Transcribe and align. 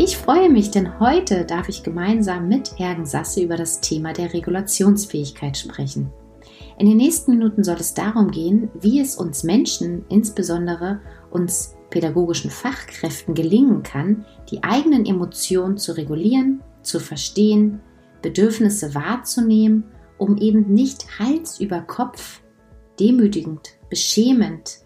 Ich 0.00 0.16
freue 0.16 0.48
mich, 0.48 0.70
denn 0.70 1.00
heute 1.00 1.44
darf 1.44 1.68
ich 1.68 1.82
gemeinsam 1.82 2.46
mit 2.46 2.78
Hergen 2.78 3.04
Sasse 3.04 3.42
über 3.42 3.56
das 3.56 3.80
Thema 3.80 4.12
der 4.12 4.32
Regulationsfähigkeit 4.32 5.56
sprechen. 5.56 6.12
In 6.78 6.86
den 6.86 6.98
nächsten 6.98 7.32
Minuten 7.32 7.64
soll 7.64 7.78
es 7.80 7.94
darum 7.94 8.30
gehen, 8.30 8.70
wie 8.80 9.00
es 9.00 9.16
uns 9.16 9.42
Menschen, 9.42 10.04
insbesondere 10.08 11.00
uns 11.32 11.74
pädagogischen 11.90 12.48
Fachkräften 12.48 13.34
gelingen 13.34 13.82
kann, 13.82 14.24
die 14.52 14.62
eigenen 14.62 15.04
Emotionen 15.04 15.78
zu 15.78 15.96
regulieren, 15.96 16.62
zu 16.82 17.00
verstehen, 17.00 17.80
Bedürfnisse 18.22 18.94
wahrzunehmen, 18.94 19.82
um 20.16 20.36
eben 20.36 20.72
nicht 20.72 21.18
Hals 21.18 21.58
über 21.58 21.80
Kopf, 21.80 22.40
demütigend, 23.00 23.70
beschämend, 23.90 24.78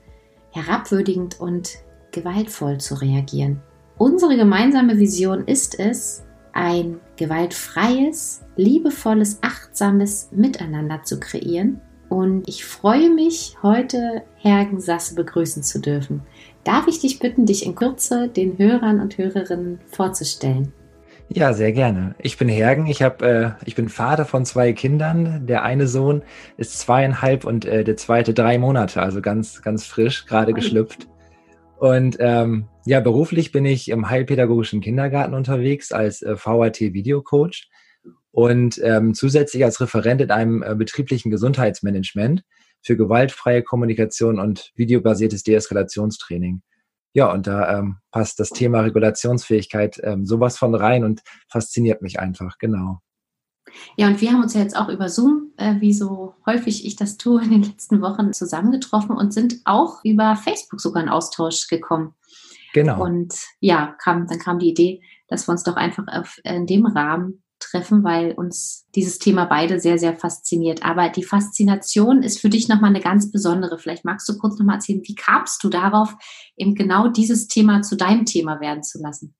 herabwürdigend 0.52 1.38
und 1.38 1.68
gewaltvoll 2.12 2.78
zu 2.78 2.94
reagieren. 2.94 3.60
Unsere 4.02 4.36
gemeinsame 4.36 4.98
Vision 4.98 5.44
ist 5.46 5.78
es, 5.78 6.24
ein 6.52 6.98
gewaltfreies, 7.16 8.42
liebevolles, 8.56 9.38
achtsames 9.42 10.28
Miteinander 10.32 11.04
zu 11.04 11.20
kreieren. 11.20 11.80
Und 12.08 12.48
ich 12.48 12.64
freue 12.64 13.14
mich, 13.14 13.56
heute 13.62 14.24
Hergen 14.34 14.80
Sasse 14.80 15.14
begrüßen 15.14 15.62
zu 15.62 15.80
dürfen. 15.80 16.22
Darf 16.64 16.88
ich 16.88 16.98
dich 16.98 17.20
bitten, 17.20 17.46
dich 17.46 17.64
in 17.64 17.76
Kürze 17.76 18.26
den 18.26 18.58
Hörern 18.58 18.98
und 18.98 19.18
Hörerinnen 19.18 19.78
vorzustellen? 19.92 20.72
Ja, 21.28 21.52
sehr 21.52 21.70
gerne. 21.70 22.16
Ich 22.18 22.36
bin 22.38 22.48
Hergen. 22.48 22.88
Ich 22.88 23.04
habe, 23.04 23.24
äh, 23.24 23.66
ich 23.66 23.76
bin 23.76 23.88
Vater 23.88 24.24
von 24.24 24.44
zwei 24.44 24.72
Kindern. 24.72 25.46
Der 25.46 25.62
eine 25.62 25.86
Sohn 25.86 26.22
ist 26.56 26.76
zweieinhalb 26.76 27.44
und 27.44 27.66
äh, 27.66 27.84
der 27.84 27.96
zweite 27.96 28.34
drei 28.34 28.58
Monate, 28.58 29.00
also 29.00 29.22
ganz, 29.22 29.62
ganz 29.62 29.86
frisch, 29.86 30.26
gerade 30.26 30.54
geschlüpft. 30.54 31.06
Und 31.78 32.16
ähm, 32.18 32.66
ja, 32.84 33.00
beruflich 33.00 33.52
bin 33.52 33.64
ich 33.64 33.88
im 33.88 34.10
Heilpädagogischen 34.10 34.80
Kindergarten 34.80 35.34
unterwegs 35.34 35.92
als 35.92 36.22
äh, 36.22 36.36
VAT-Videocoach 36.36 37.68
und 38.30 38.80
ähm, 38.82 39.14
zusätzlich 39.14 39.64
als 39.64 39.80
Referent 39.80 40.20
in 40.20 40.30
einem 40.30 40.62
äh, 40.62 40.74
betrieblichen 40.74 41.30
Gesundheitsmanagement 41.30 42.42
für 42.82 42.96
gewaltfreie 42.96 43.62
Kommunikation 43.62 44.40
und 44.40 44.72
videobasiertes 44.74 45.44
Deeskalationstraining. 45.44 46.62
Ja, 47.14 47.30
und 47.30 47.46
da 47.46 47.78
ähm, 47.78 47.98
passt 48.10 48.40
das 48.40 48.50
Thema 48.50 48.80
Regulationsfähigkeit 48.80 50.00
ähm, 50.02 50.24
sowas 50.24 50.56
von 50.56 50.74
rein 50.74 51.04
und 51.04 51.20
fasziniert 51.48 52.00
mich 52.00 52.18
einfach, 52.18 52.58
genau. 52.58 53.00
Ja, 53.96 54.08
und 54.08 54.20
wir 54.20 54.32
haben 54.32 54.42
uns 54.42 54.54
ja 54.54 54.60
jetzt 54.60 54.76
auch 54.76 54.88
über 54.88 55.08
Zoom, 55.08 55.52
äh, 55.56 55.74
wie 55.80 55.92
so 55.92 56.34
häufig 56.46 56.86
ich 56.86 56.96
das 56.96 57.18
tue, 57.18 57.42
in 57.42 57.50
den 57.50 57.62
letzten 57.62 58.00
Wochen 58.00 58.32
zusammengetroffen 58.32 59.16
und 59.16 59.32
sind 59.32 59.60
auch 59.64 60.00
über 60.04 60.36
Facebook 60.36 60.80
sogar 60.80 61.02
in 61.02 61.08
Austausch 61.08 61.68
gekommen. 61.68 62.14
Genau. 62.72 63.02
Und 63.02 63.34
ja, 63.60 63.96
kam, 64.02 64.26
dann 64.26 64.38
kam 64.38 64.58
die 64.58 64.70
Idee, 64.70 65.02
dass 65.28 65.46
wir 65.46 65.52
uns 65.52 65.62
doch 65.62 65.76
einfach 65.76 66.04
auf, 66.08 66.38
in 66.44 66.66
dem 66.66 66.86
Rahmen 66.86 67.42
treffen, 67.62 68.04
weil 68.04 68.32
uns 68.32 68.86
dieses 68.94 69.18
Thema 69.18 69.44
beide 69.44 69.80
sehr, 69.80 69.98
sehr 69.98 70.14
fasziniert. 70.14 70.84
Aber 70.84 71.08
die 71.08 71.22
Faszination 71.22 72.22
ist 72.22 72.40
für 72.40 72.48
dich 72.48 72.68
nochmal 72.68 72.90
eine 72.90 73.00
ganz 73.00 73.30
besondere. 73.30 73.78
Vielleicht 73.78 74.04
magst 74.04 74.28
du 74.28 74.36
kurz 74.38 74.58
nochmal 74.58 74.76
erzählen, 74.76 75.02
wie 75.04 75.14
kamst 75.14 75.62
du 75.62 75.68
darauf, 75.68 76.14
eben 76.56 76.74
genau 76.74 77.08
dieses 77.08 77.46
Thema 77.46 77.82
zu 77.82 77.96
deinem 77.96 78.24
Thema 78.24 78.60
werden 78.60 78.82
zu 78.82 79.00
lassen? 79.00 79.34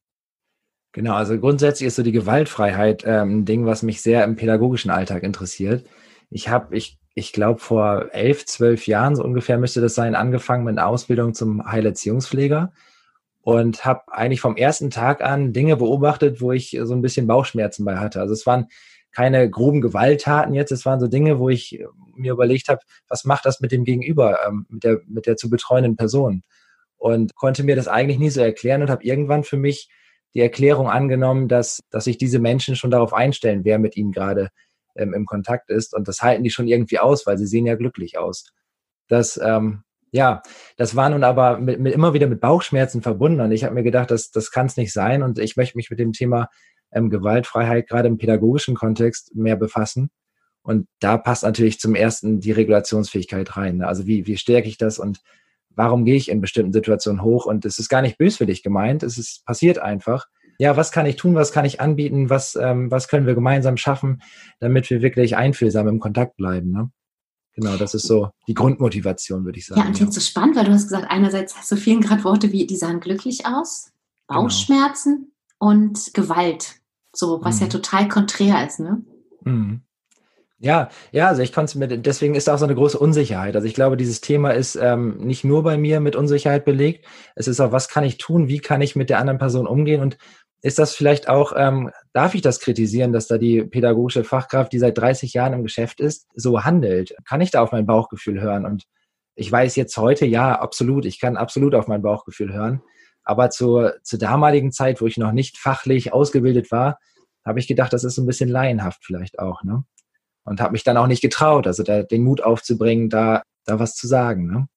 Genau, 0.93 1.15
also 1.15 1.39
grundsätzlich 1.39 1.87
ist 1.87 1.97
so 1.97 2.03
die 2.03 2.13
Gewaltfreiheit 2.13 3.03
ähm, 3.07 3.39
ein 3.39 3.45
Ding, 3.45 3.65
was 3.65 3.83
mich 3.83 4.03
sehr 4.03 4.25
im 4.25 4.37
pädagogischen 4.37 4.91
Alltag 4.91 5.23
interessiert. 5.23 5.87
Ich 6.29 6.49
habe, 6.49 6.77
ich, 6.77 6.99
ich 7.15 7.33
glaube, 7.33 7.61
vor 7.61 8.11
elf, 8.13 8.45
zwölf 8.45 8.87
Jahren 8.87 9.17
so 9.17 9.25
ungefähr 9.25 9.59
müsste 9.59 9.81
das 9.81 9.95
sein, 9.95 10.15
angefangen 10.15 10.65
mit 10.65 10.79
einer 10.79 10.87
Ausbildung 10.87 11.33
zum 11.33 11.65
Heilerziehungspfleger 11.65 12.73
und 13.43 13.85
habe 13.85 14.03
eigentlich 14.13 14.41
vom 14.41 14.57
ersten 14.57 14.91
Tag 14.91 15.23
an 15.23 15.53
Dinge 15.53 15.77
beobachtet, 15.77 16.41
wo 16.41 16.53
ich 16.53 16.79
so 16.83 16.95
ein 16.95 17.03
bisschen 17.03 17.27
Bauchschmerzen 17.27 17.85
bei 17.85 17.97
hatte. 17.97 18.21
Also 18.21 18.33
es 18.33 18.47
waren 18.47 18.69
keine 19.11 19.51
groben 19.51 19.81
Gewalttaten 19.81 20.55
jetzt, 20.55 20.73
es 20.73 20.87
waren 20.87 21.01
so 21.01 21.09
Dinge, 21.09 21.39
wo 21.39 21.51
ich 21.51 21.85
mir 22.15 22.33
überlegt 22.33 22.69
habe, 22.69 22.81
was 23.09 23.25
macht 23.25 23.45
das 23.45 23.61
mit 23.61 23.73
dem 23.73 23.85
Gegenüber, 23.85 24.39
ähm, 24.47 24.67
mit, 24.69 24.85
der, 24.85 25.01
mit 25.07 25.27
der 25.27 25.37
zu 25.37 25.51
betreuenden 25.51 25.97
Person? 25.97 26.43
Und 26.97 27.35
konnte 27.35 27.65
mir 27.65 27.75
das 27.75 27.89
eigentlich 27.89 28.19
nie 28.19 28.31
so 28.31 28.41
erklären 28.41 28.81
und 28.81 28.91
habe 28.91 29.05
irgendwann 29.05 29.43
für 29.43 29.57
mich 29.57 29.91
die 30.35 30.41
Erklärung 30.41 30.89
angenommen, 30.89 31.49
dass, 31.49 31.83
dass 31.91 32.05
sich 32.05 32.17
diese 32.17 32.39
Menschen 32.39 32.77
schon 32.77 32.93
darauf 32.93 33.13
einstellen, 33.13 33.65
wer 33.65 33.79
mit 33.81 33.97
ihnen 33.97 34.13
gerade 34.13 34.51
ähm, 34.95 35.13
im 35.13 35.27
Kontakt 35.27 35.69
ist. 35.69 35.95
Und 35.95 36.07
das 36.07 36.23
halten 36.23 36.45
die 36.45 36.51
schon 36.51 36.69
irgendwie 36.69 37.01
aus, 37.01 37.27
weil 37.27 37.39
sie 37.39 37.47
sehen 37.47 37.67
ja 37.67 37.75
glücklich 37.75 38.19
aus. 38.19 38.53
Das, 39.09 39.39
ähm, 39.43 39.83
ja, 40.13 40.43
das 40.77 40.95
war 40.95 41.09
nun 41.09 41.25
aber 41.25 41.59
mit, 41.59 41.81
mit, 41.81 41.95
immer 41.95 42.13
wieder 42.13 42.27
mit 42.27 42.41
Bauchschmerzen 42.41 43.01
verbunden. 43.01 43.41
Und 43.41 43.51
ich 43.51 43.65
habe 43.65 43.75
mir 43.75 43.83
gedacht, 43.83 44.11
das, 44.11 44.31
das 44.31 44.51
kann 44.51 44.67
es 44.67 44.77
nicht 44.77 44.93
sein. 44.93 45.23
Und 45.23 45.39
ich 45.39 45.57
möchte 45.57 45.77
mich 45.77 45.91
mit 45.91 45.99
dem 45.99 46.13
Thema 46.13 46.49
ähm, 46.93 47.09
Gewaltfreiheit 47.09 47.89
gerade 47.89 48.09
im 48.09 48.19
pädagogischen 48.19 48.75
Kontext 48.75 49.35
mehr 49.35 49.57
befassen. 49.57 50.11
Und 50.63 50.87
da 51.01 51.17
passt 51.17 51.43
natürlich 51.43 51.81
zum 51.81 51.95
ersten 51.95 52.41
die 52.41 52.53
Regulationsfähigkeit 52.53 53.57
rein. 53.57 53.79
Ne? 53.79 53.89
Also 53.89 54.07
wie, 54.07 54.27
wie 54.27 54.37
stärke 54.37 54.69
ich 54.69 54.77
das 54.77 54.99
und 54.99 55.21
warum 55.71 56.05
gehe 56.05 56.17
ich 56.17 56.31
in 56.31 56.43
bestimmten 56.43 56.75
Situationen 56.75 57.23
hoch? 57.23 57.47
Und 57.47 57.65
es 57.65 57.79
ist 57.79 57.89
gar 57.89 58.03
nicht 58.03 58.19
böswillig 58.19 58.63
gemeint, 58.63 59.03
es 59.03 59.19
ist 59.19 59.45
passiert 59.47 59.79
einfach. 59.79 60.27
Ja, 60.59 60.77
was 60.77 60.93
kann 60.93 61.07
ich 61.07 61.17
tun, 61.17 61.35
was 61.35 61.51
kann 61.51 61.65
ich 61.65 61.81
anbieten, 61.81 62.31
was, 62.31 62.55
ähm, 62.55 62.91
was 62.91 63.09
können 63.09 63.27
wir 63.27 63.35
gemeinsam 63.35 63.79
schaffen, 63.79 64.23
damit 64.61 64.91
wir 64.91 65.03
wirklich 65.03 65.37
einfühlsam 65.37 65.89
im 65.89 65.99
Kontakt 65.99 66.37
bleiben. 66.37 66.71
Ne? 66.71 66.91
Genau, 67.55 67.77
das 67.77 67.95
ist 67.95 68.07
so 68.07 68.31
die 68.47 68.55
Grundmotivation, 68.55 69.45
würde 69.45 69.59
ich 69.59 69.67
sagen. 69.67 69.81
Ja, 69.81 69.87
und 69.87 70.01
jetzt 70.01 70.15
ja. 70.15 70.21
so 70.21 70.21
spannend, 70.21 70.57
weil 70.57 70.65
du 70.65 70.73
hast 70.73 70.85
gesagt, 70.85 71.07
einerseits 71.09 71.57
hast 71.57 71.71
du 71.71 71.77
vielen 71.77 72.01
gerade 72.01 72.25
Worte 72.25 72.51
wie, 72.53 72.67
die 72.67 72.77
sahen 72.77 73.01
glücklich 73.01 73.45
aus, 73.45 73.91
genau. 74.27 74.43
Bauchschmerzen 74.43 75.33
genau. 75.59 75.73
und 75.73 76.15
Gewalt. 76.15 76.77
So, 77.15 77.41
was 77.43 77.57
mhm. 77.57 77.63
ja 77.63 77.69
total 77.69 78.09
konträr 78.09 78.67
ist, 78.67 78.81
ne? 78.81 79.05
Mhm. 79.45 79.83
Ja, 80.65 80.91
ja, 81.11 81.27
also 81.27 81.43
ich 81.43 81.53
konnte 81.53 81.71
es 81.71 81.75
mit, 81.75 82.07
deswegen 82.07 82.37
ist 82.37 82.49
auch 82.49 82.57
so 82.57 82.65
eine 82.65 82.77
große 82.77 82.97
Unsicherheit. 82.97 83.57
Also 83.57 83.67
ich 83.67 83.75
glaube, 83.75 83.97
dieses 83.97 84.21
Thema 84.21 84.53
ist 84.53 84.77
ähm, 84.77 85.17
nicht 85.19 85.43
nur 85.43 85.65
bei 85.65 85.77
mir 85.77 85.99
mit 85.99 86.15
Unsicherheit 86.15 86.65
belegt. 86.65 87.05
Es 87.35 87.49
ist 87.49 87.59
auch, 87.59 87.73
was 87.73 87.89
kann 87.89 88.05
ich 88.05 88.17
tun? 88.17 88.47
Wie 88.47 88.61
kann 88.61 88.81
ich 88.81 88.95
mit 88.95 89.11
der 89.11 89.19
anderen 89.19 89.41
Person 89.41 89.67
umgehen? 89.67 90.01
Und 90.01 90.19
ist 90.63 90.79
das 90.79 90.95
vielleicht 90.95 91.29
auch, 91.29 91.53
ähm, 91.57 91.91
darf 92.13 92.35
ich 92.35 92.43
das 92.43 92.61
kritisieren, 92.61 93.13
dass 93.13 93.27
da 93.27 93.37
die 93.39 93.63
pädagogische 93.65 94.25
Fachkraft, 94.25 94.73
die 94.73 94.79
seit 94.79 94.97
30 94.97 95.35
Jahren 95.35 95.53
im 95.53 95.63
Geschäft 95.63 96.01
ist, 96.01 96.29
so 96.35 96.65
handelt? 96.65 97.15
Kann 97.25 97.41
ich 97.41 97.51
da 97.51 97.63
auf 97.63 97.73
mein 97.73 97.87
Bauchgefühl 97.87 98.41
hören? 98.41 98.65
Und 98.65 98.85
ich 99.35 99.51
weiß 99.51 99.77
jetzt 99.77 99.97
heute, 99.97 100.25
ja, 100.25 100.59
absolut, 100.59 101.05
ich 101.05 101.21
kann 101.21 101.37
absolut 101.37 101.75
auf 101.75 101.89
mein 101.89 102.03
Bauchgefühl 102.03 102.53
hören. 102.53 102.83
Aber 103.25 103.51
zur, 103.51 103.95
zur 104.03 104.19
damaligen 104.19 104.73
Zeit, 104.73 105.01
wo 105.01 105.07
ich 105.07 105.17
noch 105.17 105.33
nicht 105.33 105.59
fachlich 105.59 106.13
ausgebildet 106.13 106.71
war, 106.71 106.99
habe 107.45 107.59
ich 107.59 107.67
gedacht, 107.67 107.93
das 107.93 108.05
ist 108.05 108.19
ein 108.19 108.27
bisschen 108.27 108.49
laienhaft 108.49 109.05
vielleicht 109.05 109.39
auch. 109.39 109.63
Ne? 109.65 109.85
und 110.45 110.61
habe 110.61 110.73
mich 110.73 110.85
dann 110.85 110.97
auch 110.97 111.07
nicht 111.07 111.23
getraut, 111.23 111.67
also 111.67 111.83
da, 111.83 112.03
den 112.03 112.25
Mut 112.25 112.43
aufzubringen, 112.43 113.09
da, 113.09 113.43
da 113.65 113.79
was 113.79 113.95
zu 113.95 114.07
sagen. 114.07 114.47
Ne? 114.47 114.69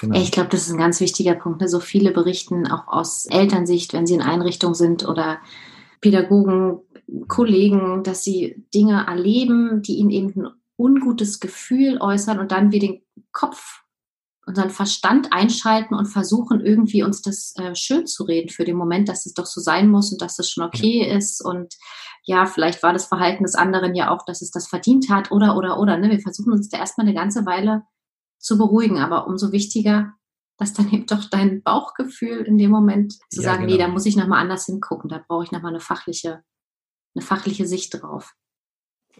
Genau. 0.00 0.18
Ich 0.18 0.30
glaube, 0.30 0.48
das 0.50 0.62
ist 0.62 0.72
ein 0.72 0.78
ganz 0.78 1.00
wichtiger 1.00 1.34
Punkt. 1.34 1.60
Ne? 1.60 1.68
So 1.68 1.80
viele 1.80 2.12
berichten 2.12 2.66
auch 2.66 2.86
aus 2.86 3.26
Elternsicht, 3.26 3.92
wenn 3.92 4.06
sie 4.06 4.14
in 4.14 4.22
Einrichtungen 4.22 4.74
sind 4.74 5.06
oder 5.06 5.40
Pädagogen, 6.00 6.80
Kollegen, 7.26 8.02
dass 8.04 8.22
sie 8.22 8.64
Dinge 8.74 9.06
erleben, 9.06 9.82
die 9.82 9.96
ihnen 9.96 10.10
eben 10.10 10.46
ein 10.46 10.52
ungutes 10.76 11.40
Gefühl 11.40 11.98
äußern 12.00 12.38
und 12.38 12.52
dann 12.52 12.70
wir 12.70 12.78
den 12.78 13.02
Kopf 13.32 13.82
unseren 14.46 14.70
Verstand 14.70 15.32
einschalten 15.32 15.94
und 15.94 16.06
versuchen 16.06 16.60
irgendwie 16.60 17.02
uns 17.02 17.20
das 17.20 17.54
äh, 17.56 17.74
schön 17.74 18.06
zu 18.06 18.24
reden 18.24 18.48
für 18.48 18.64
den 18.64 18.76
Moment, 18.76 19.08
dass 19.08 19.26
es 19.26 19.34
doch 19.34 19.44
so 19.44 19.60
sein 19.60 19.88
muss 19.88 20.10
und 20.12 20.22
dass 20.22 20.38
es 20.38 20.50
schon 20.50 20.64
okay 20.64 21.06
ja. 21.06 21.16
ist 21.16 21.44
und 21.44 21.74
ja, 22.24 22.46
vielleicht 22.46 22.82
war 22.82 22.92
das 22.92 23.06
Verhalten 23.06 23.44
des 23.44 23.54
anderen 23.54 23.94
ja 23.94 24.10
auch, 24.10 24.24
dass 24.24 24.42
es 24.42 24.50
das 24.50 24.68
verdient 24.68 25.08
hat 25.10 25.32
oder 25.32 25.56
oder 25.56 25.78
oder. 25.78 25.96
Ne? 25.96 26.10
Wir 26.10 26.20
versuchen 26.20 26.52
uns 26.52 26.68
da 26.68 26.78
erstmal 26.78 27.06
eine 27.06 27.14
ganze 27.14 27.46
Weile 27.46 27.82
zu 28.38 28.58
beruhigen, 28.58 28.98
aber 28.98 29.26
umso 29.26 29.52
wichtiger, 29.52 30.14
dass 30.56 30.72
dann 30.72 30.90
eben 30.92 31.06
doch 31.06 31.24
dein 31.24 31.62
Bauchgefühl 31.62 32.42
in 32.42 32.58
dem 32.58 32.70
Moment 32.70 33.12
zu 33.30 33.42
ja, 33.42 33.42
sagen, 33.42 33.62
genau. 33.62 33.72
nee, 33.72 33.78
da 33.78 33.88
muss 33.88 34.06
ich 34.06 34.16
nochmal 34.16 34.40
anders 34.40 34.66
hingucken, 34.66 35.08
da 35.08 35.22
brauche 35.26 35.44
ich 35.44 35.52
nochmal 35.52 35.72
eine 35.72 35.80
fachliche, 35.80 36.42
eine 37.14 37.24
fachliche 37.24 37.66
Sicht 37.66 38.00
drauf. 38.00 38.34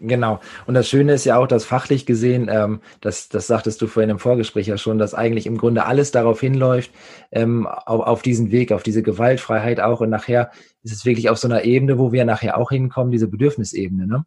Genau. 0.01 0.39
Und 0.65 0.75
das 0.75 0.87
Schöne 0.87 1.13
ist 1.13 1.25
ja 1.25 1.37
auch, 1.37 1.47
dass 1.47 1.65
fachlich 1.65 2.05
gesehen, 2.05 2.47
ähm, 2.49 2.81
das, 3.01 3.27
das 3.29 3.47
sagtest 3.47 3.81
du 3.81 3.87
vorhin 3.87 4.09
im 4.09 4.19
Vorgespräch 4.19 4.67
ja 4.67 4.77
schon, 4.77 4.97
dass 4.97 5.13
eigentlich 5.13 5.45
im 5.45 5.57
Grunde 5.57 5.85
alles 5.85 6.11
darauf 6.11 6.39
hinläuft, 6.39 6.91
ähm, 7.31 7.67
auf, 7.67 8.01
auf 8.01 8.21
diesen 8.21 8.51
Weg, 8.51 8.71
auf 8.71 8.83
diese 8.83 9.03
Gewaltfreiheit 9.03 9.81
auch. 9.81 9.99
Und 9.99 10.09
nachher 10.09 10.51
ist 10.83 10.93
es 10.93 11.05
wirklich 11.05 11.29
auf 11.29 11.37
so 11.37 11.47
einer 11.47 11.63
Ebene, 11.65 11.97
wo 11.97 12.11
wir 12.11 12.23
nachher 12.23 12.57
auch 12.57 12.69
hinkommen, 12.69 13.11
diese 13.11 13.27
Bedürfnisebene, 13.27 14.07
ne? 14.07 14.25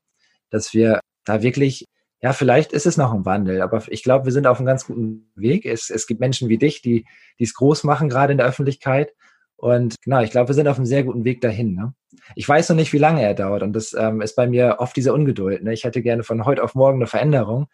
Dass 0.50 0.74
wir 0.74 1.00
da 1.24 1.42
wirklich, 1.42 1.86
ja, 2.22 2.32
vielleicht 2.32 2.72
ist 2.72 2.86
es 2.86 2.96
noch 2.96 3.12
ein 3.12 3.24
Wandel, 3.24 3.60
aber 3.62 3.82
ich 3.88 4.02
glaube, 4.02 4.26
wir 4.26 4.32
sind 4.32 4.46
auf 4.46 4.58
einem 4.58 4.66
ganz 4.66 4.86
guten 4.86 5.30
Weg. 5.34 5.66
Es, 5.66 5.90
es 5.90 6.06
gibt 6.06 6.20
Menschen 6.20 6.48
wie 6.48 6.58
dich, 6.58 6.80
die 6.80 7.04
die 7.38 7.44
es 7.44 7.54
groß 7.54 7.84
machen, 7.84 8.08
gerade 8.08 8.32
in 8.32 8.38
der 8.38 8.46
Öffentlichkeit. 8.46 9.12
Und 9.56 9.96
genau, 10.02 10.20
ich 10.22 10.30
glaube, 10.30 10.48
wir 10.48 10.54
sind 10.54 10.68
auf 10.68 10.76
einem 10.76 10.86
sehr 10.86 11.04
guten 11.04 11.24
Weg 11.24 11.40
dahin. 11.40 11.74
Ne? 11.74 11.94
Ich 12.34 12.48
weiß 12.48 12.68
noch 12.68 12.76
nicht, 12.76 12.92
wie 12.92 12.98
lange 12.98 13.22
er 13.22 13.34
dauert. 13.34 13.62
Und 13.62 13.72
das 13.74 13.94
ähm, 13.94 14.20
ist 14.20 14.36
bei 14.36 14.46
mir 14.46 14.76
oft 14.78 14.96
diese 14.96 15.12
Ungeduld. 15.12 15.62
Ne? 15.62 15.72
Ich 15.72 15.84
hätte 15.84 16.02
gerne 16.02 16.22
von 16.22 16.44
heute 16.44 16.62
auf 16.62 16.74
morgen 16.74 16.98
eine 16.98 17.06
Veränderung 17.06 17.66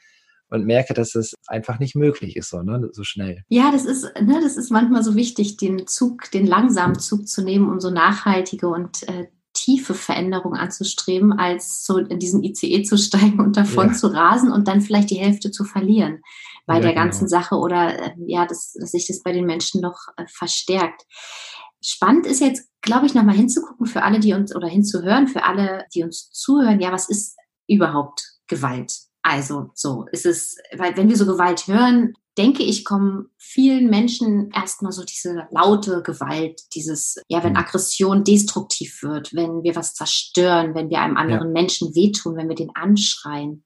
und 0.50 0.64
merke, 0.64 0.94
dass 0.94 1.14
es 1.14 1.34
einfach 1.46 1.78
nicht 1.78 1.94
möglich 1.94 2.36
ist, 2.36 2.50
so, 2.50 2.62
ne? 2.62 2.88
so 2.92 3.04
schnell. 3.04 3.42
Ja, 3.48 3.70
das 3.72 3.84
ist, 3.84 4.04
ne, 4.20 4.40
das 4.42 4.56
ist 4.56 4.70
manchmal 4.70 5.02
so 5.02 5.14
wichtig, 5.14 5.58
den 5.58 5.86
Zug, 5.86 6.30
den 6.30 6.46
langsamen 6.46 6.98
Zug 6.98 7.28
zu 7.28 7.42
nehmen, 7.42 7.70
um 7.70 7.80
so 7.80 7.90
nachhaltige 7.90 8.68
und 8.68 9.06
äh, 9.08 9.26
tiefe 9.58 9.94
Veränderung 9.94 10.54
anzustreben, 10.54 11.32
als 11.32 11.84
so 11.84 11.98
in 11.98 12.18
diesen 12.18 12.44
ICE 12.44 12.84
zu 12.84 12.96
steigen 12.96 13.40
und 13.40 13.56
davon 13.56 13.88
ja. 13.88 13.92
zu 13.92 14.06
rasen 14.08 14.52
und 14.52 14.68
dann 14.68 14.80
vielleicht 14.80 15.10
die 15.10 15.18
Hälfte 15.18 15.50
zu 15.50 15.64
verlieren 15.64 16.22
bei 16.66 16.76
ja, 16.76 16.80
der 16.80 16.94
ganzen 16.94 17.26
genau. 17.26 17.40
Sache 17.40 17.56
oder 17.56 17.98
äh, 17.98 18.10
ja, 18.26 18.46
dass, 18.46 18.74
dass 18.74 18.92
sich 18.92 19.06
das 19.08 19.22
bei 19.22 19.32
den 19.32 19.46
Menschen 19.46 19.80
noch 19.80 19.98
äh, 20.16 20.26
verstärkt. 20.28 21.02
Spannend 21.82 22.26
ist 22.26 22.40
jetzt, 22.40 22.68
glaube 22.82 23.06
ich, 23.06 23.14
nochmal 23.14 23.36
hinzugucken 23.36 23.86
für 23.86 24.02
alle, 24.02 24.20
die 24.20 24.34
uns 24.34 24.54
oder 24.54 24.68
hinzuhören, 24.68 25.28
für 25.28 25.44
alle, 25.44 25.86
die 25.94 26.04
uns 26.04 26.30
zuhören, 26.30 26.80
ja, 26.80 26.92
was 26.92 27.08
ist 27.08 27.36
überhaupt 27.66 28.22
Gewalt? 28.46 28.92
Also 29.22 29.70
so 29.74 30.06
ist 30.12 30.26
es, 30.26 30.56
weil 30.76 30.96
wenn 30.96 31.08
wir 31.08 31.16
so 31.16 31.26
Gewalt 31.26 31.66
hören, 31.66 32.14
denke 32.38 32.62
ich, 32.62 32.84
kommen 32.84 33.26
vielen 33.36 33.90
Menschen 33.90 34.50
erstmal 34.54 34.92
so 34.92 35.04
diese 35.04 35.48
laute 35.50 36.02
Gewalt, 36.02 36.60
dieses, 36.74 37.20
ja, 37.28 37.42
wenn 37.42 37.52
mhm. 37.52 37.58
Aggression 37.58 38.24
destruktiv 38.24 39.02
wird, 39.02 39.34
wenn 39.34 39.62
wir 39.64 39.74
was 39.74 39.94
zerstören, 39.94 40.74
wenn 40.74 40.88
wir 40.88 41.00
einem 41.00 41.16
anderen 41.16 41.48
ja. 41.48 41.52
Menschen 41.52 41.94
wehtun, 41.94 42.36
wenn 42.36 42.48
wir 42.48 42.54
den 42.54 42.70
anschreien. 42.74 43.64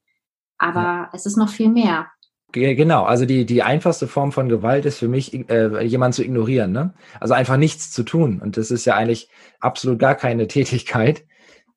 Aber 0.59 0.81
ja. 0.81 1.11
es 1.13 1.27
ist 1.27 1.37
noch 1.37 1.51
viel 1.51 1.69
mehr. 1.69 2.07
Genau, 2.53 3.05
also 3.05 3.25
die, 3.25 3.47
die 3.47 3.63
einfachste 3.63 4.07
Form 4.07 4.31
von 4.31 4.51
Gewalt 4.51 4.85
ist 4.85 4.99
für 4.99 5.09
mich, 5.09 5.33
äh, 5.49 5.85
jemanden 5.85 6.13
zu 6.13 6.23
ignorieren. 6.23 6.73
Ne? 6.73 6.93
Also 7.19 7.33
einfach 7.33 7.57
nichts 7.57 7.91
zu 7.91 8.03
tun. 8.03 8.41
Und 8.43 8.59
das 8.59 8.71
ist 8.71 8.85
ja 8.85 8.95
eigentlich 8.95 9.29
absolut 9.61 9.99
gar 9.99 10.15
keine 10.15 10.47
Tätigkeit, 10.49 11.25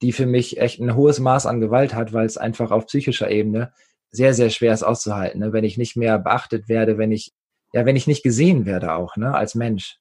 die 0.02 0.12
für 0.12 0.26
mich 0.26 0.60
echt 0.60 0.80
ein 0.80 0.96
hohes 0.96 1.20
Maß 1.20 1.46
an 1.46 1.62
Gewalt 1.62 1.94
hat, 1.94 2.12
weil 2.12 2.26
es 2.26 2.38
einfach 2.38 2.72
auf 2.72 2.88
psychischer 2.88 3.32
Ebene 3.32 3.72
sehr, 4.16 4.34
sehr 4.34 4.50
schwer 4.50 4.74
ist 4.74 4.84
auszuhalten, 4.84 5.40
ne? 5.40 5.54
wenn 5.54 5.64
ich 5.64 5.78
nicht 5.78 5.96
mehr 5.96 6.20
beachtet 6.20 6.70
werde, 6.70 6.98
wenn 6.98 7.12
ich, 7.12 7.32
ja, 7.74 7.86
wenn 7.86 7.96
ich 7.96 8.08
nicht 8.08 8.24
gesehen 8.24 8.66
werde 8.66 8.94
auch, 8.94 9.18
ne, 9.18 9.34
als 9.34 9.56
Mensch. 9.56 9.98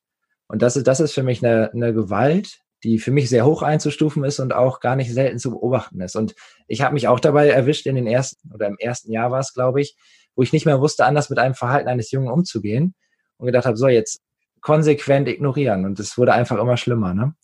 Und 0.46 0.62
das 0.62 0.76
ist, 0.76 0.86
das 0.86 1.00
ist 1.00 1.12
für 1.12 1.22
mich 1.22 1.44
eine, 1.44 1.72
eine 1.72 1.92
Gewalt, 1.92 2.60
die 2.84 2.98
für 2.98 3.10
mich 3.10 3.28
sehr 3.28 3.46
hoch 3.46 3.62
einzustufen 3.62 4.24
ist 4.24 4.40
und 4.40 4.52
auch 4.52 4.80
gar 4.80 4.94
nicht 4.94 5.12
selten 5.12 5.38
zu 5.38 5.50
beobachten 5.50 6.00
ist. 6.00 6.16
Und 6.16 6.34
ich 6.68 6.82
habe 6.82 6.94
mich 6.94 7.08
auch 7.08 7.18
dabei 7.18 7.48
erwischt 7.48 7.86
in 7.86 7.94
den 7.94 8.06
ersten 8.06 8.52
oder 8.52 8.66
im 8.66 8.76
ersten 8.78 9.10
Jahr 9.10 9.30
war 9.30 9.40
es, 9.40 9.54
glaube 9.54 9.80
ich, 9.80 9.96
wo 10.36 10.42
ich 10.42 10.52
nicht 10.52 10.66
mehr 10.66 10.80
wusste, 10.80 11.04
anders 11.06 11.30
mit 11.30 11.38
einem 11.38 11.54
Verhalten 11.54 11.88
eines 11.88 12.10
Jungen 12.10 12.28
umzugehen 12.28 12.94
und 13.38 13.46
gedacht 13.46 13.64
habe, 13.64 13.76
so 13.76 13.88
jetzt 13.88 14.20
konsequent 14.60 15.28
ignorieren. 15.28 15.84
Und 15.84 15.98
es 15.98 16.18
wurde 16.18 16.34
einfach 16.34 16.58
immer 16.58 16.76
schlimmer. 16.76 17.14
Ne? 17.14 17.34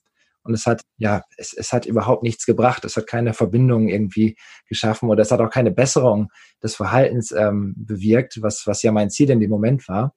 Und 0.42 0.54
es 0.54 0.66
hat, 0.66 0.82
ja, 0.96 1.22
es, 1.36 1.52
es 1.52 1.72
hat 1.72 1.86
überhaupt 1.86 2.22
nichts 2.22 2.46
gebracht. 2.46 2.84
Es 2.84 2.96
hat 2.96 3.06
keine 3.06 3.34
Verbindung 3.34 3.88
irgendwie 3.88 4.36
geschaffen 4.68 5.08
oder 5.08 5.22
es 5.22 5.30
hat 5.30 5.40
auch 5.40 5.50
keine 5.50 5.70
Besserung 5.70 6.30
des 6.62 6.76
Verhaltens 6.76 7.32
ähm, 7.32 7.74
bewirkt, 7.76 8.40
was, 8.42 8.66
was 8.66 8.82
ja 8.82 8.92
mein 8.92 9.10
Ziel 9.10 9.30
in 9.30 9.40
dem 9.40 9.50
Moment 9.50 9.88
war. 9.88 10.14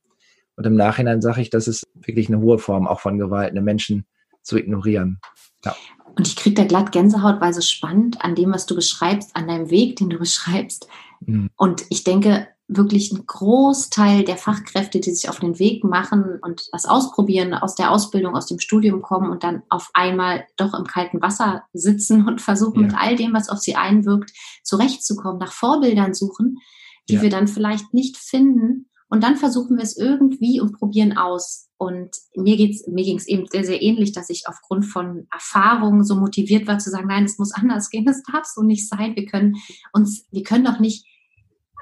Und 0.56 0.66
im 0.66 0.76
Nachhinein 0.76 1.22
sage 1.22 1.42
ich, 1.42 1.50
das 1.50 1.68
ist 1.68 1.88
wirklich 1.96 2.28
eine 2.30 2.40
hohe 2.40 2.60
Form 2.60 2.88
auch 2.88 3.00
von 3.00 3.18
Gewalt, 3.18 3.52
eine 3.52 3.62
Menschen 3.62 4.06
zu 4.44 4.58
ignorieren. 4.58 5.20
Ja. 5.66 5.76
Und 6.16 6.28
ich 6.28 6.36
kriege 6.36 6.56
da 6.56 6.66
glatt 6.66 6.92
Gänsehaut, 6.92 7.42
weil 7.42 7.54
so 7.54 7.62
spannend 7.62 8.24
an 8.24 8.36
dem, 8.36 8.54
was 8.54 8.66
du 8.66 8.76
beschreibst, 8.76 9.36
an 9.36 9.48
deinem 9.48 9.70
Weg, 9.72 9.96
den 9.96 10.10
du 10.10 10.20
beschreibst. 10.20 10.88
Mhm. 11.22 11.50
Und 11.56 11.86
ich 11.90 12.04
denke, 12.04 12.48
wirklich 12.68 13.12
ein 13.12 13.26
Großteil 13.26 14.24
der 14.24 14.38
Fachkräfte, 14.38 15.00
die 15.00 15.12
sich 15.12 15.30
auf 15.30 15.40
den 15.40 15.60
Weg 15.60 15.84
machen 15.84 16.40
und 16.42 16.68
was 16.72 16.86
ausprobieren, 16.86 17.54
aus 17.54 17.76
der 17.76 17.92
Ausbildung, 17.92 18.36
aus 18.36 18.48
dem 18.48 18.60
Studium 18.60 19.02
kommen 19.02 19.30
und 19.30 19.44
dann 19.44 19.64
auf 19.70 19.90
einmal 19.94 20.46
doch 20.56 20.74
im 20.74 20.86
kalten 20.86 21.22
Wasser 21.22 21.64
sitzen 21.74 22.28
und 22.28 22.42
versuchen 22.42 22.82
ja. 22.82 22.88
mit 22.88 22.96
all 22.98 23.16
dem, 23.16 23.34
was 23.34 23.50
auf 23.50 23.60
sie 23.60 23.76
einwirkt, 23.76 24.32
zurechtzukommen, 24.64 25.40
nach 25.40 25.52
Vorbildern 25.52 26.14
suchen, 26.14 26.58
die 27.10 27.16
ja. 27.16 27.22
wir 27.22 27.30
dann 27.30 27.48
vielleicht 27.48 27.94
nicht 27.94 28.18
finden. 28.18 28.90
Und 29.10 29.24
dann 29.24 29.36
versuchen 29.36 29.78
wir 29.78 29.84
es 29.84 29.98
irgendwie 29.98 30.60
und 30.60 30.74
probieren 30.74 31.18
aus. 31.18 31.68
Und 31.78 32.16
mir 32.36 32.56
geht's, 32.56 32.88
mir 32.88 33.04
ging 33.04 33.18
es 33.18 33.28
eben 33.28 33.46
sehr, 33.46 33.66
sehr 33.66 33.82
ähnlich, 33.82 34.14
dass 34.14 34.30
ich 34.30 34.48
aufgrund 34.48 34.86
von 34.86 35.28
Erfahrungen 35.32 36.04
so 36.04 36.16
motiviert 36.16 36.66
war 36.66 36.80
zu 36.80 36.90
sagen, 36.90 37.08
nein, 37.08 37.26
es 37.26 37.38
muss 37.38 37.54
anders 37.54 37.90
gehen, 37.90 38.08
es 38.10 38.24
darf 38.24 38.46
so 38.46 38.64
nicht 38.64 38.88
sein. 38.88 39.16
Wir 39.16 39.26
können 39.26 39.56
uns, 39.92 40.26
wir 40.32 40.44
können 40.44 40.64
doch 40.64 40.80
nicht 40.80 41.06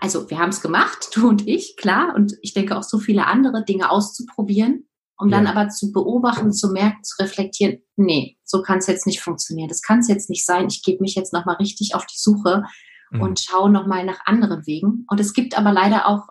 also 0.01 0.29
wir 0.29 0.39
haben 0.39 0.49
es 0.49 0.61
gemacht, 0.61 1.11
du 1.15 1.29
und 1.29 1.47
ich, 1.47 1.77
klar, 1.77 2.13
und 2.15 2.33
ich 2.41 2.53
denke 2.53 2.77
auch 2.77 2.83
so 2.83 2.99
viele 2.99 3.27
andere 3.27 3.63
Dinge 3.63 3.89
auszuprobieren, 3.89 4.87
um 5.17 5.29
ja. 5.29 5.37
dann 5.37 5.47
aber 5.47 5.69
zu 5.69 5.93
beobachten, 5.93 6.51
zu 6.51 6.71
merken, 6.71 7.03
zu 7.03 7.21
reflektieren, 7.21 7.81
nee, 7.95 8.37
so 8.43 8.61
kann 8.61 8.79
es 8.79 8.87
jetzt 8.87 9.05
nicht 9.05 9.21
funktionieren, 9.21 9.69
das 9.69 9.81
kann 9.81 9.99
es 9.99 10.07
jetzt 10.07 10.29
nicht 10.29 10.45
sein, 10.45 10.67
ich 10.67 10.83
gebe 10.83 11.01
mich 11.01 11.15
jetzt 11.15 11.31
nochmal 11.31 11.55
richtig 11.55 11.95
auf 11.95 12.05
die 12.05 12.17
Suche 12.17 12.63
mhm. 13.11 13.21
und 13.21 13.39
schaue 13.39 13.69
nochmal 13.69 14.03
nach 14.03 14.25
anderen 14.25 14.65
Wegen. 14.65 15.05
Und 15.07 15.19
es 15.19 15.33
gibt 15.33 15.57
aber 15.57 15.71
leider 15.71 16.07
auch 16.07 16.27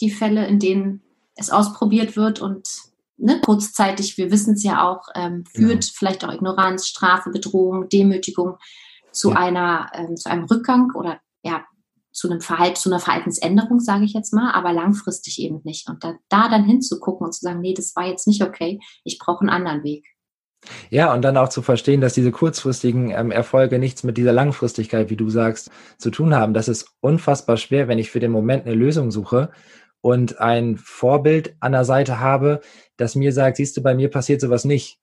die 0.00 0.10
Fälle, 0.10 0.46
in 0.46 0.58
denen 0.58 1.02
es 1.36 1.50
ausprobiert 1.50 2.16
wird 2.16 2.40
und 2.40 2.68
ne, 3.16 3.40
kurzzeitig, 3.40 4.18
wir 4.18 4.30
wissen 4.30 4.54
es 4.54 4.64
ja 4.64 4.86
auch, 4.86 5.06
ähm, 5.14 5.44
führt 5.54 5.84
ja. 5.84 5.90
vielleicht 5.94 6.24
auch 6.24 6.32
Ignoranz, 6.32 6.88
Strafe, 6.88 7.30
Bedrohung, 7.30 7.88
Demütigung 7.88 8.56
zu 9.12 9.30
ja. 9.30 9.36
einer, 9.36 9.90
ähm, 9.94 10.16
zu 10.16 10.28
einem 10.28 10.44
Rückgang 10.44 10.90
oder 10.94 11.20
ja, 11.42 11.64
zu 12.12 12.30
einem 12.30 12.40
Verhalten, 12.40 12.76
zu 12.76 12.90
einer 12.90 13.00
Verhaltensänderung, 13.00 13.80
sage 13.80 14.04
ich 14.04 14.12
jetzt 14.12 14.32
mal, 14.32 14.52
aber 14.52 14.72
langfristig 14.72 15.40
eben 15.40 15.60
nicht. 15.64 15.88
Und 15.88 16.04
da, 16.04 16.14
da 16.28 16.48
dann 16.48 16.64
hinzugucken 16.64 17.26
und 17.26 17.32
zu 17.32 17.40
sagen, 17.40 17.60
nee, 17.60 17.74
das 17.74 17.96
war 17.96 18.06
jetzt 18.06 18.26
nicht 18.26 18.42
okay, 18.42 18.80
ich 19.04 19.18
brauche 19.18 19.40
einen 19.40 19.50
anderen 19.50 19.82
Weg. 19.82 20.06
Ja, 20.90 21.12
und 21.12 21.22
dann 21.22 21.36
auch 21.36 21.48
zu 21.48 21.60
verstehen, 21.62 22.00
dass 22.00 22.14
diese 22.14 22.30
kurzfristigen 22.30 23.10
ähm, 23.10 23.32
Erfolge 23.32 23.78
nichts 23.78 24.04
mit 24.04 24.16
dieser 24.16 24.32
Langfristigkeit, 24.32 25.10
wie 25.10 25.16
du 25.16 25.28
sagst, 25.28 25.70
zu 25.98 26.10
tun 26.10 26.34
haben. 26.34 26.54
Das 26.54 26.68
ist 26.68 26.86
unfassbar 27.00 27.56
schwer, 27.56 27.88
wenn 27.88 27.98
ich 27.98 28.10
für 28.10 28.20
den 28.20 28.30
Moment 28.30 28.66
eine 28.66 28.76
Lösung 28.76 29.10
suche 29.10 29.50
und 30.00 30.38
ein 30.38 30.76
Vorbild 30.76 31.56
an 31.60 31.72
der 31.72 31.84
Seite 31.84 32.20
habe, 32.20 32.60
das 32.96 33.16
mir 33.16 33.32
sagt, 33.32 33.56
siehst 33.56 33.76
du, 33.76 33.82
bei 33.82 33.94
mir 33.94 34.08
passiert 34.08 34.40
sowas 34.40 34.64
nicht 34.64 35.01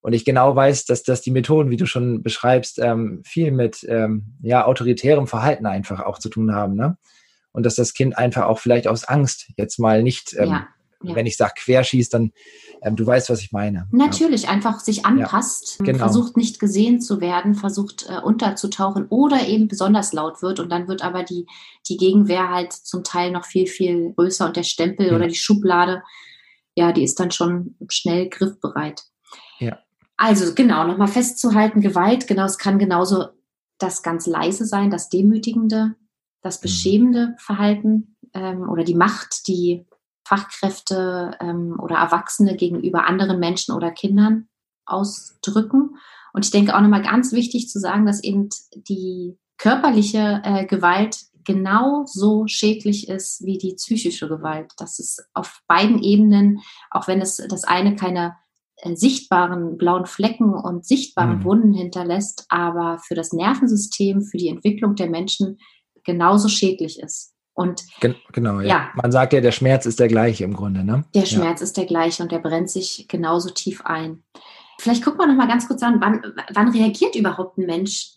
und 0.00 0.12
ich 0.12 0.24
genau 0.24 0.54
weiß, 0.54 0.84
dass, 0.84 1.02
dass 1.02 1.20
die 1.20 1.30
Methoden, 1.30 1.70
wie 1.70 1.76
du 1.76 1.86
schon 1.86 2.22
beschreibst, 2.22 2.78
ähm, 2.78 3.22
viel 3.24 3.50
mit 3.50 3.84
ähm, 3.88 4.36
ja, 4.40 4.64
autoritärem 4.64 5.26
Verhalten 5.26 5.66
einfach 5.66 6.00
auch 6.00 6.18
zu 6.18 6.28
tun 6.28 6.54
haben. 6.54 6.76
Ne? 6.76 6.96
Und 7.52 7.66
dass 7.66 7.74
das 7.74 7.92
Kind 7.92 8.16
einfach 8.16 8.44
auch 8.44 8.58
vielleicht 8.58 8.86
aus 8.86 9.04
Angst 9.04 9.50
jetzt 9.56 9.78
mal 9.78 10.02
nicht, 10.02 10.34
ähm, 10.38 10.50
ja, 10.50 10.68
ja. 11.02 11.14
wenn 11.16 11.26
ich 11.26 11.36
sage 11.36 11.54
querschießt, 11.56 12.14
dann 12.14 12.32
ähm, 12.82 12.96
du 12.96 13.06
weißt, 13.06 13.30
was 13.30 13.40
ich 13.40 13.52
meine. 13.52 13.88
Natürlich, 13.90 14.42
ja. 14.42 14.50
einfach 14.50 14.80
sich 14.80 15.04
anpasst, 15.04 15.78
genau. 15.80 15.98
versucht 15.98 16.36
nicht 16.36 16.60
gesehen 16.60 17.00
zu 17.00 17.20
werden, 17.20 17.54
versucht 17.54 18.06
äh, 18.08 18.20
unterzutauchen 18.20 19.06
oder 19.08 19.46
eben 19.48 19.68
besonders 19.68 20.12
laut 20.12 20.42
wird 20.42 20.60
und 20.60 20.70
dann 20.70 20.86
wird 20.86 21.02
aber 21.02 21.24
die, 21.24 21.46
die 21.88 21.96
Gegenwehr 21.96 22.50
halt 22.50 22.72
zum 22.72 23.02
Teil 23.02 23.30
noch 23.32 23.44
viel, 23.44 23.66
viel 23.66 24.12
größer 24.14 24.46
und 24.46 24.56
der 24.56 24.62
Stempel 24.62 25.14
oder 25.14 25.26
die 25.26 25.34
Schublade, 25.34 26.02
ja, 26.76 26.92
die 26.92 27.02
ist 27.02 27.18
dann 27.18 27.30
schon 27.30 27.74
schnell 27.88 28.28
griffbereit. 28.28 29.02
Ja. 29.58 29.78
Also 30.16 30.54
genau, 30.54 30.86
nochmal 30.86 31.08
festzuhalten, 31.08 31.80
Gewalt, 31.80 32.26
genau, 32.26 32.44
es 32.44 32.58
kann 32.58 32.78
genauso 32.78 33.26
das 33.78 34.02
ganz 34.02 34.26
leise 34.26 34.64
sein, 34.64 34.90
das 34.90 35.08
Demütigende, 35.08 35.94
das 36.42 36.58
mhm. 36.58 36.62
beschämende 36.62 37.34
Verhalten 37.38 38.16
ähm, 38.32 38.68
oder 38.68 38.84
die 38.84 38.94
Macht, 38.94 39.46
die 39.48 39.86
Fachkräfte 40.26 41.36
ähm, 41.40 41.78
oder 41.78 41.96
Erwachsene 41.96 42.56
gegenüber 42.56 43.06
anderen 43.06 43.38
Menschen 43.38 43.74
oder 43.74 43.90
Kindern 43.90 44.48
ausdrücken. 44.86 45.96
Und 46.32 46.44
ich 46.44 46.50
denke 46.50 46.74
auch 46.74 46.80
nochmal 46.80 47.02
ganz 47.02 47.32
wichtig 47.32 47.68
zu 47.68 47.78
sagen, 47.78 48.06
dass 48.06 48.22
eben 48.22 48.48
die 48.74 49.38
körperliche 49.58 50.40
äh, 50.44 50.66
Gewalt 50.66 51.18
genauso 51.44 52.46
schädlich 52.46 53.08
ist 53.08 53.44
wie 53.44 53.56
die 53.56 53.74
psychische 53.74 54.28
Gewalt. 54.28 54.72
Das 54.78 54.98
ist 54.98 55.24
auf 55.32 55.62
beiden 55.68 56.02
Ebenen, 56.02 56.60
auch 56.90 57.06
wenn 57.06 57.20
es 57.20 57.36
das 57.36 57.64
eine 57.64 57.94
keine 57.94 58.36
sichtbaren 58.94 59.78
blauen 59.78 60.06
Flecken 60.06 60.52
und 60.52 60.84
sichtbaren 60.84 61.38
mhm. 61.38 61.44
Wunden 61.44 61.72
hinterlässt, 61.72 62.46
aber 62.48 62.98
für 62.98 63.14
das 63.14 63.32
Nervensystem, 63.32 64.22
für 64.22 64.36
die 64.36 64.48
Entwicklung 64.48 64.94
der 64.94 65.08
Menschen 65.08 65.58
genauso 66.04 66.48
schädlich 66.48 67.00
ist. 67.00 67.34
Und 67.54 67.82
Gen 68.00 68.14
genau, 68.32 68.60
ja. 68.60 68.66
ja. 68.66 68.88
Man 68.94 69.10
sagt 69.10 69.32
ja, 69.32 69.40
der 69.40 69.52
Schmerz 69.52 69.86
ist 69.86 69.98
der 69.98 70.08
gleiche 70.08 70.44
im 70.44 70.52
Grunde, 70.52 70.84
ne? 70.84 71.04
Der 71.14 71.24
Schmerz 71.24 71.60
ja. 71.60 71.64
ist 71.64 71.76
der 71.76 71.86
gleiche 71.86 72.22
und 72.22 72.30
der 72.30 72.38
brennt 72.38 72.70
sich 72.70 73.06
genauso 73.08 73.48
tief 73.48 73.80
ein. 73.86 74.22
Vielleicht 74.78 75.02
gucken 75.02 75.20
wir 75.20 75.26
noch 75.26 75.36
mal 75.36 75.48
ganz 75.48 75.66
kurz 75.66 75.82
an, 75.82 76.00
wann, 76.00 76.22
wann 76.52 76.68
reagiert 76.68 77.16
überhaupt 77.16 77.56
ein 77.56 77.64
Mensch 77.64 78.16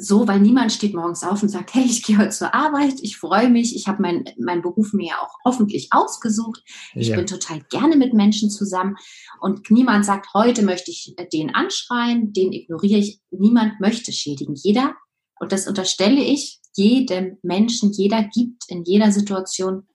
so, 0.00 0.28
weil 0.28 0.38
niemand 0.38 0.72
steht 0.72 0.94
morgens 0.94 1.24
auf 1.24 1.42
und 1.42 1.48
sagt, 1.48 1.74
hey, 1.74 1.84
ich 1.84 2.04
gehe 2.04 2.18
heute 2.18 2.30
zur 2.30 2.54
Arbeit, 2.54 2.94
ich 3.02 3.16
freue 3.16 3.50
mich, 3.50 3.74
ich 3.74 3.88
habe 3.88 4.00
meinen 4.00 4.24
mein 4.38 4.62
Beruf 4.62 4.92
mir 4.92 5.08
ja 5.08 5.20
auch 5.20 5.34
hoffentlich 5.44 5.88
ausgesucht, 5.90 6.62
ich 6.94 7.08
ja. 7.08 7.16
bin 7.16 7.26
total 7.26 7.60
gerne 7.68 7.96
mit 7.96 8.14
Menschen 8.14 8.48
zusammen 8.48 8.96
und 9.40 9.72
niemand 9.72 10.04
sagt, 10.04 10.32
heute 10.34 10.62
möchte 10.62 10.92
ich 10.92 11.16
den 11.32 11.52
anschreien, 11.52 12.32
den 12.32 12.52
ignoriere 12.52 13.00
ich, 13.00 13.20
niemand 13.30 13.80
möchte 13.80 14.12
schädigen. 14.12 14.54
Jeder, 14.54 14.94
und 15.40 15.50
das 15.50 15.66
unterstelle 15.66 16.22
ich, 16.22 16.60
jedem 16.76 17.38
Menschen, 17.42 17.90
jeder 17.90 18.22
gibt 18.22 18.68
in 18.68 18.84
jeder 18.84 19.10
Situation 19.10 19.88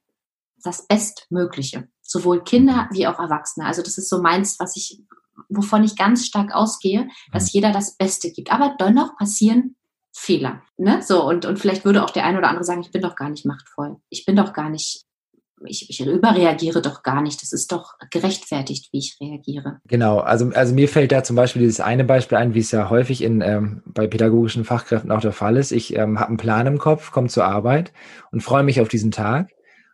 das 0.61 0.85
Bestmögliche, 0.85 1.87
sowohl 2.01 2.43
Kinder 2.43 2.89
wie 2.91 3.07
auch 3.07 3.19
Erwachsene. 3.19 3.65
Also 3.65 3.81
das 3.81 3.97
ist 3.97 4.09
so 4.09 4.21
meins, 4.21 4.59
was 4.59 4.75
ich, 4.75 5.01
wovon 5.47 5.85
ich 5.85 5.95
ganz 5.95 6.25
stark 6.25 6.53
ausgehe, 6.53 7.07
dass 7.31 7.45
mhm. 7.45 7.49
jeder 7.53 7.71
das 7.71 7.95
Beste 7.95 8.31
gibt. 8.31 8.51
Aber 8.51 8.75
dennoch 8.77 9.15
passieren 9.17 9.77
Fehler. 10.13 10.61
Ne? 10.77 11.01
So, 11.01 11.27
und, 11.27 11.45
und 11.45 11.59
vielleicht 11.59 11.85
würde 11.85 12.03
auch 12.03 12.11
der 12.11 12.25
eine 12.25 12.37
oder 12.37 12.47
andere 12.47 12.63
sagen, 12.63 12.81
ich 12.81 12.91
bin 12.91 13.01
doch 13.01 13.15
gar 13.15 13.29
nicht 13.29 13.45
machtvoll. 13.45 13.97
Ich 14.09 14.25
bin 14.25 14.35
doch 14.35 14.53
gar 14.53 14.69
nicht, 14.69 15.05
ich, 15.65 15.89
ich 15.89 16.05
überreagiere 16.05 16.81
doch 16.81 17.01
gar 17.01 17.21
nicht. 17.21 17.41
Das 17.41 17.51
ist 17.51 17.71
doch 17.71 17.95
gerechtfertigt, 18.11 18.89
wie 18.91 18.99
ich 18.99 19.17
reagiere. 19.19 19.79
Genau, 19.87 20.19
also, 20.19 20.51
also 20.53 20.75
mir 20.75 20.87
fällt 20.87 21.11
da 21.11 21.23
zum 21.23 21.35
Beispiel 21.35 21.63
dieses 21.63 21.79
eine 21.79 22.03
Beispiel 22.03 22.37
ein, 22.37 22.53
wie 22.53 22.59
es 22.59 22.71
ja 22.71 22.89
häufig 22.91 23.23
in, 23.23 23.41
ähm, 23.41 23.81
bei 23.85 24.05
pädagogischen 24.05 24.65
Fachkräften 24.65 25.11
auch 25.11 25.21
der 25.21 25.31
Fall 25.31 25.57
ist. 25.57 25.71
Ich 25.71 25.95
ähm, 25.95 26.19
habe 26.19 26.29
einen 26.29 26.37
Plan 26.37 26.67
im 26.67 26.77
Kopf, 26.77 27.11
komme 27.11 27.27
zur 27.27 27.45
Arbeit 27.45 27.91
und 28.31 28.41
freue 28.41 28.63
mich 28.63 28.81
auf 28.81 28.89
diesen 28.89 29.11
Tag. 29.11 29.49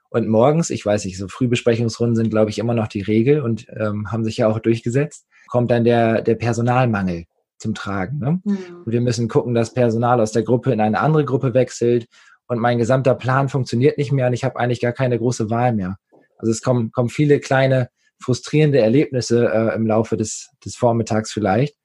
Und 0.09 0.27
morgens, 0.27 0.69
ich 0.69 0.85
weiß 0.85 1.05
nicht, 1.05 1.17
so 1.17 1.27
Frühbesprechungsrunden 1.27 2.15
sind, 2.15 2.29
glaube 2.29 2.49
ich, 2.49 2.59
immer 2.59 2.73
noch 2.73 2.87
die 2.87 3.01
Regel 3.01 3.41
und 3.41 3.67
ähm, 3.79 4.11
haben 4.11 4.25
sich 4.25 4.37
ja 4.37 4.47
auch 4.47 4.59
durchgesetzt, 4.59 5.27
kommt 5.47 5.71
dann 5.71 5.83
der, 5.83 6.23
der 6.23 6.35
Personalmangel 6.35 7.25
zum 7.59 7.75
Tragen. 7.75 8.17
Ne? 8.19 8.41
Mhm. 8.43 8.57
Und 8.85 8.91
wir 8.91 9.01
müssen 9.01 9.27
gucken, 9.27 9.53
dass 9.53 9.73
Personal 9.73 10.19
aus 10.19 10.31
der 10.31 10.43
Gruppe 10.43 10.71
in 10.71 10.81
eine 10.81 10.99
andere 10.99 11.25
Gruppe 11.25 11.53
wechselt 11.53 12.07
und 12.47 12.59
mein 12.59 12.79
gesamter 12.79 13.13
Plan 13.13 13.49
funktioniert 13.49 13.97
nicht 13.97 14.11
mehr 14.11 14.27
und 14.27 14.33
ich 14.33 14.43
habe 14.43 14.59
eigentlich 14.59 14.81
gar 14.81 14.93
keine 14.93 15.19
große 15.19 15.49
Wahl 15.49 15.73
mehr. 15.73 15.97
Also 16.37 16.51
es 16.51 16.61
kommen, 16.61 16.91
kommen 16.91 17.09
viele 17.09 17.39
kleine 17.39 17.89
frustrierende 18.21 18.79
Erlebnisse 18.79 19.49
äh, 19.51 19.75
im 19.75 19.85
Laufe 19.87 20.17
des, 20.17 20.49
des 20.63 20.75
Vormittags 20.75 21.31
vielleicht. 21.31 21.75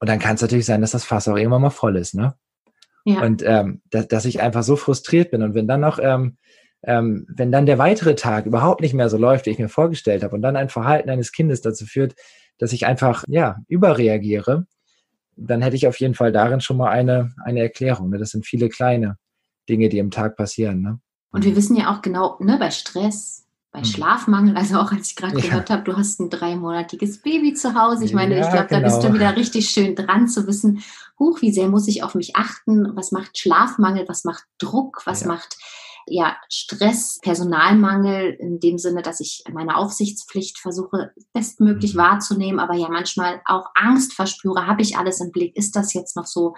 Und 0.00 0.08
dann 0.08 0.18
kann 0.18 0.34
es 0.34 0.42
natürlich 0.42 0.66
sein, 0.66 0.80
dass 0.80 0.90
das 0.90 1.04
Fass 1.04 1.28
auch 1.28 1.36
irgendwann 1.36 1.62
mal 1.62 1.70
voll 1.70 1.96
ist. 1.96 2.14
Ne? 2.14 2.34
Ja. 3.04 3.22
Und 3.22 3.42
ähm, 3.44 3.82
dass, 3.90 4.08
dass 4.08 4.24
ich 4.24 4.40
einfach 4.40 4.62
so 4.62 4.76
frustriert 4.76 5.30
bin. 5.30 5.42
Und 5.42 5.54
wenn 5.54 5.66
dann 5.66 5.80
noch, 5.80 5.98
ähm, 5.98 6.36
ähm, 6.82 7.26
wenn 7.28 7.50
dann 7.50 7.66
der 7.66 7.78
weitere 7.78 8.14
Tag 8.14 8.46
überhaupt 8.46 8.80
nicht 8.80 8.94
mehr 8.94 9.08
so 9.08 9.16
läuft, 9.16 9.46
wie 9.46 9.50
ich 9.50 9.58
mir 9.58 9.68
vorgestellt 9.68 10.22
habe, 10.22 10.34
und 10.34 10.42
dann 10.42 10.56
ein 10.56 10.68
Verhalten 10.68 11.10
eines 11.10 11.32
Kindes 11.32 11.60
dazu 11.60 11.86
führt, 11.86 12.14
dass 12.58 12.72
ich 12.72 12.86
einfach 12.86 13.24
ja 13.26 13.58
überreagiere, 13.68 14.66
dann 15.36 15.62
hätte 15.62 15.76
ich 15.76 15.86
auf 15.86 15.98
jeden 16.00 16.14
Fall 16.14 16.32
darin 16.32 16.60
schon 16.60 16.76
mal 16.76 16.90
eine, 16.90 17.32
eine 17.44 17.60
Erklärung. 17.60 18.10
Ne? 18.10 18.18
Das 18.18 18.30
sind 18.30 18.46
viele 18.46 18.68
kleine 18.68 19.16
Dinge, 19.68 19.88
die 19.88 19.98
im 19.98 20.10
Tag 20.10 20.36
passieren. 20.36 20.80
Ne? 20.80 21.00
Und 21.30 21.44
wir 21.44 21.56
wissen 21.56 21.76
ja 21.76 21.92
auch 21.92 22.02
genau, 22.02 22.36
ne, 22.40 22.56
bei 22.58 22.70
Stress, 22.70 23.46
bei 23.72 23.80
mhm. 23.80 23.86
Schlafmangel, 23.86 24.56
also 24.56 24.78
auch 24.78 24.92
als 24.92 25.10
ich 25.10 25.16
gerade 25.16 25.36
ja. 25.38 25.46
gehört 25.46 25.70
habe, 25.70 25.82
du 25.82 25.96
hast 25.96 26.20
ein 26.20 26.30
dreimonatiges 26.30 27.22
Baby 27.22 27.54
zu 27.54 27.74
Hause. 27.74 28.04
Ich 28.04 28.14
meine, 28.14 28.36
ja, 28.36 28.44
ich 28.44 28.52
glaube, 28.52 28.68
genau. 28.68 28.80
da 28.80 28.86
bist 28.86 28.98
du 28.98 29.08
genau. 29.08 29.14
wieder 29.14 29.36
richtig 29.36 29.68
schön 29.70 29.96
dran 29.96 30.28
zu 30.28 30.46
wissen, 30.46 30.84
huch, 31.18 31.42
wie 31.42 31.52
sehr 31.52 31.68
muss 31.68 31.88
ich 31.88 32.02
auf 32.02 32.14
mich 32.14 32.36
achten? 32.36 32.94
Was 32.94 33.10
macht 33.10 33.36
Schlafmangel? 33.36 34.04
Was 34.06 34.24
macht 34.24 34.44
Druck? 34.58 35.02
Was 35.06 35.22
ja. 35.22 35.28
macht 35.28 35.56
ja, 36.06 36.36
Stress, 36.48 37.18
Personalmangel 37.22 38.36
in 38.38 38.60
dem 38.60 38.78
Sinne, 38.78 39.02
dass 39.02 39.20
ich 39.20 39.44
meine 39.52 39.76
Aufsichtspflicht 39.76 40.58
versuche 40.58 41.12
bestmöglich 41.32 41.94
mhm. 41.94 41.98
wahrzunehmen, 41.98 42.60
aber 42.60 42.74
ja 42.74 42.88
manchmal 42.88 43.40
auch 43.44 43.66
Angst 43.74 44.12
verspüre, 44.12 44.66
habe 44.66 44.82
ich 44.82 44.96
alles 44.96 45.20
im 45.20 45.32
Blick, 45.32 45.56
ist 45.56 45.76
das 45.76 45.94
jetzt 45.94 46.16
noch 46.16 46.26
so 46.26 46.54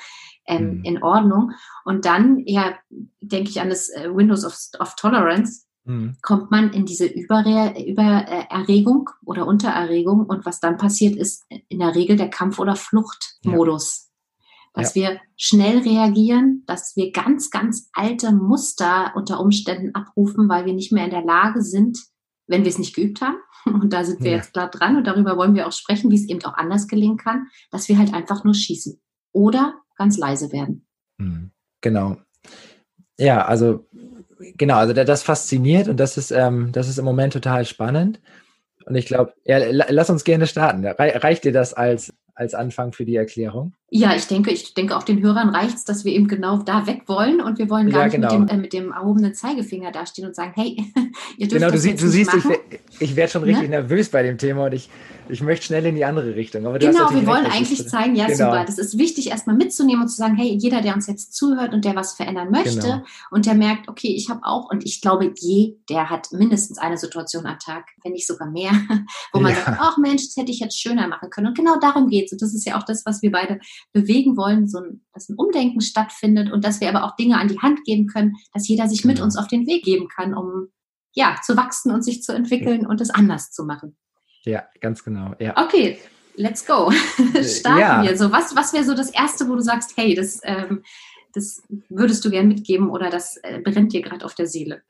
ähm, 0.46 0.78
mhm. 0.78 0.84
in 0.84 1.02
Ordnung? 1.02 1.52
Und 1.84 2.04
dann, 2.04 2.42
ja, 2.46 2.74
denke 3.20 3.50
ich 3.50 3.60
an 3.60 3.70
das 3.70 3.88
äh, 3.90 4.08
Windows 4.12 4.44
of, 4.44 4.56
of 4.80 4.94
Tolerance, 4.96 5.66
mhm. 5.84 6.16
kommt 6.22 6.50
man 6.50 6.72
in 6.72 6.86
diese 6.86 7.06
Überre 7.06 7.74
Übererregung 7.86 9.10
oder 9.24 9.46
Untererregung 9.46 10.26
und 10.26 10.44
was 10.44 10.60
dann 10.60 10.76
passiert 10.76 11.16
ist 11.16 11.44
in 11.68 11.78
der 11.78 11.94
Regel 11.94 12.16
der 12.16 12.30
Kampf- 12.30 12.58
oder 12.58 12.76
Fluchtmodus. 12.76 14.02
Ja 14.02 14.06
dass 14.76 14.94
ja. 14.94 15.02
wir 15.02 15.20
schnell 15.36 15.78
reagieren, 15.78 16.62
dass 16.66 16.96
wir 16.96 17.10
ganz, 17.10 17.50
ganz 17.50 17.88
alte 17.94 18.30
Muster 18.30 19.12
unter 19.16 19.40
Umständen 19.40 19.94
abrufen, 19.94 20.50
weil 20.50 20.66
wir 20.66 20.74
nicht 20.74 20.92
mehr 20.92 21.04
in 21.04 21.10
der 21.10 21.24
Lage 21.24 21.62
sind, 21.62 21.98
wenn 22.46 22.62
wir 22.62 22.68
es 22.68 22.78
nicht 22.78 22.94
geübt 22.94 23.22
haben. 23.22 23.38
Und 23.64 23.94
da 23.94 24.04
sind 24.04 24.20
wir 24.20 24.32
ja. 24.32 24.36
jetzt 24.36 24.52
klar 24.52 24.70
dran 24.70 24.96
und 24.96 25.08
darüber 25.08 25.36
wollen 25.36 25.56
wir 25.56 25.66
auch 25.66 25.72
sprechen, 25.72 26.08
wie 26.12 26.14
es 26.14 26.28
eben 26.28 26.44
auch 26.44 26.54
anders 26.54 26.86
gelingen 26.86 27.16
kann, 27.16 27.48
dass 27.72 27.88
wir 27.88 27.98
halt 27.98 28.14
einfach 28.14 28.44
nur 28.44 28.54
schießen 28.54 29.00
oder 29.32 29.74
ganz 29.96 30.18
leise 30.18 30.52
werden. 30.52 30.86
Mhm. 31.18 31.50
Genau. 31.80 32.16
Ja, 33.18 33.44
also 33.44 33.88
genau, 34.38 34.76
also 34.76 34.92
das 34.92 35.24
fasziniert 35.24 35.88
und 35.88 35.98
das 35.98 36.16
ist, 36.16 36.30
ähm, 36.30 36.70
das 36.70 36.88
ist 36.88 36.98
im 36.98 37.04
Moment 37.04 37.32
total 37.32 37.64
spannend. 37.64 38.20
Und 38.84 38.94
ich 38.94 39.06
glaube, 39.06 39.34
ja, 39.44 39.58
lass 39.58 40.10
uns 40.10 40.22
gerne 40.22 40.46
starten. 40.46 40.86
Reicht 40.86 41.42
dir 41.42 41.52
das 41.52 41.74
als 41.74 42.12
als 42.36 42.54
Anfang 42.54 42.92
für 42.92 43.04
die 43.04 43.16
Erklärung? 43.16 43.74
Ja, 43.88 44.16
ich 44.16 44.26
denke, 44.26 44.50
ich 44.50 44.74
denke, 44.74 44.96
auch 44.96 45.04
den 45.04 45.22
Hörern 45.22 45.50
reicht 45.50 45.76
es, 45.76 45.84
dass 45.84 46.04
wir 46.04 46.12
eben 46.12 46.26
genau 46.26 46.58
da 46.58 46.88
weg 46.88 47.02
wollen 47.06 47.40
und 47.40 47.58
wir 47.58 47.70
wollen 47.70 47.88
gar 47.88 48.00
ja, 48.00 48.06
nicht 48.06 48.14
genau. 48.16 48.38
mit, 48.40 48.50
dem, 48.50 48.58
äh, 48.58 48.60
mit 48.60 48.72
dem 48.72 48.90
erhobenen 48.90 49.32
Zeigefinger 49.32 49.92
dastehen 49.92 50.26
und 50.26 50.34
sagen, 50.34 50.52
hey, 50.56 50.76
ihr 51.38 51.46
dürft 51.46 51.60
Genau, 51.60 51.70
du, 51.70 51.78
sie, 51.78 51.94
du 51.94 52.08
siehst, 52.08 52.34
machen. 52.34 52.56
ich, 52.98 53.00
ich 53.10 53.16
werde 53.16 53.30
schon 53.30 53.44
richtig 53.44 53.68
ne? 53.68 53.80
nervös 53.80 54.08
bei 54.08 54.24
dem 54.24 54.38
Thema 54.38 54.66
und 54.66 54.74
ich, 54.74 54.90
ich 55.28 55.40
möchte 55.40 55.66
schnell 55.66 55.86
in 55.86 55.94
die 55.94 56.04
andere 56.04 56.34
Richtung. 56.34 56.62
genau, 56.64 57.12
wir 57.12 57.26
wollen 57.28 57.46
eigentlich 57.46 57.78
ist, 57.78 57.90
zeigen, 57.90 58.16
ja, 58.16 58.26
genau. 58.26 58.50
super, 58.50 58.64
das 58.64 58.78
ist 58.78 58.98
wichtig, 58.98 59.30
erstmal 59.30 59.54
mitzunehmen 59.54 60.02
und 60.02 60.08
zu 60.08 60.16
sagen, 60.16 60.34
hey, 60.34 60.56
jeder, 60.60 60.80
der 60.80 60.94
uns 60.94 61.06
jetzt 61.06 61.34
zuhört 61.34 61.72
und 61.72 61.84
der 61.84 61.94
was 61.94 62.14
verändern 62.14 62.50
möchte 62.50 62.80
genau. 62.80 63.02
und 63.30 63.46
der 63.46 63.54
merkt, 63.54 63.88
okay, 63.88 64.08
ich 64.08 64.28
habe 64.30 64.40
auch, 64.42 64.68
und 64.68 64.84
ich 64.84 65.00
glaube, 65.00 65.32
je, 65.36 65.76
der 65.88 66.10
hat 66.10 66.32
mindestens 66.32 66.78
eine 66.78 66.98
Situation 66.98 67.46
am 67.46 67.60
Tag, 67.60 67.84
wenn 68.02 68.12
nicht 68.12 68.26
sogar 68.26 68.50
mehr, 68.50 68.72
wo 69.32 69.38
man 69.38 69.52
ja. 69.52 69.58
sagt, 69.58 69.78
ach 69.80 69.96
Mensch, 69.96 70.26
das 70.26 70.36
hätte 70.36 70.50
ich 70.50 70.58
jetzt 70.58 70.80
schöner 70.80 71.06
machen 71.06 71.30
können. 71.30 71.48
Und 71.48 71.56
genau 71.56 71.78
darum 71.78 72.08
geht 72.08 72.26
es. 72.26 72.32
Und 72.32 72.42
das 72.42 72.52
ist 72.52 72.66
ja 72.66 72.76
auch 72.76 72.84
das, 72.84 73.06
was 73.06 73.22
wir 73.22 73.30
beide 73.30 73.60
bewegen 73.92 74.36
wollen, 74.36 74.68
so 74.68 74.78
ein, 74.78 75.04
dass 75.12 75.28
ein 75.28 75.36
Umdenken 75.36 75.80
stattfindet 75.80 76.52
und 76.52 76.64
dass 76.64 76.80
wir 76.80 76.88
aber 76.88 77.04
auch 77.04 77.16
Dinge 77.16 77.38
an 77.38 77.48
die 77.48 77.58
Hand 77.58 77.84
geben 77.84 78.06
können, 78.06 78.34
dass 78.52 78.68
jeder 78.68 78.88
sich 78.88 79.02
genau. 79.02 79.14
mit 79.14 79.22
uns 79.22 79.36
auf 79.36 79.46
den 79.48 79.66
Weg 79.66 79.84
geben 79.84 80.08
kann, 80.08 80.34
um 80.34 80.68
ja, 81.12 81.36
zu 81.44 81.56
wachsen 81.56 81.92
und 81.92 82.02
sich 82.02 82.22
zu 82.22 82.32
entwickeln 82.32 82.82
ja. 82.82 82.88
und 82.88 83.00
es 83.00 83.10
anders 83.10 83.50
zu 83.50 83.64
machen. 83.64 83.96
Ja, 84.44 84.64
ganz 84.80 85.02
genau. 85.02 85.34
Ja. 85.38 85.56
Okay, 85.56 85.98
let's 86.36 86.64
go. 86.64 86.90
Starten 87.42 87.80
ja. 87.80 88.02
wir. 88.02 88.16
So, 88.16 88.30
was, 88.30 88.54
was 88.54 88.72
wäre 88.72 88.84
so 88.84 88.94
das 88.94 89.10
Erste, 89.10 89.48
wo 89.48 89.54
du 89.54 89.62
sagst, 89.62 89.96
hey, 89.96 90.14
das, 90.14 90.40
ähm, 90.44 90.82
das 91.32 91.62
würdest 91.88 92.24
du 92.24 92.30
gern 92.30 92.48
mitgeben 92.48 92.90
oder 92.90 93.10
das 93.10 93.38
äh, 93.38 93.60
brennt 93.60 93.92
dir 93.92 94.02
gerade 94.02 94.24
auf 94.24 94.34
der 94.34 94.46
Seele? 94.46 94.82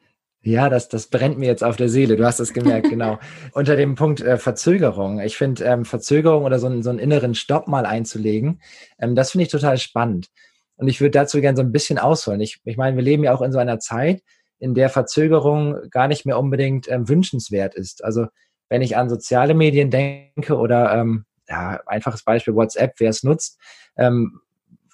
Ja, 0.47 0.69
das, 0.69 0.89
das 0.89 1.09
brennt 1.09 1.39
mir 1.39 1.47
jetzt 1.47 1.65
auf 1.65 1.75
der 1.75 1.89
Seele. 1.89 2.15
Du 2.15 2.25
hast 2.25 2.39
es 2.39 2.55
gemerkt, 2.55 2.89
genau. 2.89 3.19
Unter 3.53 3.75
dem 3.75 3.97
Punkt 3.97 4.21
äh, 4.21 4.39
Verzögerung. 4.39 5.19
Ich 5.19 5.37
finde 5.37 5.65
ähm, 5.65 5.85
Verzögerung 5.85 6.45
oder 6.45 6.61
so, 6.61 6.69
einen, 6.69 6.85
so 6.85 6.91
einen 6.91 7.01
inneren 7.01 7.35
Stopp 7.35 7.67
mal 7.67 7.85
einzulegen, 7.85 8.61
ähm, 9.01 9.17
das 9.17 9.33
finde 9.33 9.43
ich 9.43 9.51
total 9.51 9.77
spannend. 9.77 10.29
Und 10.77 10.87
ich 10.87 11.01
würde 11.01 11.11
dazu 11.11 11.41
gerne 11.41 11.57
so 11.57 11.65
ein 11.65 11.73
bisschen 11.73 11.99
ausholen. 11.99 12.41
Ich, 12.41 12.61
ich 12.65 12.77
meine, 12.77 12.97
wir 12.97 13.03
leben 13.03 13.25
ja 13.25 13.35
auch 13.35 13.43
in 13.43 13.51
so 13.51 13.59
einer 13.59 13.81
Zeit, 13.81 14.23
in 14.61 14.75
der 14.75 14.89
Verzögerung 14.89 15.91
gar 15.91 16.07
nicht 16.07 16.27
mehr 16.27 16.39
unbedingt 16.39 16.89
ähm, 16.89 17.09
wünschenswert 17.09 17.75
ist. 17.75 18.05
Also 18.05 18.27
wenn 18.69 18.83
ich 18.83 18.97
an 18.97 19.09
soziale 19.09 19.55
Medien 19.55 19.91
denke 19.91 20.57
oder 20.57 20.95
ähm, 20.95 21.25
ja, 21.49 21.81
einfaches 21.87 22.23
Beispiel 22.23 22.55
WhatsApp, 22.55 22.95
wer 22.99 23.11
es 23.11 23.25
nutzt, 23.25 23.59
ähm, 23.97 24.41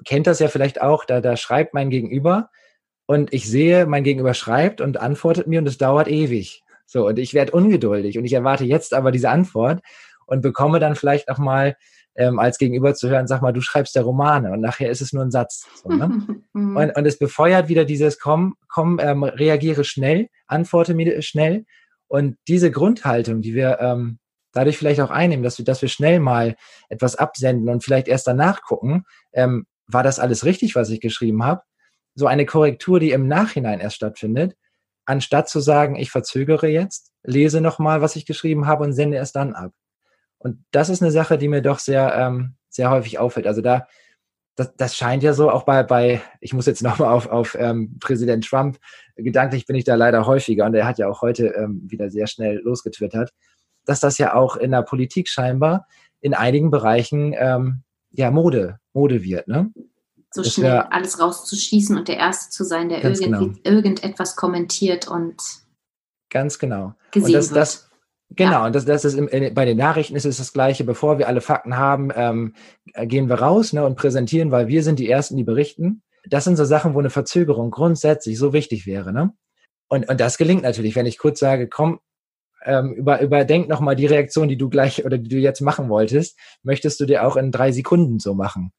kennt 0.07 0.27
das 0.27 0.39
ja 0.39 0.49
vielleicht 0.49 0.81
auch, 0.81 1.05
da, 1.05 1.21
da 1.21 1.37
schreibt 1.37 1.75
mein 1.75 1.91
Gegenüber 1.91 2.49
und 3.13 3.33
ich 3.33 3.49
sehe, 3.49 3.85
mein 3.85 4.05
Gegenüber 4.05 4.33
schreibt 4.33 4.81
und 4.81 4.99
antwortet 4.99 5.47
mir 5.47 5.59
und 5.59 5.69
es 5.69 5.77
dauert 5.77 6.09
ewig. 6.09 6.63
So, 6.87 7.07
und 7.07 7.19
ich 7.19 7.35
werde 7.35 7.53
ungeduldig 7.53 8.19
und 8.19 8.25
ich 8.25 8.33
erwarte 8.33 8.65
jetzt 8.65 8.95
aber 8.95 9.13
diese 9.13 9.29
Antwort 9.29 9.81
und 10.27 10.41
bekomme 10.41 10.81
dann 10.81 10.97
vielleicht 10.97 11.29
nochmal 11.29 11.77
ähm, 12.15 12.39
als 12.39 12.57
Gegenüber 12.57 12.95
zu 12.95 13.11
hören, 13.11 13.27
sag 13.27 13.43
mal, 13.43 13.53
du 13.53 13.61
schreibst 13.61 13.95
ja 13.95 14.03
Romane 14.03 14.51
und 14.51 14.61
nachher 14.61 14.91
ist 14.91 15.03
es 15.03 15.13
nur 15.13 15.23
ein 15.23 15.31
Satz. 15.31 15.67
So, 15.83 15.91
ne? 15.91 16.27
und, 16.55 16.97
und 16.97 17.07
es 17.07 17.19
befeuert 17.19 17.69
wieder 17.69 17.85
dieses 17.85 18.19
komm, 18.19 18.55
komm, 18.69 18.99
ähm, 18.99 19.25
reagiere 19.25 19.85
schnell, 19.85 20.29
antworte 20.47 20.95
mir 20.95 21.21
schnell 21.21 21.67
und 22.09 22.37
diese 22.49 22.71
Grundhaltung, 22.71 23.43
die 23.43 23.55
wir 23.55 23.79
ähm, 23.81 24.21
dadurch 24.53 24.79
vielleicht 24.79 25.01
auch 25.03 25.11
einnehmen, 25.11 25.43
dass 25.43 25.59
wir, 25.59 25.65
dass 25.67 25.83
wir 25.83 25.91
schnell 25.91 26.19
mal 26.19 26.57
etwas 26.89 27.17
absenden 27.17 27.69
und 27.69 27.85
vielleicht 27.85 28.09
erst 28.09 28.27
danach 28.27 28.63
gucken, 28.63 29.05
ähm, 29.33 29.67
war 29.87 30.03
das 30.03 30.19
alles 30.19 30.45
richtig, 30.45 30.75
was 30.77 30.91
ich 30.91 31.01
geschrieben 31.01 31.45
habe? 31.45 31.63
So 32.15 32.27
eine 32.27 32.47
Korrektur, 32.47 33.01
die 33.01 33.11
im 33.11 33.27
Nachhinein 33.27 33.81
erst 33.81 33.97
stattfindet, 33.97 34.57
anstatt 35.05 35.49
zu 35.49 35.61
sagen, 35.61 35.97
ich 35.97 36.11
verzögere 36.11 36.69
jetzt, 36.69 37.13
lese 37.23 37.61
nochmal, 37.61 38.01
was 38.03 38.17
ich 38.17 38.27
geschrieben 38.27 38.67
habe 38.67 38.85
und 38.85 38.93
sende 38.93 39.19
es 39.19 39.33
dann 39.33 39.55
ab. 39.55 39.73
Und 40.39 40.65
das 40.73 40.89
ist 40.89 41.03
eine 41.03 41.13
Sache, 41.13 41.39
die 41.39 41.49
mir 41.49 41.63
doch 41.63 41.79
sehr, 41.79 42.15
ähm, 42.17 42.57
sehr 42.69 42.91
häufig 42.91 43.19
auffällt. 43.19 43.47
Also 43.47 43.61
da, 43.61 43.87
das, 44.57 44.75
das 44.77 44.97
scheint 44.97 45.23
ja 45.23 45.33
so 45.33 45.51
auch 45.51 45.63
bei, 45.65 45.83
bei 45.83 46.21
ich 46.41 46.53
muss 46.53 46.67
jetzt 46.67 46.83
nochmal 46.83 47.13
auf, 47.13 47.29
auf 47.29 47.57
ähm, 47.59 47.99
Präsident 48.01 48.47
Trump, 48.47 48.79
gedanklich 49.17 49.67
bin 49.67 49.77
ich 49.77 49.85
da 49.85 49.95
leider 49.95 50.27
häufiger 50.27 50.67
und 50.67 50.75
er 50.75 50.87
hat 50.87 50.99
ja 50.99 51.09
auch 51.09 51.23
heute 51.23 51.49
ähm, 51.49 51.83
wieder 51.89 52.11
sehr 52.11 52.27
schnell 52.27 52.61
losgetwittert, 52.63 53.33
dass 53.85 54.01
das 54.01 54.19
ja 54.19 54.35
auch 54.35 54.57
in 54.57 54.73
der 54.73 54.83
Politik 54.83 55.29
scheinbar 55.29 55.87
in 56.21 56.35
einigen 56.35 56.71
Bereichen 56.71 57.35
ähm, 57.37 57.83
ja 58.11 58.31
Mode, 58.31 58.79
Mode 58.93 59.23
wird. 59.23 59.49
Ne? 59.49 59.71
So 60.33 60.45
schnell 60.45 60.73
wär, 60.73 60.93
alles 60.93 61.21
rauszuschießen 61.21 61.97
und 61.97 62.09
der 62.09 62.17
Erste 62.17 62.51
zu 62.51 62.65
sein, 62.65 62.89
der 62.89 63.05
irgendwie 63.05 63.25
genau. 63.25 63.49
irgendetwas 63.65 64.37
kommentiert 64.37 65.09
und 65.09 65.43
ganz 66.31 66.59
genau. 66.59 66.95
Gesehen 67.11 67.27
und 67.27 67.35
das, 67.35 67.51
wird. 67.51 67.57
das 67.57 67.93
Genau, 68.37 68.51
ja. 68.61 68.67
und 68.67 68.75
das, 68.75 68.85
das 68.85 69.05
ist 69.05 69.15
im, 69.15 69.55
bei 69.55 69.65
den 69.65 69.77
Nachrichten 69.77 70.17
ist 70.17 70.25
es 70.25 70.39
das 70.39 70.53
Gleiche. 70.53 70.85
Bevor 70.85 71.19
wir 71.19 71.29
alle 71.29 71.41
Fakten 71.41 71.77
haben, 71.77 72.11
ähm, 72.15 72.55
gehen 73.03 73.29
wir 73.29 73.37
raus 73.37 73.73
ne, 73.73 73.85
und 73.85 73.97
präsentieren, 73.97 74.51
weil 74.51 74.69
wir 74.69 74.83
sind 74.83 74.99
die 74.99 75.11
Ersten, 75.11 75.37
die 75.37 75.45
berichten. 75.45 76.03
Das 76.27 76.45
sind 76.45 76.57
so 76.57 76.65
Sachen, 76.65 76.95
wo 76.95 76.99
eine 76.99 77.11
Verzögerung 77.11 77.71
grundsätzlich 77.71 78.39
so 78.39 78.53
wichtig 78.53 78.87
wäre. 78.87 79.13
Ne? 79.13 79.33
Und, 79.89 80.09
und 80.09 80.21
das 80.21 80.39
gelingt 80.39 80.63
natürlich, 80.63 80.97
wenn 80.97 81.07
ich 81.07 81.19
kurz 81.19 81.41
sage, 81.41 81.69
komm, 81.69 82.01
ähm, 82.65 82.95
über, 82.95 83.21
überdenk 83.21 83.69
nochmal 83.69 83.97
die 83.97 84.07
Reaktion, 84.07 84.49
die 84.49 84.57
du 84.57 84.69
gleich 84.69 85.05
oder 85.05 85.19
die 85.19 85.29
du 85.29 85.37
jetzt 85.37 85.61
machen 85.61 85.89
wolltest, 85.89 86.39
möchtest 86.63 87.01
du 87.01 87.07
dir 87.07 87.27
auch 87.27 87.37
in 87.37 87.51
drei 87.51 87.73
Sekunden 87.73 88.19
so 88.19 88.35
machen. 88.35 88.73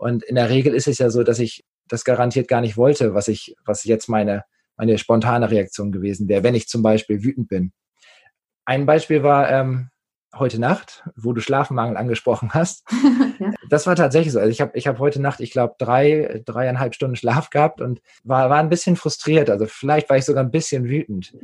Und 0.00 0.22
in 0.22 0.34
der 0.34 0.48
Regel 0.48 0.72
ist 0.72 0.88
es 0.88 0.96
ja 0.96 1.10
so, 1.10 1.22
dass 1.24 1.38
ich 1.38 1.62
das 1.86 2.06
garantiert 2.06 2.48
gar 2.48 2.62
nicht 2.62 2.78
wollte, 2.78 3.12
was 3.12 3.28
ich, 3.28 3.54
was 3.66 3.84
jetzt 3.84 4.08
meine, 4.08 4.44
meine 4.78 4.96
spontane 4.96 5.50
Reaktion 5.50 5.92
gewesen 5.92 6.26
wäre, 6.26 6.42
wenn 6.42 6.54
ich 6.54 6.68
zum 6.68 6.82
Beispiel 6.82 7.22
wütend 7.22 7.48
bin. 7.48 7.72
Ein 8.64 8.86
Beispiel 8.86 9.22
war 9.22 9.50
ähm, 9.50 9.90
heute 10.34 10.58
Nacht, 10.58 11.04
wo 11.16 11.34
du 11.34 11.42
Schlafmangel 11.42 11.98
angesprochen 11.98 12.54
hast. 12.54 12.88
ja. 13.40 13.52
Das 13.68 13.86
war 13.86 13.94
tatsächlich 13.94 14.32
so. 14.32 14.38
Also 14.38 14.50
ich 14.50 14.62
habe 14.62 14.72
ich 14.72 14.86
hab 14.86 14.98
heute 15.00 15.20
Nacht, 15.20 15.40
ich 15.40 15.50
glaube, 15.50 15.74
drei, 15.76 16.40
dreieinhalb 16.46 16.94
Stunden 16.94 17.16
Schlaf 17.16 17.50
gehabt 17.50 17.82
und 17.82 18.00
war, 18.24 18.48
war 18.48 18.58
ein 18.58 18.70
bisschen 18.70 18.96
frustriert. 18.96 19.50
Also 19.50 19.66
vielleicht 19.66 20.08
war 20.08 20.16
ich 20.16 20.24
sogar 20.24 20.42
ein 20.42 20.50
bisschen 20.50 20.88
wütend. 20.88 21.34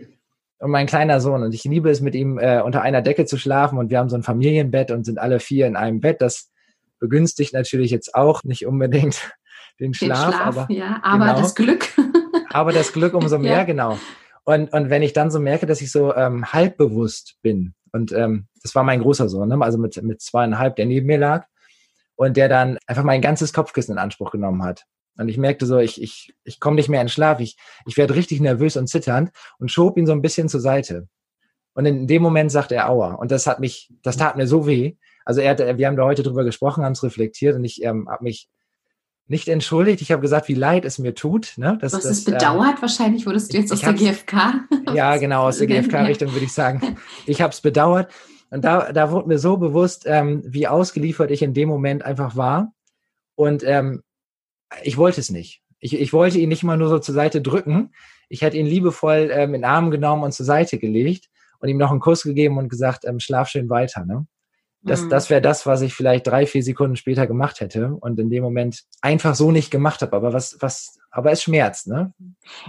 Und 0.61 0.71
mein 0.71 0.87
kleiner 0.87 1.21
Sohn, 1.21 1.43
und 1.43 1.55
ich 1.55 1.65
liebe 1.65 1.91
es, 1.91 2.01
mit 2.01 2.15
ihm 2.15 2.39
äh, 2.39 2.63
unter 2.63 2.81
einer 2.81 3.03
Decke 3.03 3.27
zu 3.27 3.37
schlafen. 3.37 3.77
Und 3.77 3.91
wir 3.91 3.99
haben 3.99 4.09
so 4.09 4.17
ein 4.17 4.23
Familienbett 4.23 4.91
und 4.93 5.05
sind 5.05 5.19
alle 5.19 5.41
vier 5.41 5.67
in 5.67 5.77
einem 5.77 6.01
Bett. 6.01 6.23
Das 6.23 6.51
begünstigt 6.99 7.53
natürlich 7.53 7.91
jetzt 7.91 8.15
auch 8.15 8.45
nicht 8.45 8.67
unbedingt 8.67 9.33
den 9.81 9.95
Schlaf. 9.95 10.27
Den 10.27 10.33
Schlaf 10.33 10.47
aber, 10.47 10.67
ja, 10.73 11.01
aber 11.03 11.27
genau. 11.27 11.41
das 11.41 11.55
Glück. 11.55 11.89
aber 12.51 12.73
das 12.73 12.93
Glück 12.93 13.15
umso 13.15 13.39
mehr, 13.41 13.59
ja. 13.59 13.65
genau. 13.65 13.99
Und, 14.45 14.73
und 14.73 14.91
wenn 14.91 15.03
ich 15.03 15.13
dann 15.13 15.31
so 15.31 15.41
merke, 15.41 15.67
dass 15.67 15.81
ich 15.81 15.91
so 15.91 16.15
ähm, 16.15 16.53
halbbewusst 16.53 17.37
bin, 17.43 17.75
und 17.93 18.13
ähm, 18.13 18.47
das 18.63 18.75
war 18.75 18.85
mein 18.85 19.01
großer 19.01 19.29
Sohn, 19.29 19.49
ne? 19.49 19.59
also 19.61 19.79
mit, 19.79 20.01
mit 20.03 20.21
zweieinhalb, 20.21 20.77
der 20.77 20.87
neben 20.87 21.07
mir 21.07 21.19
lag, 21.19 21.47
und 22.15 22.37
der 22.37 22.49
dann 22.49 22.79
einfach 22.87 23.05
mein 23.05 23.21
ganzes 23.21 23.53
Kopfkissen 23.53 23.93
in 23.93 23.99
Anspruch 23.99 24.31
genommen 24.31 24.63
hat. 24.63 24.85
Und 25.19 25.29
ich 25.29 25.39
merkte 25.39 25.67
so, 25.67 25.79
ich, 25.79 26.03
ich, 26.03 26.35
ich 26.45 26.61
komme 26.61 26.77
nicht 26.77 26.89
mehr 26.89 27.01
in 27.01 27.09
Schlaf, 27.09 27.41
ich, 27.41 27.57
ich 27.87 27.97
werde 27.97 28.15
richtig 28.15 28.41
nervös 28.41 28.77
und 28.77 28.87
zitternd 28.87 29.31
und 29.59 29.71
schob 29.71 29.97
ihn 29.97 30.07
so 30.07 30.13
ein 30.13 30.23
bisschen 30.23 30.49
zur 30.49 30.61
Seite. 30.61 31.09
Und 31.75 31.87
in 31.87 32.07
dem 32.07 32.23
Moment 32.23 32.51
sagte 32.51 32.75
er 32.75 32.89
Aua. 32.89 33.15
Und 33.15 33.31
das 33.31 33.47
hat 33.47 33.61
mich, 33.61 33.93
das 34.03 34.17
tat 34.17 34.37
mir 34.37 34.47
so 34.47 34.67
weh. 34.67 34.97
Also 35.27 35.41
er 35.41 35.51
hat, 35.51 35.59
wir 35.59 35.87
haben 35.87 35.97
da 35.97 36.05
heute 36.05 36.23
drüber 36.23 36.45
gesprochen, 36.45 36.85
haben 36.85 36.93
es 36.93 37.03
reflektiert 37.03 37.57
und 37.57 37.65
ich 37.65 37.83
ähm, 37.83 38.09
habe 38.09 38.25
mich 38.25 38.49
nicht 39.27 39.49
entschuldigt. 39.49 40.01
Ich 40.01 40.13
habe 40.13 40.23
gesagt, 40.23 40.47
wie 40.49 40.55
leid 40.55 40.85
es 40.85 40.99
mir 40.99 41.15
tut. 41.15 41.55
Ne? 41.57 41.77
Dass, 41.81 41.93
du 41.93 41.99
hast 41.99 42.05
das, 42.05 42.19
es 42.19 42.25
bedauert, 42.25 42.77
ähm, 42.77 42.83
wahrscheinlich 42.83 43.27
wurdest 43.27 43.53
du 43.53 43.59
jetzt 43.59 43.73
aus 43.73 43.81
der 43.81 43.93
GfK. 43.93 44.67
Ja, 44.95 45.17
genau, 45.17 45.49
aus 45.49 45.59
der 45.59 45.67
GfK-Richtung 45.67 46.33
würde 46.33 46.45
ich 46.45 46.53
sagen. 46.53 46.97
Ich 47.27 47.41
habe 47.43 47.53
es 47.53 47.61
bedauert. 47.61 48.11
Und 48.51 48.65
da, 48.65 48.93
da 48.93 49.11
wurde 49.11 49.27
mir 49.27 49.39
so 49.41 49.57
bewusst, 49.57 50.05
ähm, 50.07 50.43
wie 50.47 50.69
ausgeliefert 50.69 51.33
ich 51.33 51.43
in 51.43 51.55
dem 51.55 51.69
Moment 51.69 52.05
einfach 52.05 52.37
war. 52.37 52.73
Und 53.35 53.65
ähm, 53.65 54.03
ich 54.85 54.97
wollte 54.97 55.21
es 55.21 55.31
nicht. 55.31 55.61
Ich, 55.81 55.99
ich 55.99 56.13
wollte 56.13 56.39
ihn 56.39 56.49
nicht 56.49 56.63
mal 56.63 56.77
nur 56.77 56.89
so 56.89 57.01
zur 57.01 57.15
Seite 57.15 57.43
drücken. 57.43 57.91
Ich 58.29 58.43
hätte 58.43 58.57
ihn 58.57 58.67
liebevoll 58.67 59.31
ähm, 59.33 59.55
in 59.55 59.63
den 59.63 59.65
Arm 59.65 59.91
genommen 59.91 60.23
und 60.23 60.33
zur 60.33 60.47
Seite 60.47 60.79
gelegt 60.79 61.27
und 61.59 61.69
ihm 61.69 61.79
noch 61.79 61.91
einen 61.91 62.01
Kuss 62.01 62.23
gegeben 62.23 62.59
und 62.59 62.69
gesagt, 62.69 63.05
ähm, 63.05 63.19
schlaf 63.19 63.49
schön 63.49 63.69
weiter. 63.69 64.05
Ne? 64.05 64.27
Das, 64.87 65.03
mhm. 65.03 65.11
das 65.11 65.31
wäre 65.31 65.43
das, 65.43 65.67
was 65.67 65.83
ich 65.83 65.95
vielleicht 65.95 66.27
drei, 66.27 66.47
vier 66.47 66.63
Sekunden 66.63 66.97
später 66.97 67.27
gemacht 67.27 67.61
hätte 67.61 67.95
und 68.01 68.19
in 68.19 68.31
dem 68.31 68.43
Moment 68.43 68.85
einfach 69.01 69.35
so 69.35 69.51
nicht 69.51 69.71
gemacht 69.71 70.01
habe. 70.03 70.17
Aber 70.17 70.33
was, 70.33 70.57
was, 70.61 70.99
aber 71.11 71.33
es 71.33 71.43
schmerzt, 71.43 71.89
ne? 71.89 72.15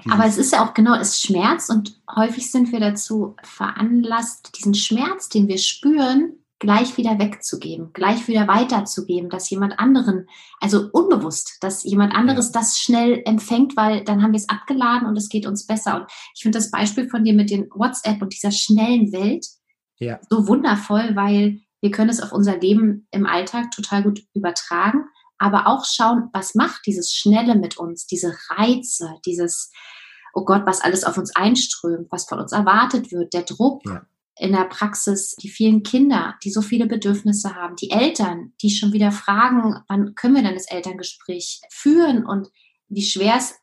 aber 0.09 0.25
es 0.25 0.37
ist 0.37 0.51
ja 0.51 0.65
auch 0.65 0.73
genau, 0.73 0.95
es 0.95 1.21
schmerzt 1.21 1.69
und 1.69 2.01
häufig 2.15 2.51
sind 2.51 2.71
wir 2.71 2.79
dazu 2.79 3.35
veranlasst, 3.43 4.57
diesen 4.57 4.73
Schmerz, 4.73 5.29
den 5.29 5.47
wir 5.47 5.57
spüren, 5.57 6.33
gleich 6.59 6.97
wieder 6.97 7.19
wegzugeben, 7.19 7.91
gleich 7.93 8.27
wieder 8.27 8.47
weiterzugeben, 8.47 9.29
dass 9.29 9.49
jemand 9.49 9.79
anderen, 9.79 10.27
also 10.59 10.89
unbewusst, 10.91 11.57
dass 11.61 11.83
jemand 11.83 12.15
anderes 12.15 12.47
ja. 12.47 12.59
das 12.59 12.79
schnell 12.79 13.21
empfängt, 13.25 13.77
weil 13.77 14.03
dann 14.03 14.23
haben 14.23 14.31
wir 14.31 14.39
es 14.39 14.49
abgeladen 14.49 15.07
und 15.07 15.15
es 15.17 15.29
geht 15.29 15.45
uns 15.45 15.67
besser. 15.67 16.01
Und 16.01 16.05
ich 16.35 16.41
finde 16.41 16.57
das 16.57 16.71
Beispiel 16.71 17.09
von 17.09 17.23
dir 17.23 17.33
mit 17.33 17.51
den 17.51 17.69
WhatsApp 17.75 18.21
und 18.21 18.33
dieser 18.33 18.51
schnellen 18.51 19.11
Welt 19.11 19.45
ja. 19.99 20.19
so 20.29 20.47
wundervoll, 20.47 21.15
weil 21.15 21.59
wir 21.81 21.91
können 21.91 22.09
es 22.09 22.21
auf 22.21 22.31
unser 22.31 22.57
Leben 22.57 23.07
im 23.11 23.25
Alltag 23.25 23.71
total 23.71 24.03
gut 24.03 24.21
übertragen, 24.33 25.05
aber 25.37 25.67
auch 25.67 25.85
schauen, 25.85 26.29
was 26.33 26.55
macht 26.55 26.81
dieses 26.85 27.13
Schnelle 27.13 27.55
mit 27.55 27.77
uns, 27.77 28.07
diese 28.07 28.35
Reize, 28.49 29.15
dieses, 29.25 29.71
oh 30.33 30.45
Gott, 30.45 30.65
was 30.65 30.81
alles 30.81 31.03
auf 31.03 31.17
uns 31.17 31.35
einströmt, 31.35 32.07
was 32.11 32.25
von 32.25 32.39
uns 32.39 32.51
erwartet 32.51 33.11
wird, 33.11 33.33
der 33.33 33.43
Druck. 33.43 33.83
Ja. 33.85 34.05
In 34.39 34.51
der 34.51 34.65
Praxis 34.65 35.35
die 35.41 35.49
vielen 35.49 35.81
Kinder, 35.81 36.35
die 36.43 36.51
so 36.51 36.61
viele 36.61 36.85
Bedürfnisse 36.85 37.55
haben, 37.55 37.75
die 37.75 37.89
Eltern, 37.89 38.53
die 38.61 38.69
schon 38.69 38.93
wieder 38.93 39.11
fragen, 39.11 39.81
wann 39.87 40.13
können 40.13 40.35
wir 40.35 40.43
denn 40.43 40.53
das 40.53 40.69
Elterngespräch 40.69 41.61
führen 41.71 42.23
und 42.23 42.47
wie 42.87 43.01
schwer 43.01 43.37
es 43.37 43.55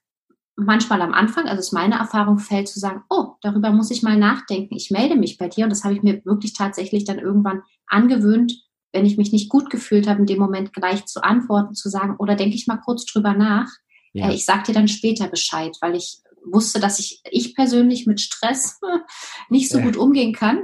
manchmal 0.57 1.03
am 1.03 1.13
Anfang, 1.13 1.47
also 1.47 1.61
es 1.61 1.67
ist 1.67 1.73
meine 1.73 1.97
Erfahrung, 1.97 2.39
fällt 2.39 2.69
zu 2.69 2.79
sagen, 2.79 3.03
oh, 3.11 3.33
darüber 3.43 3.71
muss 3.71 3.91
ich 3.91 4.03
mal 4.03 4.17
nachdenken, 4.17 4.77
ich 4.77 4.91
melde 4.91 5.17
mich 5.17 5.39
bei 5.39 5.49
dir 5.49 5.65
und 5.65 5.71
das 5.71 5.85
habe 5.85 5.95
ich 5.95 6.03
mir 6.03 6.25
wirklich 6.25 6.55
tatsächlich 6.55 7.05
dann 7.05 7.19
irgendwann 7.19 7.63
angewöhnt, 7.87 8.53
wenn 8.93 9.05
ich 9.05 9.17
mich 9.17 9.33
nicht 9.33 9.49
gut 9.49 9.71
gefühlt 9.71 10.07
habe, 10.07 10.21
in 10.21 10.27
dem 10.27 10.39
Moment 10.39 10.73
gleich 10.73 11.07
zu 11.07 11.23
antworten, 11.23 11.75
zu 11.75 11.89
sagen, 11.89 12.17
oder 12.19 12.37
denke 12.37 12.55
ich 12.55 12.67
mal 12.67 12.77
kurz 12.77 13.05
drüber 13.05 13.35
nach. 13.35 13.69
Ja. 14.13 14.29
Äh, 14.29 14.35
ich 14.35 14.45
sage 14.45 14.65
dir 14.65 14.75
dann 14.75 14.89
später 14.89 15.27
Bescheid, 15.27 15.77
weil 15.81 15.97
ich 15.97 16.19
wusste, 16.45 16.79
dass 16.79 16.99
ich, 17.01 17.21
ich 17.31 17.55
persönlich 17.55 18.07
mit 18.07 18.21
Stress 18.21 18.79
nicht 19.49 19.71
so 19.71 19.79
ja. 19.79 19.85
gut 19.85 19.97
umgehen 19.97 20.33
kann 20.33 20.61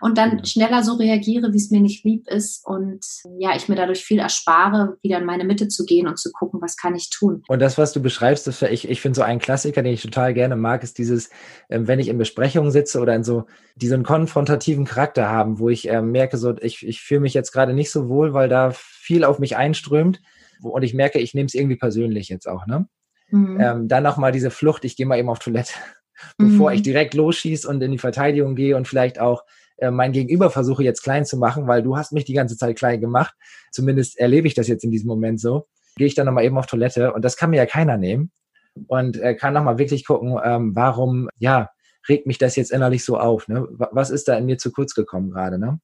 und 0.00 0.18
dann 0.18 0.44
schneller 0.44 0.82
so 0.82 0.94
reagiere, 0.94 1.52
wie 1.52 1.56
es 1.56 1.70
mir 1.70 1.80
nicht 1.80 2.04
lieb 2.04 2.28
ist 2.28 2.66
und 2.66 3.04
ja, 3.38 3.54
ich 3.56 3.68
mir 3.68 3.76
dadurch 3.76 4.04
viel 4.04 4.18
erspare, 4.18 4.96
wieder 5.02 5.18
in 5.18 5.24
meine 5.24 5.44
Mitte 5.44 5.68
zu 5.68 5.84
gehen 5.84 6.06
und 6.06 6.18
zu 6.18 6.30
gucken, 6.32 6.60
was 6.60 6.76
kann 6.76 6.94
ich 6.94 7.10
tun. 7.10 7.42
Und 7.48 7.60
das, 7.60 7.78
was 7.78 7.92
du 7.92 8.00
beschreibst, 8.00 8.46
das, 8.46 8.62
ich, 8.62 8.88
ich 8.88 9.00
finde 9.00 9.16
so 9.16 9.22
ein 9.22 9.38
Klassiker, 9.38 9.82
den 9.82 9.94
ich 9.94 10.02
total 10.02 10.34
gerne 10.34 10.56
mag, 10.56 10.82
ist 10.82 10.98
dieses, 10.98 11.30
ähm, 11.70 11.88
wenn 11.88 11.98
ich 11.98 12.08
in 12.08 12.18
Besprechungen 12.18 12.70
sitze 12.70 13.00
oder 13.00 13.14
in 13.14 13.24
so, 13.24 13.46
die 13.76 13.88
so 13.88 13.94
einen 13.94 14.04
konfrontativen 14.04 14.84
Charakter 14.84 15.28
haben, 15.28 15.58
wo 15.58 15.68
ich 15.68 15.88
äh, 15.88 16.02
merke, 16.02 16.36
so, 16.38 16.56
ich, 16.60 16.86
ich 16.86 17.00
fühle 17.00 17.20
mich 17.20 17.34
jetzt 17.34 17.52
gerade 17.52 17.74
nicht 17.74 17.90
so 17.90 18.08
wohl, 18.08 18.34
weil 18.34 18.48
da 18.48 18.70
viel 18.72 19.24
auf 19.24 19.38
mich 19.38 19.56
einströmt 19.56 20.20
und 20.62 20.82
ich 20.82 20.94
merke, 20.94 21.18
ich 21.18 21.34
nehme 21.34 21.46
es 21.46 21.54
irgendwie 21.54 21.76
persönlich 21.76 22.28
jetzt 22.28 22.48
auch, 22.48 22.66
ne? 22.66 22.88
Mhm. 23.30 23.60
Ähm, 23.60 23.88
dann 23.88 24.02
nochmal 24.02 24.32
diese 24.32 24.50
Flucht, 24.50 24.84
ich 24.84 24.96
gehe 24.96 25.06
mal 25.06 25.18
eben 25.18 25.28
auf 25.28 25.40
Toilette, 25.40 25.72
bevor 26.38 26.70
mhm. 26.70 26.76
ich 26.76 26.82
direkt 26.82 27.14
losschieße 27.14 27.68
und 27.68 27.82
in 27.82 27.92
die 27.92 27.98
Verteidigung 27.98 28.54
gehe 28.54 28.76
und 28.76 28.88
vielleicht 28.88 29.18
auch 29.18 29.44
äh, 29.78 29.90
mein 29.90 30.12
Gegenüber 30.12 30.50
versuche 30.50 30.84
jetzt 30.84 31.02
klein 31.02 31.24
zu 31.24 31.36
machen, 31.36 31.66
weil 31.66 31.82
du 31.82 31.96
hast 31.96 32.12
mich 32.12 32.24
die 32.24 32.34
ganze 32.34 32.56
Zeit 32.56 32.76
klein 32.76 33.00
gemacht. 33.00 33.34
Zumindest 33.70 34.18
erlebe 34.18 34.46
ich 34.46 34.54
das 34.54 34.68
jetzt 34.68 34.84
in 34.84 34.90
diesem 34.90 35.08
Moment 35.08 35.40
so. 35.40 35.66
Gehe 35.96 36.06
ich 36.06 36.14
dann 36.14 36.26
nochmal 36.26 36.44
eben 36.44 36.58
auf 36.58 36.66
Toilette 36.66 37.12
und 37.12 37.24
das 37.24 37.36
kann 37.36 37.50
mir 37.50 37.56
ja 37.56 37.66
keiner 37.66 37.96
nehmen 37.96 38.30
und 38.86 39.16
äh, 39.18 39.34
kann 39.34 39.54
nochmal 39.54 39.78
wirklich 39.78 40.04
gucken, 40.04 40.38
ähm, 40.44 40.74
warum, 40.74 41.28
ja, 41.38 41.70
regt 42.08 42.26
mich 42.26 42.38
das 42.38 42.56
jetzt 42.56 42.70
innerlich 42.70 43.04
so 43.04 43.18
auf? 43.18 43.48
Ne? 43.48 43.66
Was 43.70 44.10
ist 44.10 44.28
da 44.28 44.36
in 44.36 44.46
mir 44.46 44.58
zu 44.58 44.70
kurz 44.70 44.94
gekommen 44.94 45.30
gerade? 45.30 45.58
Ne? 45.58 45.80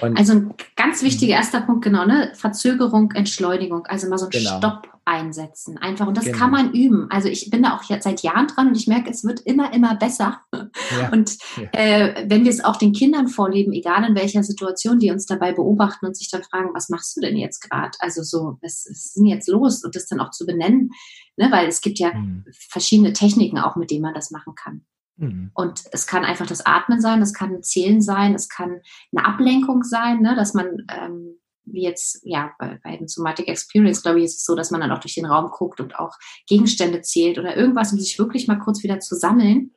Und 0.00 0.18
also 0.18 0.32
ein 0.32 0.54
ganz 0.76 1.02
wichtiger 1.02 1.34
mhm. 1.34 1.38
erster 1.38 1.60
Punkt, 1.60 1.84
genau, 1.84 2.04
ne? 2.04 2.32
Verzögerung, 2.34 3.12
Entschleunigung, 3.12 3.86
also 3.86 4.08
mal 4.08 4.18
so 4.18 4.26
ein 4.26 4.30
genau. 4.30 4.58
Stopp 4.58 4.88
einsetzen. 5.08 5.78
Einfach. 5.78 6.06
Und 6.06 6.16
das 6.16 6.26
genau. 6.26 6.38
kann 6.38 6.50
man 6.50 6.72
üben. 6.74 7.06
Also 7.10 7.28
ich 7.28 7.50
bin 7.50 7.62
da 7.62 7.76
auch 7.76 7.82
jetzt 7.84 8.04
seit 8.04 8.22
Jahren 8.22 8.46
dran 8.46 8.68
und 8.68 8.76
ich 8.76 8.86
merke, 8.86 9.10
es 9.10 9.24
wird 9.24 9.40
immer, 9.40 9.72
immer 9.72 9.96
besser. 9.96 10.42
Ja. 10.52 11.08
Und 11.12 11.38
ja. 11.56 11.68
Äh, 11.72 12.26
wenn 12.28 12.44
wir 12.44 12.50
es 12.50 12.62
auch 12.62 12.76
den 12.76 12.92
Kindern 12.92 13.28
vorleben, 13.28 13.72
egal 13.72 14.04
in 14.04 14.14
welcher 14.14 14.42
Situation, 14.42 14.98
die 14.98 15.10
uns 15.10 15.26
dabei 15.26 15.52
beobachten 15.52 16.06
und 16.06 16.16
sich 16.16 16.30
dann 16.30 16.42
fragen, 16.42 16.70
was 16.74 16.88
machst 16.88 17.16
du 17.16 17.20
denn 17.20 17.36
jetzt 17.36 17.60
gerade? 17.60 17.90
Also 18.00 18.22
so, 18.22 18.58
was, 18.62 18.86
ist 18.86 19.16
denn 19.16 19.24
jetzt 19.24 19.48
los? 19.48 19.82
Und 19.84 19.96
das 19.96 20.06
dann 20.06 20.20
auch 20.20 20.30
zu 20.30 20.44
benennen, 20.46 20.90
ne? 21.36 21.50
weil 21.50 21.66
es 21.68 21.80
gibt 21.80 21.98
ja 21.98 22.12
mhm. 22.12 22.44
verschiedene 22.70 23.12
Techniken 23.12 23.58
auch, 23.58 23.76
mit 23.76 23.90
denen 23.90 24.02
man 24.02 24.14
das 24.14 24.30
machen 24.30 24.54
kann. 24.54 24.84
Mhm. 25.16 25.50
Und 25.54 25.84
es 25.92 26.06
kann 26.06 26.24
einfach 26.24 26.46
das 26.46 26.64
Atmen 26.64 27.00
sein, 27.00 27.20
es 27.22 27.34
kann 27.34 27.62
Zählen 27.62 28.00
sein, 28.00 28.34
es 28.34 28.48
kann 28.48 28.80
eine 29.14 29.24
Ablenkung 29.24 29.82
sein, 29.82 30.20
ne, 30.20 30.34
dass 30.36 30.54
man, 30.54 30.86
ähm, 30.90 31.37
wie 31.72 31.82
jetzt, 31.82 32.20
ja, 32.24 32.52
bei, 32.58 32.78
bei 32.82 32.96
dem 32.96 33.08
Somatic 33.08 33.48
Experience, 33.48 34.02
glaube 34.02 34.18
ich, 34.18 34.26
ist 34.26 34.36
es 34.38 34.44
so, 34.44 34.54
dass 34.54 34.70
man 34.70 34.80
dann 34.80 34.92
auch 34.92 35.00
durch 35.00 35.14
den 35.14 35.26
Raum 35.26 35.50
guckt 35.50 35.80
und 35.80 35.98
auch 35.98 36.14
Gegenstände 36.46 37.02
zählt 37.02 37.38
oder 37.38 37.56
irgendwas, 37.56 37.92
um 37.92 37.98
sich 37.98 38.18
wirklich 38.18 38.48
mal 38.48 38.58
kurz 38.58 38.82
wieder 38.82 39.00
zu 39.00 39.14
sammeln. 39.14 39.72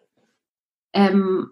Ähm, 0.93 1.51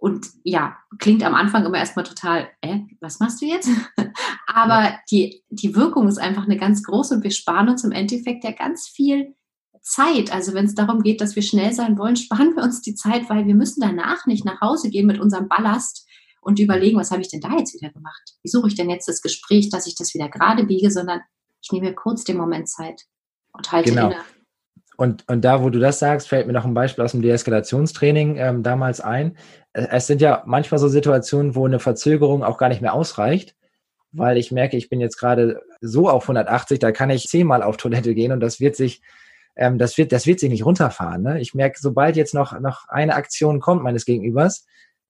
und 0.00 0.26
ja, 0.44 0.78
klingt 0.98 1.22
am 1.22 1.34
Anfang 1.34 1.66
immer 1.66 1.78
erstmal 1.78 2.06
total, 2.06 2.48
äh, 2.62 2.78
was 3.00 3.20
machst 3.20 3.42
du 3.42 3.46
jetzt? 3.46 3.68
Aber 4.46 4.98
die, 5.10 5.44
die 5.50 5.76
Wirkung 5.76 6.08
ist 6.08 6.18
einfach 6.18 6.44
eine 6.44 6.56
ganz 6.56 6.82
große 6.82 7.14
und 7.14 7.22
wir 7.22 7.30
sparen 7.30 7.68
uns 7.68 7.84
im 7.84 7.92
Endeffekt 7.92 8.44
ja 8.44 8.52
ganz 8.52 8.88
viel 8.88 9.34
Zeit. 9.82 10.32
Also 10.32 10.54
wenn 10.54 10.64
es 10.64 10.74
darum 10.74 11.02
geht, 11.02 11.20
dass 11.20 11.36
wir 11.36 11.42
schnell 11.42 11.72
sein 11.72 11.98
wollen, 11.98 12.16
sparen 12.16 12.56
wir 12.56 12.62
uns 12.62 12.80
die 12.80 12.94
Zeit, 12.94 13.28
weil 13.28 13.46
wir 13.46 13.54
müssen 13.54 13.80
danach 13.80 14.26
nicht 14.26 14.44
nach 14.44 14.60
Hause 14.60 14.88
gehen 14.90 15.06
mit 15.06 15.20
unserem 15.20 15.48
Ballast 15.48 16.06
und 16.40 16.58
überlegen, 16.58 16.98
was 16.98 17.10
habe 17.10 17.22
ich 17.22 17.28
denn 17.28 17.40
da 17.40 17.56
jetzt 17.56 17.74
wieder 17.74 17.92
gemacht? 17.92 18.34
Wie 18.42 18.48
suche 18.48 18.68
ich 18.68 18.74
denn 18.74 18.90
jetzt 18.90 19.08
das 19.08 19.22
Gespräch, 19.22 19.70
dass 19.70 19.86
ich 19.86 19.94
das 19.94 20.14
wieder 20.14 20.28
gerade 20.28 20.64
biege, 20.64 20.90
sondern 20.90 21.20
ich 21.62 21.70
nehme 21.72 21.88
mir 21.88 21.94
kurz 21.94 22.24
den 22.24 22.36
Moment 22.36 22.68
Zeit. 22.68 23.02
und 23.52 23.70
halte 23.70 23.90
genau. 23.90 24.06
inne. 24.06 24.20
Und, 24.96 25.26
und 25.28 25.42
da, 25.46 25.62
wo 25.62 25.70
du 25.70 25.78
das 25.78 25.98
sagst, 25.98 26.28
fällt 26.28 26.46
mir 26.46 26.52
noch 26.52 26.66
ein 26.66 26.74
Beispiel 26.74 27.02
aus 27.02 27.12
dem 27.12 27.22
Deeskalationstraining 27.22 28.36
ähm, 28.36 28.62
damals 28.62 29.00
ein. 29.00 29.36
Es 29.72 30.06
sind 30.06 30.20
ja 30.20 30.42
manchmal 30.44 30.78
so 30.78 30.88
Situationen, 30.88 31.54
wo 31.54 31.64
eine 31.64 31.78
Verzögerung 31.78 32.44
auch 32.44 32.58
gar 32.58 32.68
nicht 32.68 32.82
mehr 32.82 32.92
ausreicht, 32.92 33.56
weil 34.12 34.36
ich 34.36 34.52
merke, 34.52 34.76
ich 34.76 34.90
bin 34.90 35.00
jetzt 35.00 35.16
gerade 35.16 35.62
so 35.80 36.10
auf 36.10 36.24
180, 36.24 36.78
da 36.80 36.92
kann 36.92 37.08
ich 37.08 37.28
zehnmal 37.28 37.62
auf 37.62 37.78
Toilette 37.78 38.14
gehen 38.14 38.30
und 38.30 38.40
das 38.40 38.60
wird 38.60 38.76
sich, 38.76 39.00
ähm, 39.56 39.78
das 39.78 39.96
wird, 39.96 40.12
das 40.12 40.26
wird 40.26 40.38
sich 40.38 40.50
nicht 40.50 40.66
runterfahren. 40.66 41.22
Ne? 41.22 41.40
Ich 41.40 41.54
merke, 41.54 41.78
sobald 41.80 42.16
jetzt 42.16 42.34
noch, 42.34 42.58
noch 42.60 42.86
eine 42.88 43.14
Aktion 43.14 43.60
kommt 43.60 43.82
meines 43.82 44.04
Gegenübers, 44.04 44.66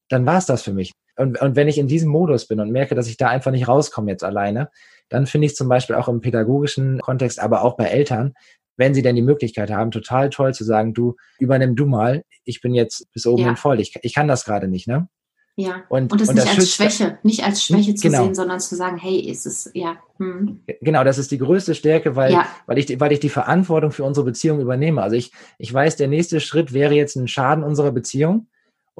dann 0.08 0.24
war 0.24 0.38
es 0.38 0.46
das 0.46 0.62
für 0.62 0.72
mich. 0.72 0.92
Und, 1.16 1.40
und 1.40 1.57
wenn 1.57 1.68
ich 1.68 1.79
in 1.79 1.88
diesem 1.88 2.11
Modus 2.11 2.46
bin 2.46 2.61
und 2.61 2.70
merke, 2.70 2.94
dass 2.94 3.09
ich 3.09 3.16
da 3.16 3.29
einfach 3.29 3.51
nicht 3.51 3.68
rauskomme 3.68 4.11
jetzt 4.11 4.25
alleine, 4.25 4.70
dann 5.09 5.27
finde 5.27 5.46
ich 5.46 5.57
zum 5.57 5.68
Beispiel 5.68 5.96
auch 5.96 6.09
im 6.09 6.20
pädagogischen 6.20 7.01
Kontext, 7.01 7.40
aber 7.40 7.62
auch 7.62 7.77
bei 7.77 7.87
Eltern, 7.87 8.35
wenn 8.77 8.94
sie 8.94 9.03
denn 9.03 9.16
die 9.16 9.23
Möglichkeit 9.23 9.70
haben, 9.70 9.90
total 9.90 10.31
toll 10.31 10.55
zu 10.55 10.64
sagen, 10.64 10.94
du 10.94 11.16
übernimm 11.38 11.77
du 11.77 11.87
mal, 11.87 12.25
ich 12.44 12.61
bin 12.61 12.75
jetzt 12.75 13.12
bis 13.12 13.27
oben 13.27 13.42
ja. 13.42 13.49
hin 13.49 13.57
voll, 13.57 13.81
ich, 13.81 13.94
ich 14.03 14.14
kann 14.14 14.29
das 14.29 14.44
gerade 14.44 14.68
nicht, 14.68 14.88
ne? 14.88 15.09
Ja, 15.57 15.83
und, 15.90 16.11
und 16.12 16.20
das 16.20 16.29
und 16.31 16.37
nicht 16.37 16.46
das 16.46 16.57
als 16.57 16.75
Schwäche, 16.75 17.18
nicht 17.23 17.44
als 17.44 17.62
Schwäche 17.62 17.94
zu 17.94 18.09
genau. 18.09 18.25
sehen, 18.25 18.35
sondern 18.35 18.61
zu 18.61 18.77
sagen, 18.77 18.96
hey, 18.96 19.18
ist 19.18 19.44
es, 19.44 19.70
ja. 19.75 19.96
Hm. 20.16 20.62
Genau, 20.81 21.05
das 21.05 21.18
ist 21.18 21.33
die 21.33 21.38
größte 21.38 21.75
Stärke, 21.75 22.16
weil, 22.16 22.33
ja. 22.33 22.46
weil, 22.66 22.79
ich, 22.79 22.99
weil 22.99 23.12
ich 23.12 23.20
die 23.20 23.29
Verantwortung 23.29 23.90
für 23.90 24.05
unsere 24.05 24.25
Beziehung 24.25 24.61
übernehme. 24.61 25.03
Also 25.03 25.16
ich, 25.16 25.33
ich 25.59 25.75
weiß, 25.75 25.96
der 25.96 26.09
nächste 26.09 26.40
Schritt 26.40 26.73
wäre 26.73 26.94
jetzt 26.94 27.16
ein 27.16 27.29
Schaden 27.29 27.62
unserer 27.62 27.92
Beziehung 27.92 28.46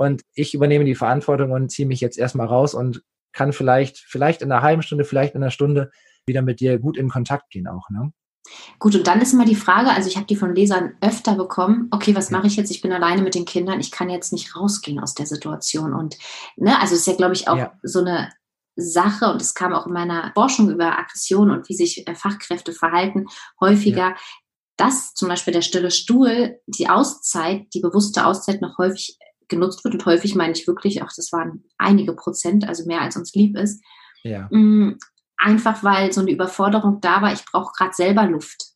und 0.01 0.23
ich 0.33 0.55
übernehme 0.55 0.87
die 0.87 0.95
Verantwortung 0.95 1.53
und 1.53 1.71
ziehe 1.71 1.87
mich 1.87 2.01
jetzt 2.01 2.19
erstmal 2.19 2.47
raus 2.47 2.73
und 2.73 3.03
kann 3.33 3.53
vielleicht, 3.53 3.99
vielleicht 3.99 4.41
in 4.41 4.51
einer 4.51 4.63
halben 4.63 4.81
Stunde, 4.81 5.05
vielleicht 5.05 5.35
in 5.35 5.43
einer 5.43 5.51
Stunde 5.51 5.91
wieder 6.25 6.41
mit 6.41 6.61
dir 6.61 6.79
gut 6.79 6.97
in 6.97 7.11
Kontakt 7.11 7.51
gehen 7.51 7.69
auch, 7.69 7.91
ne? 7.91 8.11
Gut, 8.79 8.95
und 8.95 9.07
dann 9.07 9.21
ist 9.21 9.35
immer 9.35 9.45
die 9.45 9.55
Frage, 9.55 9.91
also 9.91 10.09
ich 10.09 10.17
habe 10.17 10.25
die 10.27 10.37
von 10.37 10.55
Lesern 10.55 10.95
öfter 11.03 11.35
bekommen, 11.37 11.89
okay, 11.91 12.17
was 12.17 12.31
mache 12.31 12.47
ich 12.47 12.57
jetzt? 12.57 12.71
Ich 12.71 12.81
bin 12.81 12.93
alleine 12.93 13.21
mit 13.21 13.35
den 13.35 13.45
Kindern, 13.45 13.79
ich 13.79 13.91
kann 13.91 14.09
jetzt 14.09 14.33
nicht 14.33 14.57
rausgehen 14.57 15.01
aus 15.01 15.15
der 15.15 15.27
Situation. 15.27 15.93
Und 15.93 16.17
ne, 16.57 16.81
also 16.81 16.95
ist 16.95 17.07
ja, 17.07 17.15
glaube 17.15 17.35
ich, 17.35 17.47
auch 17.49 17.59
ja. 17.59 17.79
so 17.83 18.01
eine 18.01 18.31
Sache, 18.77 19.31
und 19.31 19.43
es 19.43 19.53
kam 19.53 19.75
auch 19.75 19.87
in 19.87 19.93
meiner 19.93 20.33
Forschung 20.33 20.71
über 20.71 20.99
Aggression 20.99 21.51
und 21.51 21.69
wie 21.69 21.75
sich 21.75 22.09
äh, 22.09 22.15
Fachkräfte 22.15 22.73
verhalten, 22.73 23.27
häufiger, 23.61 24.09
ja. 24.09 24.17
dass 24.79 25.13
zum 25.13 25.29
Beispiel 25.29 25.53
der 25.53 25.63
stille 25.63 25.91
Stuhl, 25.91 26.59
die 26.67 26.89
Auszeit, 26.89 27.67
die 27.75 27.81
bewusste 27.81 28.25
Auszeit 28.25 28.63
noch 28.63 28.79
häufig 28.79 29.19
genutzt 29.51 29.85
wird. 29.85 29.95
Und 29.95 30.07
häufig 30.07 30.35
meine 30.35 30.53
ich 30.53 30.67
wirklich, 30.67 31.03
auch 31.03 31.11
das 31.15 31.33
waren 31.33 31.65
einige 31.77 32.15
Prozent, 32.15 32.67
also 32.67 32.87
mehr 32.87 33.03
als 33.03 33.17
uns 33.17 33.35
lieb 33.35 33.57
ist. 33.59 33.83
Ja. 34.23 34.49
Mm, 34.51 34.99
einfach 35.37 35.85
weil 35.85 36.13
so 36.13 36.21
eine 36.21 36.31
Überforderung 36.31 37.01
da 37.01 37.21
war, 37.23 37.33
ich 37.33 37.45
brauche 37.45 37.73
gerade 37.77 37.95
selber 37.95 38.27
Luft. 38.27 38.71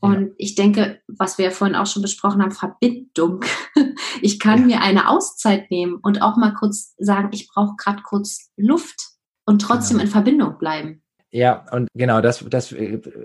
Und 0.00 0.26
ja. 0.26 0.32
ich 0.36 0.54
denke, 0.54 1.00
was 1.06 1.38
wir 1.38 1.46
ja 1.46 1.50
vorhin 1.50 1.76
auch 1.76 1.86
schon 1.86 2.02
besprochen 2.02 2.42
haben, 2.42 2.52
Verbindung. 2.52 3.44
Ich 4.20 4.38
kann 4.38 4.60
ja. 4.60 4.78
mir 4.78 4.80
eine 4.80 5.10
Auszeit 5.10 5.70
nehmen 5.70 5.96
und 5.96 6.22
auch 6.22 6.36
mal 6.36 6.54
kurz 6.54 6.94
sagen, 6.98 7.30
ich 7.32 7.48
brauche 7.48 7.74
gerade 7.76 8.00
kurz 8.02 8.50
Luft 8.56 9.08
und 9.44 9.60
trotzdem 9.60 9.98
genau. 9.98 10.06
in 10.06 10.10
Verbindung 10.10 10.58
bleiben. 10.58 11.03
Ja, 11.34 11.66
und 11.72 11.88
genau, 11.94 12.20
das, 12.20 12.44
das, 12.48 12.72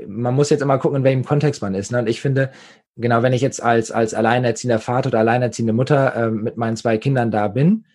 man 0.07 0.33
muss 0.33 0.49
jetzt 0.49 0.61
immer 0.61 0.79
gucken, 0.79 0.97
in 0.97 1.03
welchem 1.03 1.23
Kontext 1.23 1.61
man 1.61 1.75
ist. 1.75 1.91
Ne? 1.91 1.99
Und 1.99 2.09
ich 2.09 2.21
finde, 2.21 2.49
genau, 2.95 3.21
wenn 3.21 3.33
ich 3.33 3.41
jetzt 3.41 3.61
als, 3.61 3.91
als 3.91 4.15
alleinerziehender 4.15 4.79
Vater 4.79 5.09
oder 5.09 5.19
alleinerziehende 5.19 5.73
Mutter 5.73 6.15
äh, 6.15 6.31
mit 6.31 6.57
meinen 6.57 6.75
zwei 6.75 6.97
Kindern 6.97 7.29
da 7.29 7.47
bin, 7.47 7.85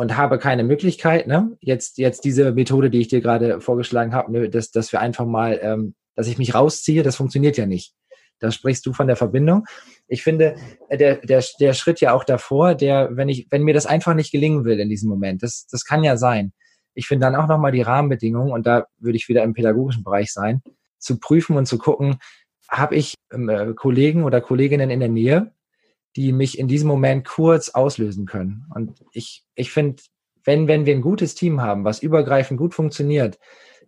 und 0.00 0.16
habe 0.16 0.38
keine 0.38 0.64
Möglichkeit, 0.64 1.26
ne, 1.26 1.58
jetzt, 1.60 1.98
jetzt 1.98 2.24
diese 2.24 2.52
Methode, 2.52 2.88
die 2.88 3.00
ich 3.00 3.08
dir 3.08 3.20
gerade 3.20 3.60
vorgeschlagen 3.60 4.14
habe, 4.14 4.32
ne, 4.32 4.48
dass, 4.48 4.70
dass 4.70 4.92
wir 4.92 5.00
einfach 5.00 5.26
mal, 5.26 5.60
ähm, 5.62 5.94
dass 6.14 6.26
ich 6.26 6.38
mich 6.38 6.54
rausziehe, 6.54 7.02
das 7.02 7.16
funktioniert 7.16 7.58
ja 7.58 7.66
nicht. 7.66 7.92
Da 8.38 8.50
sprichst 8.50 8.86
du 8.86 8.94
von 8.94 9.08
der 9.08 9.16
Verbindung. 9.16 9.66
Ich 10.08 10.22
finde, 10.22 10.54
äh, 10.88 10.96
der, 10.96 11.16
der, 11.16 11.44
der 11.60 11.74
Schritt 11.74 12.00
ja 12.00 12.14
auch 12.14 12.24
davor, 12.24 12.74
der, 12.74 13.14
wenn 13.14 13.28
ich, 13.28 13.48
wenn 13.50 13.62
mir 13.62 13.74
das 13.74 13.84
einfach 13.84 14.14
nicht 14.14 14.32
gelingen 14.32 14.64
will 14.64 14.80
in 14.80 14.88
diesem 14.88 15.10
Moment, 15.10 15.42
das, 15.42 15.66
das 15.66 15.84
kann 15.84 16.02
ja 16.02 16.16
sein. 16.16 16.54
Ich 16.94 17.06
finde 17.06 17.26
dann 17.26 17.36
auch 17.36 17.46
nochmal 17.46 17.72
die 17.72 17.82
Rahmenbedingungen, 17.82 18.52
und 18.52 18.66
da 18.66 18.86
würde 18.98 19.16
ich 19.16 19.28
wieder 19.28 19.42
im 19.42 19.54
pädagogischen 19.54 20.04
Bereich 20.04 20.32
sein, 20.32 20.62
zu 20.98 21.18
prüfen 21.18 21.56
und 21.56 21.66
zu 21.66 21.78
gucken, 21.78 22.18
habe 22.68 22.94
ich 22.96 23.14
ähm, 23.32 23.48
äh, 23.48 23.74
Kollegen 23.74 24.24
oder 24.24 24.40
Kolleginnen 24.40 24.90
in 24.90 25.00
der 25.00 25.08
Nähe, 25.08 25.52
die 26.16 26.32
mich 26.32 26.58
in 26.58 26.68
diesem 26.68 26.88
Moment 26.88 27.26
kurz 27.26 27.70
auslösen 27.70 28.26
können. 28.26 28.66
Und 28.74 29.04
ich, 29.12 29.44
ich 29.54 29.70
finde, 29.72 30.02
wenn, 30.44 30.68
wenn 30.68 30.86
wir 30.86 30.94
ein 30.94 31.02
gutes 31.02 31.34
Team 31.34 31.60
haben, 31.60 31.84
was 31.84 32.02
übergreifend 32.02 32.58
gut 32.58 32.74
funktioniert, 32.74 33.38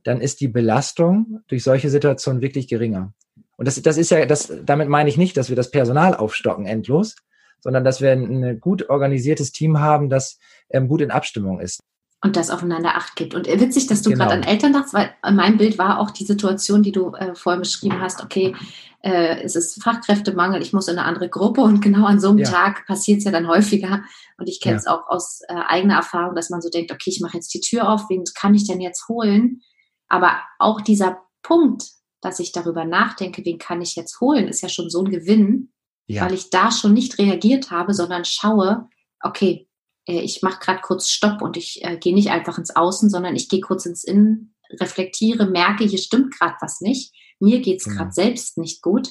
dann 0.05 0.21
ist 0.21 0.41
die 0.41 0.49
Belastung 0.49 1.41
durch 1.49 1.63
solche 1.63 1.91
Situationen 1.91 2.43
wirklich 2.43 2.69
geringer. 2.69 3.13
Und 3.57 3.67
das, 3.67 3.81
das 3.81 3.97
ist 3.97 4.11
ja, 4.11 4.27
das, 4.27 4.53
damit 4.65 4.89
meine 4.89 5.09
ich 5.09 5.17
nicht, 5.17 5.37
dass 5.37 5.49
wir 5.49 5.57
das 5.57 5.71
Personal 5.71 6.15
aufstocken 6.15 6.67
endlos, 6.67 7.17
sondern 7.61 7.85
dass 7.85 8.01
wir 8.01 8.11
ein, 8.13 8.59
gut 8.59 8.91
organisiertes 8.91 9.53
Team 9.53 9.79
haben, 9.79 10.09
das 10.09 10.39
ähm, 10.71 10.89
gut 10.89 11.01
in 11.01 11.11
Abstimmung 11.11 11.61
ist. 11.61 11.81
Und 12.25 12.37
das 12.37 12.51
aufeinander 12.51 12.95
Acht 12.95 13.17
gibt. 13.17 13.35
Und 13.35 13.49
witzig, 13.49 13.89
dass 13.89 14.03
du 14.03 14.11
genau. 14.11 14.27
gerade 14.27 14.37
an 14.37 14.49
Eltern 14.49 14.73
dachtest, 14.73 14.95
weil 14.95 15.13
mein 15.33 15.57
Bild 15.57 15.77
war 15.77 15.99
auch 15.99 16.13
die 16.13 16.25
Situation, 16.25 16.85
die 16.85 16.93
du 16.93 17.11
äh, 17.15 17.35
vorhin 17.35 17.63
beschrieben 17.63 18.01
hast. 18.01 18.23
Okay, 18.23 18.55
äh, 19.01 19.43
es 19.43 19.57
ist 19.57 19.83
Fachkräftemangel, 19.83 20.63
ich 20.63 20.73
muss 20.73 20.87
in 20.87 20.99
eine 20.99 21.07
andere 21.07 21.29
Gruppe 21.29 21.63
und 21.63 21.81
genau 21.81 22.07
an 22.07 22.21
so 22.21 22.29
einem 22.29 22.39
ja. 22.39 22.49
Tag 22.49 22.87
passiert 22.87 23.19
es 23.19 23.25
ja 23.25 23.33
dann 23.33 23.49
häufiger. 23.49 24.03
Und 24.39 24.49
ich 24.49 24.61
kenne 24.61 24.77
es 24.77 24.85
ja. 24.85 24.95
auch 24.95 25.09
aus 25.09 25.41
äh, 25.49 25.55
eigener 25.67 25.97
Erfahrung, 25.97 26.37
dass 26.37 26.51
man 26.51 26.63
so 26.63 26.71
denkt, 26.71 26.93
okay, 26.93 27.11
ich 27.11 27.21
mache 27.21 27.37
jetzt 27.37 27.53
die 27.55 27.61
Tür 27.61 27.89
auf, 27.89 28.09
wen 28.09 28.23
kann 28.37 28.55
ich 28.55 28.69
denn 28.69 28.81
jetzt 28.81 29.09
holen? 29.09 29.61
Aber 30.09 30.37
auch 30.61 30.81
dieser 30.81 31.23
Punkt, 31.43 31.85
dass 32.21 32.39
ich 32.39 32.53
darüber 32.53 32.85
nachdenke, 32.85 33.45
wen 33.45 33.59
kann 33.59 33.83
ich 33.83 33.97
jetzt 33.97 34.21
holen, 34.21 34.47
ist 34.47 34.63
ja 34.63 34.69
schon 34.69 34.91
so 34.91 35.03
ein 35.03 35.11
Gewinn, 35.11 35.73
ja. 36.07 36.25
weil 36.25 36.35
ich 36.35 36.51
da 36.51 36.71
schon 36.71 36.93
nicht 36.93 37.19
reagiert 37.19 37.71
habe, 37.71 37.95
sondern 37.95 38.25
schaue, 38.25 38.89
okay, 39.21 39.69
äh, 39.71 39.72
ich 40.07 40.43
mache 40.43 40.61
gerade 40.61 40.81
kurz 40.81 41.09
Stopp 41.09 41.43
und 41.43 41.57
ich 41.57 41.85
äh, 41.85 41.97
gehe 41.97 42.15
nicht 42.15 42.31
einfach 42.31 42.59
ins 42.59 42.75
Außen, 42.75 43.11
sondern 43.11 43.37
ich 43.37 43.49
gehe 43.49 43.61
kurz 43.61 43.87
ins 43.87 44.05
Innen, 44.05 44.55
reflektiere, 44.81 45.47
merke, 45.47 45.85
hier 45.85 45.99
stimmt 45.99 46.37
gerade 46.37 46.57
was 46.61 46.81
nicht 46.81 47.13
mir 47.43 47.61
geht 47.61 47.81
es 47.81 47.87
gerade 47.87 48.13
selbst 48.13 48.57
nicht 48.57 48.83
gut. 48.83 49.11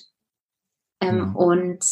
Ähm, 1.02 1.18
ja. 1.18 1.32
Und 1.34 1.86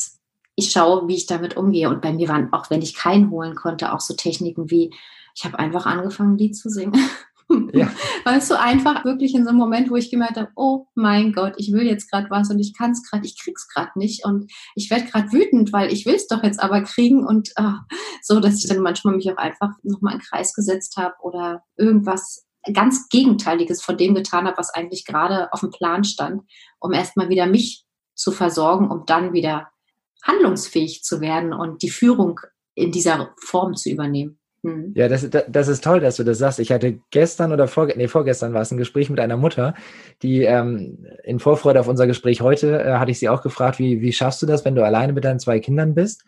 ich 0.56 0.72
schaue, 0.72 1.08
wie 1.08 1.16
ich 1.16 1.26
damit 1.26 1.58
umgehe. 1.58 1.90
Und 1.90 2.02
bei 2.02 2.14
mir 2.14 2.30
waren, 2.30 2.52
auch 2.54 2.70
wenn 2.70 2.82
ich 2.82 2.96
keinen 2.96 3.30
holen 3.30 3.56
konnte, 3.56 3.94
auch 3.94 4.00
so 4.00 4.16
Techniken 4.16 4.72
wie, 4.72 4.94
ich 5.36 5.44
habe 5.44 5.60
einfach 5.60 5.86
angefangen, 5.86 6.38
Lied 6.38 6.56
zu 6.56 6.70
singen. 6.70 6.94
Ja. 7.74 7.92
Weißt 8.26 8.52
du, 8.52 8.60
einfach 8.60 9.06
wirklich 9.06 9.34
in 9.34 9.44
so 9.44 9.50
einem 9.50 9.58
Moment, 9.58 9.90
wo 9.90 9.96
ich 9.96 10.12
gemerkt 10.12 10.38
habe, 10.38 10.52
oh 10.56 10.88
mein 10.96 11.34
Gott, 11.34 11.54
ich 11.58 11.72
will 11.72 11.84
jetzt 11.84 12.10
gerade 12.10 12.30
was 12.30 12.50
und 12.50 12.60
ich 12.60 12.78
kann 12.78 12.92
es 12.92 13.04
gerade, 13.04 13.26
ich 13.26 13.40
krieg's 13.42 13.68
gerade 13.68 13.92
nicht 13.96 14.26
und 14.26 14.52
ich 14.76 14.90
werde 14.90 15.06
gerade 15.06 15.32
wütend, 15.32 15.74
weil 15.74 15.92
ich 15.92 16.06
will 16.06 16.16
es 16.16 16.28
doch 16.28 16.44
jetzt 16.44 16.62
aber 16.62 16.82
kriegen 16.82 17.26
und 17.26 17.50
uh, 17.60 17.74
so, 18.22 18.40
dass 18.40 18.64
ich 18.64 18.68
dann 18.68 18.82
manchmal 18.82 19.16
mich 19.16 19.32
auch 19.32 19.38
einfach 19.38 19.72
nochmal 19.84 20.16
in 20.16 20.20
Kreis 20.20 20.54
gesetzt 20.54 20.98
habe 20.98 21.16
oder 21.22 21.64
irgendwas 21.78 22.46
ganz 22.74 23.10
Gegenteiliges 23.10 23.82
von 23.82 23.98
dem 23.98 24.14
getan 24.14 24.46
habe, 24.46 24.58
was 24.58 24.74
eigentlich 24.74 25.06
gerade 25.06 25.52
auf 25.54 25.62
dem 25.62 25.72
Plan 25.72 26.04
stand, 26.04 26.44
um 26.80 26.92
erstmal 26.94 27.30
wieder 27.30 27.48
mich 27.48 27.86
zu 28.16 28.32
versorgen, 28.32 28.92
um 28.92 29.06
dann 29.06 29.34
wieder 29.34 29.70
handlungsfähig 30.24 31.04
zu 31.04 31.22
werden 31.22 31.54
und 31.54 31.82
die 31.82 31.90
Führung 31.90 32.40
in 32.76 32.92
dieser 32.92 33.34
Form 33.42 33.76
zu 33.76 33.90
übernehmen. 33.90 34.39
Hm. 34.64 34.92
Ja, 34.94 35.08
das, 35.08 35.30
das 35.30 35.68
ist 35.68 35.84
toll, 35.84 36.02
dass 36.02 36.18
du 36.18 36.24
das 36.24 36.38
sagst. 36.38 36.60
Ich 36.60 36.72
hatte 36.72 37.00
gestern 37.12 37.54
oder 37.54 37.68
vor, 37.68 37.88
nee, 37.96 38.08
vorgestern 38.08 38.54
war 38.54 38.62
es 38.62 38.72
ein 38.72 38.78
Gespräch 38.78 39.10
mit 39.10 39.20
einer 39.20 39.38
Mutter, 39.38 39.74
die 40.22 40.44
ähm, 40.44 41.06
in 41.24 41.40
Vorfreude 41.40 41.80
auf 41.80 41.88
unser 41.88 42.08
Gespräch 42.08 42.42
heute 42.42 42.82
äh, 42.82 42.94
hatte 42.96 43.12
ich 43.12 43.20
sie 43.20 43.30
auch 43.30 43.42
gefragt, 43.42 43.80
wie, 43.80 44.02
wie 44.02 44.12
schaffst 44.12 44.42
du 44.42 44.46
das, 44.46 44.66
wenn 44.66 44.76
du 44.76 44.84
alleine 44.84 45.14
mit 45.14 45.24
deinen 45.24 45.40
zwei 45.40 45.60
Kindern 45.60 45.96
bist? 45.96 46.24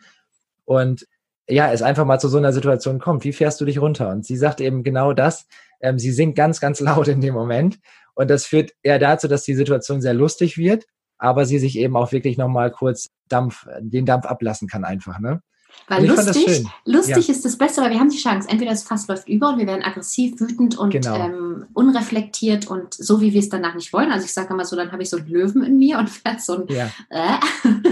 Und 0.64 1.06
ja, 1.48 1.72
es 1.72 1.82
einfach 1.82 2.06
mal 2.06 2.18
zu 2.18 2.28
so 2.28 2.38
einer 2.38 2.52
Situation 2.52 2.98
kommt. 2.98 3.24
Wie 3.24 3.32
fährst 3.32 3.60
du 3.60 3.64
dich 3.66 3.80
runter? 3.80 4.08
Und 4.08 4.24
sie 4.24 4.36
sagt 4.36 4.60
eben 4.60 4.82
genau 4.82 5.12
das. 5.12 5.46
Ähm, 5.80 5.98
sie 5.98 6.12
singt 6.12 6.36
ganz, 6.36 6.60
ganz 6.60 6.80
laut 6.80 7.08
in 7.08 7.20
dem 7.20 7.34
Moment. 7.34 7.80
Und 8.14 8.30
das 8.30 8.46
führt 8.46 8.72
eher 8.82 8.98
dazu, 8.98 9.28
dass 9.28 9.42
die 9.42 9.54
Situation 9.54 10.00
sehr 10.00 10.14
lustig 10.14 10.56
wird, 10.56 10.84
aber 11.18 11.44
sie 11.44 11.58
sich 11.58 11.78
eben 11.78 11.96
auch 11.96 12.12
wirklich 12.12 12.38
nochmal 12.38 12.70
kurz 12.70 13.08
Dampf, 13.28 13.66
den 13.80 14.06
Dampf 14.06 14.26
ablassen 14.26 14.68
kann 14.68 14.84
einfach, 14.84 15.18
ne? 15.18 15.42
Weil 15.88 16.06
lustig, 16.06 16.66
lustig 16.84 17.28
ja. 17.28 17.34
ist 17.34 17.44
das 17.44 17.58
Beste, 17.58 17.82
weil 17.82 17.90
wir 17.90 18.00
haben 18.00 18.08
die 18.08 18.18
Chance, 18.18 18.48
entweder 18.48 18.70
das 18.70 18.82
Fass 18.82 19.08
läuft 19.08 19.28
über 19.28 19.50
und 19.50 19.58
wir 19.58 19.66
werden 19.66 19.82
aggressiv, 19.82 20.40
wütend 20.40 20.78
und 20.78 20.90
genau. 20.90 21.16
ähm, 21.16 21.66
unreflektiert 21.74 22.68
und 22.68 22.94
so, 22.94 23.20
wie 23.20 23.32
wir 23.32 23.40
es 23.40 23.48
danach 23.48 23.74
nicht 23.74 23.92
wollen. 23.92 24.10
Also 24.10 24.24
ich 24.24 24.32
sage 24.32 24.54
immer 24.54 24.64
so, 24.64 24.76
dann 24.76 24.92
habe 24.92 25.02
ich 25.02 25.10
so 25.10 25.16
einen 25.16 25.28
Löwen 25.28 25.62
in 25.62 25.78
mir 25.78 25.98
und 25.98 26.24
werde 26.24 26.40
so 26.40 26.54
ein 26.54 26.66
ja. 26.68 26.90
äh. 27.10 27.36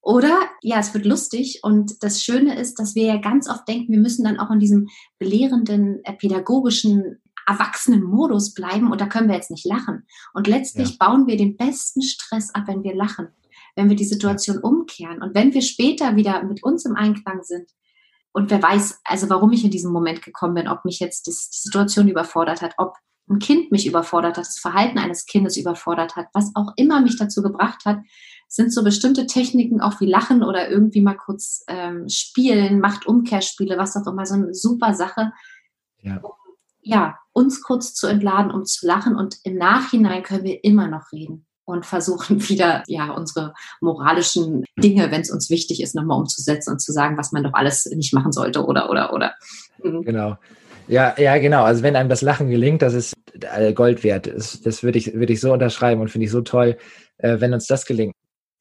Oder 0.00 0.38
ja, 0.62 0.78
es 0.78 0.94
wird 0.94 1.04
lustig 1.04 1.60
und 1.62 2.02
das 2.02 2.22
Schöne 2.22 2.58
ist, 2.58 2.78
dass 2.78 2.94
wir 2.94 3.04
ja 3.04 3.16
ganz 3.18 3.46
oft 3.46 3.68
denken, 3.68 3.92
wir 3.92 4.00
müssen 4.00 4.24
dann 4.24 4.38
auch 4.38 4.50
in 4.50 4.58
diesem 4.58 4.88
belehrenden, 5.18 6.02
äh, 6.04 6.14
pädagogischen, 6.14 7.18
erwachsenen 7.46 8.02
Modus 8.02 8.54
bleiben 8.54 8.90
und 8.90 9.02
da 9.02 9.06
können 9.06 9.28
wir 9.28 9.34
jetzt 9.34 9.50
nicht 9.50 9.66
lachen. 9.66 10.06
Und 10.32 10.46
letztlich 10.46 10.90
ja. 10.92 10.96
bauen 10.98 11.26
wir 11.26 11.36
den 11.36 11.58
besten 11.58 12.00
Stress 12.00 12.54
ab, 12.54 12.64
wenn 12.68 12.84
wir 12.84 12.94
lachen, 12.94 13.28
wenn 13.78 13.88
wir 13.88 13.96
die 13.96 14.04
Situation 14.04 14.58
umkehren 14.58 15.22
und 15.22 15.36
wenn 15.36 15.54
wir 15.54 15.62
später 15.62 16.16
wieder 16.16 16.42
mit 16.42 16.64
uns 16.64 16.84
im 16.84 16.96
Einklang 16.96 17.44
sind. 17.44 17.70
Und 18.32 18.50
wer 18.50 18.60
weiß, 18.60 19.00
also 19.04 19.30
warum 19.30 19.52
ich 19.52 19.64
in 19.64 19.70
diesem 19.70 19.92
Moment 19.92 20.20
gekommen 20.20 20.54
bin, 20.54 20.68
ob 20.68 20.84
mich 20.84 20.98
jetzt 20.98 21.28
das, 21.28 21.48
die 21.50 21.60
Situation 21.60 22.08
überfordert 22.08 22.60
hat, 22.60 22.74
ob 22.76 22.96
ein 23.30 23.38
Kind 23.38 23.70
mich 23.70 23.86
überfordert 23.86 24.36
hat, 24.36 24.46
das 24.46 24.58
Verhalten 24.58 24.98
eines 24.98 25.26
Kindes 25.26 25.56
überfordert 25.56 26.16
hat, 26.16 26.26
was 26.32 26.50
auch 26.56 26.72
immer 26.74 27.00
mich 27.00 27.18
dazu 27.18 27.40
gebracht 27.40 27.84
hat, 27.84 28.00
sind 28.48 28.74
so 28.74 28.82
bestimmte 28.82 29.26
Techniken, 29.26 29.80
auch 29.80 30.00
wie 30.00 30.06
Lachen 30.06 30.42
oder 30.42 30.68
irgendwie 30.68 31.02
mal 31.02 31.16
kurz 31.16 31.62
ähm, 31.68 32.08
spielen, 32.08 32.80
macht 32.80 33.06
Umkehrspiele, 33.06 33.78
was 33.78 33.96
auch 33.96 34.10
immer, 34.10 34.26
so 34.26 34.34
eine 34.34 34.54
super 34.54 34.94
Sache. 34.94 35.32
Ja. 36.00 36.20
ja, 36.80 37.18
uns 37.32 37.62
kurz 37.62 37.94
zu 37.94 38.08
entladen, 38.08 38.50
um 38.50 38.64
zu 38.64 38.86
lachen 38.86 39.14
und 39.14 39.36
im 39.44 39.56
Nachhinein 39.56 40.24
können 40.24 40.44
wir 40.44 40.64
immer 40.64 40.88
noch 40.88 41.12
reden 41.12 41.47
und 41.68 41.84
versuchen 41.84 42.40
wieder, 42.48 42.82
ja, 42.86 43.10
unsere 43.10 43.54
moralischen 43.80 44.64
Dinge, 44.78 45.10
wenn 45.10 45.20
es 45.20 45.30
uns 45.30 45.50
wichtig 45.50 45.82
ist, 45.82 45.94
nochmal 45.94 46.18
umzusetzen 46.18 46.72
und 46.72 46.80
zu 46.80 46.92
sagen, 46.92 47.16
was 47.18 47.32
man 47.32 47.44
doch 47.44 47.54
alles 47.54 47.86
nicht 47.86 48.14
machen 48.14 48.32
sollte 48.32 48.64
oder, 48.64 48.90
oder, 48.90 49.12
oder. 49.12 49.34
Mhm. 49.82 50.02
Genau. 50.02 50.36
Ja, 50.88 51.14
ja, 51.18 51.36
genau. 51.36 51.64
Also 51.64 51.82
wenn 51.82 51.96
einem 51.96 52.08
das 52.08 52.22
Lachen 52.22 52.48
gelingt, 52.48 52.80
das 52.80 52.94
ist 52.94 53.14
äh, 53.40 53.74
Gold 53.74 54.02
wert. 54.04 54.26
Das, 54.26 54.60
das 54.62 54.82
würde 54.82 54.98
ich, 54.98 55.12
würde 55.12 55.34
ich 55.34 55.40
so 55.40 55.52
unterschreiben 55.52 56.00
und 56.00 56.10
finde 56.10 56.24
ich 56.24 56.30
so 56.30 56.40
toll, 56.40 56.78
äh, 57.18 57.38
wenn 57.40 57.52
uns 57.52 57.66
das 57.66 57.84
gelingt. 57.84 58.14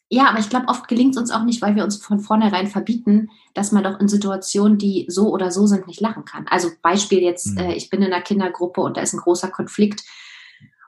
Ja, 0.09 0.29
aber 0.29 0.39
ich 0.39 0.49
glaube, 0.49 0.67
oft 0.67 0.87
gelingt 0.89 1.15
es 1.15 1.21
uns 1.21 1.31
auch 1.31 1.43
nicht, 1.43 1.61
weil 1.61 1.75
wir 1.75 1.83
uns 1.83 1.97
von 1.97 2.19
vornherein 2.19 2.67
verbieten, 2.67 3.29
dass 3.53 3.71
man 3.71 3.83
doch 3.83 3.99
in 3.99 4.07
Situationen, 4.07 4.77
die 4.77 5.05
so 5.09 5.33
oder 5.33 5.51
so 5.51 5.67
sind, 5.67 5.87
nicht 5.87 5.99
lachen 6.01 6.25
kann. 6.25 6.45
Also 6.49 6.69
Beispiel 6.81 7.21
jetzt, 7.21 7.55
mhm. 7.55 7.57
äh, 7.57 7.73
ich 7.75 7.89
bin 7.89 8.01
in 8.01 8.11
einer 8.11 8.21
Kindergruppe 8.21 8.81
und 8.81 8.97
da 8.97 9.01
ist 9.01 9.13
ein 9.13 9.21
großer 9.21 9.49
Konflikt 9.49 10.03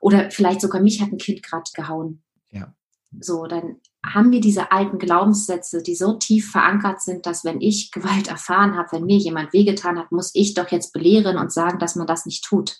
oder 0.01 0.31
vielleicht 0.31 0.61
sogar 0.61 0.81
mich 0.81 1.01
hat 1.01 1.11
ein 1.11 1.17
Kind 1.17 1.43
gerade 1.43 1.69
gehauen. 1.73 2.23
Ja. 2.51 2.73
So, 3.19 3.47
dann 3.47 3.77
haben 4.05 4.31
wir 4.31 4.39
diese 4.39 4.71
alten 4.71 4.97
Glaubenssätze, 4.97 5.81
die 5.81 5.95
so 5.95 6.13
tief 6.13 6.51
verankert 6.51 7.01
sind, 7.01 7.25
dass 7.25 7.43
wenn 7.43 7.59
ich 7.59 7.91
Gewalt 7.91 8.27
erfahren 8.27 8.77
habe, 8.77 8.91
wenn 8.93 9.05
mir 9.05 9.17
jemand 9.17 9.51
wehgetan 9.51 9.97
hat, 9.97 10.11
muss 10.11 10.31
ich 10.35 10.53
doch 10.53 10.69
jetzt 10.69 10.93
belehren 10.93 11.37
und 11.37 11.51
sagen, 11.51 11.79
dass 11.79 11.95
man 11.95 12.07
das 12.07 12.25
nicht 12.25 12.45
tut. 12.45 12.77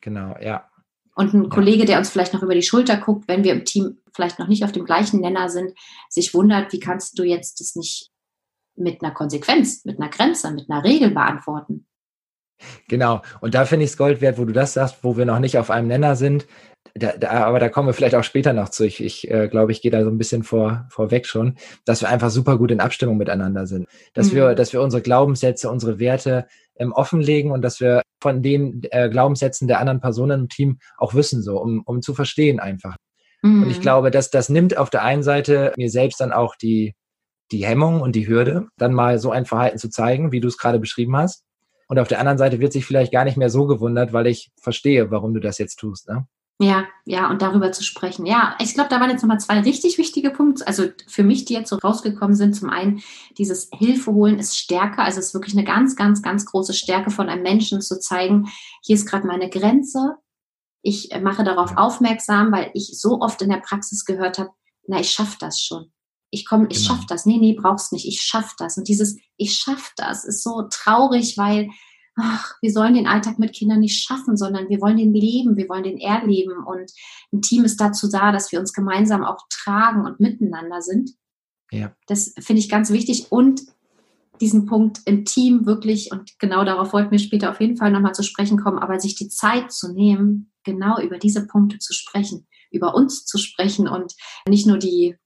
Genau, 0.00 0.36
ja. 0.40 0.68
Und 1.14 1.34
ein 1.34 1.44
ja. 1.44 1.48
Kollege, 1.50 1.84
der 1.84 1.98
uns 1.98 2.08
vielleicht 2.08 2.32
noch 2.32 2.42
über 2.42 2.54
die 2.54 2.62
Schulter 2.62 2.96
guckt, 2.96 3.28
wenn 3.28 3.44
wir 3.44 3.52
im 3.52 3.64
Team 3.64 3.98
vielleicht 4.14 4.38
noch 4.38 4.48
nicht 4.48 4.64
auf 4.64 4.72
dem 4.72 4.84
gleichen 4.84 5.20
Nenner 5.20 5.48
sind, 5.48 5.78
sich 6.08 6.32
wundert, 6.34 6.72
wie 6.72 6.80
kannst 6.80 7.18
du 7.18 7.22
jetzt 7.22 7.60
das 7.60 7.76
nicht 7.76 8.10
mit 8.76 9.02
einer 9.02 9.12
Konsequenz, 9.12 9.84
mit 9.84 10.00
einer 10.00 10.08
Grenze, 10.08 10.50
mit 10.52 10.70
einer 10.70 10.82
Regel 10.82 11.10
beantworten? 11.10 11.86
Genau. 12.88 13.22
Und 13.40 13.54
da 13.54 13.64
finde 13.64 13.84
ich 13.84 13.92
es 13.92 13.96
Gold 13.96 14.20
wert, 14.20 14.38
wo 14.38 14.44
du 14.44 14.52
das 14.52 14.74
sagst, 14.74 14.98
wo 15.02 15.16
wir 15.16 15.24
noch 15.24 15.38
nicht 15.38 15.58
auf 15.58 15.70
einem 15.70 15.88
Nenner 15.88 16.16
sind. 16.16 16.46
Da, 16.94 17.12
da, 17.16 17.30
aber 17.30 17.60
da 17.60 17.68
kommen 17.68 17.88
wir 17.88 17.92
vielleicht 17.92 18.14
auch 18.14 18.24
später 18.24 18.52
noch 18.52 18.70
zu. 18.70 18.84
Ich, 18.84 19.02
ich 19.02 19.30
äh, 19.30 19.48
glaube, 19.48 19.72
ich 19.72 19.82
gehe 19.82 19.90
da 19.90 20.02
so 20.02 20.10
ein 20.10 20.18
bisschen 20.18 20.42
vor, 20.42 20.86
vorweg 20.90 21.26
schon, 21.26 21.56
dass 21.84 22.00
wir 22.00 22.08
einfach 22.08 22.30
super 22.30 22.58
gut 22.58 22.70
in 22.70 22.80
Abstimmung 22.80 23.16
miteinander 23.16 23.66
sind. 23.66 23.86
Dass 24.14 24.32
mhm. 24.32 24.36
wir, 24.36 24.54
dass 24.54 24.72
wir 24.72 24.82
unsere 24.82 25.02
Glaubenssätze, 25.02 25.70
unsere 25.70 25.98
Werte 25.98 26.46
ähm, 26.76 26.92
offenlegen 26.92 27.52
und 27.52 27.62
dass 27.62 27.80
wir 27.80 28.02
von 28.20 28.42
den 28.42 28.82
äh, 28.90 29.08
Glaubenssätzen 29.08 29.68
der 29.68 29.78
anderen 29.78 30.00
Personen 30.00 30.42
im 30.42 30.48
Team 30.48 30.78
auch 30.96 31.14
wissen, 31.14 31.42
so, 31.42 31.60
um, 31.60 31.82
um 31.84 32.02
zu 32.02 32.14
verstehen 32.14 32.58
einfach. 32.60 32.96
Mhm. 33.42 33.64
Und 33.64 33.70
ich 33.70 33.78
mhm. 33.78 33.82
glaube, 33.82 34.10
dass 34.10 34.30
das 34.30 34.48
nimmt 34.48 34.76
auf 34.76 34.90
der 34.90 35.02
einen 35.02 35.22
Seite 35.22 35.72
mir 35.76 35.90
selbst 35.90 36.20
dann 36.20 36.32
auch 36.32 36.56
die, 36.56 36.94
die 37.52 37.64
Hemmung 37.64 38.00
und 38.00 38.16
die 38.16 38.28
Hürde, 38.28 38.68
dann 38.76 38.92
mal 38.92 39.18
so 39.18 39.30
ein 39.30 39.46
Verhalten 39.46 39.78
zu 39.78 39.90
zeigen, 39.90 40.32
wie 40.32 40.40
du 40.40 40.48
es 40.48 40.58
gerade 40.58 40.78
beschrieben 40.78 41.16
hast. 41.16 41.44
Und 41.90 41.98
auf 41.98 42.06
der 42.06 42.20
anderen 42.20 42.38
Seite 42.38 42.60
wird 42.60 42.72
sich 42.72 42.86
vielleicht 42.86 43.10
gar 43.10 43.24
nicht 43.24 43.36
mehr 43.36 43.50
so 43.50 43.66
gewundert, 43.66 44.12
weil 44.12 44.28
ich 44.28 44.52
verstehe, 44.60 45.10
warum 45.10 45.34
du 45.34 45.40
das 45.40 45.58
jetzt 45.58 45.74
tust. 45.80 46.08
Ne? 46.08 46.24
Ja, 46.60 46.84
ja, 47.04 47.28
und 47.28 47.42
darüber 47.42 47.72
zu 47.72 47.82
sprechen. 47.82 48.26
Ja, 48.26 48.54
ich 48.60 48.74
glaube, 48.74 48.90
da 48.90 49.00
waren 49.00 49.10
jetzt 49.10 49.22
nochmal 49.22 49.40
zwei 49.40 49.58
richtig 49.58 49.98
wichtige 49.98 50.30
Punkte. 50.30 50.64
Also 50.68 50.84
für 51.08 51.24
mich, 51.24 51.46
die 51.46 51.54
jetzt 51.54 51.68
so 51.68 51.78
rausgekommen 51.78 52.36
sind. 52.36 52.54
Zum 52.54 52.70
einen, 52.70 53.02
dieses 53.38 53.70
Hilfe 53.76 54.12
holen 54.12 54.38
ist 54.38 54.56
stärker. 54.56 55.02
Also 55.02 55.18
es 55.18 55.26
ist 55.26 55.34
wirklich 55.34 55.56
eine 55.56 55.64
ganz, 55.64 55.96
ganz, 55.96 56.22
ganz 56.22 56.46
große 56.46 56.74
Stärke 56.74 57.10
von 57.10 57.28
einem 57.28 57.42
Menschen 57.42 57.80
zu 57.80 57.98
zeigen, 57.98 58.48
hier 58.84 58.94
ist 58.94 59.06
gerade 59.06 59.26
meine 59.26 59.50
Grenze. 59.50 60.14
Ich 60.82 61.10
mache 61.20 61.42
darauf 61.42 61.76
aufmerksam, 61.76 62.52
weil 62.52 62.70
ich 62.72 63.00
so 63.00 63.20
oft 63.20 63.42
in 63.42 63.50
der 63.50 63.56
Praxis 63.56 64.04
gehört 64.04 64.38
habe, 64.38 64.50
na, 64.86 65.00
ich 65.00 65.10
schaffe 65.10 65.38
das 65.40 65.60
schon 65.60 65.90
ich 66.30 66.46
komme, 66.46 66.66
ich 66.70 66.78
genau. 66.78 66.94
schaff 66.94 67.06
das. 67.06 67.26
Nee, 67.26 67.38
nee, 67.38 67.54
brauchst 67.54 67.92
nicht. 67.92 68.06
Ich 68.06 68.22
schaff 68.22 68.54
das. 68.58 68.76
Und 68.76 68.88
dieses 68.88 69.18
ich 69.36 69.56
schaff 69.56 69.92
das 69.96 70.24
ist 70.24 70.42
so 70.42 70.62
traurig, 70.70 71.36
weil 71.36 71.70
ach, 72.16 72.54
wir 72.60 72.72
sollen 72.72 72.94
den 72.94 73.06
Alltag 73.06 73.38
mit 73.38 73.52
Kindern 73.52 73.80
nicht 73.80 74.02
schaffen, 74.02 74.36
sondern 74.36 74.68
wir 74.68 74.80
wollen 74.80 74.96
den 74.96 75.14
leben, 75.14 75.56
wir 75.56 75.68
wollen 75.68 75.84
den 75.84 75.98
erleben. 75.98 76.64
Und 76.64 76.92
ein 77.32 77.42
Team 77.42 77.64
ist 77.64 77.80
dazu 77.80 78.08
da, 78.08 78.32
dass 78.32 78.52
wir 78.52 78.60
uns 78.60 78.72
gemeinsam 78.72 79.24
auch 79.24 79.40
tragen 79.48 80.04
und 80.04 80.20
miteinander 80.20 80.82
sind. 80.82 81.10
Ja. 81.70 81.92
Das 82.06 82.34
finde 82.38 82.60
ich 82.60 82.68
ganz 82.68 82.90
wichtig. 82.90 83.30
Und 83.30 83.62
diesen 84.40 84.66
Punkt 84.66 85.00
im 85.04 85.24
Team 85.24 85.66
wirklich, 85.66 86.10
und 86.12 86.38
genau 86.38 86.64
darauf 86.64 86.92
wollten 86.92 87.10
wir 87.10 87.18
später 87.18 87.50
auf 87.50 87.60
jeden 87.60 87.76
Fall 87.76 87.90
nochmal 87.90 88.14
zu 88.14 88.22
sprechen 88.22 88.58
kommen, 88.58 88.78
aber 88.78 88.98
sich 88.98 89.14
die 89.14 89.28
Zeit 89.28 89.70
zu 89.70 89.92
nehmen, 89.92 90.52
genau 90.64 91.00
über 91.00 91.18
diese 91.18 91.46
Punkte 91.46 91.78
zu 91.78 91.92
sprechen, 91.92 92.46
über 92.70 92.94
uns 92.94 93.24
zu 93.24 93.38
sprechen 93.38 93.86
und 93.86 94.14
nicht 94.48 94.66
nur 94.66 94.78
die 94.78 95.16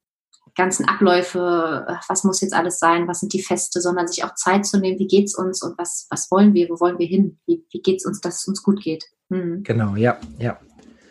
ganzen 0.55 0.87
Abläufe, 0.89 1.85
äh, 1.89 1.95
was 2.09 2.25
muss 2.25 2.41
jetzt 2.41 2.55
alles 2.55 2.79
sein, 2.79 3.09
was 3.09 3.21
sind 3.21 3.33
die 3.33 3.43
Feste, 3.43 3.81
sondern 3.81 4.07
sich 4.07 4.25
auch 4.25 4.35
Zeit 4.35 4.67
zu 4.67 4.79
nehmen, 4.79 4.99
wie 4.99 5.07
geht's 5.07 5.37
uns 5.37 5.63
und 5.63 5.77
was, 5.79 6.07
was 6.11 6.31
wollen 6.31 6.55
wir, 6.55 6.69
wo 6.69 6.81
wollen 6.81 6.99
wir 6.99 7.07
hin, 7.07 7.39
wie, 7.47 7.65
wie 7.71 7.83
geht's 7.83 8.07
uns, 8.07 8.21
dass 8.21 8.43
es 8.43 8.49
uns 8.49 8.63
gut 8.63 8.83
geht. 8.83 9.05
Hm. 9.31 9.63
Genau, 9.63 9.97
ja, 9.97 10.19
ja. 10.39 10.59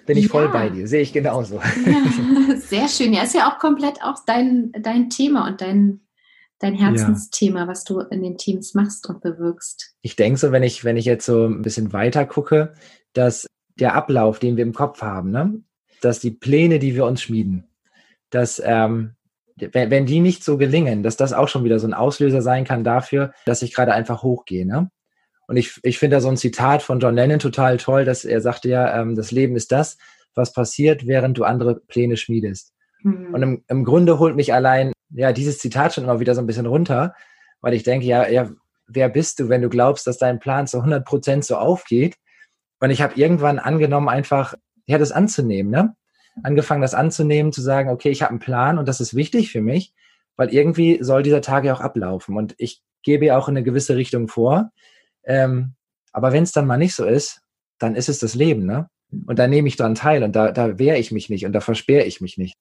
Bin 0.06 0.18
ich 0.18 0.26
ja. 0.26 0.32
voll 0.32 0.50
bei 0.50 0.70
dir, 0.70 0.88
sehe 0.88 1.02
ich 1.02 1.14
genauso. 1.14 1.62
Ja, 1.86 2.56
sehr 2.58 2.88
schön. 2.90 3.14
Ja, 3.14 3.24
ist 3.24 3.36
ja 3.36 3.50
auch 3.50 3.60
komplett 3.60 4.02
auch 4.04 4.18
dein, 4.26 4.72
dein 4.74 5.10
Thema 5.10 5.48
und 5.48 5.62
dein, 5.62 6.02
dein 6.60 6.74
Herzensthema, 6.74 7.62
ja. 7.62 7.68
was 7.68 7.86
du 7.86 8.00
in 8.00 8.22
den 8.22 8.38
Teams 8.38 8.74
machst 8.74 9.08
und 9.08 9.22
bewirkst. 9.22 9.96
Ich 10.02 10.18
denke 10.18 10.40
so, 10.40 10.52
wenn 10.52 10.64
ich, 10.64 10.84
wenn 10.84 10.98
ich 10.98 11.06
jetzt 11.06 11.26
so 11.26 11.46
ein 11.46 11.62
bisschen 11.62 11.94
weiter 11.94 12.26
gucke, 12.26 12.74
dass 13.14 13.48
der 13.80 13.96
Ablauf, 13.96 14.40
den 14.40 14.58
wir 14.58 14.64
im 14.64 14.74
Kopf 14.74 15.02
haben, 15.02 15.32
ne, 15.32 15.62
dass 16.02 16.20
die 16.20 16.32
Pläne, 16.32 16.80
die 16.80 16.96
wir 16.96 17.06
uns 17.06 17.22
schmieden, 17.22 17.70
dass 18.30 18.62
ähm, 18.64 19.16
wenn, 19.56 19.92
wenn 19.92 20.06
die 20.06 20.20
nicht 20.20 20.44
so 20.44 20.58
gelingen, 20.58 21.04
dass 21.04 21.18
das 21.18 21.34
auch 21.34 21.48
schon 21.48 21.64
wieder 21.64 21.80
so 21.80 21.88
ein 21.88 21.94
Auslöser 21.94 22.42
sein 22.42 22.66
kann 22.66 22.84
dafür, 22.84 23.34
dass 23.46 23.62
ich 23.62 23.74
gerade 23.74 23.94
einfach 23.94 24.24
hochgehe. 24.24 24.66
Ne? 24.66 24.90
Und 25.48 25.58
ich, 25.58 25.80
ich 25.84 26.00
finde 26.00 26.18
da 26.18 26.22
so 26.22 26.30
ein 26.30 26.38
Zitat 26.38 26.82
von 26.82 27.00
John 27.00 27.16
Lennon 27.16 27.40
total 27.40 27.78
toll, 27.78 28.06
dass 28.06 28.26
er 28.26 28.42
sagte 28.42 28.70
ja, 28.70 29.02
ähm, 29.02 29.16
das 29.16 29.32
Leben 29.32 29.56
ist 29.56 29.72
das, 29.72 29.98
was 30.36 30.54
passiert, 30.54 31.06
während 31.06 31.38
du 31.38 31.44
andere 31.44 31.76
Pläne 31.76 32.18
schmiedest. 32.18 32.74
Mhm. 33.04 33.34
Und 33.34 33.42
im, 33.44 33.64
im 33.68 33.84
Grunde 33.84 34.20
holt 34.20 34.36
mich 34.36 34.54
allein 34.54 34.94
ja 35.10 35.32
dieses 35.32 35.60
Zitat 35.60 35.94
schon 35.94 36.06
immer 36.06 36.20
wieder 36.20 36.34
so 36.34 36.42
ein 36.42 36.48
bisschen 36.48 36.66
runter, 36.66 37.14
weil 37.62 37.74
ich 37.74 37.84
denke, 37.84 38.06
ja, 38.06 38.28
ja, 38.28 38.50
wer 38.88 39.10
bist 39.10 39.40
du, 39.40 39.50
wenn 39.50 39.62
du 39.62 39.70
glaubst, 39.70 40.08
dass 40.08 40.18
dein 40.18 40.40
Plan 40.40 40.68
zu 40.68 40.78
100 40.78 41.06
Prozent 41.06 41.46
so 41.46 41.56
aufgeht? 41.58 42.16
Und 42.80 42.90
ich 42.90 43.02
habe 43.02 43.16
irgendwann 43.16 43.60
angenommen, 43.60 44.10
einfach 44.10 44.56
ja, 44.86 44.98
das 44.98 45.12
anzunehmen. 45.12 45.72
Ne? 45.72 45.96
Angefangen, 46.42 46.82
das 46.82 46.94
anzunehmen, 46.94 47.52
zu 47.52 47.62
sagen, 47.62 47.90
okay, 47.90 48.10
ich 48.10 48.22
habe 48.22 48.32
einen 48.32 48.40
Plan 48.40 48.78
und 48.78 48.88
das 48.88 49.02
ist 49.02 49.14
wichtig 49.14 49.52
für 49.52 49.62
mich, 49.62 49.94
weil 50.36 50.54
irgendwie 50.54 51.04
soll 51.04 51.24
dieser 51.24 51.42
Tag 51.42 51.66
ja 51.66 51.74
auch 51.74 51.82
ablaufen 51.82 52.36
und 52.38 52.56
ich 52.58 52.82
gebe 53.04 53.26
ja 53.26 53.38
auch 53.38 53.48
in 53.48 53.58
eine 53.58 53.64
gewisse 53.64 53.96
Richtung 53.96 54.28
vor. 54.28 54.72
Ähm, 55.24 55.76
aber 56.12 56.32
wenn 56.32 56.44
es 56.44 56.52
dann 56.52 56.66
mal 56.66 56.78
nicht 56.78 56.96
so 56.96 57.06
ist, 57.06 57.42
dann 57.80 57.96
ist 57.96 58.10
es 58.10 58.20
das 58.20 58.36
Leben, 58.36 58.66
ne? 58.66 58.90
Und 59.28 59.38
da 59.38 59.48
nehme 59.48 59.68
ich 59.68 59.76
dran 59.76 59.94
teil 59.94 60.24
und 60.24 60.36
da, 60.36 60.52
da 60.52 60.80
wehre 60.80 60.98
ich 60.98 61.12
mich 61.12 61.30
nicht 61.30 61.46
und 61.46 61.54
da 61.54 61.60
versperre 61.60 62.06
ich 62.06 62.20
mich 62.20 62.38
nicht. 62.38 62.56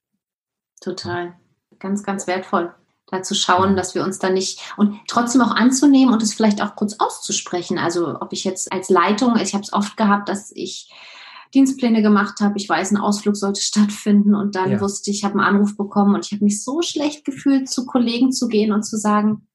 Total. 0.80 1.32
Ganz, 1.78 2.02
ganz 2.02 2.26
wertvoll 2.26 2.74
da 3.12 3.22
zu 3.22 3.34
schauen, 3.34 3.76
dass 3.76 3.94
wir 3.94 4.02
uns 4.02 4.18
da 4.18 4.30
nicht 4.30 4.60
und 4.76 4.98
trotzdem 5.06 5.42
auch 5.42 5.54
anzunehmen 5.54 6.12
und 6.12 6.22
es 6.22 6.34
vielleicht 6.34 6.62
auch 6.62 6.74
kurz 6.74 6.96
auszusprechen. 6.98 7.78
Also 7.78 8.18
ob 8.20 8.32
ich 8.32 8.42
jetzt 8.42 8.72
als 8.72 8.88
Leitung, 8.88 9.36
ich 9.36 9.52
habe 9.52 9.62
es 9.62 9.72
oft 9.72 9.96
gehabt, 9.96 10.28
dass 10.28 10.50
ich 10.54 10.90
Dienstpläne 11.54 12.02
gemacht 12.02 12.40
habe. 12.40 12.56
Ich 12.56 12.68
weiß, 12.68 12.92
ein 12.92 12.96
Ausflug 12.96 13.36
sollte 13.36 13.60
stattfinden 13.62 14.34
und 14.34 14.54
dann 14.54 14.72
ja. 14.72 14.80
wusste 14.80 15.10
ich, 15.10 15.18
ich 15.18 15.24
habe 15.24 15.34
einen 15.34 15.56
Anruf 15.56 15.76
bekommen 15.76 16.14
und 16.14 16.26
ich 16.26 16.32
habe 16.32 16.44
mich 16.44 16.62
so 16.62 16.82
schlecht 16.82 17.24
gefühlt, 17.24 17.68
zu 17.68 17.86
Kollegen 17.86 18.32
zu 18.32 18.48
gehen 18.48 18.72
und 18.72 18.82
zu 18.82 18.96
sagen, 18.96 19.46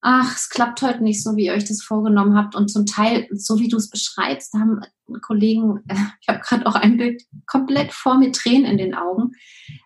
ach, 0.00 0.36
es 0.36 0.50
klappt 0.50 0.82
heute 0.82 1.02
nicht 1.02 1.22
so, 1.22 1.34
wie 1.34 1.46
ihr 1.46 1.54
euch 1.54 1.64
das 1.64 1.82
vorgenommen 1.82 2.36
habt. 2.36 2.54
Und 2.54 2.68
zum 2.68 2.84
Teil, 2.84 3.26
so 3.32 3.58
wie 3.58 3.68
du 3.68 3.78
es 3.78 3.88
beschreibst, 3.88 4.52
haben 4.52 4.80
Kollegen, 5.22 5.82
ich 6.20 6.28
habe 6.28 6.40
gerade 6.40 6.66
auch 6.66 6.74
ein 6.74 6.98
Bild 6.98 7.22
komplett 7.46 7.92
vor 7.92 8.18
mir 8.18 8.30
Tränen 8.30 8.66
in 8.66 8.78
den 8.78 8.94
Augen, 8.94 9.32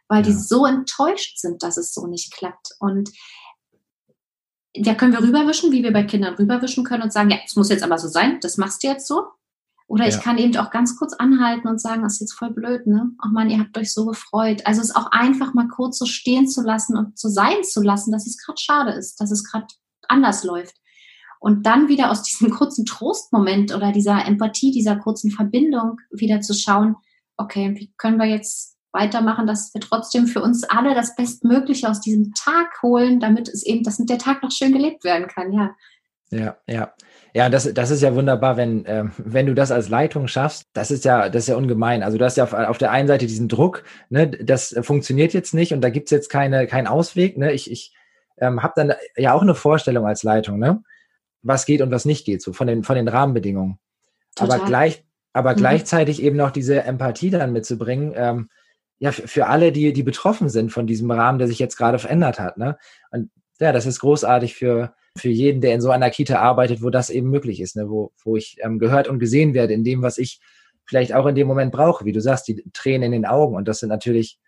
weil 0.08 0.22
ja. 0.22 0.26
die 0.26 0.32
so 0.32 0.66
enttäuscht 0.66 1.38
sind, 1.38 1.62
dass 1.62 1.76
es 1.76 1.94
so 1.94 2.06
nicht 2.08 2.32
klappt. 2.32 2.72
Und 2.80 3.10
da 4.74 4.94
können 4.94 5.12
wir 5.12 5.22
rüberwischen, 5.22 5.70
wie 5.72 5.84
wir 5.84 5.92
bei 5.92 6.02
Kindern 6.02 6.34
rüberwischen 6.34 6.84
können 6.84 7.04
und 7.04 7.12
sagen, 7.12 7.30
ja, 7.30 7.38
es 7.44 7.56
muss 7.56 7.70
jetzt 7.70 7.84
aber 7.84 7.98
so 7.98 8.08
sein, 8.08 8.38
das 8.40 8.58
machst 8.58 8.82
du 8.82 8.88
jetzt 8.88 9.06
so. 9.06 9.22
Oder 9.88 10.06
ja. 10.06 10.10
ich 10.10 10.20
kann 10.20 10.36
eben 10.36 10.54
auch 10.58 10.70
ganz 10.70 10.96
kurz 10.96 11.14
anhalten 11.14 11.66
und 11.66 11.80
sagen, 11.80 12.02
das 12.02 12.14
ist 12.14 12.20
jetzt 12.20 12.34
voll 12.34 12.50
blöd, 12.50 12.86
ne? 12.86 13.10
Ach 13.18 13.30
man, 13.30 13.48
ihr 13.48 13.58
habt 13.58 13.76
euch 13.78 13.92
so 13.92 14.04
gefreut. 14.04 14.66
Also 14.66 14.82
es 14.82 14.94
auch 14.94 15.10
einfach 15.12 15.54
mal 15.54 15.66
kurz 15.66 15.98
so 15.98 16.04
stehen 16.04 16.46
zu 16.46 16.62
lassen 16.62 16.96
und 16.96 17.18
so 17.18 17.28
sein 17.30 17.64
zu 17.64 17.82
lassen, 17.82 18.12
dass 18.12 18.26
es 18.26 18.36
gerade 18.36 18.60
schade 18.60 18.92
ist, 18.92 19.18
dass 19.18 19.30
es 19.30 19.44
gerade 19.44 19.66
anders 20.06 20.44
läuft. 20.44 20.76
Und 21.40 21.64
dann 21.64 21.88
wieder 21.88 22.10
aus 22.10 22.22
diesem 22.28 22.50
kurzen 22.50 22.84
Trostmoment 22.84 23.74
oder 23.74 23.90
dieser 23.90 24.26
Empathie, 24.26 24.72
dieser 24.72 24.96
kurzen 24.96 25.30
Verbindung 25.30 25.98
wieder 26.10 26.42
zu 26.42 26.52
schauen, 26.52 26.96
okay, 27.38 27.74
wie 27.76 27.90
können 27.96 28.18
wir 28.18 28.26
jetzt 28.26 28.76
weitermachen, 28.92 29.46
dass 29.46 29.72
wir 29.72 29.80
trotzdem 29.80 30.26
für 30.26 30.42
uns 30.42 30.64
alle 30.64 30.94
das 30.94 31.16
Bestmögliche 31.16 31.88
aus 31.88 32.02
diesem 32.02 32.34
Tag 32.34 32.82
holen, 32.82 33.20
damit 33.20 33.48
es 33.48 33.64
eben, 33.64 33.84
dass 33.84 33.96
der 33.96 34.18
Tag 34.18 34.42
noch 34.42 34.50
schön 34.50 34.72
gelebt 34.72 35.04
werden 35.04 35.28
kann, 35.28 35.52
ja. 35.52 35.74
Ja, 36.30 36.58
ja. 36.66 36.92
Ja, 37.34 37.48
das, 37.48 37.72
das 37.72 37.90
ist 37.90 38.02
ja 38.02 38.14
wunderbar, 38.14 38.56
wenn, 38.56 38.84
äh, 38.86 39.04
wenn 39.18 39.46
du 39.46 39.54
das 39.54 39.70
als 39.70 39.88
Leitung 39.88 40.28
schaffst. 40.28 40.66
Das 40.72 40.90
ist 40.90 41.04
ja, 41.04 41.28
das 41.28 41.44
ist 41.44 41.48
ja 41.48 41.56
ungemein. 41.56 42.02
Also 42.02 42.18
du 42.18 42.24
hast 42.24 42.36
ja 42.36 42.44
auf, 42.44 42.52
auf 42.52 42.78
der 42.78 42.90
einen 42.90 43.08
Seite 43.08 43.26
diesen 43.26 43.48
Druck, 43.48 43.84
ne, 44.08 44.28
das 44.28 44.74
funktioniert 44.82 45.34
jetzt 45.34 45.54
nicht 45.54 45.72
und 45.72 45.80
da 45.80 45.90
gibt's 45.90 46.10
jetzt 46.10 46.30
keine, 46.30 46.66
keinen 46.66 46.86
Ausweg. 46.86 47.36
Ne? 47.36 47.52
Ich, 47.52 47.70
ich 47.70 47.94
ähm, 48.38 48.62
habe 48.62 48.72
dann 48.76 48.94
ja 49.16 49.34
auch 49.34 49.42
eine 49.42 49.54
Vorstellung 49.54 50.06
als 50.06 50.22
Leitung, 50.22 50.58
ne? 50.58 50.82
was 51.42 51.66
geht 51.66 51.82
und 51.82 51.90
was 51.90 52.04
nicht 52.04 52.24
geht, 52.24 52.42
so 52.42 52.52
von 52.52 52.66
den, 52.66 52.82
von 52.82 52.96
den 52.96 53.08
Rahmenbedingungen. 53.08 53.78
Total. 54.34 54.58
Aber 54.58 54.66
gleich, 54.66 55.04
aber 55.32 55.52
mhm. 55.52 55.56
gleichzeitig 55.56 56.22
eben 56.22 56.36
noch 56.36 56.50
diese 56.50 56.82
Empathie 56.82 57.30
dann 57.30 57.52
mitzubringen, 57.52 58.12
ähm, 58.16 58.48
ja, 58.98 59.12
für, 59.12 59.28
für 59.28 59.46
alle, 59.46 59.70
die, 59.70 59.92
die 59.92 60.02
betroffen 60.02 60.48
sind 60.48 60.70
von 60.70 60.86
diesem 60.86 61.10
Rahmen, 61.10 61.38
der 61.38 61.48
sich 61.48 61.58
jetzt 61.58 61.76
gerade 61.76 61.98
verändert 61.98 62.40
hat. 62.40 62.56
Ne? 62.56 62.76
Und 63.10 63.30
ja, 63.60 63.72
das 63.72 63.86
ist 63.86 64.00
großartig 64.00 64.54
für, 64.54 64.94
für 65.18 65.28
jeden, 65.28 65.60
der 65.60 65.74
in 65.74 65.80
so 65.80 65.90
einer 65.90 66.10
Kita 66.10 66.38
arbeitet, 66.38 66.82
wo 66.82 66.90
das 66.90 67.10
eben 67.10 67.30
möglich 67.30 67.60
ist, 67.60 67.76
ne? 67.76 67.88
wo, 67.88 68.12
wo 68.24 68.36
ich 68.36 68.58
ähm, 68.62 68.78
gehört 68.78 69.08
und 69.08 69.18
gesehen 69.18 69.54
werde 69.54 69.74
in 69.74 69.84
dem, 69.84 70.02
was 70.02 70.18
ich 70.18 70.40
vielleicht 70.84 71.12
auch 71.12 71.26
in 71.26 71.34
dem 71.34 71.46
Moment 71.46 71.72
brauche, 71.72 72.04
wie 72.04 72.12
du 72.12 72.20
sagst, 72.20 72.48
die 72.48 72.64
Tränen 72.72 73.12
in 73.12 73.22
den 73.22 73.26
Augen. 73.26 73.54
Und 73.56 73.68
das 73.68 73.80
sind 73.80 73.90
natürlich, 73.90 74.38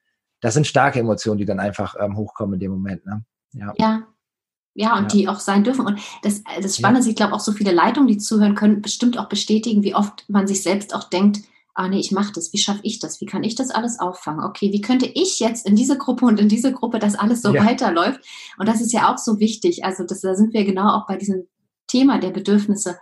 das 0.41 0.55
sind 0.55 0.67
starke 0.67 0.99
Emotionen, 0.99 1.39
die 1.39 1.45
dann 1.45 1.61
einfach 1.61 1.97
ähm, 2.01 2.17
hochkommen 2.17 2.55
in 2.55 2.61
dem 2.61 2.71
Moment. 2.71 3.05
Ne? 3.05 3.25
Ja. 3.53 3.75
ja. 3.77 4.07
Ja, 4.75 4.97
und 4.97 5.13
ja. 5.13 5.19
die 5.19 5.29
auch 5.29 5.41
sein 5.41 5.65
dürfen. 5.65 5.85
Und 5.85 6.01
das, 6.23 6.43
das 6.63 6.77
Spannende 6.77 7.01
ist, 7.01 7.09
ich 7.09 7.17
glaube, 7.17 7.35
auch 7.35 7.41
so 7.41 7.51
viele 7.51 7.73
Leitungen, 7.73 8.07
die 8.07 8.19
zuhören, 8.19 8.55
können 8.55 8.81
bestimmt 8.81 9.19
auch 9.19 9.29
bestätigen, 9.29 9.83
wie 9.83 9.97
oft 9.97 10.25
man 10.29 10.47
sich 10.47 10.63
selbst 10.63 10.95
auch 10.95 11.05
denkt, 11.05 11.41
ah 11.75 11.89
nee, 11.89 12.01
ich 12.01 12.13
mache 12.13 12.33
das, 12.33 12.53
wie 12.53 12.59
schaffe 12.59 12.81
ich 12.83 12.99
das, 12.99 13.21
wie 13.21 13.27
kann 13.27 13.45
ich 13.45 13.55
das 13.55 13.71
alles 13.71 13.99
auffangen? 13.99 14.45
Okay, 14.45 14.73
wie 14.73 14.81
könnte 14.81 15.07
ich 15.07 15.41
jetzt 15.41 15.67
in 15.67 15.77
diese 15.77 15.97
Gruppe 15.97 16.27
und 16.27 16.41
in 16.41 16.49
diese 16.49 16.73
Gruppe, 16.73 16.99
dass 16.99 17.15
alles 17.15 17.43
so 17.43 17.55
ja. 17.55 17.65
weiterläuft? 17.65 18.21
Und 18.59 18.69
das 18.69 18.81
ist 18.81 18.93
ja 18.93 19.13
auch 19.13 19.19
so 19.19 19.39
wichtig. 19.39 19.85
Also 19.85 20.05
das, 20.05 20.21
da 20.21 20.35
sind 20.35 20.53
wir 20.53 20.65
genau 20.65 20.91
auch 20.91 21.07
bei 21.07 21.17
diesem 21.17 21.47
Thema 21.87 22.19
der 22.19 22.31
Bedürfnisse, 22.31 22.99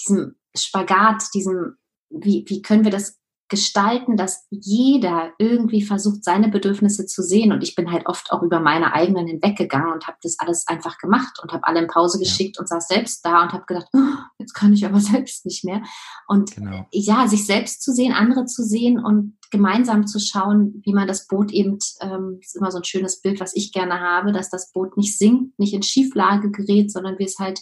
diesem 0.00 0.36
Spagat, 0.56 1.24
diesem, 1.34 1.76
wie, 2.10 2.44
wie 2.46 2.62
können 2.62 2.84
wir 2.84 2.90
das 2.90 3.18
gestalten, 3.52 4.16
dass 4.16 4.46
jeder 4.48 5.34
irgendwie 5.36 5.82
versucht, 5.82 6.24
seine 6.24 6.48
Bedürfnisse 6.48 7.04
zu 7.04 7.22
sehen. 7.22 7.52
Und 7.52 7.62
ich 7.62 7.74
bin 7.74 7.92
halt 7.92 8.06
oft 8.06 8.32
auch 8.32 8.42
über 8.42 8.60
meine 8.60 8.94
eigenen 8.94 9.26
hinweggegangen 9.26 9.92
und 9.92 10.06
habe 10.06 10.16
das 10.22 10.38
alles 10.38 10.66
einfach 10.68 10.96
gemacht 10.96 11.38
und 11.42 11.52
habe 11.52 11.66
alle 11.66 11.80
in 11.80 11.86
Pause 11.86 12.18
geschickt 12.18 12.56
ja. 12.56 12.60
und 12.60 12.66
saß 12.66 12.88
selbst 12.88 13.22
da 13.26 13.42
und 13.42 13.52
habe 13.52 13.66
gedacht, 13.66 13.88
oh, 13.92 14.14
jetzt 14.38 14.54
kann 14.54 14.72
ich 14.72 14.86
aber 14.86 15.00
selbst 15.12 15.44
nicht 15.44 15.64
mehr. 15.64 15.82
Und 16.28 16.56
genau. 16.56 16.86
ja, 16.92 17.28
sich 17.28 17.44
selbst 17.44 17.82
zu 17.82 17.92
sehen, 17.92 18.14
andere 18.14 18.46
zu 18.46 18.64
sehen 18.64 18.98
und 18.98 19.36
gemeinsam 19.50 20.06
zu 20.06 20.18
schauen, 20.18 20.80
wie 20.82 20.94
man 20.94 21.06
das 21.06 21.26
Boot 21.26 21.52
eben, 21.52 21.78
ähm, 22.00 22.38
ist 22.40 22.56
immer 22.56 22.70
so 22.70 22.78
ein 22.78 22.84
schönes 22.84 23.20
Bild, 23.20 23.38
was 23.38 23.54
ich 23.54 23.70
gerne 23.70 24.00
habe, 24.00 24.32
dass 24.32 24.48
das 24.48 24.72
Boot 24.72 24.96
nicht 24.96 25.18
sinkt, 25.18 25.58
nicht 25.58 25.74
in 25.74 25.82
Schieflage 25.82 26.50
gerät, 26.50 26.90
sondern 26.90 27.18
wir 27.18 27.26
es 27.26 27.38
halt 27.38 27.60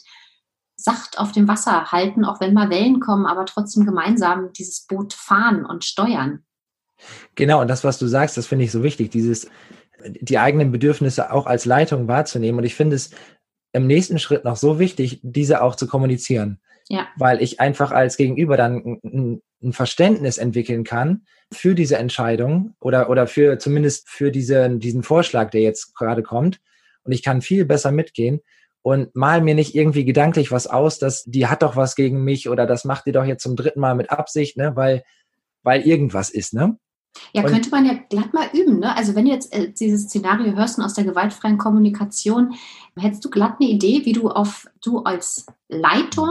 sacht 0.82 1.18
auf 1.18 1.32
dem 1.32 1.46
Wasser 1.48 1.92
halten, 1.92 2.24
auch 2.24 2.40
wenn 2.40 2.54
mal 2.54 2.70
Wellen 2.70 3.00
kommen, 3.00 3.26
aber 3.26 3.44
trotzdem 3.44 3.84
gemeinsam 3.84 4.52
dieses 4.52 4.86
Boot 4.86 5.12
fahren 5.12 5.66
und 5.66 5.84
steuern. 5.84 6.44
Genau, 7.34 7.60
und 7.60 7.68
das, 7.68 7.84
was 7.84 7.98
du 7.98 8.06
sagst, 8.06 8.36
das 8.36 8.46
finde 8.46 8.64
ich 8.64 8.72
so 8.72 8.82
wichtig, 8.82 9.10
dieses, 9.10 9.48
die 10.04 10.38
eigenen 10.38 10.72
Bedürfnisse 10.72 11.32
auch 11.32 11.46
als 11.46 11.64
Leitung 11.64 12.08
wahrzunehmen. 12.08 12.58
Und 12.58 12.64
ich 12.64 12.74
finde 12.74 12.96
es 12.96 13.10
im 13.72 13.86
nächsten 13.86 14.18
Schritt 14.18 14.44
noch 14.44 14.56
so 14.56 14.78
wichtig, 14.78 15.20
diese 15.22 15.62
auch 15.62 15.76
zu 15.76 15.86
kommunizieren. 15.86 16.60
Ja. 16.88 17.06
Weil 17.16 17.40
ich 17.40 17.60
einfach 17.60 17.92
als 17.92 18.16
Gegenüber 18.16 18.56
dann 18.56 18.98
ein, 19.04 19.42
ein 19.62 19.72
Verständnis 19.72 20.38
entwickeln 20.38 20.82
kann 20.82 21.22
für 21.52 21.74
diese 21.74 21.96
Entscheidung 21.96 22.74
oder, 22.80 23.10
oder 23.10 23.26
für 23.26 23.58
zumindest 23.58 24.08
für 24.08 24.30
diese, 24.30 24.68
diesen 24.70 25.02
Vorschlag, 25.02 25.50
der 25.50 25.60
jetzt 25.60 25.94
gerade 25.94 26.22
kommt. 26.22 26.60
Und 27.04 27.12
ich 27.12 27.22
kann 27.22 27.42
viel 27.42 27.64
besser 27.64 27.92
mitgehen, 27.92 28.40
und 28.82 29.14
mal 29.14 29.42
mir 29.42 29.54
nicht 29.54 29.74
irgendwie 29.74 30.04
gedanklich 30.04 30.50
was 30.50 30.66
aus, 30.66 30.98
dass 30.98 31.24
die 31.24 31.46
hat 31.46 31.62
doch 31.62 31.76
was 31.76 31.96
gegen 31.96 32.24
mich 32.24 32.48
oder 32.48 32.66
das 32.66 32.84
macht 32.84 33.06
die 33.06 33.12
doch 33.12 33.24
jetzt 33.24 33.42
zum 33.42 33.56
dritten 33.56 33.80
Mal 33.80 33.94
mit 33.94 34.10
Absicht, 34.10 34.56
ne, 34.56 34.74
weil, 34.74 35.02
weil 35.62 35.82
irgendwas 35.82 36.30
ist, 36.30 36.54
ne? 36.54 36.78
Ja, 37.32 37.42
und 37.42 37.50
könnte 37.50 37.70
man 37.70 37.84
ja 37.84 37.94
glatt 38.08 38.32
mal 38.32 38.48
üben, 38.52 38.78
ne? 38.78 38.96
Also 38.96 39.14
wenn 39.14 39.24
du 39.24 39.32
jetzt 39.32 39.52
äh, 39.52 39.72
dieses 39.72 40.04
Szenario 40.04 40.54
hörst 40.54 40.78
und 40.78 40.84
aus 40.84 40.94
der 40.94 41.04
gewaltfreien 41.04 41.58
Kommunikation, 41.58 42.54
hättest 42.96 43.24
du 43.24 43.30
glatt 43.30 43.56
eine 43.60 43.68
Idee, 43.68 44.04
wie 44.04 44.12
du 44.12 44.28
auf, 44.30 44.66
du 44.82 45.00
als 45.00 45.46
Leitung, 45.68 46.30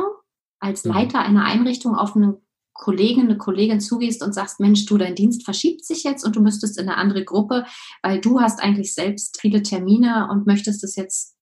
als 0.59 0.85
mhm. 0.85 0.93
Leiter 0.93 1.19
einer 1.19 1.45
Einrichtung 1.45 1.95
auf 1.95 2.15
eine 2.15 2.39
Kollegin, 2.73 3.25
eine 3.25 3.37
Kollegin 3.37 3.81
zugehst 3.81 4.23
und 4.23 4.33
sagst, 4.33 4.61
Mensch, 4.61 4.85
du, 4.85 4.97
dein 4.97 5.15
Dienst 5.15 5.43
verschiebt 5.43 5.83
sich 5.83 6.03
jetzt 6.03 6.25
und 6.25 6.37
du 6.37 6.41
müsstest 6.41 6.79
in 6.79 6.87
eine 6.87 6.97
andere 6.97 7.25
Gruppe, 7.25 7.65
weil 8.01 8.21
du 8.21 8.39
hast 8.39 8.63
eigentlich 8.63 8.93
selbst 8.93 9.39
viele 9.41 9.61
Termine 9.63 10.29
und 10.31 10.47
möchtest 10.47 10.83
es 10.85 10.95
jetzt 10.95 11.35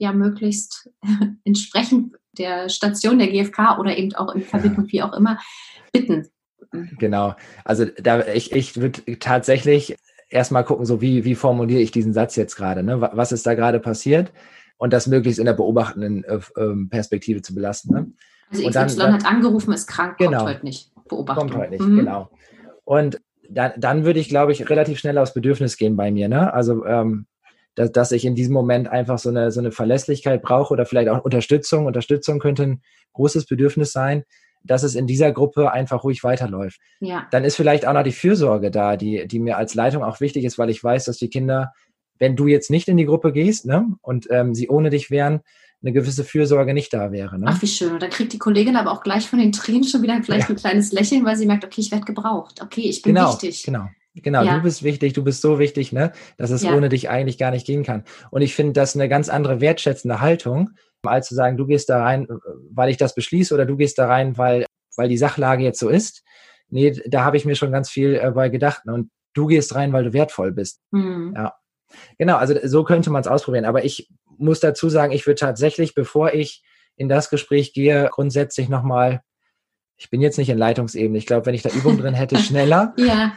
ja 0.00 0.12
möglichst 0.12 0.90
entsprechend 1.44 2.16
der 2.32 2.68
Station 2.68 3.18
der 3.18 3.28
GfK 3.28 3.78
oder 3.78 3.96
eben 3.96 4.14
auch 4.14 4.34
in 4.34 4.42
Verbindung, 4.42 4.86
wie 4.88 5.02
auch 5.02 5.12
immer, 5.12 5.38
bitten. 5.92 6.26
Genau. 6.98 7.34
Also 7.64 7.84
da 7.84 8.26
ich, 8.28 8.52
ich 8.52 8.80
würde 8.80 9.18
tatsächlich 9.18 9.96
erstmal 10.28 10.64
gucken, 10.64 10.86
so 10.86 11.00
wie, 11.00 11.24
wie 11.24 11.34
formuliere 11.34 11.80
ich 11.80 11.90
diesen 11.90 12.12
Satz 12.12 12.36
jetzt 12.36 12.56
gerade, 12.56 12.82
ne? 12.82 13.00
Was 13.00 13.32
ist 13.32 13.46
da 13.46 13.54
gerade 13.54 13.80
passiert? 13.80 14.32
Und 14.78 14.92
das 14.92 15.06
möglichst 15.06 15.38
in 15.38 15.44
der 15.44 15.52
beobachtenden 15.52 16.24
äh, 16.24 16.38
ähm, 16.56 16.88
Perspektive 16.88 17.42
zu 17.42 17.54
belassen. 17.54 17.94
Ne? 17.94 18.12
Also 18.50 18.62
XY 18.62 18.72
dann, 18.72 18.96
dann, 18.96 19.12
hat 19.12 19.26
angerufen, 19.26 19.72
ist 19.74 19.86
krank, 19.86 20.16
genau, 20.16 20.38
kommt 20.38 20.50
heute 20.50 20.64
nicht. 20.64 20.92
Beobachtung. 21.08 21.50
Kommt 21.50 21.60
heute 21.60 21.70
nicht, 21.72 21.82
mhm. 21.82 21.96
genau. 21.98 22.30
Und 22.84 23.20
dann, 23.50 23.72
dann 23.76 24.04
würde 24.04 24.20
ich, 24.20 24.28
glaube 24.28 24.52
ich, 24.52 24.70
relativ 24.70 24.98
schnell 24.98 25.18
aufs 25.18 25.34
Bedürfnis 25.34 25.76
gehen 25.76 25.96
bei 25.96 26.10
mir. 26.10 26.28
Ne? 26.28 26.52
Also 26.54 26.86
ähm, 26.86 27.26
dass, 27.74 27.92
dass 27.92 28.12
ich 28.12 28.24
in 28.24 28.34
diesem 28.34 28.54
Moment 28.54 28.88
einfach 28.88 29.18
so 29.18 29.28
eine, 29.28 29.50
so 29.50 29.60
eine 29.60 29.72
Verlässlichkeit 29.72 30.42
brauche 30.42 30.72
oder 30.72 30.86
vielleicht 30.86 31.08
auch 31.08 31.24
Unterstützung. 31.24 31.86
Unterstützung 31.86 32.38
könnte 32.38 32.62
ein 32.64 32.82
großes 33.12 33.46
Bedürfnis 33.46 33.92
sein, 33.92 34.24
dass 34.62 34.82
es 34.82 34.94
in 34.94 35.06
dieser 35.06 35.32
Gruppe 35.32 35.72
einfach 35.72 36.04
ruhig 36.04 36.22
weiterläuft. 36.22 36.80
Ja. 37.00 37.26
Dann 37.30 37.44
ist 37.44 37.56
vielleicht 37.56 37.86
auch 37.86 37.94
noch 37.94 38.02
die 38.02 38.12
Fürsorge 38.12 38.70
da, 38.70 38.96
die, 38.96 39.26
die 39.26 39.38
mir 39.38 39.56
als 39.56 39.74
Leitung 39.74 40.04
auch 40.04 40.20
wichtig 40.20 40.44
ist, 40.44 40.58
weil 40.58 40.70
ich 40.70 40.82
weiß, 40.82 41.04
dass 41.06 41.16
die 41.16 41.30
Kinder, 41.30 41.72
wenn 42.18 42.36
du 42.36 42.46
jetzt 42.46 42.70
nicht 42.70 42.88
in 42.88 42.96
die 42.96 43.06
Gruppe 43.06 43.32
gehst 43.32 43.64
ne, 43.64 43.86
und 44.02 44.26
ähm, 44.30 44.54
sie 44.54 44.68
ohne 44.68 44.90
dich 44.90 45.10
wären, 45.10 45.40
eine 45.82 45.92
gewisse 45.92 46.24
Fürsorge 46.24 46.74
nicht 46.74 46.92
da 46.92 47.10
wäre. 47.10 47.38
Ne? 47.38 47.46
Ach, 47.48 47.62
wie 47.62 47.66
schön. 47.66 47.94
Und 47.94 48.02
dann 48.02 48.10
kriegt 48.10 48.34
die 48.34 48.38
Kollegin 48.38 48.76
aber 48.76 48.92
auch 48.92 49.02
gleich 49.02 49.26
von 49.26 49.38
den 49.38 49.52
Tränen 49.52 49.84
schon 49.84 50.02
wieder 50.02 50.20
vielleicht 50.22 50.48
ja. 50.48 50.54
ein 50.54 50.58
kleines 50.58 50.92
Lächeln, 50.92 51.24
weil 51.24 51.36
sie 51.36 51.46
merkt, 51.46 51.64
okay, 51.64 51.80
ich 51.80 51.90
werde 51.90 52.04
gebraucht. 52.04 52.60
Okay, 52.62 52.82
ich 52.82 53.00
bin 53.00 53.14
genau, 53.14 53.32
wichtig. 53.32 53.62
Genau, 53.62 53.86
Genau, 54.22 54.42
ja. 54.42 54.56
du 54.56 54.62
bist 54.62 54.82
wichtig, 54.82 55.12
du 55.12 55.24
bist 55.24 55.40
so 55.42 55.58
wichtig, 55.58 55.92
ne, 55.92 56.12
dass 56.36 56.50
es 56.50 56.62
ja. 56.62 56.74
ohne 56.74 56.88
dich 56.88 57.08
eigentlich 57.08 57.38
gar 57.38 57.50
nicht 57.50 57.66
gehen 57.66 57.82
kann. 57.82 58.04
Und 58.30 58.42
ich 58.42 58.54
finde 58.54 58.72
das 58.74 58.94
eine 58.94 59.08
ganz 59.08 59.28
andere 59.28 59.60
wertschätzende 59.60 60.20
Haltung, 60.20 60.70
als 61.02 61.28
zu 61.28 61.34
sagen, 61.34 61.56
du 61.56 61.66
gehst 61.66 61.88
da 61.88 62.02
rein, 62.02 62.26
weil 62.70 62.90
ich 62.90 62.96
das 62.96 63.14
beschließe, 63.14 63.54
oder 63.54 63.66
du 63.66 63.76
gehst 63.76 63.98
da 63.98 64.06
rein, 64.06 64.36
weil, 64.36 64.66
weil 64.96 65.08
die 65.08 65.18
Sachlage 65.18 65.64
jetzt 65.64 65.80
so 65.80 65.88
ist. 65.88 66.22
Nee, 66.68 66.92
da 67.06 67.24
habe 67.24 67.36
ich 67.36 67.44
mir 67.44 67.56
schon 67.56 67.72
ganz 67.72 67.90
viel 67.90 68.14
äh, 68.14 68.30
bei 68.30 68.48
gedacht. 68.48 68.82
Und 68.86 69.10
du 69.34 69.46
gehst 69.46 69.74
rein, 69.74 69.92
weil 69.92 70.04
du 70.04 70.12
wertvoll 70.12 70.52
bist. 70.52 70.80
Mhm. 70.90 71.34
Ja. 71.36 71.54
Genau, 72.18 72.36
also 72.36 72.54
so 72.64 72.84
könnte 72.84 73.10
man 73.10 73.22
es 73.22 73.26
ausprobieren. 73.26 73.64
Aber 73.64 73.84
ich 73.84 74.08
muss 74.38 74.60
dazu 74.60 74.88
sagen, 74.88 75.12
ich 75.12 75.26
würde 75.26 75.40
tatsächlich, 75.40 75.94
bevor 75.94 76.32
ich 76.32 76.62
in 76.96 77.08
das 77.08 77.30
Gespräch 77.30 77.72
gehe, 77.72 78.08
grundsätzlich 78.12 78.68
nochmal, 78.68 79.22
ich 79.96 80.10
bin 80.10 80.20
jetzt 80.20 80.38
nicht 80.38 80.48
in 80.48 80.58
Leitungsebene. 80.58 81.18
Ich 81.18 81.26
glaube, 81.26 81.46
wenn 81.46 81.54
ich 81.54 81.62
da 81.62 81.70
Übung 81.70 81.98
drin 81.98 82.14
hätte, 82.14 82.36
schneller. 82.38 82.94
ja 82.96 83.32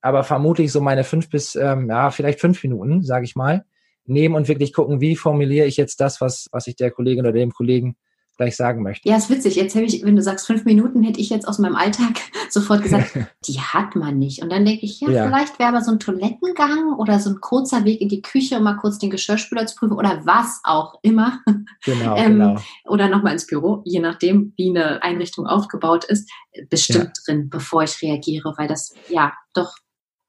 aber 0.00 0.24
vermutlich 0.24 0.72
so 0.72 0.80
meine 0.80 1.04
fünf 1.04 1.30
bis, 1.30 1.54
ähm, 1.56 1.88
ja, 1.88 2.10
vielleicht 2.10 2.40
fünf 2.40 2.62
Minuten, 2.62 3.02
sage 3.02 3.24
ich 3.24 3.36
mal, 3.36 3.64
nehmen 4.04 4.34
und 4.34 4.48
wirklich 4.48 4.72
gucken, 4.72 5.00
wie 5.00 5.16
formuliere 5.16 5.66
ich 5.66 5.76
jetzt 5.76 6.00
das, 6.00 6.20
was, 6.20 6.48
was 6.52 6.66
ich 6.66 6.76
der 6.76 6.90
Kollegin 6.90 7.24
oder 7.24 7.32
dem 7.32 7.52
Kollegen 7.52 7.96
gleich 8.36 8.56
sagen 8.56 8.82
möchte. 8.82 9.08
Ja, 9.08 9.16
ist 9.16 9.30
witzig. 9.30 9.56
Jetzt 9.56 9.74
habe 9.74 9.86
ich, 9.86 10.04
wenn 10.04 10.16
du 10.16 10.22
sagst 10.22 10.46
fünf 10.46 10.64
Minuten, 10.64 11.02
hätte 11.02 11.20
ich 11.20 11.30
jetzt 11.30 11.48
aus 11.48 11.58
meinem 11.58 11.74
Alltag 11.74 12.20
sofort 12.50 12.82
gesagt, 12.82 13.12
die 13.46 13.58
hat 13.60 13.96
man 13.96 14.18
nicht. 14.18 14.42
Und 14.42 14.52
dann 14.52 14.64
denke 14.64 14.84
ich, 14.84 15.00
ja, 15.00 15.10
ja. 15.10 15.24
vielleicht 15.24 15.58
wäre 15.58 15.70
aber 15.70 15.82
so 15.82 15.92
ein 15.92 15.98
Toilettengang 15.98 16.94
oder 16.98 17.18
so 17.18 17.30
ein 17.30 17.40
kurzer 17.40 17.84
Weg 17.84 18.00
in 18.00 18.08
die 18.08 18.22
Küche, 18.22 18.58
um 18.58 18.64
mal 18.64 18.76
kurz 18.76 18.98
den 18.98 19.10
Geschirrspüler 19.10 19.66
zu 19.66 19.76
prüfen 19.76 19.96
oder 19.96 20.22
was 20.24 20.60
auch 20.64 20.98
immer. 21.02 21.40
Genau, 21.84 22.16
ähm, 22.16 22.32
genau. 22.32 22.60
Oder 22.86 23.08
nochmal 23.08 23.34
ins 23.34 23.46
Büro, 23.46 23.82
je 23.84 24.00
nachdem, 24.00 24.52
wie 24.56 24.70
eine 24.70 25.02
Einrichtung 25.02 25.46
aufgebaut 25.46 26.04
ist, 26.04 26.28
bestimmt 26.68 27.12
ja. 27.18 27.22
drin, 27.24 27.48
bevor 27.48 27.84
ich 27.84 28.02
reagiere, 28.02 28.54
weil 28.56 28.66
das 28.66 28.92
ja 29.08 29.32
doch 29.54 29.76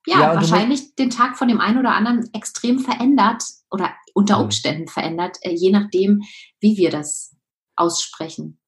ja, 0.08 0.22
ja 0.22 0.36
wahrscheinlich 0.36 0.96
den 0.96 1.10
Tag 1.10 1.38
von 1.38 1.48
dem 1.48 1.60
einen 1.60 1.78
oder 1.78 1.92
anderen 1.92 2.30
extrem 2.34 2.80
verändert 2.80 3.44
oder 3.70 3.92
unter 4.14 4.40
Umständen 4.40 4.88
verändert, 4.88 5.38
äh, 5.42 5.52
je 5.52 5.72
nachdem, 5.72 6.24
wie 6.60 6.78
wir 6.78 6.90
das 6.90 7.36
aussprechen. 7.76 8.60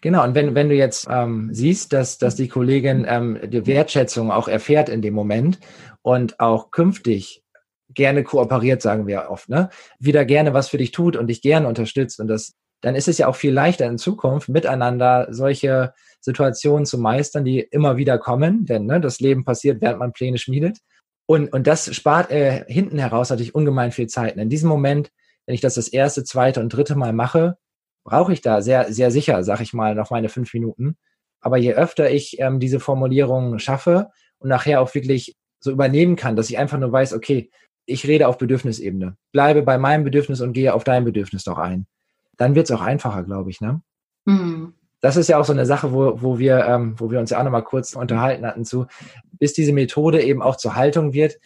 Genau, 0.00 0.24
und 0.24 0.34
wenn, 0.34 0.54
wenn 0.54 0.70
du 0.70 0.74
jetzt 0.74 1.06
ähm, 1.10 1.50
siehst, 1.52 1.92
dass, 1.92 2.18
dass 2.18 2.34
die 2.34 2.48
Kollegin 2.48 3.04
ähm, 3.06 3.38
die 3.44 3.66
Wertschätzung 3.66 4.30
auch 4.30 4.48
erfährt 4.48 4.88
in 4.88 5.02
dem 5.02 5.12
Moment 5.12 5.58
und 6.02 6.40
auch 6.40 6.70
künftig 6.70 7.42
gerne 7.90 8.24
kooperiert, 8.24 8.80
sagen 8.80 9.06
wir 9.06 9.26
oft, 9.28 9.48
ne? 9.48 9.68
Wieder 9.98 10.24
gerne 10.24 10.54
was 10.54 10.68
für 10.68 10.78
dich 10.78 10.92
tut 10.92 11.16
und 11.16 11.26
dich 11.26 11.42
gerne 11.42 11.68
unterstützt 11.68 12.20
und 12.20 12.28
das, 12.28 12.54
dann 12.82 12.94
ist 12.94 13.08
es 13.08 13.18
ja 13.18 13.28
auch 13.28 13.36
viel 13.36 13.52
leichter 13.52 13.86
in 13.86 13.98
Zukunft 13.98 14.48
miteinander 14.48 15.28
solche 15.30 15.92
Situationen 16.20 16.86
zu 16.86 16.98
meistern, 16.98 17.44
die 17.44 17.60
immer 17.60 17.96
wieder 17.96 18.18
kommen, 18.18 18.66
denn 18.66 18.86
ne, 18.86 19.00
das 19.00 19.20
Leben 19.20 19.44
passiert, 19.44 19.80
während 19.80 19.98
man 19.98 20.12
Pläne 20.12 20.38
schmiedet. 20.38 20.78
Und, 21.26 21.52
und 21.52 21.66
das 21.66 21.94
spart 21.94 22.30
äh, 22.30 22.64
hinten 22.68 22.98
heraus 22.98 23.30
natürlich 23.30 23.54
ungemein 23.54 23.92
viel 23.92 24.06
Zeit. 24.06 24.36
Und 24.36 24.42
in 24.42 24.48
diesem 24.48 24.68
Moment, 24.68 25.10
wenn 25.46 25.54
ich 25.54 25.60
das 25.60 25.74
das 25.74 25.88
erste, 25.88 26.24
zweite 26.24 26.60
und 26.60 26.68
dritte 26.68 26.94
Mal 26.94 27.12
mache, 27.12 27.56
brauche 28.04 28.32
ich 28.32 28.40
da 28.40 28.62
sehr, 28.62 28.92
sehr 28.92 29.10
sicher, 29.10 29.42
sag 29.42 29.60
ich 29.60 29.72
mal, 29.72 29.94
noch 29.94 30.10
meine 30.10 30.28
fünf 30.28 30.54
Minuten. 30.54 30.96
Aber 31.40 31.56
je 31.56 31.74
öfter 31.74 32.10
ich 32.10 32.38
ähm, 32.40 32.60
diese 32.60 32.80
Formulierungen 32.80 33.58
schaffe 33.58 34.10
und 34.38 34.48
nachher 34.48 34.80
auch 34.80 34.94
wirklich 34.94 35.36
so 35.60 35.72
übernehmen 35.72 36.16
kann, 36.16 36.36
dass 36.36 36.50
ich 36.50 36.58
einfach 36.58 36.78
nur 36.78 36.92
weiß, 36.92 37.12
okay, 37.12 37.50
ich 37.86 38.06
rede 38.06 38.28
auf 38.28 38.38
Bedürfnisebene, 38.38 39.16
bleibe 39.32 39.62
bei 39.62 39.78
meinem 39.78 40.04
Bedürfnis 40.04 40.40
und 40.40 40.52
gehe 40.52 40.74
auf 40.74 40.84
dein 40.84 41.04
Bedürfnis 41.04 41.44
doch 41.44 41.58
ein, 41.58 41.86
dann 42.36 42.54
wird 42.54 42.68
es 42.70 42.76
auch 42.76 42.82
einfacher, 42.82 43.22
glaube 43.22 43.50
ich. 43.50 43.60
Ne? 43.60 43.80
Mhm. 44.24 44.74
Das 45.00 45.16
ist 45.16 45.28
ja 45.28 45.38
auch 45.38 45.44
so 45.44 45.52
eine 45.52 45.66
Sache, 45.66 45.92
wo, 45.92 46.20
wo, 46.20 46.38
wir, 46.38 46.64
ähm, 46.66 46.94
wo 46.98 47.10
wir 47.10 47.20
uns 47.20 47.30
ja 47.30 47.38
auch 47.38 47.44
nochmal 47.44 47.64
kurz 47.64 47.94
unterhalten 47.94 48.46
hatten 48.46 48.64
zu, 48.64 48.86
bis 49.32 49.52
diese 49.52 49.72
Methode 49.72 50.22
eben 50.22 50.42
auch 50.42 50.56
zur 50.56 50.74
Haltung 50.74 51.12
wird, 51.12 51.38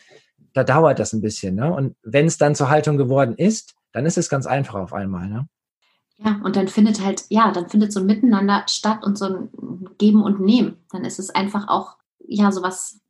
da 0.52 0.64
dauert 0.64 0.98
das 0.98 1.12
ein 1.12 1.20
bisschen. 1.20 1.56
Ne? 1.56 1.72
Und 1.72 1.96
wenn 2.02 2.26
es 2.26 2.38
dann 2.38 2.54
zur 2.54 2.70
Haltung 2.70 2.96
geworden 2.96 3.34
ist, 3.34 3.74
dann 3.92 4.06
ist 4.06 4.18
es 4.18 4.28
ganz 4.28 4.46
einfach 4.46 4.76
auf 4.76 4.92
einmal. 4.92 5.28
Ne? 5.28 5.48
Ja, 6.18 6.40
und 6.44 6.56
dann 6.56 6.68
findet 6.68 7.04
halt, 7.04 7.24
ja, 7.28 7.50
dann 7.50 7.68
findet 7.68 7.92
so 7.92 8.00
ein 8.00 8.06
Miteinander 8.06 8.64
statt 8.66 9.04
und 9.04 9.16
so 9.16 9.26
ein 9.26 9.88
Geben 9.98 10.22
und 10.22 10.40
Nehmen. 10.40 10.76
Dann 10.90 11.04
ist 11.04 11.18
es 11.18 11.30
einfach 11.30 11.68
auch, 11.68 11.96
ja, 12.26 12.52
so 12.52 12.62
was 12.62 13.00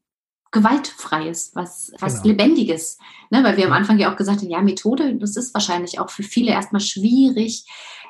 Gewaltfreies, 0.53 1.53
was, 1.55 1.93
was 2.01 2.23
genau. 2.23 2.29
Lebendiges. 2.29 2.99
Ne? 3.31 3.45
Weil 3.45 3.57
wir 3.57 3.67
am 3.67 3.73
Anfang 3.73 3.99
ja 3.99 4.13
auch 4.13 4.17
gesagt 4.17 4.41
haben, 4.41 4.51
ja, 4.51 4.61
Methode, 4.61 5.17
das 5.17 5.37
ist 5.37 5.55
wahrscheinlich 5.55 6.01
auch 6.01 6.11
für 6.11 6.25
viele 6.25 6.51
erstmal 6.51 6.81
schwierig, 6.81 7.67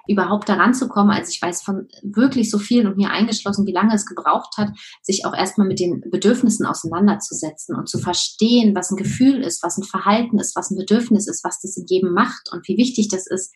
überhaupt 0.09 0.49
daran 0.49 0.75
zu 0.75 0.89
kommen. 0.89 1.11
Also 1.11 1.31
ich 1.31 1.41
weiß 1.41 1.63
von 1.63 1.89
wirklich 2.03 2.51
so 2.51 2.59
vielen 2.59 2.87
und 2.87 2.97
mir 2.97 3.11
eingeschlossen, 3.11 3.67
wie 3.67 3.73
lange 3.73 3.95
es 3.95 4.07
gebraucht 4.07 4.57
hat, 4.57 4.71
sich 5.03 5.25
auch 5.27 5.35
erstmal 5.35 5.67
mit 5.67 5.79
den 5.79 6.01
Bedürfnissen 6.11 6.67
auseinanderzusetzen 6.67 7.77
und 7.77 7.89
zu 7.89 7.99
verstehen, 7.99 8.75
was 8.75 8.91
ein 8.91 8.97
Gefühl 8.97 9.43
ist, 9.43 9.63
was 9.63 9.77
ein 9.77 9.85
Verhalten 9.85 10.39
ist, 10.39 10.57
was 10.57 10.71
ein 10.71 10.77
Bedürfnis 10.77 11.29
ist, 11.29 11.45
was 11.45 11.61
das 11.61 11.77
in 11.77 11.87
jedem 11.87 12.13
macht 12.13 12.51
und 12.53 12.67
wie 12.67 12.77
wichtig 12.77 13.09
das 13.09 13.27
ist, 13.27 13.53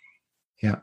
ja. 0.61 0.83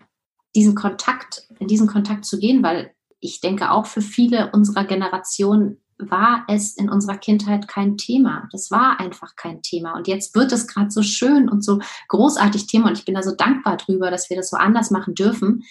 diesen 0.56 0.76
Kontakt, 0.76 1.48
in 1.60 1.68
diesen 1.68 1.88
Kontakt 1.88 2.26
zu 2.26 2.40
gehen, 2.40 2.64
weil 2.64 2.94
ich 3.20 3.40
denke 3.40 3.72
auch 3.72 3.86
für 3.86 4.02
viele 4.02 4.52
unserer 4.52 4.86
Generation 4.86 5.78
war 6.10 6.46
es 6.48 6.76
in 6.76 6.90
unserer 6.90 7.18
Kindheit 7.18 7.68
kein 7.68 7.98
Thema. 7.98 8.48
Das 8.52 8.72
war 8.72 9.00
einfach 9.00 9.36
kein 9.36 9.62
Thema. 9.62 9.96
Und 9.96 10.08
jetzt 10.08 10.36
wird 10.36 10.52
es 10.52 10.68
gerade 10.68 10.90
so 10.90 11.04
schön 11.04 11.50
und 11.50 11.64
so 11.64 11.80
großartig 12.08 12.68
Thema. 12.68 12.88
Und 12.88 12.98
ich 12.98 13.06
bin 13.06 13.16
da 13.16 13.24
so 13.24 13.36
dankbar 13.36 13.78
drüber, 13.78 14.10
dass 14.10 14.30
wir 14.30 14.38
das 14.38 14.50
so 14.50 14.58
anders 14.58 14.92
machen 14.92 15.14
dürfen. 15.14 15.64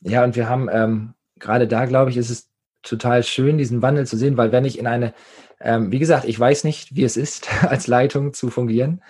Ja, 0.00 0.24
und 0.24 0.34
wir 0.34 0.48
haben 0.48 0.68
ähm, 0.72 1.14
gerade 1.38 1.68
da, 1.68 1.84
glaube 1.86 2.10
ich, 2.10 2.16
ist 2.16 2.30
es 2.30 2.48
total 2.82 3.22
schön, 3.22 3.58
diesen 3.58 3.82
Wandel 3.82 4.06
zu 4.06 4.16
sehen, 4.16 4.36
weil 4.36 4.52
wenn 4.52 4.64
ich 4.64 4.78
in 4.78 4.86
eine, 4.86 5.14
ähm, 5.60 5.92
wie 5.92 5.98
gesagt, 5.98 6.24
ich 6.24 6.38
weiß 6.38 6.64
nicht, 6.64 6.96
wie 6.96 7.04
es 7.04 7.16
ist, 7.16 7.48
als 7.62 7.86
Leitung 7.86 8.32
zu 8.32 8.50
fungieren. 8.50 9.02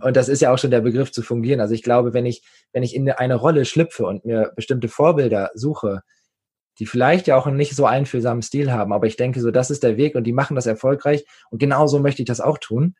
Und 0.00 0.16
das 0.16 0.28
ist 0.28 0.42
ja 0.42 0.52
auch 0.52 0.58
schon 0.58 0.72
der 0.72 0.80
Begriff 0.80 1.12
zu 1.12 1.22
fungieren. 1.22 1.60
Also 1.60 1.74
ich 1.74 1.82
glaube, 1.82 2.12
wenn 2.12 2.26
ich, 2.26 2.42
wenn 2.72 2.82
ich 2.82 2.94
in 2.94 3.08
eine 3.10 3.36
Rolle 3.36 3.64
schlüpfe 3.64 4.04
und 4.04 4.24
mir 4.24 4.52
bestimmte 4.56 4.88
Vorbilder 4.88 5.50
suche, 5.54 6.02
die 6.78 6.86
vielleicht 6.86 7.26
ja 7.26 7.36
auch 7.36 7.46
einen 7.46 7.56
nicht 7.56 7.76
so 7.76 7.86
einfühlsamen 7.86 8.42
Stil 8.42 8.72
haben, 8.72 8.92
aber 8.92 9.06
ich 9.06 9.16
denke 9.16 9.40
so, 9.40 9.50
das 9.50 9.70
ist 9.70 9.82
der 9.82 9.96
Weg 9.96 10.14
und 10.14 10.24
die 10.24 10.32
machen 10.32 10.56
das 10.56 10.66
erfolgreich 10.66 11.24
und 11.50 11.58
genauso 11.58 12.00
möchte 12.00 12.22
ich 12.22 12.26
das 12.26 12.40
auch 12.40 12.58
tun, 12.58 12.94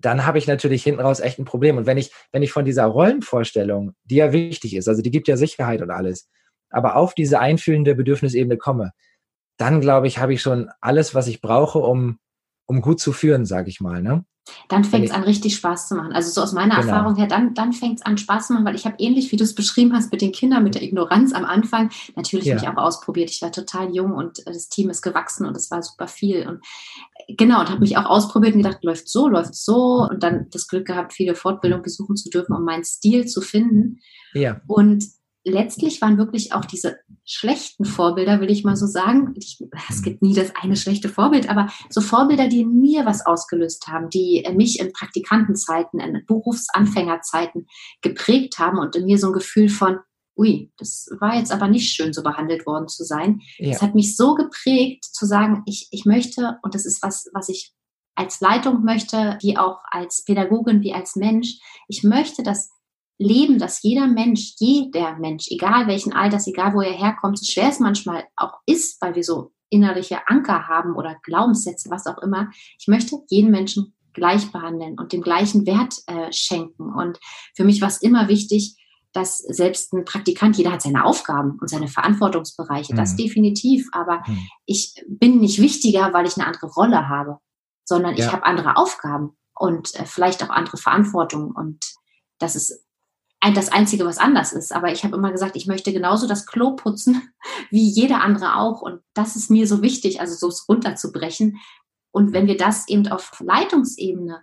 dann 0.00 0.26
habe 0.26 0.38
ich 0.38 0.46
natürlich 0.46 0.82
hinten 0.82 1.00
raus 1.00 1.20
echt 1.20 1.38
ein 1.38 1.44
Problem. 1.44 1.76
Und 1.76 1.86
wenn 1.86 1.98
ich, 1.98 2.12
wenn 2.32 2.42
ich 2.42 2.52
von 2.52 2.64
dieser 2.64 2.86
Rollenvorstellung, 2.86 3.94
die 4.04 4.16
ja 4.16 4.32
wichtig 4.32 4.74
ist, 4.74 4.88
also 4.88 5.02
die 5.02 5.10
gibt 5.10 5.28
ja 5.28 5.36
Sicherheit 5.36 5.82
und 5.82 5.90
alles, 5.90 6.28
aber 6.70 6.96
auf 6.96 7.14
diese 7.14 7.38
einfühlende 7.38 7.94
Bedürfnisebene 7.94 8.56
komme, 8.56 8.92
dann 9.58 9.80
glaube 9.80 10.06
ich, 10.06 10.18
habe 10.18 10.32
ich 10.32 10.40
schon 10.40 10.70
alles, 10.80 11.14
was 11.14 11.26
ich 11.26 11.42
brauche, 11.42 11.80
um, 11.80 12.18
um 12.66 12.80
gut 12.80 12.98
zu 12.98 13.12
führen, 13.12 13.44
sage 13.44 13.68
ich 13.68 13.80
mal. 13.80 14.02
Ne? 14.02 14.24
Dann 14.68 14.84
fängt 14.84 15.04
es 15.04 15.10
an, 15.10 15.22
richtig 15.22 15.54
Spaß 15.56 15.88
zu 15.88 15.94
machen. 15.94 16.12
Also 16.12 16.30
so 16.30 16.42
aus 16.42 16.52
meiner 16.52 16.76
genau. 16.76 16.88
Erfahrung 16.88 17.16
her, 17.16 17.26
dann, 17.26 17.54
dann 17.54 17.72
fängt 17.72 17.98
es 17.98 18.06
an, 18.06 18.18
Spaß 18.18 18.48
zu 18.48 18.52
machen, 18.52 18.64
weil 18.64 18.74
ich 18.74 18.84
habe 18.84 18.96
ähnlich, 18.98 19.30
wie 19.32 19.36
du 19.36 19.44
es 19.44 19.54
beschrieben 19.54 19.92
hast, 19.94 20.12
mit 20.12 20.22
den 20.22 20.32
Kindern, 20.32 20.64
mit 20.64 20.74
der 20.74 20.82
Ignoranz 20.82 21.32
am 21.32 21.44
Anfang, 21.44 21.90
natürlich 22.16 22.46
ja. 22.46 22.54
mich 22.54 22.68
auch 22.68 22.76
ausprobiert. 22.76 23.30
Ich 23.30 23.42
war 23.42 23.52
total 23.52 23.94
jung 23.94 24.12
und 24.12 24.42
das 24.46 24.68
Team 24.68 24.90
ist 24.90 25.02
gewachsen 25.02 25.46
und 25.46 25.56
es 25.56 25.70
war 25.70 25.82
super 25.82 26.08
viel. 26.08 26.48
Und 26.48 26.60
genau, 27.36 27.60
und 27.60 27.70
habe 27.70 27.80
mich 27.80 27.96
auch 27.96 28.06
ausprobiert 28.06 28.54
und 28.54 28.62
gedacht, 28.62 28.82
läuft 28.82 29.08
so, 29.08 29.28
läuft 29.28 29.54
so. 29.54 30.08
Und 30.10 30.22
dann 30.22 30.46
das 30.50 30.68
Glück 30.68 30.86
gehabt, 30.86 31.12
viele 31.12 31.34
Fortbildungen 31.34 31.82
besuchen 31.82 32.16
zu 32.16 32.30
dürfen, 32.30 32.54
um 32.54 32.64
meinen 32.64 32.84
Stil 32.84 33.26
zu 33.26 33.40
finden. 33.40 34.00
Ja. 34.34 34.60
Und 34.66 35.04
letztlich 35.44 36.00
waren 36.02 36.18
wirklich 36.18 36.52
auch 36.52 36.64
diese 36.64 36.98
schlechten 37.24 37.84
Vorbilder, 37.84 38.40
will 38.40 38.50
ich 38.50 38.64
mal 38.64 38.76
so 38.76 38.86
sagen. 38.86 39.34
Ich, 39.36 39.58
es 39.88 40.02
gibt 40.02 40.22
nie 40.22 40.34
das 40.34 40.52
eine 40.60 40.76
schlechte 40.76 41.08
Vorbild, 41.08 41.48
aber 41.48 41.68
so 41.88 42.00
Vorbilder, 42.00 42.48
die 42.48 42.60
in 42.60 42.80
mir 42.80 43.06
was 43.06 43.24
ausgelöst 43.24 43.86
haben, 43.88 44.10
die 44.10 44.46
mich 44.54 44.80
in 44.80 44.92
Praktikantenzeiten, 44.92 46.00
in 46.00 46.24
Berufsanfängerzeiten 46.26 47.66
geprägt 48.02 48.58
haben 48.58 48.78
und 48.78 48.96
in 48.96 49.06
mir 49.06 49.18
so 49.18 49.28
ein 49.28 49.32
Gefühl 49.32 49.68
von, 49.68 49.98
ui, 50.36 50.72
das 50.78 51.08
war 51.20 51.36
jetzt 51.36 51.52
aber 51.52 51.68
nicht 51.68 51.92
schön, 51.94 52.12
so 52.12 52.22
behandelt 52.22 52.66
worden 52.66 52.88
zu 52.88 53.04
sein. 53.04 53.40
Ja. 53.58 53.70
Das 53.70 53.82
hat 53.82 53.94
mich 53.94 54.16
so 54.16 54.34
geprägt, 54.34 55.04
zu 55.04 55.26
sagen, 55.26 55.62
ich, 55.66 55.88
ich 55.90 56.04
möchte, 56.04 56.58
und 56.62 56.74
das 56.74 56.86
ist 56.86 57.02
was, 57.02 57.28
was 57.32 57.48
ich 57.48 57.72
als 58.14 58.40
Leitung 58.40 58.84
möchte, 58.84 59.38
wie 59.40 59.56
auch 59.56 59.78
als 59.90 60.24
Pädagogin, 60.24 60.82
wie 60.82 60.92
als 60.92 61.16
Mensch, 61.16 61.58
ich 61.88 62.02
möchte, 62.02 62.42
dass 62.42 62.70
leben, 63.20 63.58
dass 63.58 63.82
jeder 63.82 64.06
Mensch, 64.06 64.54
jeder 64.58 65.16
Mensch, 65.18 65.48
egal 65.50 65.86
welchen 65.86 66.12
Alters, 66.14 66.46
egal 66.46 66.72
wo 66.72 66.80
er 66.80 66.92
herkommt, 66.92 67.38
so 67.38 67.44
schwer 67.44 67.68
es 67.68 67.78
manchmal 67.78 68.24
auch 68.34 68.54
ist, 68.64 69.00
weil 69.02 69.14
wir 69.14 69.22
so 69.22 69.52
innerliche 69.68 70.26
Anker 70.26 70.66
haben 70.68 70.96
oder 70.96 71.16
Glaubenssätze, 71.22 71.90
was 71.90 72.06
auch 72.06 72.18
immer. 72.18 72.48
Ich 72.78 72.88
möchte 72.88 73.18
jeden 73.28 73.50
Menschen 73.50 73.94
gleich 74.14 74.50
behandeln 74.50 74.98
und 74.98 75.12
dem 75.12 75.20
gleichen 75.20 75.66
Wert 75.66 75.94
äh, 76.06 76.32
schenken. 76.32 76.92
Und 76.94 77.20
für 77.54 77.64
mich 77.64 77.80
war 77.82 77.88
es 77.88 78.00
immer 78.00 78.28
wichtig, 78.28 78.76
dass 79.12 79.38
selbst 79.38 79.92
ein 79.92 80.04
Praktikant, 80.04 80.56
jeder 80.56 80.72
hat 80.72 80.82
seine 80.82 81.04
Aufgaben 81.04 81.58
und 81.60 81.68
seine 81.68 81.88
Verantwortungsbereiche, 81.88 82.94
mhm. 82.94 82.96
das 82.96 83.16
definitiv. 83.16 83.86
Aber 83.92 84.22
mhm. 84.26 84.38
ich 84.64 85.04
bin 85.06 85.40
nicht 85.40 85.60
wichtiger, 85.60 86.12
weil 86.14 86.26
ich 86.26 86.36
eine 86.38 86.46
andere 86.46 86.68
Rolle 86.68 87.08
habe, 87.08 87.36
sondern 87.84 88.16
ja. 88.16 88.24
ich 88.24 88.32
habe 88.32 88.46
andere 88.46 88.76
Aufgaben 88.76 89.36
und 89.54 89.94
äh, 89.94 90.06
vielleicht 90.06 90.42
auch 90.42 90.50
andere 90.50 90.78
Verantwortung. 90.78 91.52
Und 91.54 91.84
das 92.38 92.56
ist 92.56 92.86
das 93.40 93.72
Einzige, 93.72 94.04
was 94.04 94.18
anders 94.18 94.52
ist. 94.52 94.72
Aber 94.72 94.92
ich 94.92 95.02
habe 95.04 95.16
immer 95.16 95.32
gesagt, 95.32 95.56
ich 95.56 95.66
möchte 95.66 95.92
genauso 95.92 96.26
das 96.26 96.46
Klo 96.46 96.76
putzen 96.76 97.32
wie 97.70 97.88
jeder 97.88 98.20
andere 98.20 98.56
auch. 98.56 98.82
Und 98.82 99.00
das 99.14 99.36
ist 99.36 99.50
mir 99.50 99.66
so 99.66 99.82
wichtig, 99.82 100.20
also 100.20 100.34
so 100.34 100.48
es 100.48 100.68
runterzubrechen. 100.68 101.58
Und 102.12 102.32
wenn 102.32 102.46
wir 102.46 102.56
das 102.56 102.88
eben 102.88 103.08
auf 103.08 103.32
Leitungsebene 103.40 104.42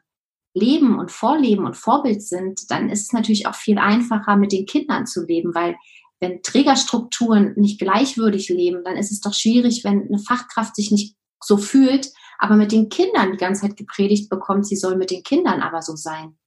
leben 0.54 0.98
und 0.98 1.12
vorleben 1.12 1.66
und 1.66 1.78
Vorbild 1.78 2.24
sind, 2.24 2.72
dann 2.72 2.90
ist 2.90 3.04
es 3.04 3.14
natürlich 3.14 3.46
auch 3.46 3.56
viel 3.56 3.78
einfacher, 3.78 4.38
mit 4.38 4.52
den 4.52 4.66
Kindern 4.66 5.06
zu 5.06 5.26
leben, 5.26 5.54
weil 5.54 5.76
wenn 6.20 6.42
Trägerstrukturen 6.42 7.54
nicht 7.58 7.80
gleichwürdig 7.80 8.50
leben, 8.50 8.84
dann 8.84 8.98
ist 8.98 9.12
es 9.12 9.22
doch 9.22 9.34
schwierig, 9.34 9.84
wenn 9.84 10.08
eine 10.08 10.18
Fachkraft 10.18 10.76
sich 10.76 10.90
nicht 10.90 11.16
so 11.44 11.58
fühlt, 11.58 12.12
aber 12.40 12.56
mit 12.56 12.72
den 12.72 12.90
Kindern 12.90 13.32
die 13.32 13.38
ganze 13.38 13.62
Zeit 13.62 13.78
gepredigt 13.78 14.30
bekommt, 14.30 14.66
sie 14.66 14.76
soll 14.76 14.96
mit 14.96 15.12
den 15.12 15.22
Kindern 15.22 15.62
aber 15.62 15.84
so 15.84 15.96
sein. 15.96 16.38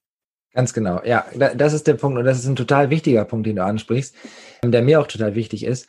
Ganz 0.53 0.72
genau. 0.74 1.01
Ja, 1.05 1.26
das 1.55 1.72
ist 1.72 1.86
der 1.86 1.94
Punkt 1.94 2.18
und 2.18 2.24
das 2.24 2.38
ist 2.38 2.46
ein 2.46 2.57
total 2.57 2.90
wichtiger 2.90 3.24
Punkt, 3.24 3.46
den 3.46 3.57
du 3.57 3.64
ansprichst, 3.64 4.14
der 4.64 4.82
mir 4.82 5.01
auch 5.01 5.07
total 5.07 5.34
wichtig 5.34 5.64
ist. 5.64 5.88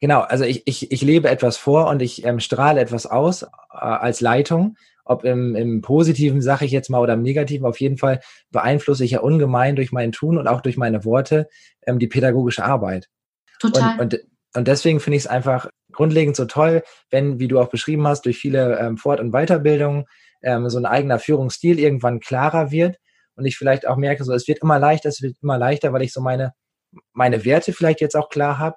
Genau, 0.00 0.20
also 0.20 0.44
ich, 0.44 0.62
ich, 0.66 0.92
ich 0.92 1.02
lebe 1.02 1.28
etwas 1.28 1.56
vor 1.56 1.88
und 1.88 2.00
ich 2.00 2.24
ähm, 2.24 2.40
strahle 2.40 2.80
etwas 2.80 3.06
aus 3.06 3.42
äh, 3.42 3.48
als 3.72 4.20
Leitung. 4.20 4.76
Ob 5.04 5.24
im, 5.24 5.56
im 5.56 5.82
Positiven, 5.82 6.40
sage 6.40 6.64
ich 6.64 6.70
jetzt 6.70 6.88
mal, 6.88 7.00
oder 7.00 7.14
im 7.14 7.22
Negativen, 7.22 7.66
auf 7.66 7.80
jeden 7.80 7.98
Fall 7.98 8.20
beeinflusse 8.50 9.04
ich 9.04 9.10
ja 9.10 9.20
ungemein 9.20 9.74
durch 9.74 9.90
mein 9.90 10.12
Tun 10.12 10.38
und 10.38 10.46
auch 10.46 10.60
durch 10.60 10.76
meine 10.76 11.04
Worte 11.04 11.48
ähm, 11.84 11.98
die 11.98 12.06
pädagogische 12.06 12.64
Arbeit. 12.64 13.08
Total. 13.58 13.94
Und, 13.94 14.14
und, 14.14 14.20
und 14.54 14.68
deswegen 14.68 15.00
finde 15.00 15.16
ich 15.16 15.24
es 15.24 15.26
einfach 15.26 15.68
grundlegend 15.92 16.36
so 16.36 16.44
toll, 16.44 16.82
wenn, 17.10 17.40
wie 17.40 17.48
du 17.48 17.58
auch 17.58 17.68
beschrieben 17.68 18.06
hast, 18.06 18.24
durch 18.24 18.38
viele 18.38 18.78
ähm, 18.78 18.96
Fort- 18.96 19.20
und 19.20 19.32
Weiterbildungen 19.32 20.04
ähm, 20.42 20.70
so 20.70 20.78
ein 20.78 20.86
eigener 20.86 21.18
Führungsstil 21.18 21.78
irgendwann 21.78 22.20
klarer 22.20 22.70
wird 22.70 22.96
und 23.40 23.46
ich 23.46 23.56
vielleicht 23.56 23.86
auch 23.86 23.96
merke, 23.96 24.22
so 24.24 24.32
es 24.32 24.46
wird 24.46 24.60
immer 24.62 24.78
leichter, 24.78 25.08
es 25.08 25.22
wird 25.22 25.36
immer 25.42 25.58
leichter, 25.58 25.92
weil 25.92 26.02
ich 26.02 26.12
so 26.12 26.20
meine, 26.20 26.52
meine 27.12 27.44
Werte 27.44 27.72
vielleicht 27.72 28.00
jetzt 28.00 28.16
auch 28.16 28.28
klar 28.28 28.58
habe 28.58 28.76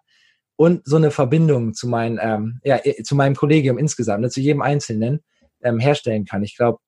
und 0.56 0.82
so 0.86 0.96
eine 0.98 1.12
Verbindung 1.12 1.74
zu, 1.74 1.88
mein, 1.88 2.20
ähm, 2.22 2.60
ja, 2.64 2.80
zu 3.04 3.16
meinem 3.16 3.36
Kollegium 3.36 3.78
insgesamt, 3.78 4.22
ne, 4.22 4.30
zu 4.30 4.40
jedem 4.42 4.62
Einzelnen 4.62 5.22
ähm, 5.62 5.80
herstellen 5.80 6.26
kann. 6.26 6.44
Ich 6.44 6.58
glaube, 6.58 6.80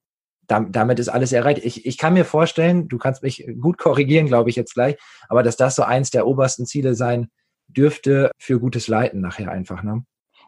damit 0.47 0.99
ist 0.99 1.09
alles 1.09 1.31
erreicht. 1.31 1.65
Ich, 1.65 1.85
ich 1.85 1.97
kann 1.97 2.13
mir 2.13 2.25
vorstellen, 2.25 2.87
du 2.87 2.97
kannst 2.97 3.23
mich 3.23 3.47
gut 3.59 3.77
korrigieren, 3.77 4.27
glaube 4.27 4.49
ich 4.49 4.55
jetzt 4.55 4.75
gleich, 4.75 4.95
aber 5.27 5.41
dass 5.43 5.57
das 5.57 5.75
so 5.75 5.83
eins 5.83 6.11
der 6.11 6.27
obersten 6.27 6.65
Ziele 6.65 6.93
sein 6.93 7.29
dürfte 7.67 8.31
für 8.37 8.59
gutes 8.59 8.87
Leiten 8.87 9.21
nachher 9.21 9.51
einfach. 9.51 9.81
Ne? 9.81 10.05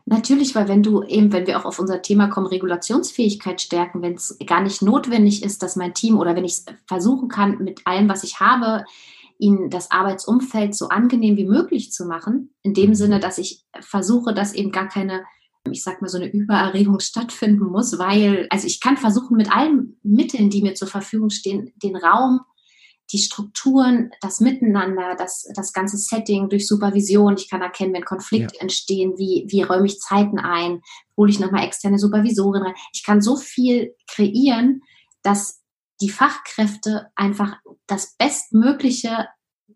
Natürlich, 0.09 0.55
weil 0.55 0.69
wenn 0.69 0.83
du 0.83 1.03
eben, 1.03 1.33
wenn 1.33 1.47
wir 1.47 1.59
auch 1.59 1.65
auf 1.65 1.79
unser 1.79 2.01
Thema 2.01 2.29
kommen, 2.29 2.47
Regulationsfähigkeit 2.47 3.59
stärken, 3.59 4.01
wenn 4.01 4.13
es 4.13 4.37
gar 4.47 4.61
nicht 4.61 4.81
notwendig 4.81 5.43
ist, 5.43 5.61
dass 5.61 5.75
mein 5.75 5.93
Team 5.93 6.17
oder 6.17 6.33
wenn 6.33 6.45
ich 6.45 6.53
es 6.53 6.65
versuchen 6.85 7.27
kann, 7.27 7.61
mit 7.61 7.85
allem, 7.85 8.07
was 8.07 8.23
ich 8.23 8.39
habe, 8.39 8.85
ihnen 9.37 9.69
das 9.69 9.91
Arbeitsumfeld 9.91 10.73
so 10.75 10.87
angenehm 10.87 11.35
wie 11.35 11.43
möglich 11.43 11.91
zu 11.91 12.05
machen, 12.05 12.53
in 12.61 12.73
dem 12.73 12.91
mhm. 12.91 12.95
Sinne, 12.95 13.19
dass 13.19 13.37
ich 13.37 13.65
versuche, 13.81 14.33
dass 14.33 14.53
eben 14.53 14.71
gar 14.71 14.87
keine, 14.87 15.25
ich 15.69 15.83
sag 15.83 16.01
mal, 16.01 16.07
so 16.07 16.17
eine 16.17 16.31
Übererregung 16.31 17.01
stattfinden 17.01 17.65
muss, 17.65 17.99
weil, 17.99 18.47
also 18.49 18.65
ich 18.65 18.79
kann 18.79 18.95
versuchen, 18.95 19.35
mit 19.35 19.53
allen 19.53 19.99
Mitteln, 20.03 20.49
die 20.49 20.61
mir 20.61 20.75
zur 20.75 20.87
Verfügung 20.87 21.31
stehen, 21.31 21.73
den 21.83 21.97
Raum 21.97 22.39
die 23.11 23.19
Strukturen, 23.19 24.11
das 24.21 24.39
Miteinander, 24.41 25.15
das, 25.17 25.47
das 25.55 25.71
ganze 25.71 25.97
Setting 25.97 26.49
durch 26.49 26.67
Supervision. 26.67 27.35
Ich 27.37 27.49
kann 27.49 27.61
erkennen, 27.61 27.93
wenn 27.93 28.03
Konflikte 28.03 28.55
ja. 28.55 28.61
entstehen, 28.61 29.17
wie, 29.17 29.45
wie 29.49 29.61
räume 29.61 29.85
ich 29.85 29.99
Zeiten 29.99 30.39
ein, 30.39 30.81
hole 31.15 31.31
ich 31.31 31.39
nochmal 31.39 31.63
externe 31.63 31.99
Supervisorin 31.99 32.63
rein. 32.63 32.75
Ich 32.93 33.03
kann 33.03 33.21
so 33.21 33.37
viel 33.37 33.95
kreieren, 34.07 34.81
dass 35.23 35.61
die 36.01 36.09
Fachkräfte 36.09 37.07
einfach 37.15 37.55
das 37.87 38.15
Bestmögliche 38.17 39.27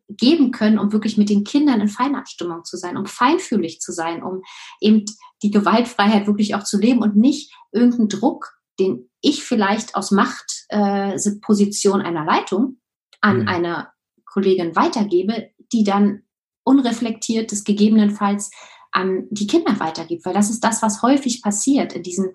geben 0.09 0.51
können, 0.51 0.77
um 0.77 0.91
wirklich 0.91 1.17
mit 1.17 1.29
den 1.29 1.45
Kindern 1.45 1.79
in 1.82 1.88
Feinabstimmung 1.88 2.65
zu 2.65 2.75
sein, 2.77 2.97
um 2.97 3.05
feinfühlig 3.05 3.79
zu 3.79 3.93
sein, 3.93 4.23
um 4.23 4.41
eben 4.82 5.05
die 5.41 5.51
Gewaltfreiheit 5.51 6.27
wirklich 6.27 6.53
auch 6.55 6.63
zu 6.63 6.77
leben 6.77 7.01
und 7.01 7.15
nicht 7.15 7.53
irgendeinen 7.71 8.09
Druck, 8.09 8.51
den 8.79 9.09
ich 9.21 9.43
vielleicht 9.43 9.95
aus 9.95 10.11
Machtposition 10.11 12.01
äh, 12.01 12.03
einer 12.03 12.25
Leitung 12.25 12.80
an 13.22 13.41
mhm. 13.41 13.47
eine 13.47 13.88
Kollegin 14.26 14.76
weitergebe, 14.76 15.51
die 15.72 15.84
dann 15.84 16.24
unreflektiert 16.63 17.51
das 17.51 17.63
gegebenenfalls 17.63 18.51
an 18.91 19.28
die 19.30 19.47
Kinder 19.47 19.80
weitergibt. 19.80 20.26
Weil 20.26 20.34
das 20.34 20.49
ist 20.49 20.63
das, 20.63 20.82
was 20.82 21.01
häufig 21.01 21.41
passiert 21.41 21.93
in 21.93 22.03
diesen 22.03 22.34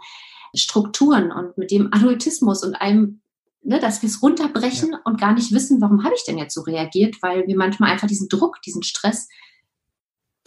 Strukturen 0.55 1.31
und 1.33 1.59
mit 1.59 1.71
dem 1.71 1.93
Adultismus 1.93 2.65
und 2.65 2.75
einem, 2.75 3.21
ne, 3.63 3.79
dass 3.79 4.03
wir 4.03 4.09
es 4.09 4.23
runterbrechen 4.23 4.93
ja. 4.93 5.01
und 5.05 5.21
gar 5.21 5.35
nicht 5.35 5.53
wissen, 5.53 5.81
warum 5.81 6.05
habe 6.05 6.15
ich 6.15 6.25
denn 6.25 6.39
jetzt 6.39 6.55
so 6.55 6.63
reagiert, 6.63 7.17
weil 7.21 7.47
wir 7.47 7.57
manchmal 7.57 7.91
einfach 7.91 8.09
diesen 8.09 8.29
Druck, 8.29 8.63
diesen 8.63 8.83
Stress, 8.83 9.29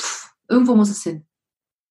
pff, 0.01 0.31
irgendwo 0.47 0.75
muss 0.75 0.89
es 0.89 1.03
hin. 1.03 1.25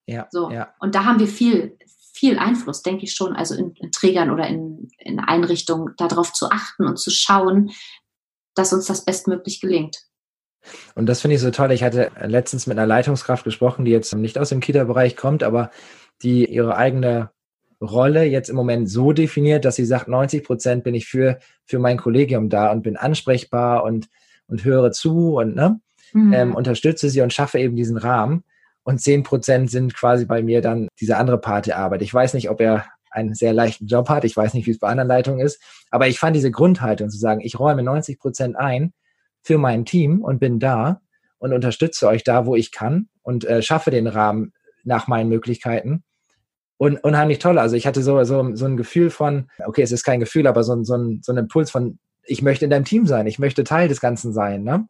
Ja, 0.06 0.26
so. 0.30 0.50
Ja. 0.50 0.74
Und 0.80 0.94
da 0.94 1.04
haben 1.04 1.20
wir 1.20 1.28
viel, 1.28 1.78
viel 2.12 2.38
Einfluss, 2.38 2.82
denke 2.82 3.04
ich 3.04 3.14
schon, 3.14 3.36
also 3.36 3.54
in, 3.54 3.72
in 3.74 3.92
Trägern 3.92 4.30
oder 4.30 4.46
in, 4.48 4.90
in 4.98 5.20
Einrichtungen, 5.20 5.94
darauf 5.96 6.32
zu 6.32 6.50
achten 6.50 6.86
und 6.86 6.98
zu 6.98 7.10
schauen, 7.10 7.70
dass 8.58 8.72
uns 8.72 8.86
das 8.86 9.04
bestmöglich 9.04 9.60
gelingt. 9.60 9.98
Und 10.94 11.06
das 11.06 11.20
finde 11.20 11.36
ich 11.36 11.40
so 11.40 11.50
toll. 11.50 11.72
Ich 11.72 11.82
hatte 11.82 12.10
letztens 12.24 12.66
mit 12.66 12.78
einer 12.78 12.86
Leitungskraft 12.86 13.44
gesprochen, 13.44 13.84
die 13.84 13.90
jetzt 13.90 14.14
nicht 14.14 14.38
aus 14.38 14.50
dem 14.50 14.60
Kita-Bereich 14.60 15.16
kommt, 15.16 15.42
aber 15.42 15.70
die 16.22 16.44
ihre 16.46 16.76
eigene 16.76 17.30
Rolle 17.80 18.24
jetzt 18.24 18.50
im 18.50 18.56
Moment 18.56 18.90
so 18.90 19.12
definiert, 19.12 19.64
dass 19.64 19.76
sie 19.76 19.84
sagt, 19.84 20.08
90 20.08 20.44
Prozent 20.44 20.84
bin 20.84 20.94
ich 20.94 21.06
für, 21.06 21.38
für 21.64 21.78
mein 21.78 21.96
Kollegium 21.96 22.48
da 22.48 22.72
und 22.72 22.82
bin 22.82 22.96
ansprechbar 22.96 23.84
und, 23.84 24.08
und 24.48 24.64
höre 24.64 24.90
zu 24.90 25.36
und 25.38 25.54
ne, 25.54 25.80
mhm. 26.12 26.32
ähm, 26.32 26.54
unterstütze 26.54 27.08
sie 27.08 27.20
und 27.20 27.32
schaffe 27.32 27.58
eben 27.58 27.76
diesen 27.76 27.96
Rahmen. 27.96 28.42
Und 28.82 29.00
10 29.00 29.22
Prozent 29.22 29.70
sind 29.70 29.94
quasi 29.94 30.24
bei 30.24 30.42
mir 30.42 30.60
dann 30.60 30.88
diese 30.98 31.18
andere 31.18 31.38
Part 31.38 31.66
der 31.66 31.78
Arbeit. 31.78 32.02
Ich 32.02 32.12
weiß 32.12 32.34
nicht, 32.34 32.50
ob 32.50 32.60
er 32.60 32.86
einen 33.18 33.34
sehr 33.34 33.52
leichten 33.52 33.86
Job 33.86 34.08
hat. 34.08 34.24
Ich 34.24 34.36
weiß 34.36 34.54
nicht, 34.54 34.66
wie 34.66 34.70
es 34.70 34.78
bei 34.78 34.88
anderen 34.88 35.08
Leitungen 35.08 35.40
ist. 35.40 35.60
Aber 35.90 36.08
ich 36.08 36.18
fand 36.18 36.36
diese 36.36 36.50
Grundhaltung 36.50 37.10
zu 37.10 37.18
sagen, 37.18 37.40
ich 37.42 37.58
räume 37.58 37.82
90 37.82 38.18
Prozent 38.18 38.56
ein 38.56 38.92
für 39.42 39.58
mein 39.58 39.84
Team 39.84 40.22
und 40.22 40.38
bin 40.38 40.58
da 40.58 41.00
und 41.38 41.52
unterstütze 41.52 42.06
euch 42.08 42.24
da, 42.24 42.46
wo 42.46 42.54
ich 42.56 42.72
kann 42.72 43.08
und 43.22 43.44
äh, 43.44 43.62
schaffe 43.62 43.90
den 43.90 44.06
Rahmen 44.06 44.52
nach 44.84 45.06
meinen 45.06 45.28
Möglichkeiten. 45.28 46.04
Und 46.76 47.02
unheimlich 47.02 47.40
toll. 47.40 47.58
Also 47.58 47.74
ich 47.74 47.86
hatte 47.86 48.02
so, 48.02 48.22
so, 48.24 48.54
so 48.54 48.66
ein 48.66 48.76
Gefühl 48.76 49.10
von, 49.10 49.50
okay, 49.66 49.82
es 49.82 49.92
ist 49.92 50.04
kein 50.04 50.20
Gefühl, 50.20 50.46
aber 50.46 50.62
so, 50.62 50.82
so, 50.84 50.96
ein, 50.96 51.20
so 51.22 51.32
ein 51.32 51.38
Impuls 51.38 51.70
von, 51.70 51.98
ich 52.24 52.42
möchte 52.42 52.64
in 52.64 52.70
deinem 52.70 52.84
Team 52.84 53.06
sein, 53.06 53.26
ich 53.26 53.38
möchte 53.38 53.64
Teil 53.64 53.88
des 53.88 54.00
Ganzen 54.00 54.32
sein. 54.32 54.62
Ne? 54.62 54.86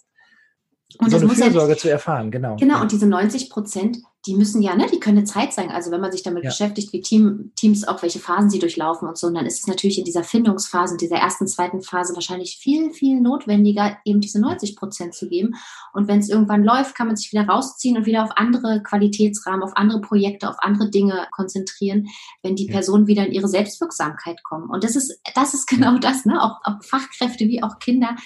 Und 0.96 1.10
so 1.10 1.18
eine 1.18 1.28
Fürsorge 1.28 1.72
ja, 1.72 1.78
zu 1.78 1.90
erfahren, 1.90 2.30
genau. 2.30 2.56
Genau, 2.56 2.80
und 2.80 2.90
diese 2.92 3.06
90 3.06 3.50
Prozent, 3.50 3.98
die 4.26 4.34
müssen 4.34 4.62
ja, 4.62 4.74
ne, 4.74 4.86
die 4.90 4.98
können 4.98 5.18
eine 5.18 5.26
Zeit 5.26 5.52
sein. 5.52 5.70
Also 5.70 5.90
wenn 5.90 6.00
man 6.00 6.10
sich 6.12 6.22
damit 6.22 6.44
ja. 6.44 6.50
beschäftigt, 6.50 6.94
wie 6.94 7.02
Team, 7.02 7.52
Teams 7.56 7.86
auch 7.86 8.00
welche 8.00 8.18
Phasen 8.18 8.48
sie 8.48 8.58
durchlaufen 8.58 9.06
und 9.06 9.18
so, 9.18 9.26
und 9.26 9.34
dann 9.34 9.44
ist 9.44 9.60
es 9.60 9.66
natürlich 9.66 9.98
in 9.98 10.06
dieser 10.06 10.24
Findungsphase, 10.24 10.94
in 10.94 10.98
dieser 10.98 11.16
ersten, 11.16 11.46
zweiten 11.46 11.82
Phase 11.82 12.14
wahrscheinlich 12.14 12.56
viel, 12.56 12.90
viel 12.94 13.20
notwendiger, 13.20 13.98
eben 14.06 14.22
diese 14.22 14.40
90 14.40 14.76
Prozent 14.76 15.14
zu 15.14 15.28
geben. 15.28 15.56
Und 15.92 16.08
wenn 16.08 16.20
es 16.20 16.30
irgendwann 16.30 16.64
läuft, 16.64 16.94
kann 16.94 17.06
man 17.06 17.16
sich 17.16 17.30
wieder 17.32 17.46
rausziehen 17.46 17.98
und 17.98 18.06
wieder 18.06 18.24
auf 18.24 18.30
andere 18.36 18.82
Qualitätsrahmen, 18.82 19.62
auf 19.62 19.76
andere 19.76 20.00
Projekte, 20.00 20.48
auf 20.48 20.56
andere 20.60 20.88
Dinge 20.88 21.28
konzentrieren, 21.32 22.08
wenn 22.42 22.56
die 22.56 22.66
ja. 22.66 22.72
Personen 22.72 23.06
wieder 23.06 23.26
in 23.26 23.32
ihre 23.32 23.48
Selbstwirksamkeit 23.48 24.42
kommen. 24.42 24.70
Und 24.70 24.84
das 24.84 24.96
ist, 24.96 25.20
das 25.34 25.52
ist 25.52 25.66
genau 25.66 25.98
das, 25.98 26.24
ne? 26.24 26.42
Auch, 26.42 26.60
auch 26.64 26.82
Fachkräfte 26.82 27.46
wie 27.46 27.62
auch 27.62 27.78
Kinder, 27.78 28.16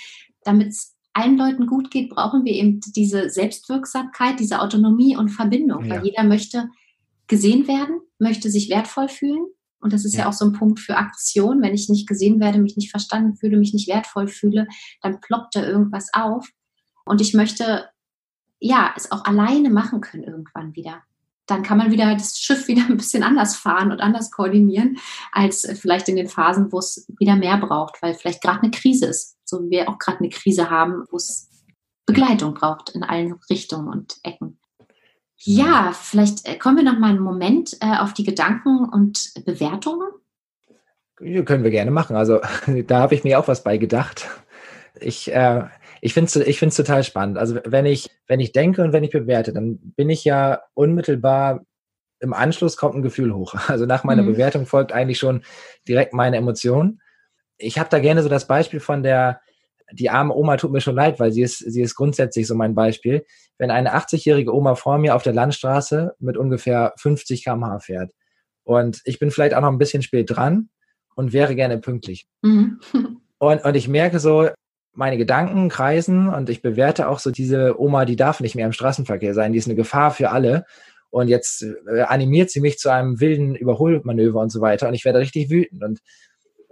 damit 0.45 0.69
es 0.69 0.92
allen 1.15 1.37
Leuten 1.37 1.67
gut 1.67 1.91
geht, 1.91 2.11
brauchen 2.11 2.45
wir 2.45 2.53
eben 2.53 2.81
diese 2.81 3.29
Selbstwirksamkeit, 3.31 4.41
diese 4.41 4.61
Autonomie 4.61 5.17
und 5.17 5.29
Verbindung, 5.29 5.85
ja. 5.85 5.97
weil 5.97 6.05
jeder 6.07 6.25
möchte 6.25 6.69
gesehen 7.27 7.69
werden, 7.69 8.01
möchte 8.19 8.51
sich 8.51 8.71
wertvoll 8.71 9.09
fühlen. 9.09 9.47
Und 9.81 9.93
das 9.93 10.05
ist 10.05 10.15
ja. 10.15 10.21
ja. 10.21 10.29
auch 10.29 10.33
so 10.33 10.45
ein 10.45 10.53
Punkt 10.53 10.81
für 10.81 10.97
Aktion. 10.97 11.61
Wenn 11.61 11.75
ich 11.75 11.89
nicht 11.89 12.09
gesehen 12.09 12.41
werde, 12.41 12.59
mich 12.59 12.77
nicht 12.77 12.91
verstanden 12.91 13.37
fühle, 13.37 13.57
mich 13.57 13.75
nicht 13.75 13.89
wertvoll 13.89 14.29
fühle, 14.29 14.67
dann 15.03 15.21
ploppt 15.21 15.57
da 15.57 15.67
irgendwas 15.67 16.09
auf. 16.13 16.49
Und 17.05 17.21
ich 17.21 17.35
möchte, 17.35 17.89
ja, 18.61 18.93
es 18.97 19.11
auch 19.11 19.25
alleine 19.25 19.71
machen 19.71 20.01
können 20.01 20.25
irgendwann 20.25 20.77
wieder. 20.77 21.03
Dann 21.47 21.65
kann 21.65 21.79
man 21.79 21.91
wieder 21.91 22.15
das 22.15 22.39
Schiff 22.39 22.69
wieder 22.69 22.85
ein 22.89 22.97
bisschen 22.97 23.25
anders 23.25 23.57
fahren 23.57 23.91
und 23.91 24.01
anders 24.01 24.31
koordinieren, 24.31 24.99
als 25.33 25.69
vielleicht 25.81 26.09
in 26.09 26.17
den 26.17 26.29
Phasen, 26.29 26.71
wo 26.71 26.79
es 26.79 27.07
wieder 27.19 27.37
mehr 27.37 27.59
braucht, 27.59 28.01
weil 28.03 28.15
vielleicht 28.15 28.43
gerade 28.43 28.63
eine 28.63 28.71
Krise 28.71 29.07
ist 29.07 29.37
so 29.53 29.63
wie 29.63 29.71
wir 29.71 29.89
auch 29.89 29.99
gerade 29.99 30.19
eine 30.19 30.31
Krise 30.31 30.71
haben, 30.71 31.05
wo 31.11 31.17
es 31.17 31.51
Begleitung 32.07 32.55
braucht 32.55 32.91
in 32.91 33.05
allen 33.05 33.35
Richtungen 33.49 33.89
und 33.89 34.17
Ecken. 34.25 34.59
Ja, 35.37 35.93
vielleicht 35.93 36.47
äh, 36.49 36.57
kommen 36.57 36.79
wir 36.79 36.85
noch 36.85 36.99
mal 36.99 37.11
einen 37.11 37.21
Moment 37.21 37.77
äh, 37.81 37.99
auf 37.99 38.13
die 38.15 38.25
Gedanken 38.25 38.89
und 38.89 39.33
Bewertungen. 39.45 40.09
Ja, 41.21 41.43
können 41.43 41.65
wir 41.65 41.71
gerne 41.71 41.91
machen. 41.91 42.17
Also 42.17 42.41
da 42.87 43.01
habe 43.01 43.15
ich 43.15 43.25
mir 43.25 43.39
auch 43.39 43.49
was 43.49 43.63
bei 43.63 43.77
gedacht. 43.77 44.29
Ich, 45.01 45.33
äh, 45.33 45.65
ich 46.01 46.15
finde 46.15 46.29
es 46.29 46.37
ich 46.37 46.59
find's 46.59 46.77
total 46.77 47.05
spannend. 47.05 47.39
Also 47.39 47.59
wenn 47.65 47.87
ich, 47.87 48.11
wenn 48.27 48.41
ich 48.41 48.53
denke 48.53 48.83
und 48.83 48.93
wenn 48.93 49.05
ich 49.05 49.11
bewerte, 49.11 49.53
dann 49.53 49.79
bin 49.79 50.11
ich 50.11 50.25
ja 50.25 50.61
unmittelbar 50.75 51.65
im 52.21 52.33
Anschluss 52.33 52.77
kommt 52.77 52.95
ein 52.95 53.03
Gefühl 53.03 53.35
hoch. 53.35 53.55
Also 53.69 53.85
nach 53.85 54.05
meiner 54.05 54.23
mhm. 54.23 54.33
Bewertung 54.33 54.67
folgt 54.67 54.93
eigentlich 54.93 55.19
schon 55.19 55.43
direkt 55.87 56.15
meine 56.15 56.37
Emotion 56.37 57.02
ich 57.63 57.79
habe 57.79 57.89
da 57.91 57.99
gerne 57.99 58.23
so 58.23 58.29
das 58.29 58.47
Beispiel 58.47 58.81
von 58.81 59.03
der, 59.03 59.41
die 59.93 60.11
arme 60.11 60.35
Oma 60.35 60.57
tut 60.57 60.73
mir 60.73 60.81
schon 60.81 60.95
leid, 60.95 61.21
weil 61.21 61.33
sie 61.33 61.43
ist, 61.43 61.59
sie 61.59 61.83
ist 61.83 61.95
grundsätzlich 61.95 62.47
so 62.47 62.55
mein 62.55 62.75
Beispiel. 62.75 63.25
Wenn 63.59 63.71
eine 63.71 63.95
80-jährige 63.95 64.55
Oma 64.55 64.75
vor 64.75 64.99
mir 64.99 65.15
auf 65.15 65.23
der 65.23 65.35
Landstraße 65.35 66.15
mit 66.19 66.37
ungefähr 66.37 66.93
50 66.99 67.45
km/h 67.45 67.81
fährt 67.81 68.13
und 68.65 69.01
ich 69.05 69.19
bin 69.19 69.31
vielleicht 69.31 69.55
auch 69.55 69.61
noch 69.61 69.71
ein 69.71 69.79
bisschen 69.79 70.03
spät 70.03 70.31
dran 70.31 70.71
und 71.15 71.33
wäre 71.33 71.55
gerne 71.55 71.79
pünktlich. 71.79 72.27
Mhm. 72.43 72.81
Und, 73.39 73.65
und 73.65 73.75
ich 73.75 73.89
merke 73.89 74.21
so, 74.21 74.51
meine 74.93 75.17
Gedanken 75.17 75.69
kreisen 75.69 76.29
und 76.29 76.49
ich 76.49 76.63
bewerte 76.63 77.09
auch 77.09 77.19
so 77.19 77.33
diese 77.33 77.81
Oma, 77.81 78.05
die 78.05 78.15
darf 78.15 78.39
nicht 78.39 78.55
mehr 78.55 78.67
im 78.67 78.73
Straßenverkehr 78.73 79.35
sein, 79.35 79.51
die 79.51 79.59
ist 79.59 79.67
eine 79.67 79.75
Gefahr 79.75 80.13
für 80.13 80.31
alle. 80.31 80.65
Und 81.11 81.27
jetzt 81.27 81.67
äh, 81.93 82.03
animiert 82.03 82.51
sie 82.51 82.61
mich 82.61 82.79
zu 82.79 82.89
einem 82.89 83.19
wilden 83.19 83.57
Überholmanöver 83.57 84.39
und 84.39 84.53
so 84.53 84.61
weiter 84.61 84.87
und 84.87 84.95
ich 84.95 85.05
werde 85.05 85.19
richtig 85.19 85.51
wütend. 85.51 85.83
Und 85.83 85.99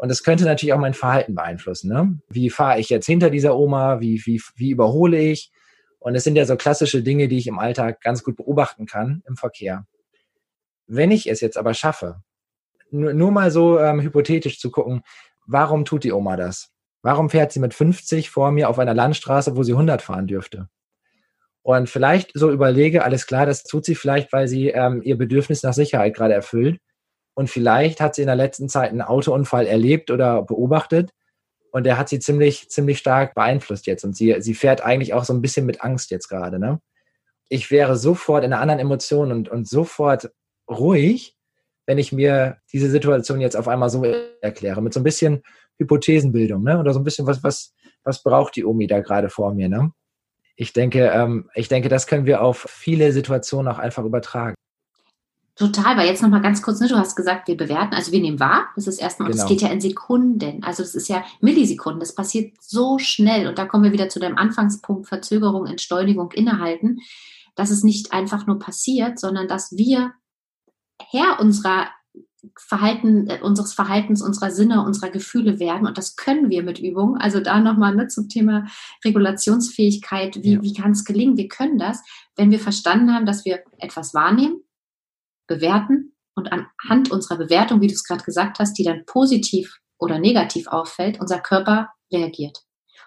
und 0.00 0.08
das 0.08 0.22
könnte 0.22 0.46
natürlich 0.46 0.72
auch 0.72 0.78
mein 0.78 0.94
Verhalten 0.94 1.34
beeinflussen. 1.34 1.92
Ne? 1.92 2.18
Wie 2.30 2.48
fahre 2.48 2.80
ich 2.80 2.88
jetzt 2.88 3.04
hinter 3.04 3.28
dieser 3.28 3.54
Oma? 3.54 4.00
Wie, 4.00 4.22
wie, 4.24 4.40
wie 4.56 4.70
überhole 4.70 5.18
ich? 5.18 5.52
Und 5.98 6.14
es 6.14 6.24
sind 6.24 6.36
ja 6.36 6.46
so 6.46 6.56
klassische 6.56 7.02
Dinge, 7.02 7.28
die 7.28 7.36
ich 7.36 7.46
im 7.46 7.58
Alltag 7.58 8.00
ganz 8.00 8.24
gut 8.24 8.36
beobachten 8.36 8.86
kann 8.86 9.22
im 9.28 9.36
Verkehr. 9.36 9.86
Wenn 10.86 11.10
ich 11.10 11.28
es 11.28 11.42
jetzt 11.42 11.58
aber 11.58 11.74
schaffe, 11.74 12.22
nur, 12.90 13.12
nur 13.12 13.30
mal 13.30 13.50
so 13.50 13.78
ähm, 13.78 14.00
hypothetisch 14.00 14.58
zu 14.58 14.70
gucken, 14.70 15.02
warum 15.46 15.84
tut 15.84 16.04
die 16.04 16.12
Oma 16.12 16.38
das? 16.38 16.70
Warum 17.02 17.28
fährt 17.28 17.52
sie 17.52 17.60
mit 17.60 17.74
50 17.74 18.30
vor 18.30 18.52
mir 18.52 18.70
auf 18.70 18.78
einer 18.78 18.94
Landstraße, 18.94 19.54
wo 19.54 19.64
sie 19.64 19.72
100 19.72 20.00
fahren 20.00 20.26
dürfte? 20.26 20.70
Und 21.60 21.90
vielleicht 21.90 22.30
so 22.32 22.50
überlege, 22.50 23.04
alles 23.04 23.26
klar, 23.26 23.44
das 23.44 23.64
tut 23.64 23.84
sie 23.84 23.94
vielleicht, 23.94 24.32
weil 24.32 24.48
sie 24.48 24.68
ähm, 24.68 25.02
ihr 25.02 25.18
Bedürfnis 25.18 25.62
nach 25.62 25.74
Sicherheit 25.74 26.14
gerade 26.14 26.32
erfüllt. 26.32 26.80
Und 27.40 27.48
vielleicht 27.48 28.02
hat 28.02 28.14
sie 28.14 28.20
in 28.20 28.26
der 28.26 28.36
letzten 28.36 28.68
Zeit 28.68 28.90
einen 28.90 29.00
Autounfall 29.00 29.66
erlebt 29.66 30.10
oder 30.10 30.42
beobachtet. 30.42 31.14
Und 31.72 31.84
der 31.84 31.96
hat 31.96 32.10
sie 32.10 32.18
ziemlich, 32.18 32.68
ziemlich 32.68 32.98
stark 32.98 33.34
beeinflusst 33.34 33.86
jetzt. 33.86 34.04
Und 34.04 34.14
sie, 34.14 34.36
sie 34.40 34.52
fährt 34.52 34.82
eigentlich 34.82 35.14
auch 35.14 35.24
so 35.24 35.32
ein 35.32 35.40
bisschen 35.40 35.64
mit 35.64 35.80
Angst 35.80 36.10
jetzt 36.10 36.28
gerade. 36.28 36.58
Ne? 36.58 36.82
Ich 37.48 37.70
wäre 37.70 37.96
sofort 37.96 38.44
in 38.44 38.52
einer 38.52 38.60
anderen 38.60 38.78
Emotion 38.78 39.32
und, 39.32 39.48
und 39.48 39.66
sofort 39.66 40.30
ruhig, 40.68 41.34
wenn 41.86 41.96
ich 41.96 42.12
mir 42.12 42.58
diese 42.74 42.90
Situation 42.90 43.40
jetzt 43.40 43.56
auf 43.56 43.68
einmal 43.68 43.88
so 43.88 44.04
erkläre. 44.42 44.82
Mit 44.82 44.92
so 44.92 45.00
ein 45.00 45.04
bisschen 45.04 45.42
Hypothesenbildung, 45.78 46.62
ne? 46.62 46.78
Oder 46.78 46.92
so 46.92 47.00
ein 47.00 47.04
bisschen, 47.04 47.26
was, 47.26 47.42
was, 47.42 47.72
was 48.04 48.22
braucht 48.22 48.54
die 48.54 48.66
Omi 48.66 48.86
da 48.86 49.00
gerade 49.00 49.30
vor 49.30 49.54
mir, 49.54 49.70
ne? 49.70 49.92
Ich 50.56 50.74
denke, 50.74 51.06
ähm, 51.06 51.48
ich 51.54 51.68
denke, 51.68 51.88
das 51.88 52.06
können 52.06 52.26
wir 52.26 52.42
auf 52.42 52.66
viele 52.68 53.12
Situationen 53.12 53.72
auch 53.72 53.78
einfach 53.78 54.04
übertragen. 54.04 54.56
Total, 55.56 55.96
weil 55.96 56.06
jetzt 56.06 56.22
nochmal 56.22 56.40
ganz 56.40 56.62
kurz, 56.62 56.80
ne, 56.80 56.88
du 56.88 56.96
hast 56.96 57.16
gesagt, 57.16 57.46
wir 57.48 57.56
bewerten, 57.56 57.94
also 57.94 58.12
wir 58.12 58.20
nehmen 58.20 58.40
wahr, 58.40 58.68
das 58.76 58.86
ist 58.86 58.98
erstmal, 58.98 59.30
genau. 59.30 59.42
und 59.42 59.50
das 59.50 59.50
geht 59.50 59.62
ja 59.62 59.72
in 59.72 59.80
Sekunden, 59.80 60.62
also 60.62 60.82
das 60.82 60.94
ist 60.94 61.08
ja 61.08 61.22
Millisekunden, 61.40 62.00
das 62.00 62.14
passiert 62.14 62.54
so 62.60 62.98
schnell 62.98 63.46
und 63.46 63.58
da 63.58 63.66
kommen 63.66 63.84
wir 63.84 63.92
wieder 63.92 64.08
zu 64.08 64.20
deinem 64.20 64.38
Anfangspunkt, 64.38 65.08
Verzögerung, 65.08 65.66
Entschleunigung, 65.66 66.32
Innehalten, 66.32 67.00
dass 67.56 67.70
es 67.70 67.84
nicht 67.84 68.12
einfach 68.12 68.46
nur 68.46 68.58
passiert, 68.58 69.18
sondern 69.18 69.48
dass 69.48 69.72
wir 69.72 70.12
Herr 71.10 71.40
unserer 71.40 71.88
Verhalten, 72.56 73.28
äh, 73.28 73.40
unseres 73.42 73.74
Verhaltens, 73.74 74.22
unserer 74.22 74.50
Sinne, 74.50 74.84
unserer 74.84 75.10
Gefühle 75.10 75.58
werden. 75.58 75.86
Und 75.86 75.98
das 75.98 76.16
können 76.16 76.48
wir 76.48 76.62
mit 76.62 76.78
Übung. 76.78 77.16
Also 77.18 77.40
da 77.40 77.60
nochmal 77.60 77.94
ne, 77.94 78.08
zum 78.08 78.28
Thema 78.28 78.66
Regulationsfähigkeit. 79.04 80.42
Wie, 80.42 80.54
ja. 80.54 80.62
wie 80.62 80.72
kann 80.72 80.92
es 80.92 81.04
gelingen? 81.04 81.36
Wir 81.36 81.48
können 81.48 81.78
das, 81.78 82.02
wenn 82.36 82.50
wir 82.50 82.60
verstanden 82.60 83.12
haben, 83.12 83.26
dass 83.26 83.44
wir 83.44 83.62
etwas 83.78 84.14
wahrnehmen, 84.14 84.62
bewerten 85.50 86.14
und 86.34 86.50
anhand 86.52 87.10
unserer 87.10 87.36
Bewertung, 87.36 87.80
wie 87.80 87.88
du 87.88 87.92
es 87.92 88.04
gerade 88.04 88.24
gesagt 88.24 88.58
hast, 88.58 88.78
die 88.78 88.84
dann 88.84 89.04
positiv 89.04 89.78
oder 89.98 90.18
negativ 90.18 90.68
auffällt, 90.68 91.20
unser 91.20 91.40
Körper 91.40 91.90
reagiert. 92.12 92.58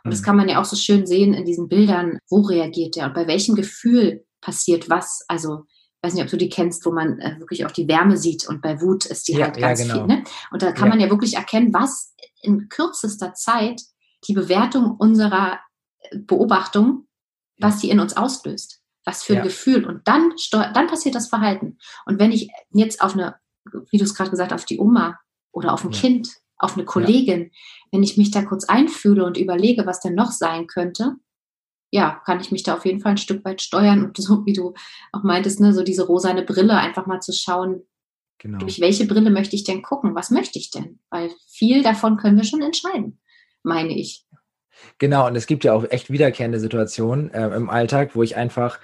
Und 0.03 0.11
das 0.11 0.21
mhm. 0.21 0.25
kann 0.25 0.35
man 0.35 0.49
ja 0.49 0.61
auch 0.61 0.65
so 0.65 0.75
schön 0.75 1.07
sehen 1.07 1.33
in 1.33 1.45
diesen 1.45 1.69
Bildern, 1.69 2.19
wo 2.29 2.41
reagiert 2.41 2.95
der 2.95 3.07
und 3.07 3.13
bei 3.13 3.25
welchem 3.25 3.55
Gefühl 3.55 4.25
passiert 4.41 4.89
was. 4.89 5.23
Also 5.27 5.63
weiß 6.03 6.13
nicht, 6.13 6.23
ob 6.23 6.29
du 6.29 6.37
die 6.37 6.49
kennst, 6.49 6.85
wo 6.85 6.91
man 6.91 7.19
äh, 7.19 7.39
wirklich 7.39 7.65
auch 7.65 7.71
die 7.71 7.87
Wärme 7.87 8.17
sieht 8.17 8.47
und 8.47 8.61
bei 8.61 8.81
Wut 8.81 9.05
ist 9.05 9.27
die 9.29 9.33
ja, 9.33 9.45
halt 9.45 9.57
ganz 9.57 9.79
ja, 9.79 9.85
genau. 9.85 10.05
viel. 10.05 10.17
Ne? 10.17 10.23
Und 10.51 10.61
da 10.61 10.73
kann 10.73 10.87
ja. 10.87 10.89
man 10.89 10.99
ja 10.99 11.09
wirklich 11.09 11.35
erkennen, 11.35 11.73
was 11.73 12.13
in 12.41 12.67
kürzester 12.67 13.33
Zeit 13.33 13.81
die 14.27 14.33
Bewertung 14.33 14.95
unserer 14.97 15.59
äh, 15.99 16.17
Beobachtung, 16.19 17.07
was 17.57 17.79
die 17.79 17.89
in 17.89 18.01
uns 18.01 18.17
auslöst. 18.17 18.82
Was 19.05 19.23
für 19.23 19.37
ein 19.37 19.43
Gefühl. 19.43 19.85
Und 19.85 20.07
dann, 20.07 20.33
dann 20.51 20.87
passiert 20.87 21.15
das 21.15 21.27
Verhalten. 21.27 21.77
Und 22.05 22.19
wenn 22.19 22.31
ich 22.31 22.49
jetzt 22.71 23.01
auf 23.01 23.13
eine, 23.13 23.35
wie 23.91 23.97
du 23.97 24.03
es 24.03 24.15
gerade 24.15 24.29
gesagt 24.29 24.51
hast, 24.51 24.61
auf 24.61 24.65
die 24.65 24.79
Oma 24.79 25.19
oder 25.51 25.73
auf 25.73 25.83
ein 25.83 25.91
Kind, 25.91 26.29
auf 26.57 26.75
eine 26.75 26.85
Kollegin, 26.85 27.51
wenn 27.91 28.03
ich 28.03 28.17
mich 28.17 28.31
da 28.31 28.43
kurz 28.43 28.63
einfühle 28.63 29.25
und 29.25 29.37
überlege, 29.37 29.85
was 29.85 29.99
denn 29.99 30.15
noch 30.15 30.31
sein 30.31 30.67
könnte, 30.67 31.15
ja, 31.91 32.21
kann 32.25 32.39
ich 32.39 32.51
mich 32.51 32.63
da 32.63 32.73
auf 32.73 32.85
jeden 32.85 33.01
Fall 33.01 33.11
ein 33.11 33.17
Stück 33.17 33.45
weit 33.45 33.61
steuern 33.61 34.03
und 34.03 34.17
so 34.17 34.45
wie 34.47 34.53
du 34.53 34.73
auch 35.11 35.21
meintest, 35.21 35.59
ne, 35.59 35.73
so 35.73 35.83
diese 35.83 36.07
rosane 36.07 36.43
Brille 36.43 36.75
einfach 36.75 37.05
mal 37.05 37.19
zu 37.19 37.31
schauen, 37.33 37.83
genau. 38.39 38.57
durch 38.57 38.79
welche 38.79 39.05
Brille 39.05 39.29
möchte 39.29 39.55
ich 39.55 39.63
denn 39.63 39.83
gucken? 39.83 40.15
Was 40.15 40.31
möchte 40.31 40.57
ich 40.57 40.71
denn? 40.71 40.99
Weil 41.11 41.29
viel 41.47 41.83
davon 41.83 42.17
können 42.17 42.37
wir 42.37 42.45
schon 42.45 42.63
entscheiden, 42.63 43.19
meine 43.61 43.95
ich. 43.95 44.25
Genau, 44.97 45.27
und 45.27 45.35
es 45.35 45.47
gibt 45.47 45.63
ja 45.63 45.73
auch 45.73 45.85
echt 45.89 46.11
wiederkehrende 46.11 46.59
Situationen 46.59 47.33
äh, 47.33 47.47
im 47.55 47.69
Alltag, 47.69 48.15
wo 48.15 48.23
ich 48.23 48.35
einfach, 48.35 48.79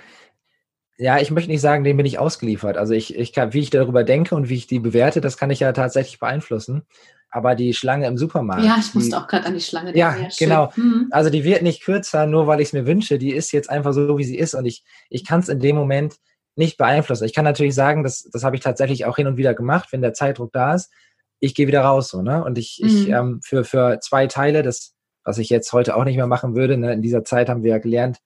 ja, 0.97 1.19
ich 1.19 1.31
möchte 1.31 1.49
nicht 1.49 1.61
sagen, 1.61 1.83
dem 1.83 1.97
bin 1.97 2.05
ich 2.05 2.19
ausgeliefert. 2.19 2.77
Also 2.77 2.93
ich, 2.93 3.15
ich 3.15 3.33
kann, 3.33 3.53
wie 3.53 3.59
ich 3.59 3.69
darüber 3.69 4.03
denke 4.03 4.35
und 4.35 4.49
wie 4.49 4.55
ich 4.55 4.67
die 4.67 4.79
bewerte, 4.79 5.21
das 5.21 5.37
kann 5.37 5.49
ich 5.49 5.61
ja 5.61 5.71
tatsächlich 5.71 6.19
beeinflussen 6.19 6.85
aber 7.31 7.55
die 7.55 7.73
Schlange 7.73 8.07
im 8.07 8.17
Supermarkt. 8.17 8.63
Ja, 8.63 8.77
ich 8.79 8.93
musste 8.95 9.17
auch 9.17 9.27
gerade 9.27 9.45
an 9.45 9.53
die 9.53 9.61
Schlange 9.61 9.93
denken. 9.93 9.99
Ja, 9.99 10.29
genau. 10.37 10.71
Mhm. 10.75 11.07
Also 11.11 11.29
die 11.29 11.43
wird 11.43 11.61
nicht 11.61 11.83
kürzer, 11.83 12.25
nur 12.25 12.47
weil 12.47 12.59
ich 12.59 12.69
es 12.69 12.73
mir 12.73 12.85
wünsche. 12.85 13.19
Die 13.19 13.31
ist 13.31 13.51
jetzt 13.51 13.69
einfach 13.69 13.93
so, 13.93 14.17
wie 14.17 14.23
sie 14.23 14.37
ist. 14.37 14.55
Und 14.55 14.65
ich, 14.65 14.83
ich 15.09 15.25
kann 15.25 15.39
es 15.39 15.49
in 15.49 15.59
dem 15.59 15.75
Moment 15.75 16.15
nicht 16.55 16.77
beeinflussen. 16.77 17.25
Ich 17.25 17.33
kann 17.33 17.45
natürlich 17.45 17.75
sagen, 17.75 18.03
das, 18.03 18.27
das 18.31 18.43
habe 18.43 18.55
ich 18.55 18.61
tatsächlich 18.61 19.05
auch 19.05 19.15
hin 19.15 19.27
und 19.27 19.37
wieder 19.37 19.53
gemacht, 19.53 19.89
wenn 19.91 20.01
der 20.01 20.13
Zeitdruck 20.13 20.51
da 20.51 20.73
ist. 20.73 20.91
Ich 21.39 21.55
gehe 21.55 21.67
wieder 21.67 21.81
raus, 21.81 22.09
so, 22.09 22.21
ne? 22.21 22.43
Und 22.43 22.57
ich, 22.57 22.81
mhm. 22.81 22.89
ich 22.89 23.09
ähm, 23.09 23.39
für, 23.43 23.63
für 23.63 23.99
zwei 24.01 24.27
Teile, 24.27 24.63
das, 24.63 24.95
was 25.29 25.37
ich 25.37 25.49
jetzt 25.49 25.71
heute 25.71 25.95
auch 25.95 26.03
nicht 26.03 26.17
mehr 26.17 26.27
machen 26.27 26.55
würde, 26.55 26.77
ne? 26.77 26.91
in 26.91 27.01
dieser 27.01 27.23
Zeit 27.23 27.49
haben 27.49 27.63
wir 27.63 27.71
ja 27.71 27.77
gelernt, 27.77 28.17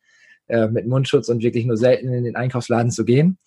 äh, 0.47 0.67
mit 0.67 0.87
Mundschutz 0.87 1.29
und 1.29 1.43
wirklich 1.43 1.65
nur 1.65 1.77
selten 1.77 2.11
in 2.13 2.23
den 2.23 2.35
Einkaufsladen 2.35 2.91
zu 2.91 3.05
gehen. 3.05 3.37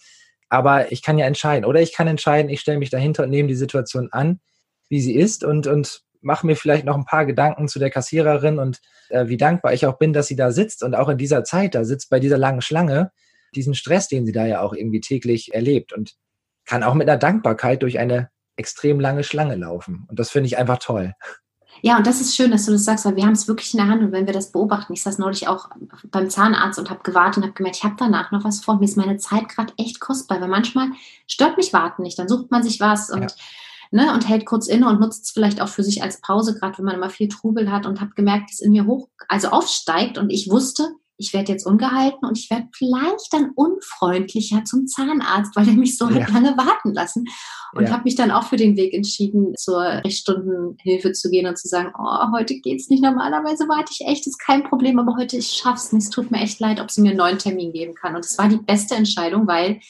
Aber 0.48 0.92
ich 0.92 1.02
kann 1.02 1.18
ja 1.18 1.26
entscheiden. 1.26 1.64
Oder 1.64 1.80
ich 1.80 1.92
kann 1.92 2.06
entscheiden, 2.06 2.50
ich 2.50 2.60
stelle 2.60 2.78
mich 2.78 2.90
dahinter 2.90 3.24
und 3.24 3.30
nehme 3.30 3.48
die 3.48 3.54
Situation 3.56 4.08
an 4.12 4.40
wie 4.88 5.00
sie 5.00 5.14
ist 5.14 5.44
und, 5.44 5.66
und 5.66 6.02
mache 6.20 6.46
mir 6.46 6.56
vielleicht 6.56 6.84
noch 6.84 6.96
ein 6.96 7.04
paar 7.04 7.26
Gedanken 7.26 7.68
zu 7.68 7.78
der 7.78 7.90
Kassiererin 7.90 8.58
und 8.58 8.80
äh, 9.08 9.28
wie 9.28 9.36
dankbar 9.36 9.72
ich 9.72 9.86
auch 9.86 9.98
bin, 9.98 10.12
dass 10.12 10.26
sie 10.26 10.36
da 10.36 10.50
sitzt 10.50 10.82
und 10.82 10.94
auch 10.94 11.08
in 11.08 11.18
dieser 11.18 11.44
Zeit 11.44 11.74
da 11.74 11.84
sitzt, 11.84 12.10
bei 12.10 12.20
dieser 12.20 12.38
langen 12.38 12.62
Schlange, 12.62 13.12
diesen 13.54 13.74
Stress, 13.74 14.08
den 14.08 14.26
sie 14.26 14.32
da 14.32 14.46
ja 14.46 14.60
auch 14.60 14.74
irgendwie 14.74 15.00
täglich 15.00 15.54
erlebt 15.54 15.92
und 15.92 16.14
kann 16.64 16.82
auch 16.82 16.94
mit 16.94 17.08
einer 17.08 17.18
Dankbarkeit 17.18 17.82
durch 17.82 17.98
eine 17.98 18.30
extrem 18.56 18.98
lange 18.98 19.22
Schlange 19.22 19.56
laufen. 19.56 20.06
Und 20.08 20.18
das 20.18 20.30
finde 20.30 20.48
ich 20.48 20.58
einfach 20.58 20.78
toll. 20.78 21.14
Ja, 21.82 21.96
und 21.96 22.06
das 22.06 22.20
ist 22.20 22.34
schön, 22.34 22.50
dass 22.50 22.66
du 22.66 22.72
das 22.72 22.84
sagst, 22.84 23.04
weil 23.04 23.16
wir 23.16 23.24
haben 23.24 23.32
es 23.32 23.48
wirklich 23.48 23.72
in 23.74 23.78
der 23.78 23.88
Hand. 23.88 24.02
Und 24.02 24.12
wenn 24.12 24.26
wir 24.26 24.32
das 24.32 24.52
beobachten, 24.52 24.92
ich 24.92 25.02
saß 25.02 25.18
neulich 25.18 25.48
auch 25.48 25.68
beim 26.10 26.30
Zahnarzt 26.30 26.78
und 26.78 26.90
habe 26.90 27.02
gewartet 27.02 27.38
und 27.38 27.42
habe 27.44 27.54
gemerkt, 27.54 27.76
ich 27.76 27.84
habe 27.84 27.96
danach 27.98 28.32
noch 28.32 28.44
was 28.44 28.60
vor. 28.60 28.78
Mir 28.78 28.84
ist 28.84 28.96
meine 28.96 29.18
Zeit 29.18 29.48
gerade 29.48 29.72
echt 29.76 30.00
kostbar, 30.00 30.40
weil 30.40 30.48
manchmal 30.48 30.88
stört 31.26 31.56
mich 31.56 31.72
Warten 31.72 32.02
nicht, 32.02 32.18
dann 32.18 32.28
sucht 32.28 32.50
man 32.50 32.62
sich 32.62 32.80
was 32.80 33.10
und 33.10 33.22
ja. 33.90 34.04
ne, 34.04 34.14
und 34.14 34.28
hält 34.28 34.46
kurz 34.46 34.66
inne 34.66 34.88
und 34.88 35.00
nutzt 35.00 35.24
es 35.24 35.30
vielleicht 35.30 35.60
auch 35.60 35.68
für 35.68 35.82
sich 35.82 36.02
als 36.02 36.20
Pause, 36.20 36.58
gerade 36.58 36.78
wenn 36.78 36.84
man 36.84 36.96
immer 36.96 37.10
viel 37.10 37.28
Trubel 37.28 37.70
hat 37.70 37.86
und 37.86 38.00
habe 38.00 38.12
gemerkt, 38.14 38.50
dass 38.50 38.60
in 38.60 38.72
mir 38.72 38.86
hoch, 38.86 39.08
also 39.28 39.48
aufsteigt. 39.48 40.18
Und 40.18 40.30
ich 40.30 40.50
wusste, 40.50 40.88
ich 41.18 41.32
werde 41.32 41.52
jetzt 41.52 41.66
ungehalten 41.66 42.26
und 42.26 42.38
ich 42.38 42.50
werde 42.50 42.68
vielleicht 42.74 43.32
dann 43.32 43.52
unfreundlicher 43.54 44.64
zum 44.64 44.86
Zahnarzt, 44.86 45.56
weil 45.56 45.64
der 45.64 45.74
mich 45.74 45.96
so 45.96 46.08
ja. 46.08 46.26
lange 46.28 46.56
warten 46.56 46.92
lassen. 46.92 47.24
Und 47.74 47.84
ja. 47.84 47.90
habe 47.90 48.04
mich 48.04 48.14
dann 48.14 48.30
auch 48.30 48.44
für 48.44 48.56
den 48.56 48.76
Weg 48.76 48.92
entschieden, 48.94 49.54
zur 49.56 49.80
Rechtstundenhilfe 49.80 51.12
zu 51.12 51.30
gehen 51.30 51.46
und 51.46 51.58
zu 51.58 51.68
sagen, 51.68 51.92
oh, 51.98 52.32
heute 52.32 52.58
geht's 52.60 52.88
nicht. 52.88 53.02
Normalerweise 53.02 53.68
warte 53.68 53.92
ich 53.92 54.06
echt, 54.06 54.26
ist 54.26 54.38
kein 54.38 54.64
Problem, 54.64 54.98
aber 54.98 55.16
heute 55.16 55.36
ich 55.36 55.48
schaff's 55.48 55.92
nicht. 55.92 56.04
Es 56.04 56.10
tut 56.10 56.30
mir 56.30 56.40
echt 56.40 56.60
leid, 56.60 56.80
ob 56.80 56.90
sie 56.90 57.00
mir 57.00 57.10
einen 57.10 57.18
neuen 57.18 57.38
Termin 57.38 57.72
geben 57.72 57.94
kann. 57.94 58.14
Und 58.14 58.24
es 58.24 58.38
war 58.38 58.48
die 58.48 58.58
beste 58.58 58.94
Entscheidung, 58.94 59.46
weil 59.46 59.80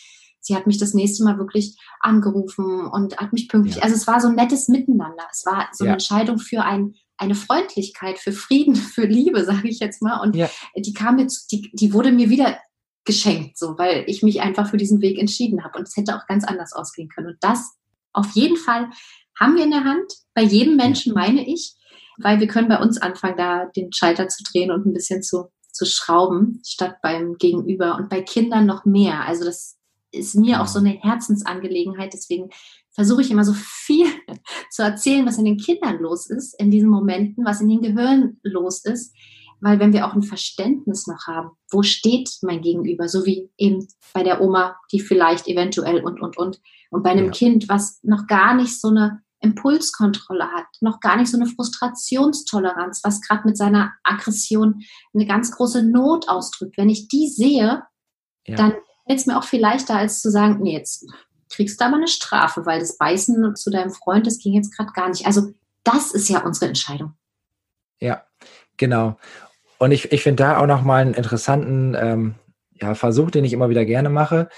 sie 0.41 0.55
hat 0.55 0.67
mich 0.67 0.79
das 0.79 0.95
nächste 0.95 1.25
Mal 1.25 1.39
wirklich 1.39 1.77
angerufen 2.01 2.87
und 2.87 3.17
hat 3.19 3.33
mich 3.33 3.49
pünktlich. 3.49 3.77
Ja. 3.77 3.83
Also 3.83 3.97
es 3.97 4.07
war 4.07 4.21
so 4.21 4.29
ein 4.29 4.37
nettes 4.37 4.69
Miteinander. 4.69 5.25
Es 5.31 5.45
war 5.45 5.69
so 5.73 5.85
eine 5.85 5.95
Entscheidung 5.95 6.39
für 6.39 6.63
ein, 6.63 6.95
eine 7.19 7.35
Freundlichkeit, 7.35 8.19
für 8.19 8.33
Frieden, 8.33 8.75
für 8.95 9.07
Liebe, 9.07 9.45
sage 9.45 9.69
ich 9.69 9.81
jetzt 9.81 10.03
mal. 10.03 10.21
Und 10.21 10.37
ja. 10.37 10.51
die 10.77 10.93
kam 10.93 11.19
jetzt, 11.19 11.51
die, 11.53 11.71
die 11.73 11.93
wurde 11.93 12.13
mir 12.13 12.31
wieder 12.31 12.59
geschenkt, 13.05 13.57
so, 13.57 13.79
weil 13.79 14.05
ich 14.09 14.23
mich 14.23 14.41
einfach 14.41 14.71
für 14.71 14.77
diesen 14.77 15.01
Weg 15.01 15.19
entschieden 15.19 15.65
habe. 15.65 15.79
Und 15.79 15.89
es 15.89 15.97
hätte 15.97 16.17
auch 16.17 16.27
ganz 16.27 16.45
anders 16.45 16.73
ausgehen 16.73 17.09
können. 17.09 17.29
Und 17.29 17.39
das 17.41 17.77
auf 18.13 18.31
jeden 18.33 18.57
Fall 18.57 18.91
haben 19.39 19.55
wir 19.55 19.65
in 19.65 19.71
der 19.71 19.85
Hand, 19.85 20.13
bei 20.35 20.43
jedem 20.43 20.77
Menschen, 20.77 21.15
meine 21.15 21.47
ich, 21.47 21.75
weil 22.19 22.41
wir 22.41 22.47
können 22.47 22.69
bei 22.69 22.81
uns 22.81 22.99
anfangen, 22.99 23.37
da 23.37 23.67
den 23.67 23.93
Schalter 23.93 24.29
zu 24.29 24.43
drehen 24.43 24.71
und 24.71 24.87
ein 24.87 24.93
bisschen 24.93 25.23
zu, 25.23 25.51
zu 25.71 25.85
schrauben, 25.85 26.63
statt 26.67 26.97
beim 27.03 27.37
Gegenüber. 27.37 27.97
Und 27.97 28.09
bei 28.09 28.23
Kindern 28.23 28.67
noch 28.67 28.85
mehr. 28.85 29.25
Also 29.27 29.45
das 29.45 29.77
ist 30.11 30.35
mir 30.35 30.63
auch 30.63 30.67
so 30.67 30.79
eine 30.79 30.91
Herzensangelegenheit. 30.91 32.13
Deswegen 32.13 32.51
versuche 32.97 33.23
ich 33.23 33.31
immer 33.31 33.45
so 33.45 33.53
viel 33.55 34.07
zu 34.71 34.83
erzählen, 34.83 35.25
was 35.25 35.39
in 35.39 35.45
den 35.45 35.59
Kindern 35.59 36.01
los 36.01 36.29
ist, 36.29 36.59
in 36.59 36.71
diesen 36.71 36.89
Momenten, 36.89 37.45
was 37.45 37.61
in 37.61 37.69
den 37.69 37.83
Gehirnen 37.83 38.41
los 38.43 38.85
ist. 38.85 39.15
Weil 39.61 39.79
wenn 39.79 39.93
wir 39.93 40.07
auch 40.07 40.15
ein 40.15 40.23
Verständnis 40.23 41.07
noch 41.07 41.27
haben, 41.27 41.51
wo 41.71 41.83
steht 41.83 42.31
mein 42.43 42.61
Gegenüber, 42.61 43.09
so 43.09 43.25
wie 43.25 43.51
eben 43.57 43.87
bei 44.13 44.23
der 44.23 44.41
Oma, 44.41 44.77
die 44.93 45.01
vielleicht 45.01 45.47
eventuell 45.47 46.05
und, 46.05 46.21
und, 46.21 46.37
und, 46.37 46.61
und 46.91 47.03
bei 47.03 47.11
einem 47.11 47.27
ja. 47.27 47.31
Kind, 47.31 47.69
was 47.69 48.01
noch 48.03 48.27
gar 48.27 48.55
nicht 48.55 48.79
so 48.79 48.89
eine 48.89 49.23
Impulskontrolle 49.41 50.51
hat, 50.51 50.67
noch 50.81 51.01
gar 51.01 51.17
nicht 51.17 51.31
so 51.31 51.39
eine 51.39 51.47
Frustrationstoleranz, 51.47 53.01
was 53.03 53.21
gerade 53.21 53.47
mit 53.47 53.57
seiner 53.57 53.93
Aggression 54.03 54.83
eine 55.15 55.27
ganz 55.27 55.53
große 55.53 55.83
Not 55.83 56.29
ausdrückt. 56.29 56.77
Wenn 56.77 56.91
ich 56.91 57.09
die 57.09 57.29
sehe, 57.29 57.83
ja. 58.47 58.57
dann 58.57 58.73
fällt 59.07 59.21
es 59.21 59.27
mir 59.27 59.39
auch 59.39 59.45
viel 59.45 59.61
leichter, 59.61 59.97
als 59.97 60.21
zu 60.21 60.31
sagen, 60.31 60.63
nee, 60.63 60.75
jetzt 60.75 61.07
kriegst 61.57 61.81
du 61.81 61.85
aber 61.87 61.97
eine 61.97 62.09
Strafe, 62.09 62.67
weil 62.67 62.81
das 62.81 62.99
Beißen 62.99 63.57
zu 63.57 63.71
deinem 63.71 63.91
Freund, 63.91 64.27
das 64.27 64.39
ging 64.39 64.53
jetzt 64.53 64.77
gerade 64.77 64.93
gar 64.93 65.09
nicht. 65.09 65.27
Also 65.27 65.53
das 65.85 66.13
ist 66.13 66.29
ja 66.29 66.45
unsere 66.45 66.67
Entscheidung. 66.67 67.15
Ja, 67.99 68.27
genau. 68.77 69.17
Und 69.79 69.91
ich, 69.91 70.13
ich 70.13 70.23
finde 70.23 70.43
da 70.43 70.59
auch 70.59 70.67
nochmal 70.67 71.03
einen 71.03 71.15
interessanten 71.15 71.97
ähm, 71.99 72.35
ja, 72.73 72.95
Versuch, 72.95 73.31
den 73.31 73.45
ich 73.45 73.53
immer 73.53 73.71
wieder 73.71 73.85
gerne 73.85 74.11
mache. 74.11 74.49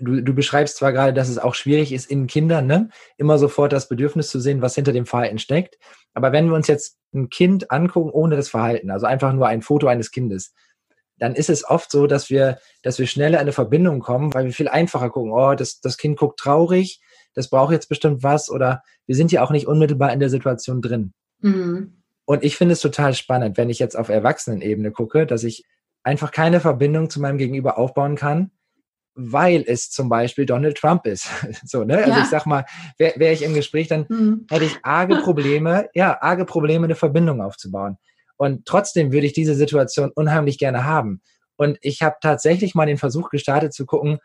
Du, 0.00 0.20
du 0.20 0.32
beschreibst 0.32 0.76
zwar 0.76 0.92
gerade, 0.92 1.12
dass 1.12 1.28
es 1.28 1.38
auch 1.38 1.56
schwierig 1.56 1.92
ist, 1.92 2.08
in 2.08 2.28
Kindern 2.28 2.66
ne, 2.66 2.88
immer 3.16 3.36
sofort 3.38 3.72
das 3.72 3.88
Bedürfnis 3.88 4.30
zu 4.30 4.38
sehen, 4.38 4.62
was 4.62 4.76
hinter 4.76 4.92
dem 4.92 5.06
Verhalten 5.06 5.40
steckt. 5.40 5.76
Aber 6.14 6.30
wenn 6.30 6.46
wir 6.46 6.54
uns 6.54 6.68
jetzt 6.68 6.98
ein 7.12 7.30
Kind 7.30 7.72
angucken 7.72 8.10
ohne 8.10 8.36
das 8.36 8.48
Verhalten, 8.48 8.90
also 8.90 9.06
einfach 9.06 9.32
nur 9.32 9.48
ein 9.48 9.62
Foto 9.62 9.88
eines 9.88 10.12
Kindes, 10.12 10.54
dann 11.22 11.36
ist 11.36 11.48
es 11.48 11.64
oft 11.64 11.92
so, 11.92 12.08
dass 12.08 12.30
wir, 12.30 12.58
dass 12.82 12.98
wir 12.98 13.06
schneller 13.06 13.38
in 13.38 13.42
eine 13.42 13.52
Verbindung 13.52 14.00
kommen, 14.00 14.34
weil 14.34 14.46
wir 14.46 14.52
viel 14.52 14.66
einfacher 14.66 15.08
gucken, 15.08 15.30
oh, 15.30 15.54
das, 15.54 15.80
das 15.80 15.96
Kind 15.96 16.18
guckt 16.18 16.40
traurig, 16.40 17.00
das 17.32 17.48
braucht 17.48 17.70
jetzt 17.70 17.88
bestimmt 17.88 18.24
was 18.24 18.50
oder 18.50 18.82
wir 19.06 19.14
sind 19.14 19.30
ja 19.30 19.44
auch 19.44 19.52
nicht 19.52 19.68
unmittelbar 19.68 20.12
in 20.12 20.18
der 20.18 20.30
Situation 20.30 20.82
drin. 20.82 21.12
Mhm. 21.38 22.02
Und 22.24 22.42
ich 22.42 22.56
finde 22.56 22.72
es 22.72 22.80
total 22.80 23.14
spannend, 23.14 23.56
wenn 23.56 23.70
ich 23.70 23.78
jetzt 23.78 23.96
auf 23.96 24.08
Erwachsenenebene 24.08 24.90
gucke, 24.90 25.24
dass 25.24 25.44
ich 25.44 25.64
einfach 26.02 26.32
keine 26.32 26.58
Verbindung 26.58 27.08
zu 27.08 27.20
meinem 27.20 27.38
Gegenüber 27.38 27.78
aufbauen 27.78 28.16
kann, 28.16 28.50
weil 29.14 29.62
es 29.64 29.90
zum 29.90 30.08
Beispiel 30.08 30.44
Donald 30.44 30.76
Trump 30.76 31.06
ist. 31.06 31.28
so, 31.64 31.84
ne? 31.84 31.98
Also 31.98 32.08
ja. 32.08 32.14
Also 32.14 32.24
ich 32.24 32.30
sag 32.30 32.46
mal, 32.46 32.64
wäre 32.98 33.20
wär 33.20 33.32
ich 33.32 33.42
im 33.42 33.54
Gespräch, 33.54 33.86
dann 33.86 34.06
mhm. 34.08 34.46
hätte 34.50 34.64
ich 34.64 34.76
arge 34.82 35.18
Probleme, 35.18 35.88
ja, 35.94 36.20
arge 36.20 36.46
Probleme, 36.46 36.86
eine 36.86 36.96
Verbindung 36.96 37.40
aufzubauen. 37.40 37.96
Und 38.42 38.66
trotzdem 38.66 39.12
würde 39.12 39.28
ich 39.28 39.34
diese 39.34 39.54
Situation 39.54 40.10
unheimlich 40.12 40.58
gerne 40.58 40.84
haben. 40.84 41.22
Und 41.54 41.78
ich 41.80 42.02
habe 42.02 42.16
tatsächlich 42.20 42.74
mal 42.74 42.86
den 42.86 42.98
Versuch 42.98 43.30
gestartet 43.30 43.72
zu 43.72 43.86
gucken, 43.86 44.18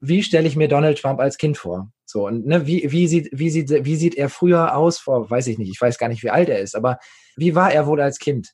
wie 0.00 0.24
stelle 0.24 0.48
ich 0.48 0.56
mir 0.56 0.66
Donald 0.66 1.00
Trump 1.00 1.20
als 1.20 1.38
Kind 1.38 1.56
vor? 1.56 1.92
So, 2.04 2.26
und 2.26 2.44
ne, 2.44 2.66
wie, 2.66 2.90
wie, 2.90 3.06
sieht, 3.06 3.28
wie, 3.30 3.50
sieht, 3.50 3.70
wie 3.70 3.94
sieht 3.94 4.16
er 4.16 4.30
früher 4.30 4.76
aus 4.76 4.98
vor, 4.98 5.30
weiß 5.30 5.46
ich 5.46 5.58
nicht, 5.58 5.70
ich 5.70 5.80
weiß 5.80 5.96
gar 5.96 6.08
nicht, 6.08 6.24
wie 6.24 6.30
alt 6.30 6.48
er 6.48 6.58
ist, 6.58 6.74
aber 6.74 6.98
wie 7.36 7.54
war 7.54 7.70
er 7.70 7.86
wohl 7.86 8.00
als 8.00 8.18
Kind? 8.18 8.48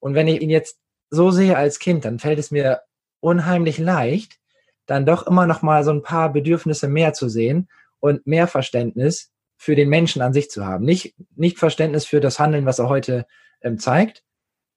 Und 0.00 0.16
wenn 0.16 0.26
ich 0.26 0.42
ihn 0.42 0.50
jetzt 0.50 0.80
so 1.08 1.30
sehe 1.30 1.56
als 1.56 1.78
Kind, 1.78 2.04
dann 2.04 2.18
fällt 2.18 2.40
es 2.40 2.50
mir 2.50 2.80
unheimlich 3.20 3.78
leicht, 3.78 4.40
dann 4.86 5.06
doch 5.06 5.28
immer 5.28 5.46
noch 5.46 5.62
mal 5.62 5.84
so 5.84 5.92
ein 5.92 6.02
paar 6.02 6.32
Bedürfnisse 6.32 6.88
mehr 6.88 7.12
zu 7.12 7.28
sehen 7.28 7.68
und 8.00 8.26
mehr 8.26 8.48
Verständnis 8.48 9.30
für 9.56 9.76
den 9.76 9.88
Menschen 9.88 10.20
an 10.20 10.32
sich 10.32 10.50
zu 10.50 10.66
haben. 10.66 10.84
Nicht, 10.84 11.14
nicht 11.36 11.60
Verständnis 11.60 12.06
für 12.06 12.18
das 12.18 12.40
Handeln, 12.40 12.66
was 12.66 12.80
er 12.80 12.88
heute 12.88 13.24
ähm, 13.62 13.78
zeigt, 13.78 14.22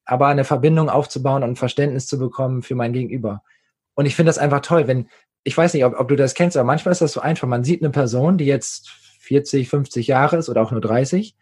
aber 0.06 0.28
eine 0.28 0.44
Verbindung 0.44 0.90
aufzubauen 0.90 1.44
und 1.44 1.58
Verständnis 1.58 2.08
zu 2.08 2.18
bekommen 2.18 2.64
für 2.64 2.76
mein 2.76 2.94
Gegenüber. 2.94 3.44
Und 3.94 4.06
ich 4.06 4.16
finde 4.16 4.30
das 4.30 4.38
einfach 4.38 4.62
toll, 4.62 4.88
wenn, 4.88 5.10
ich 5.44 5.58
weiß 5.58 5.74
nicht, 5.74 5.86
ob, 5.86 6.00
ob 6.00 6.08
du 6.08 6.16
das 6.16 6.34
kennst, 6.34 6.58
aber 6.58 6.66
manchmal 6.66 6.92
ist 6.92 7.02
das 7.02 7.14
so 7.14 7.22
einfach. 7.22 7.48
Man 7.48 7.64
sieht 7.64 7.82
eine 7.82 7.92
Person, 7.92 8.38
die 8.38 8.46
jetzt 8.46 8.90
40, 9.20 9.70
50 9.70 10.08
Jahre 10.08 10.38
ist 10.38 10.50
oder 10.50 10.62
auch 10.62 10.72
nur 10.72 10.82
30 10.82 11.36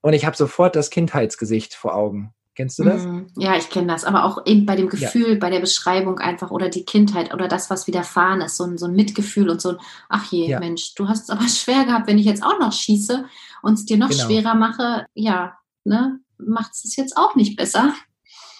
und 0.00 0.12
ich 0.12 0.24
habe 0.24 0.36
sofort 0.36 0.76
das 0.76 0.90
Kindheitsgesicht 0.90 1.74
vor 1.74 1.94
Augen. 1.94 2.32
Kennst 2.54 2.78
du 2.80 2.84
das? 2.84 3.04
Mm, 3.04 3.26
ja, 3.36 3.56
ich 3.56 3.70
kenne 3.70 3.86
das. 3.86 4.04
Aber 4.04 4.24
auch 4.24 4.44
eben 4.44 4.66
bei 4.66 4.74
dem 4.74 4.88
Gefühl, 4.88 5.34
ja. 5.34 5.38
bei 5.38 5.48
der 5.48 5.60
Beschreibung 5.60 6.18
einfach 6.18 6.50
oder 6.50 6.68
die 6.68 6.84
Kindheit 6.84 7.32
oder 7.32 7.46
das, 7.46 7.70
was 7.70 7.86
widerfahren 7.86 8.40
ist, 8.40 8.56
so 8.56 8.64
ein, 8.64 8.78
so 8.78 8.86
ein 8.86 8.96
Mitgefühl 8.96 9.48
und 9.48 9.60
so 9.60 9.70
ein, 9.70 9.76
ach 10.08 10.32
je, 10.32 10.48
ja. 10.48 10.58
Mensch, 10.58 10.94
du 10.94 11.08
hast 11.08 11.24
es 11.24 11.30
aber 11.30 11.46
schwer 11.48 11.84
gehabt, 11.84 12.08
wenn 12.08 12.18
ich 12.18 12.26
jetzt 12.26 12.42
auch 12.42 12.58
noch 12.58 12.72
schieße 12.72 13.24
und 13.62 13.74
es 13.74 13.84
dir 13.84 13.96
noch 13.96 14.10
genau. 14.10 14.24
schwerer 14.24 14.54
mache, 14.54 15.06
ja, 15.14 15.56
ne, 15.84 16.18
macht 16.38 16.72
es 16.72 16.96
jetzt 16.96 17.16
auch 17.16 17.34
nicht 17.34 17.56
besser. 17.56 17.94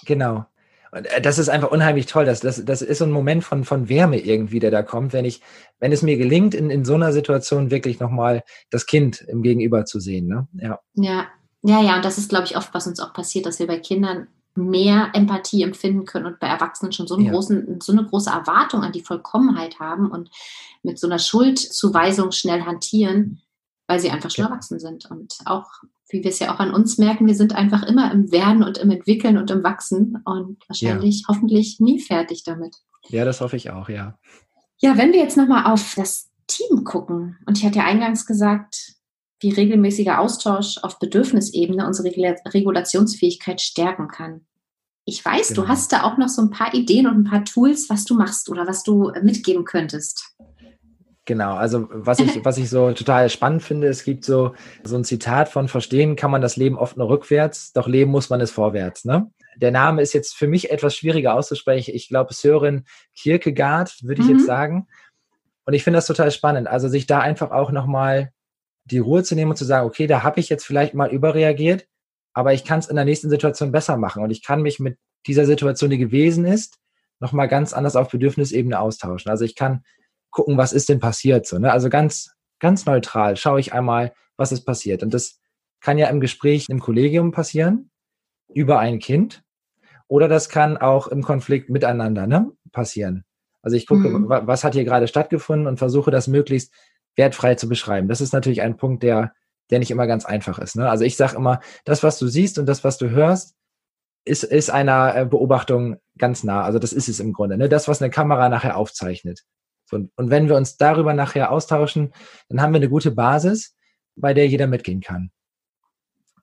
Genau. 0.05 0.47
Und 0.91 1.07
äh, 1.07 1.21
das 1.21 1.39
ist 1.39 1.49
einfach 1.49 1.71
unheimlich 1.71 2.07
toll. 2.07 2.25
Das, 2.25 2.41
das, 2.41 2.65
das 2.65 2.83
ist 2.83 2.99
so 2.99 3.05
ein 3.05 3.11
Moment 3.11 3.45
von, 3.45 3.65
von 3.65 3.89
Wärme 3.89 4.19
irgendwie, 4.19 4.59
der 4.59 4.71
da 4.71 4.83
kommt, 4.83 5.13
wenn 5.13 5.25
ich, 5.25 5.41
wenn 5.79 5.93
es 5.93 6.03
mir 6.03 6.17
gelingt, 6.17 6.55
in, 6.55 6.71
in 6.71 6.85
so 6.85 6.95
einer 6.95 7.13
Situation 7.13 7.71
wirklich 7.71 8.01
nochmal 8.01 8.43
das 8.71 8.87
Kind 8.87 9.21
im 9.23 9.43
Gegenüber 9.43 9.85
zu 9.85 10.01
sehen. 10.01 10.27
Ne? 10.27 10.49
Ja. 10.55 10.79
ja, 10.95 11.27
ja, 11.63 11.83
ja. 11.83 11.97
Und 11.97 12.05
das 12.05 12.19
ist, 12.19 12.31
glaube 12.31 12.47
ich, 12.47 12.57
oft, 12.57 12.73
was 12.75 12.87
uns 12.87 13.01
auch 13.01 13.13
passiert, 13.13 13.47
dass 13.47 13.59
wir 13.59 13.67
bei 13.67 13.79
Kindern 13.79 14.29
mehr 14.55 15.11
Empathie 15.15 15.63
empfinden 15.63 16.05
können 16.05 16.27
und 16.27 16.41
bei 16.41 16.49
Erwachsenen 16.49 16.93
schon 16.93 17.07
so, 17.07 17.15
einen 17.15 17.27
ja. 17.27 17.33
großen, 17.33 17.81
so 17.81 17.93
eine 17.93 18.05
große 18.05 18.31
Erwartung 18.31 18.83
an 18.83 18.93
die 18.93 19.03
Vollkommenheit 19.03 19.79
haben 19.79 20.11
und 20.11 20.31
mit 20.83 20.99
so 20.99 21.07
einer 21.07 21.21
Schuldzuweisung 21.21 22.33
schnell 22.33 22.63
hantieren, 22.63 23.41
weil 23.87 24.01
sie 24.01 24.11
einfach 24.11 24.31
schon 24.31 24.45
ja. 24.45 24.51
erwachsen 24.51 24.81
sind. 24.81 25.07
Und 25.11 25.37
auch 25.45 25.71
wie 26.11 26.23
wir 26.23 26.31
es 26.31 26.39
ja 26.39 26.55
auch 26.55 26.59
an 26.59 26.73
uns 26.73 26.99
merken, 26.99 27.27
wir 27.27 27.35
sind 27.35 27.55
einfach 27.55 27.83
immer 27.83 28.13
im 28.13 28.33
Werden 28.33 28.63
und 28.63 28.79
im 28.79 28.91
Entwickeln 28.91 29.37
und 29.37 29.51
im 29.51 29.63
Wachsen 29.63 30.23
und 30.25 30.59
wahrscheinlich, 30.69 31.21
ja. 31.21 31.29
hoffentlich 31.29 31.81
nie 31.81 32.01
fertig 32.01 32.45
damit. 32.45 32.77
Ja, 33.09 33.25
das 33.25 33.41
hoffe 33.41 33.57
ich 33.57 33.71
auch, 33.71 33.89
ja. 33.89 34.19
Ja, 34.79 34.97
wenn 34.97 35.13
wir 35.13 35.21
jetzt 35.21 35.37
nochmal 35.37 35.73
auf 35.73 35.95
das 35.97 36.31
Team 36.47 36.85
gucken, 36.85 37.37
und 37.47 37.59
ich 37.59 37.65
hatte 37.65 37.79
ja 37.79 37.85
eingangs 37.85 38.27
gesagt, 38.27 38.95
wie 39.41 39.51
regelmäßiger 39.51 40.19
Austausch 40.19 40.79
auf 40.79 40.99
Bedürfnisebene 40.99 41.87
unsere 41.87 42.09
Regulationsfähigkeit 42.09 43.61
stärken 43.61 44.09
kann. 44.09 44.47
Ich 45.05 45.25
weiß, 45.25 45.49
genau. 45.49 45.63
du 45.63 45.69
hast 45.69 45.93
da 45.93 46.03
auch 46.03 46.19
noch 46.19 46.29
so 46.29 46.43
ein 46.43 46.51
paar 46.51 46.75
Ideen 46.75 47.07
und 47.07 47.19
ein 47.19 47.25
paar 47.25 47.45
Tools, 47.45 47.89
was 47.89 48.05
du 48.05 48.15
machst 48.15 48.51
oder 48.51 48.67
was 48.67 48.83
du 48.83 49.13
mitgeben 49.23 49.65
könntest. 49.65 50.35
Genau, 51.29 51.57
also 51.57 51.89
was 51.91 52.21
ich, 52.21 52.43
was 52.47 52.57
ich 52.57 52.71
so 52.71 52.93
total 52.93 53.29
spannend 53.29 53.63
finde, 53.63 53.87
es 53.87 54.03
gibt 54.03 54.25
so, 54.25 54.55
so 54.83 54.97
ein 54.97 55.05
Zitat 55.05 55.51
von 55.51 55.69
Verstehen 55.69 56.17
kann 56.17 56.31
man 56.31 56.41
das 56.41 56.57
Leben 56.57 56.79
oft 56.79 56.97
nur 56.97 57.11
rückwärts, 57.11 57.75
doch 57.75 57.87
leben 57.87 58.11
muss 58.11 58.31
man 58.31 58.41
es 58.41 58.51
vorwärts. 58.51 59.05
Ne? 59.05 59.31
Der 59.57 59.71
Name 59.71 60.01
ist 60.01 60.15
jetzt 60.15 60.35
für 60.35 60.49
mich 60.49 60.71
etwas 60.71 60.97
schwieriger 60.97 61.35
auszusprechen. 61.35 61.95
Ich 61.95 62.09
glaube, 62.09 62.33
Sören 62.33 62.87
Kierkegaard, 63.15 64.03
würde 64.03 64.23
ich 64.23 64.29
mhm. 64.29 64.39
jetzt 64.39 64.47
sagen. 64.47 64.89
Und 65.67 65.75
ich 65.75 65.85
finde 65.85 65.99
das 65.99 66.07
total 66.07 66.31
spannend. 66.31 66.67
Also 66.67 66.89
sich 66.89 67.07
da 67.07 67.21
einfach 67.21 67.51
auch 67.51 67.73
nochmal 67.73 68.33
die 68.87 68.99
Ruhe 68.99 69.23
zu 69.23 69.35
nehmen 69.35 69.51
und 69.51 69.59
zu 69.59 69.67
sagen, 69.67 69.87
okay, 69.87 70.07
da 70.07 70.23
habe 70.23 70.41
ich 70.41 70.49
jetzt 70.49 70.65
vielleicht 70.65 70.95
mal 70.95 71.11
überreagiert, 71.11 71.87
aber 72.33 72.55
ich 72.55 72.65
kann 72.65 72.79
es 72.79 72.87
in 72.87 72.97
der 72.97 73.05
nächsten 73.05 73.29
Situation 73.29 73.71
besser 73.71 73.99
machen. 73.99 74.23
Und 74.23 74.31
ich 74.31 74.43
kann 74.43 74.63
mich 74.63 74.81
mit 74.81 74.97
dieser 75.27 75.45
Situation, 75.45 75.91
die 75.91 75.99
gewesen 75.99 76.47
ist, 76.47 76.79
nochmal 77.21 77.49
ganz 77.49 77.75
anders 77.75 77.97
auf 77.97 78.09
Bedürfnisebene 78.09 78.81
austauschen. 78.81 79.31
Also 79.31 79.45
ich 79.45 79.57
kann 79.57 79.83
gucken, 80.31 80.57
was 80.57 80.73
ist 80.73 80.89
denn 80.89 81.01
passiert. 81.01 81.47
So, 81.47 81.59
ne? 81.59 81.73
Also 81.73 81.89
ganz, 81.89 82.31
ganz 82.61 82.87
neutral 82.87 83.37
schaue 83.37 83.61
ich 83.61 83.73
einmal, 83.73 84.13
was 84.37 84.53
ist 84.53 84.65
passiert. 84.65 85.03
Und 85.03 85.15
das 85.15 85.41
kann 85.81 85.99
ja 85.99 86.09
im 86.09 86.21
Gespräch 86.21 86.67
im 86.69 86.81
Kollegium 86.81 87.33
passieren, 87.33 87.91
über 88.53 88.79
ein 88.79 88.99
Kind, 88.99 89.43
oder 90.09 90.27
das 90.27 90.49
kann 90.49 90.77
auch 90.77 91.07
im 91.07 91.23
Konflikt 91.23 91.69
miteinander 91.69 92.27
ne, 92.27 92.51
passieren. 92.73 93.25
Also 93.63 93.77
ich 93.77 93.87
gucke, 93.87 94.09
mhm. 94.09 94.29
was 94.29 94.65
hat 94.65 94.75
hier 94.75 94.85
gerade 94.85 95.09
stattgefunden 95.09 95.67
und 95.67 95.79
versuche 95.79 96.11
das 96.11 96.27
möglichst 96.27 96.73
wertfrei 97.17 97.57
zu 97.57 97.69
beschreiben. 97.69 98.09
Das 98.09 98.21
ist 98.21 98.33
natürlich 98.33 98.63
ein 98.63 98.77
Punkt, 98.77 99.03
der, 99.03 99.33
der 99.71 99.81
nicht 99.81 99.91
immer 99.91 100.07
ganz 100.07 100.25
einfach 100.25 100.59
ist. 100.59 100.77
Ne? 100.77 100.89
Also 100.89 101.05
ich 101.05 101.17
sage 101.17 101.37
immer, 101.37 101.61
das, 101.85 102.03
was 102.03 102.19
du 102.19 102.29
siehst 102.29 102.59
und 102.59 102.67
das, 102.67 102.85
was 102.85 102.97
du 102.97 103.11
hörst, 103.11 103.55
ist, 104.25 104.45
ist 104.45 104.71
einer 104.71 105.15
äh, 105.15 105.27
Beobachtung 105.27 105.97
ganz 106.17 106.45
nah. 106.45 106.63
Also 106.63 106.79
das 106.79 106.93
ist 106.93 107.09
es 107.09 107.21
im 107.21 107.33
Grunde. 107.33 107.59
Ne? 107.59 107.69
Das, 107.69 107.89
was 107.89 108.01
eine 108.01 108.11
Kamera 108.11 108.49
nachher 108.49 108.77
aufzeichnet. 108.77 109.45
Und, 109.93 110.11
und 110.17 110.31
wenn 110.31 110.49
wir 110.49 110.57
uns 110.57 110.77
darüber 110.77 111.15
nachher 111.15 111.51
austauschen, 111.51 112.13
dann 112.49 112.61
haben 112.61 112.73
wir 112.73 112.79
eine 112.79 112.89
gute 112.89 113.11
Basis, 113.11 113.75
bei 114.17 114.35
der 114.35 114.47
jeder 114.47 114.67
mitgehen 114.67 115.01
kann. 115.01 115.31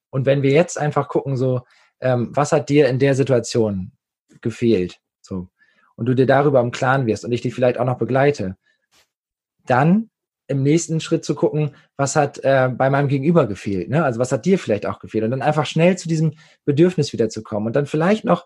Und 0.09 0.25
wenn 0.25 0.43
wir 0.43 0.51
jetzt 0.51 0.77
einfach 0.77 1.09
gucken, 1.09 1.35
so, 1.35 1.61
ähm, 1.99 2.29
was 2.33 2.51
hat 2.51 2.69
dir 2.69 2.87
in 2.87 2.99
der 2.99 3.15
Situation 3.15 3.91
gefehlt? 4.41 4.99
So, 5.21 5.49
und 5.95 6.05
du 6.05 6.13
dir 6.13 6.25
darüber 6.25 6.61
im 6.61 6.71
Klaren 6.71 7.05
wirst 7.05 7.25
und 7.25 7.31
ich 7.31 7.41
dich 7.41 7.53
vielleicht 7.53 7.77
auch 7.77 7.85
noch 7.85 7.97
begleite, 7.97 8.57
dann 9.65 10.09
im 10.47 10.61
nächsten 10.61 10.99
Schritt 10.99 11.25
zu 11.25 11.33
gucken, 11.33 11.75
was 11.97 12.15
hat 12.15 12.37
äh, 12.43 12.69
bei 12.69 12.89
meinem 12.89 13.07
Gegenüber 13.07 13.47
gefehlt, 13.47 13.89
ne? 13.89 14.03
Also 14.03 14.19
was 14.19 14.31
hat 14.31 14.45
dir 14.45 14.59
vielleicht 14.59 14.85
auch 14.85 14.99
gefehlt? 14.99 15.23
Und 15.23 15.31
dann 15.31 15.41
einfach 15.41 15.65
schnell 15.65 15.97
zu 15.97 16.07
diesem 16.07 16.33
Bedürfnis 16.65 17.13
wiederzukommen 17.13 17.67
und 17.67 17.75
dann 17.75 17.87
vielleicht 17.87 18.25
noch, 18.25 18.45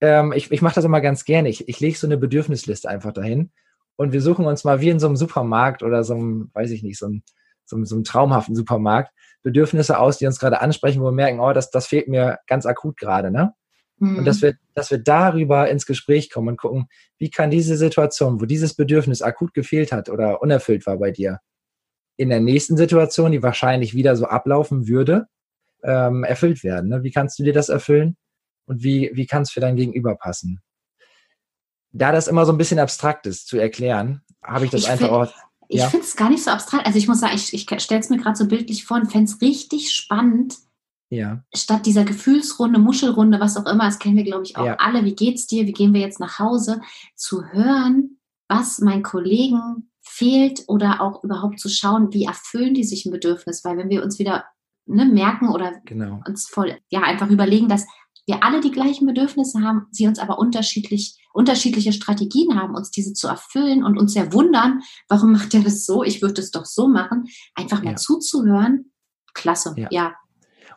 ähm, 0.00 0.32
ich, 0.32 0.50
ich 0.50 0.62
mache 0.62 0.74
das 0.74 0.84
immer 0.84 1.00
ganz 1.00 1.24
gerne, 1.24 1.48
ich, 1.48 1.68
ich 1.68 1.78
lege 1.78 1.96
so 1.96 2.08
eine 2.08 2.16
Bedürfnisliste 2.16 2.88
einfach 2.88 3.12
dahin 3.12 3.52
und 3.98 4.12
wir 4.12 4.22
suchen 4.22 4.46
uns 4.46 4.62
mal 4.62 4.80
wie 4.80 4.90
in 4.90 5.00
so 5.00 5.08
einem 5.08 5.16
Supermarkt 5.16 5.82
oder 5.82 6.04
so 6.04 6.14
einem, 6.14 6.50
weiß 6.54 6.70
ich 6.70 6.82
nicht, 6.82 6.98
so 6.98 7.06
einem, 7.06 7.22
so 7.64 7.76
einem, 7.76 7.84
so 7.84 7.96
einem 7.96 8.04
traumhaften 8.04 8.54
Supermarkt 8.54 9.12
Bedürfnisse 9.42 9.98
aus, 9.98 10.18
die 10.18 10.26
uns 10.26 10.38
gerade 10.38 10.60
ansprechen, 10.60 11.00
wo 11.00 11.06
wir 11.06 11.12
merken, 11.12 11.40
oh, 11.40 11.52
das, 11.52 11.70
das 11.70 11.86
fehlt 11.86 12.08
mir 12.08 12.38
ganz 12.46 12.64
akut 12.64 12.96
gerade, 12.96 13.30
ne? 13.30 13.54
Mhm. 13.98 14.18
Und 14.18 14.24
dass 14.24 14.40
wir, 14.40 14.54
dass 14.74 14.90
wir 14.90 14.98
darüber 14.98 15.68
ins 15.68 15.84
Gespräch 15.84 16.30
kommen 16.30 16.48
und 16.48 16.58
gucken, 16.58 16.88
wie 17.18 17.30
kann 17.30 17.50
diese 17.50 17.76
Situation, 17.76 18.40
wo 18.40 18.46
dieses 18.46 18.74
Bedürfnis 18.74 19.20
akut 19.20 19.52
gefehlt 19.52 19.90
hat 19.90 20.08
oder 20.08 20.40
unerfüllt 20.42 20.86
war 20.86 20.98
bei 20.98 21.10
dir, 21.10 21.40
in 22.16 22.28
der 22.28 22.40
nächsten 22.40 22.76
Situation, 22.76 23.32
die 23.32 23.42
wahrscheinlich 23.42 23.94
wieder 23.94 24.14
so 24.14 24.26
ablaufen 24.26 24.86
würde, 24.86 25.26
ähm, 25.82 26.22
erfüllt 26.22 26.62
werden. 26.62 26.90
Ne? 26.90 27.02
Wie 27.02 27.10
kannst 27.10 27.38
du 27.38 27.42
dir 27.42 27.52
das 27.52 27.68
erfüllen? 27.68 28.16
Und 28.66 28.84
wie, 28.84 29.10
wie 29.14 29.26
kann 29.26 29.42
es 29.42 29.50
für 29.50 29.60
dein 29.60 29.76
Gegenüber 29.76 30.14
passen? 30.14 30.60
Da 31.92 32.12
das 32.12 32.28
immer 32.28 32.46
so 32.46 32.52
ein 32.52 32.58
bisschen 32.58 32.78
abstrakt 32.78 33.26
ist 33.26 33.48
zu 33.48 33.58
erklären, 33.58 34.22
habe 34.42 34.64
ich 34.64 34.70
das 34.70 34.82
ich 34.82 34.90
einfach 34.90 35.10
auch. 35.10 35.32
Ich 35.68 35.82
finde 35.84 36.06
es 36.06 36.16
gar 36.16 36.30
nicht 36.30 36.42
so 36.42 36.50
abstrakt. 36.50 36.86
Also 36.86 36.98
ich 36.98 37.08
muss 37.08 37.20
sagen, 37.20 37.34
ich, 37.34 37.52
ich 37.52 37.82
stelle 37.82 38.00
es 38.00 38.08
mir 38.08 38.16
gerade 38.16 38.36
so 38.36 38.46
bildlich 38.46 38.84
vor 38.84 38.96
und 38.96 39.12
fände 39.12 39.30
es 39.30 39.42
richtig 39.42 39.90
spannend, 39.90 40.56
ja. 41.10 41.42
statt 41.54 41.86
dieser 41.86 42.04
Gefühlsrunde, 42.04 42.78
Muschelrunde, 42.78 43.38
was 43.40 43.56
auch 43.56 43.66
immer, 43.66 43.84
das 43.84 43.98
kennen 43.98 44.16
wir, 44.16 44.24
glaube 44.24 44.44
ich, 44.44 44.56
auch 44.56 44.64
ja. 44.64 44.76
alle, 44.76 45.04
wie 45.04 45.14
geht's 45.14 45.46
dir, 45.46 45.66
wie 45.66 45.72
gehen 45.72 45.92
wir 45.92 46.00
jetzt 46.00 46.20
nach 46.20 46.38
Hause, 46.38 46.80
zu 47.14 47.44
hören, 47.44 48.18
was 48.48 48.78
meinen 48.78 49.02
Kollegen 49.02 49.90
fehlt 50.00 50.64
oder 50.68 51.00
auch 51.00 51.22
überhaupt 51.22 51.60
zu 51.60 51.68
schauen, 51.68 52.12
wie 52.12 52.24
erfüllen 52.24 52.74
die 52.74 52.84
sich 52.84 53.04
ein 53.04 53.12
Bedürfnis. 53.12 53.64
Weil 53.64 53.76
wenn 53.76 53.90
wir 53.90 54.02
uns 54.02 54.18
wieder 54.18 54.44
ne, 54.86 55.04
merken 55.04 55.48
oder 55.48 55.80
genau. 55.84 56.20
uns 56.26 56.48
voll, 56.48 56.78
ja, 56.88 57.02
einfach 57.02 57.28
überlegen, 57.28 57.68
dass 57.68 57.86
wir 58.28 58.44
alle 58.44 58.60
die 58.60 58.70
gleichen 58.70 59.06
Bedürfnisse 59.06 59.62
haben, 59.62 59.86
sie 59.90 60.06
uns 60.06 60.18
aber 60.18 60.38
unterschiedlich, 60.38 61.16
unterschiedliche 61.32 61.94
Strategien 61.94 62.60
haben, 62.60 62.74
uns 62.74 62.90
diese 62.90 63.14
zu 63.14 63.26
erfüllen 63.26 63.82
und 63.82 63.98
uns 63.98 64.12
sehr 64.12 64.32
wundern, 64.34 64.82
warum 65.08 65.32
macht 65.32 65.54
er 65.54 65.60
das 65.60 65.86
so? 65.86 66.04
Ich 66.04 66.20
würde 66.20 66.42
es 66.42 66.50
doch 66.50 66.66
so 66.66 66.88
machen. 66.88 67.24
Einfach 67.54 67.82
mal 67.82 67.92
ja. 67.92 67.96
zuzuhören. 67.96 68.92
Klasse, 69.32 69.74
ja. 69.78 69.88
ja. 69.90 70.14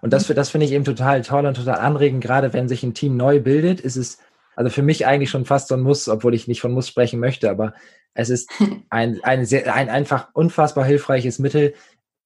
Und 0.02 0.14
das, 0.14 0.28
das 0.28 0.50
finde 0.50 0.66
ich 0.66 0.72
eben 0.72 0.86
total 0.86 1.22
toll 1.24 1.46
und 1.46 1.56
total 1.56 1.80
anregend, 1.80 2.24
gerade 2.24 2.54
wenn 2.54 2.70
sich 2.70 2.84
ein 2.84 2.94
Team 2.94 3.18
neu 3.18 3.42
bildet, 3.42 3.82
ist 3.82 3.98
es 3.98 4.18
also 4.56 4.70
für 4.70 4.82
mich 4.82 5.06
eigentlich 5.06 5.30
schon 5.30 5.46
fast 5.46 5.68
so 5.68 5.76
ein 5.76 5.82
Muss, 5.82 6.08
obwohl 6.08 6.34
ich 6.34 6.48
nicht 6.48 6.62
von 6.62 6.72
Muss 6.72 6.88
sprechen 6.88 7.20
möchte, 7.20 7.50
aber 7.50 7.74
es 8.14 8.30
ist 8.30 8.50
ein, 8.90 9.20
ein, 9.24 9.46
sehr, 9.46 9.74
ein 9.76 9.90
einfach 9.90 10.30
unfassbar 10.34 10.86
hilfreiches 10.86 11.38
Mittel, 11.38 11.74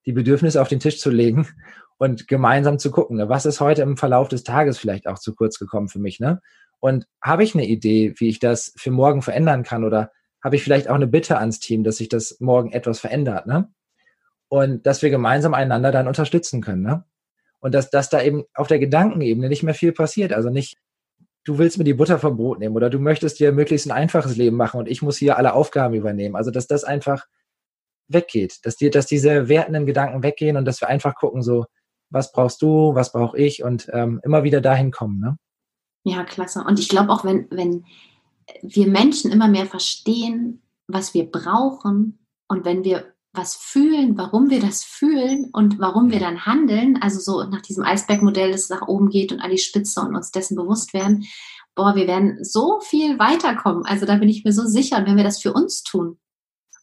die 0.06 0.12
Bedürfnisse 0.12 0.62
auf 0.62 0.68
den 0.68 0.80
Tisch 0.80 1.00
zu 1.00 1.10
legen 1.10 1.48
und 1.98 2.28
gemeinsam 2.28 2.78
zu 2.78 2.90
gucken, 2.90 3.16
ne, 3.16 3.28
was 3.28 3.46
ist 3.46 3.60
heute 3.60 3.82
im 3.82 3.96
Verlauf 3.96 4.28
des 4.28 4.44
Tages 4.44 4.78
vielleicht 4.78 5.06
auch 5.06 5.18
zu 5.18 5.34
kurz 5.34 5.58
gekommen 5.58 5.88
für 5.88 5.98
mich, 5.98 6.20
ne? 6.20 6.40
Und 6.78 7.06
habe 7.22 7.42
ich 7.42 7.54
eine 7.54 7.66
Idee, 7.66 8.14
wie 8.18 8.28
ich 8.28 8.38
das 8.38 8.72
für 8.76 8.90
morgen 8.90 9.22
verändern 9.22 9.62
kann 9.62 9.82
oder 9.82 10.12
habe 10.44 10.56
ich 10.56 10.62
vielleicht 10.62 10.88
auch 10.88 10.94
eine 10.94 11.06
Bitte 11.06 11.38
ans 11.38 11.58
Team, 11.58 11.84
dass 11.84 11.96
sich 11.96 12.08
das 12.08 12.36
morgen 12.38 12.70
etwas 12.72 13.00
verändert, 13.00 13.46
ne? 13.46 13.70
Und 14.48 14.86
dass 14.86 15.02
wir 15.02 15.10
gemeinsam 15.10 15.54
einander 15.54 15.90
dann 15.90 16.06
unterstützen 16.06 16.60
können, 16.60 16.82
ne? 16.82 17.04
Und 17.60 17.74
dass, 17.74 17.90
dass 17.90 18.10
da 18.10 18.22
eben 18.22 18.44
auf 18.54 18.68
der 18.68 18.78
Gedankenebene 18.78 19.48
nicht 19.48 19.62
mehr 19.62 19.74
viel 19.74 19.92
passiert. 19.92 20.32
Also 20.32 20.50
nicht, 20.50 20.76
du 21.44 21.58
willst 21.58 21.78
mir 21.78 21.84
die 21.84 21.94
Butter 21.94 22.18
vom 22.18 22.36
Brot 22.36 22.58
nehmen 22.58 22.76
oder 22.76 22.90
du 22.90 22.98
möchtest 22.98 23.40
dir 23.40 23.52
möglichst 23.52 23.86
ein 23.86 23.92
einfaches 23.92 24.36
Leben 24.36 24.56
machen 24.56 24.78
und 24.78 24.88
ich 24.88 25.00
muss 25.00 25.16
hier 25.16 25.38
alle 25.38 25.54
Aufgaben 25.54 25.94
übernehmen. 25.94 26.36
Also 26.36 26.50
dass 26.50 26.66
das 26.66 26.84
einfach 26.84 27.24
weggeht, 28.08 28.64
dass, 28.64 28.76
die, 28.76 28.90
dass 28.90 29.06
diese 29.06 29.48
wertenden 29.48 29.86
Gedanken 29.86 30.22
weggehen 30.22 30.56
und 30.56 30.64
dass 30.64 30.80
wir 30.80 30.88
einfach 30.88 31.14
gucken, 31.14 31.42
so, 31.42 31.64
was 32.10 32.32
brauchst 32.32 32.62
du, 32.62 32.94
was 32.94 33.12
brauche 33.12 33.38
ich 33.38 33.62
und 33.62 33.88
ähm, 33.92 34.20
immer 34.24 34.44
wieder 34.44 34.60
dahin 34.60 34.90
kommen. 34.90 35.20
Ne? 35.20 35.38
Ja, 36.04 36.24
klasse. 36.24 36.64
Und 36.66 36.78
ich 36.78 36.88
glaube 36.88 37.12
auch, 37.12 37.24
wenn, 37.24 37.48
wenn 37.50 37.84
wir 38.62 38.86
Menschen 38.86 39.32
immer 39.32 39.48
mehr 39.48 39.66
verstehen, 39.66 40.62
was 40.86 41.14
wir 41.14 41.30
brauchen 41.30 42.18
und 42.48 42.64
wenn 42.64 42.84
wir 42.84 43.12
was 43.32 43.54
fühlen, 43.54 44.16
warum 44.16 44.48
wir 44.50 44.60
das 44.60 44.82
fühlen 44.82 45.50
und 45.52 45.78
warum 45.78 46.10
wir 46.10 46.20
dann 46.20 46.46
handeln, 46.46 46.96
also 47.02 47.20
so 47.20 47.48
nach 47.50 47.60
diesem 47.60 47.84
Eisbergmodell, 47.84 48.52
das 48.52 48.70
nach 48.70 48.88
oben 48.88 49.10
geht 49.10 49.32
und 49.32 49.40
an 49.40 49.50
die 49.50 49.58
Spitze 49.58 50.00
und 50.00 50.14
uns 50.16 50.30
dessen 50.30 50.56
bewusst 50.56 50.94
werden, 50.94 51.26
boah, 51.74 51.94
wir 51.94 52.06
werden 52.06 52.42
so 52.42 52.80
viel 52.80 53.18
weiterkommen. 53.18 53.84
Also 53.84 54.06
da 54.06 54.16
bin 54.16 54.30
ich 54.30 54.44
mir 54.44 54.52
so 54.52 54.64
sicher. 54.64 54.96
Und 54.98 55.06
wenn 55.06 55.16
wir 55.16 55.24
das 55.24 55.42
für 55.42 55.52
uns 55.52 55.82
tun 55.82 56.18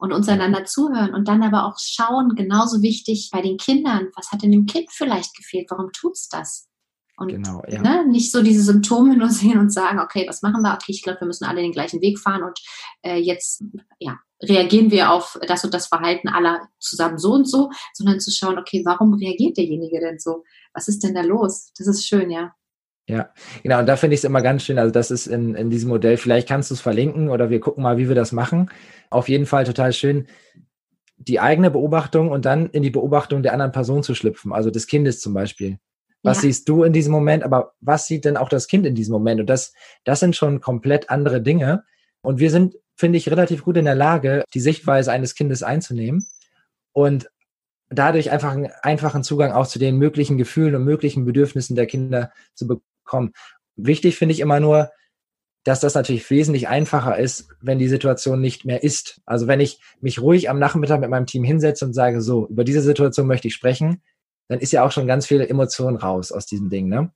und 0.04 0.12
uns 0.12 0.28
einander 0.28 0.66
zuhören 0.66 1.14
und 1.14 1.30
dann 1.30 1.42
aber 1.44 1.66
auch 1.66 1.78
schauen, 1.80 2.36
genauso 2.36 2.82
wichtig 2.82 3.30
bei 3.32 3.42
den 3.42 3.56
Kindern, 3.56 4.10
was 4.18 4.34
hat 4.34 4.44
denn 4.44 4.52
dem 4.52 4.66
Kind 4.66 4.92
vielleicht 4.92 5.34
gefehlt? 5.34 5.68
Warum 5.70 5.94
tut's 5.94 6.28
das? 6.28 6.68
Und 7.16 7.30
genau, 7.30 7.64
ja. 7.70 7.82
ne, 7.82 8.06
nicht 8.06 8.30
so 8.30 8.44
diese 8.44 8.64
Symptome 8.64 9.16
nur 9.16 9.30
sehen 9.30 9.58
und 9.58 9.72
sagen, 9.72 10.00
okay, 10.00 10.26
was 10.28 10.42
machen 10.42 10.62
wir? 10.62 10.74
Okay, 10.74 10.92
ich 10.92 11.04
glaube, 11.04 11.22
wir 11.22 11.28
müssen 11.28 11.46
alle 11.46 11.62
den 11.62 11.72
gleichen 11.72 12.02
Weg 12.02 12.20
fahren 12.20 12.44
und 12.44 12.60
äh, 13.02 13.16
jetzt 13.16 13.64
ja, 13.98 14.20
reagieren 14.42 14.92
wir 14.92 15.10
auf 15.10 15.40
das 15.48 15.64
und 15.64 15.74
das 15.74 15.88
Verhalten 15.88 16.28
aller 16.28 16.68
zusammen 16.80 17.18
so 17.18 17.32
und 17.32 17.50
so, 17.50 17.72
sondern 17.94 18.20
zu 18.20 18.30
schauen, 18.30 18.60
okay, 18.60 18.82
warum 18.84 19.14
reagiert 19.14 19.56
derjenige 19.56 20.02
denn 20.02 20.20
so? 20.20 20.44
Was 20.74 20.90
ist 20.90 21.02
denn 21.02 21.16
da 21.16 21.22
los? 21.22 21.72
Das 21.78 21.88
ist 21.88 22.06
schön, 22.06 22.30
ja. 22.30 22.54
Ja, 23.08 23.34
genau. 23.64 23.80
Und 23.80 23.86
da 23.86 23.98
finde 23.98 24.14
ich 24.14 24.22
es 24.22 24.24
immer 24.24 24.42
ganz 24.42 24.64
schön. 24.64 24.80
Also 24.80 24.92
das 24.92 25.12
ist 25.12 25.28
in, 25.28 25.56
in 25.56 25.70
diesem 25.70 25.90
Modell. 25.90 26.18
Vielleicht 26.18 26.48
kannst 26.48 26.70
du 26.70 26.76
es 26.76 26.82
verlinken 26.82 27.30
oder 27.30 27.50
wir 27.50 27.60
gucken 27.60 27.84
mal, 27.84 27.98
wie 27.98 28.08
wir 28.08 28.16
das 28.16 28.32
machen. 28.32 28.70
Auf 29.10 29.28
jeden 29.28 29.46
Fall 29.46 29.66
total 29.66 29.92
schön, 29.92 30.28
die 31.18 31.40
eigene 31.40 31.70
Beobachtung 31.70 32.32
und 32.32 32.46
dann 32.46 32.70
in 32.70 32.82
die 32.82 32.90
Beobachtung 32.90 33.44
der 33.44 33.54
anderen 33.54 33.72
Person 33.72 34.04
zu 34.04 34.16
schlüpfen. 34.16 34.54
Also 34.54 34.70
des 34.70 34.88
Kindes 34.88 35.20
zum 35.20 35.34
Beispiel. 35.34 35.80
Was 36.24 36.38
ja. 36.38 36.42
siehst 36.44 36.70
du 36.70 36.84
in 36.84 36.94
diesem 36.94 37.12
Moment? 37.12 37.44
Aber 37.44 37.74
was 37.82 38.08
sieht 38.08 38.24
denn 38.24 38.38
auch 38.38 38.50
das 38.50 38.68
Kind 38.68 38.86
in 38.86 38.96
diesem 38.96 39.12
Moment? 39.12 39.42
Und 39.42 39.48
das, 39.48 39.74
das 40.06 40.22
sind 40.22 40.36
schon 40.36 40.62
komplett 40.62 41.10
andere 41.10 41.42
Dinge. 41.42 41.84
Und 42.22 42.40
wir 42.40 42.50
sind, 42.50 42.76
finde 42.96 43.18
ich, 43.18 43.30
relativ 43.30 43.66
gut 43.66 43.76
in 43.76 43.86
der 43.86 43.96
Lage, 43.96 44.46
die 44.54 44.62
Sichtweise 44.62 45.12
eines 45.12 45.36
Kindes 45.36 45.62
einzunehmen 45.62 46.26
und 46.94 47.30
dadurch 47.90 48.32
einfach 48.32 48.54
einen 48.54 48.70
einfachen 48.82 49.24
Zugang 49.24 49.52
auch 49.52 49.68
zu 49.68 49.78
den 49.78 49.98
möglichen 49.98 50.38
Gefühlen 50.38 50.76
und 50.76 50.86
möglichen 50.86 51.26
Bedürfnissen 51.26 51.76
der 51.76 51.86
Kinder 51.86 52.32
zu 52.54 52.68
bekommen. 52.68 52.93
Wichtig 53.76 54.16
finde 54.16 54.34
ich 54.34 54.40
immer 54.40 54.60
nur, 54.60 54.92
dass 55.64 55.80
das 55.80 55.96
natürlich 55.96 56.30
wesentlich 56.30 56.68
einfacher 56.68 57.18
ist, 57.18 57.48
wenn 57.62 57.80
die 57.80 57.88
Situation 57.88 58.42
nicht 58.42 58.66
mehr 58.66 58.84
ist. 58.84 59.22
Also 59.26 59.48
wenn 59.48 59.62
ich 59.62 59.80
mich 60.02 60.22
ruhig 60.22 60.50
am 60.50 60.60
Nachmittag 60.60 61.00
mit 61.00 61.10
meinem 61.10 61.26
Team 61.26 61.44
hinsetze 61.44 61.86
und 61.86 61.94
sage, 61.94 62.22
so, 62.22 62.48
über 62.48 62.64
diese 62.64 62.82
Situation 62.82 63.28
möchte 63.28 63.48
ich 63.48 63.54
sprechen, 63.54 64.02
dann 64.50 64.60
ist 64.60 64.74
ja 64.74 64.86
auch 64.86 64.92
schon 64.92 65.08
ganz 65.08 65.26
viel 65.26 65.42
Emotion 65.42 65.96
raus 65.96 66.32
aus 66.32 66.46
diesem 66.46 66.70
Ding, 66.70 66.90
ne? 66.90 67.12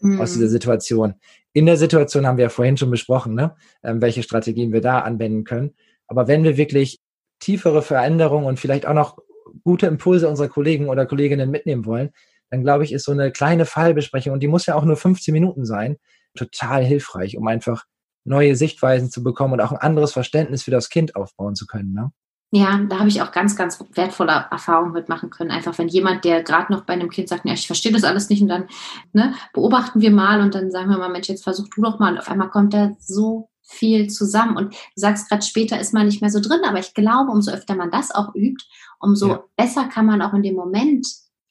Mhm. 0.00 0.20
Aus 0.20 0.32
dieser 0.32 0.48
Situation. 0.48 1.14
In 1.52 1.66
der 1.66 1.76
Situation 1.76 2.26
haben 2.26 2.38
wir 2.38 2.44
ja 2.44 2.48
vorhin 2.48 2.78
schon 2.78 2.90
besprochen, 2.90 3.34
ne? 3.34 3.54
Ähm, 3.82 4.00
welche 4.00 4.22
Strategien 4.22 4.72
wir 4.72 4.80
da 4.80 5.00
anwenden 5.00 5.44
können. 5.44 5.74
Aber 6.06 6.28
wenn 6.28 6.44
wir 6.44 6.56
wirklich 6.56 7.00
tiefere 7.40 7.82
Veränderungen 7.82 8.46
und 8.46 8.58
vielleicht 8.58 8.86
auch 8.86 8.94
noch 8.94 9.18
gute 9.64 9.86
Impulse 9.86 10.28
unserer 10.28 10.48
Kollegen 10.48 10.88
oder 10.88 11.04
Kolleginnen 11.04 11.50
mitnehmen 11.50 11.84
wollen, 11.84 12.10
dann 12.52 12.62
glaube 12.62 12.84
ich, 12.84 12.92
ist 12.92 13.04
so 13.04 13.12
eine 13.12 13.32
kleine 13.32 13.64
Fallbesprechung, 13.64 14.34
und 14.34 14.40
die 14.40 14.48
muss 14.48 14.66
ja 14.66 14.74
auch 14.74 14.84
nur 14.84 14.96
15 14.96 15.32
Minuten 15.32 15.64
sein, 15.64 15.96
total 16.34 16.84
hilfreich, 16.84 17.38
um 17.38 17.48
einfach 17.48 17.84
neue 18.24 18.56
Sichtweisen 18.56 19.10
zu 19.10 19.22
bekommen 19.22 19.54
und 19.54 19.60
auch 19.62 19.72
ein 19.72 19.78
anderes 19.78 20.12
Verständnis 20.12 20.62
für 20.62 20.70
das 20.70 20.90
Kind 20.90 21.16
aufbauen 21.16 21.54
zu 21.54 21.66
können. 21.66 21.94
Ne? 21.94 22.12
Ja, 22.50 22.78
da 22.90 22.98
habe 22.98 23.08
ich 23.08 23.22
auch 23.22 23.32
ganz, 23.32 23.56
ganz 23.56 23.82
wertvolle 23.94 24.48
Erfahrungen 24.50 24.92
mitmachen 24.92 25.30
können. 25.30 25.50
Einfach 25.50 25.78
wenn 25.78 25.88
jemand, 25.88 26.26
der 26.26 26.42
gerade 26.42 26.70
noch 26.70 26.84
bei 26.84 26.92
einem 26.92 27.08
Kind 27.08 27.30
sagt, 27.30 27.46
ja, 27.46 27.54
ich 27.54 27.66
verstehe 27.66 27.90
das 27.90 28.04
alles 28.04 28.28
nicht 28.28 28.42
und 28.42 28.48
dann 28.48 28.66
ne, 29.14 29.32
beobachten 29.54 30.02
wir 30.02 30.10
mal 30.10 30.42
und 30.42 30.54
dann 30.54 30.70
sagen 30.70 30.90
wir 30.90 30.98
mal, 30.98 31.08
Mensch, 31.08 31.30
jetzt 31.30 31.44
versuch 31.44 31.68
du 31.74 31.80
doch 31.80 31.98
mal. 31.98 32.12
Und 32.12 32.18
auf 32.18 32.28
einmal 32.28 32.50
kommt 32.50 32.74
da 32.74 32.92
so 32.98 33.48
viel 33.62 34.10
zusammen. 34.10 34.58
Und 34.58 34.74
du 34.74 34.78
sagst 34.96 35.30
gerade, 35.30 35.40
später 35.40 35.80
ist 35.80 35.94
man 35.94 36.04
nicht 36.04 36.20
mehr 36.20 36.30
so 36.30 36.40
drin, 36.40 36.60
aber 36.66 36.78
ich 36.78 36.92
glaube, 36.92 37.30
umso 37.32 37.50
öfter 37.50 37.74
man 37.74 37.90
das 37.90 38.14
auch 38.14 38.34
übt, 38.34 38.62
umso 39.00 39.28
ja. 39.28 39.44
besser 39.56 39.88
kann 39.88 40.04
man 40.04 40.20
auch 40.20 40.34
in 40.34 40.42
dem 40.42 40.54
Moment, 40.54 41.06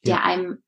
der 0.06 0.18
ja. 0.18 0.24
einem 0.24 0.60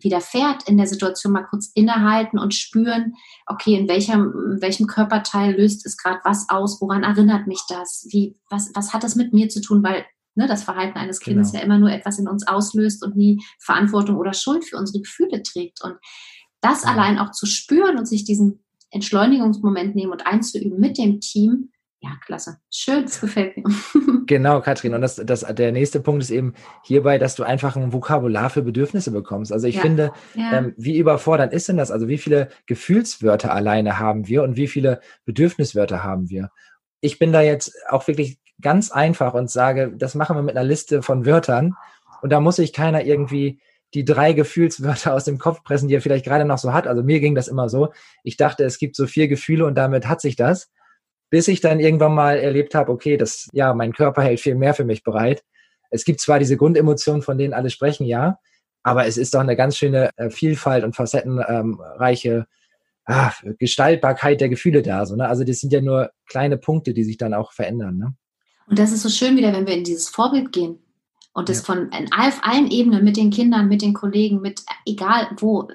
widerfährt, 0.00 0.68
in 0.68 0.76
der 0.76 0.86
Situation 0.86 1.32
mal 1.32 1.46
kurz 1.48 1.70
innehalten 1.74 2.38
und 2.38 2.54
spüren, 2.54 3.14
okay, 3.46 3.74
in 3.74 3.88
welchem, 3.88 4.32
in 4.52 4.62
welchem 4.62 4.86
Körperteil 4.86 5.56
löst 5.56 5.86
es 5.86 5.96
gerade 5.96 6.20
was 6.24 6.48
aus, 6.48 6.80
woran 6.80 7.02
erinnert 7.02 7.46
mich 7.46 7.60
das, 7.68 8.06
wie, 8.10 8.38
was, 8.50 8.70
was 8.74 8.92
hat 8.92 9.04
das 9.04 9.16
mit 9.16 9.32
mir 9.32 9.48
zu 9.48 9.60
tun, 9.60 9.82
weil 9.82 10.04
ne, 10.34 10.46
das 10.46 10.62
Verhalten 10.62 10.98
eines 10.98 11.20
Kindes 11.20 11.50
genau. 11.50 11.60
ja 11.60 11.64
immer 11.64 11.78
nur 11.78 11.90
etwas 11.90 12.18
in 12.18 12.28
uns 12.28 12.46
auslöst 12.46 13.04
und 13.04 13.16
nie 13.16 13.42
Verantwortung 13.58 14.16
oder 14.16 14.34
Schuld 14.34 14.64
für 14.64 14.76
unsere 14.76 15.00
Gefühle 15.00 15.42
trägt. 15.42 15.82
Und 15.82 15.96
das 16.60 16.84
ja. 16.84 16.90
allein 16.90 17.18
auch 17.18 17.32
zu 17.32 17.46
spüren 17.46 17.98
und 17.98 18.06
sich 18.06 18.24
diesen 18.24 18.64
Entschleunigungsmoment 18.90 19.94
nehmen 19.94 20.12
und 20.12 20.26
einzuüben 20.26 20.78
mit 20.78 20.98
dem 20.98 21.20
Team, 21.20 21.70
ja, 22.06 22.16
klasse. 22.24 22.58
Schön, 22.70 23.02
das 23.04 23.20
gefällt 23.20 23.56
mir. 23.56 23.64
Genau, 24.26 24.60
Katrin. 24.60 24.94
Und 24.94 25.02
das, 25.02 25.16
das, 25.16 25.40
der 25.42 25.70
nächste 25.70 26.00
Punkt 26.00 26.22
ist 26.22 26.30
eben 26.30 26.54
hierbei, 26.82 27.16
dass 27.18 27.36
du 27.36 27.44
einfach 27.44 27.76
ein 27.76 27.92
Vokabular 27.92 28.50
für 28.50 28.62
Bedürfnisse 28.62 29.12
bekommst. 29.12 29.52
Also 29.52 29.68
ich 29.68 29.76
ja. 29.76 29.82
finde, 29.82 30.12
ja. 30.34 30.52
Ähm, 30.52 30.74
wie 30.76 30.98
überfordernd 30.98 31.52
ist 31.52 31.68
denn 31.68 31.76
das? 31.76 31.92
Also 31.92 32.08
wie 32.08 32.18
viele 32.18 32.48
Gefühlswörter 32.66 33.52
alleine 33.52 34.00
haben 34.00 34.26
wir 34.26 34.42
und 34.42 34.56
wie 34.56 34.66
viele 34.66 35.00
Bedürfniswörter 35.24 36.02
haben 36.02 36.28
wir? 36.28 36.50
Ich 37.00 37.18
bin 37.18 37.32
da 37.32 37.40
jetzt 37.40 37.72
auch 37.88 38.08
wirklich 38.08 38.38
ganz 38.60 38.90
einfach 38.90 39.34
und 39.34 39.50
sage, 39.50 39.92
das 39.96 40.14
machen 40.14 40.36
wir 40.36 40.42
mit 40.42 40.56
einer 40.56 40.66
Liste 40.66 41.02
von 41.02 41.24
Wörtern. 41.24 41.74
Und 42.22 42.30
da 42.30 42.40
muss 42.40 42.56
sich 42.56 42.72
keiner 42.72 43.04
irgendwie 43.04 43.60
die 43.94 44.04
drei 44.04 44.32
Gefühlswörter 44.32 45.14
aus 45.14 45.24
dem 45.24 45.38
Kopf 45.38 45.62
pressen, 45.62 45.88
die 45.88 45.94
er 45.94 46.00
vielleicht 46.00 46.24
gerade 46.24 46.44
noch 46.44 46.58
so 46.58 46.72
hat. 46.72 46.86
Also 46.86 47.02
mir 47.02 47.20
ging 47.20 47.34
das 47.34 47.48
immer 47.48 47.68
so. 47.68 47.92
Ich 48.24 48.36
dachte, 48.36 48.64
es 48.64 48.78
gibt 48.78 48.96
so 48.96 49.06
vier 49.06 49.28
Gefühle 49.28 49.64
und 49.66 49.76
damit 49.76 50.08
hat 50.08 50.20
sich 50.20 50.34
das 50.34 50.70
bis 51.30 51.48
ich 51.48 51.60
dann 51.60 51.80
irgendwann 51.80 52.14
mal 52.14 52.38
erlebt 52.38 52.74
habe, 52.74 52.92
okay, 52.92 53.16
das, 53.16 53.48
ja, 53.52 53.74
mein 53.74 53.92
Körper 53.92 54.22
hält 54.22 54.40
viel 54.40 54.54
mehr 54.54 54.74
für 54.74 54.84
mich 54.84 55.02
bereit. 55.02 55.44
Es 55.90 56.04
gibt 56.04 56.20
zwar 56.20 56.38
diese 56.38 56.56
Grundemotionen, 56.56 57.22
von 57.22 57.38
denen 57.38 57.54
alle 57.54 57.70
sprechen, 57.70 58.06
ja, 58.06 58.38
aber 58.82 59.06
es 59.06 59.16
ist 59.16 59.34
doch 59.34 59.40
eine 59.40 59.56
ganz 59.56 59.76
schöne 59.76 60.10
äh, 60.16 60.30
Vielfalt 60.30 60.84
und 60.84 60.94
facettenreiche 60.94 62.46
ah, 63.06 63.32
Gestaltbarkeit 63.58 64.40
der 64.40 64.48
Gefühle 64.48 64.82
da. 64.82 65.06
So, 65.06 65.16
ne? 65.16 65.28
Also 65.28 65.44
das 65.44 65.58
sind 65.58 65.72
ja 65.72 65.80
nur 65.80 66.10
kleine 66.26 66.56
Punkte, 66.56 66.94
die 66.94 67.04
sich 67.04 67.16
dann 67.16 67.34
auch 67.34 67.52
verändern. 67.52 67.98
Ne? 67.98 68.14
Und 68.68 68.78
das 68.78 68.92
ist 68.92 69.02
so 69.02 69.08
schön 69.08 69.36
wieder, 69.36 69.52
wenn 69.52 69.66
wir 69.66 69.74
in 69.74 69.84
dieses 69.84 70.08
Vorbild 70.08 70.52
gehen 70.52 70.78
und 71.32 71.48
das 71.48 71.58
ja. 71.58 71.64
von 71.64 71.90
auf 72.16 72.38
allen 72.42 72.70
Ebenen 72.70 73.04
mit 73.04 73.16
den 73.16 73.30
Kindern, 73.30 73.68
mit 73.68 73.82
den 73.82 73.94
Kollegen, 73.94 74.40
mit 74.40 74.62
egal 74.84 75.28
wo 75.38 75.68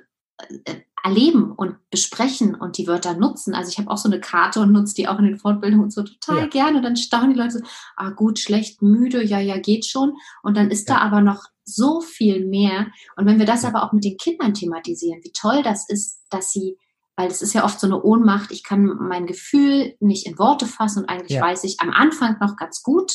äh, 0.66 0.76
erleben 1.04 1.52
und 1.52 1.78
besprechen 1.90 2.56
und 2.56 2.78
die 2.78 2.88
Wörter 2.88 3.16
nutzen. 3.16 3.56
Also 3.56 3.70
ich 3.70 3.78
habe 3.78 3.90
auch 3.90 3.98
so 3.98 4.10
eine 4.10 4.20
Karte 4.20 4.60
und 4.60 4.72
nutze 4.72 4.96
die 4.96 5.08
auch 5.08 5.20
in 5.20 5.26
den 5.26 5.40
Fortbildungen 5.40 5.84
und 5.84 5.94
so 5.94 6.04
total 6.04 6.42
ja. 6.42 6.48
gerne. 6.48 6.78
Und 6.78 6.84
dann 6.84 6.96
staunen 6.96 7.34
die 7.34 7.40
Leute 7.40 7.60
so, 7.60 7.60
ah 7.96 8.12
gut, 8.12 8.40
schlecht, 8.40 8.82
müde, 8.82 9.24
ja, 9.24 9.40
ja, 9.40 9.58
geht 9.58 9.86
schon. 9.86 10.14
Und 10.44 10.58
dann 10.58 10.70
ist 10.70 10.90
ja. 10.90 10.96
da 10.96 11.02
aber 11.02 11.22
noch 11.22 11.44
so 11.64 12.02
viel 12.02 12.46
mehr. 12.46 12.88
Und 13.16 13.26
wenn 13.26 13.40
wir 13.40 13.46
das 13.46 13.66
aber 13.66 13.84
auch 13.84 13.94
mit 13.94 14.04
den 14.04 14.18
Kindern 14.18 14.54
thematisieren, 14.54 15.22
wie 15.24 15.32
toll 15.32 15.64
das 15.64 15.90
ist, 15.90 16.22
dass 16.30 16.52
sie, 16.52 16.78
weil 17.16 17.28
es 17.28 17.42
ist 17.42 17.54
ja 17.54 17.64
oft 17.64 17.80
so 17.80 17.88
eine 17.88 18.02
Ohnmacht, 18.02 18.52
ich 18.52 18.64
kann 18.64 18.86
mein 18.86 19.26
Gefühl 19.26 19.96
nicht 20.00 20.28
in 20.28 20.38
Worte 20.38 20.66
fassen 20.68 21.04
und 21.04 21.10
eigentlich 21.10 21.38
ja. 21.38 21.44
weiß 21.44 21.64
ich 21.64 21.80
am 21.80 21.92
Anfang 21.92 22.38
noch 22.40 22.58
ganz 22.58 22.84
gut, 22.84 23.12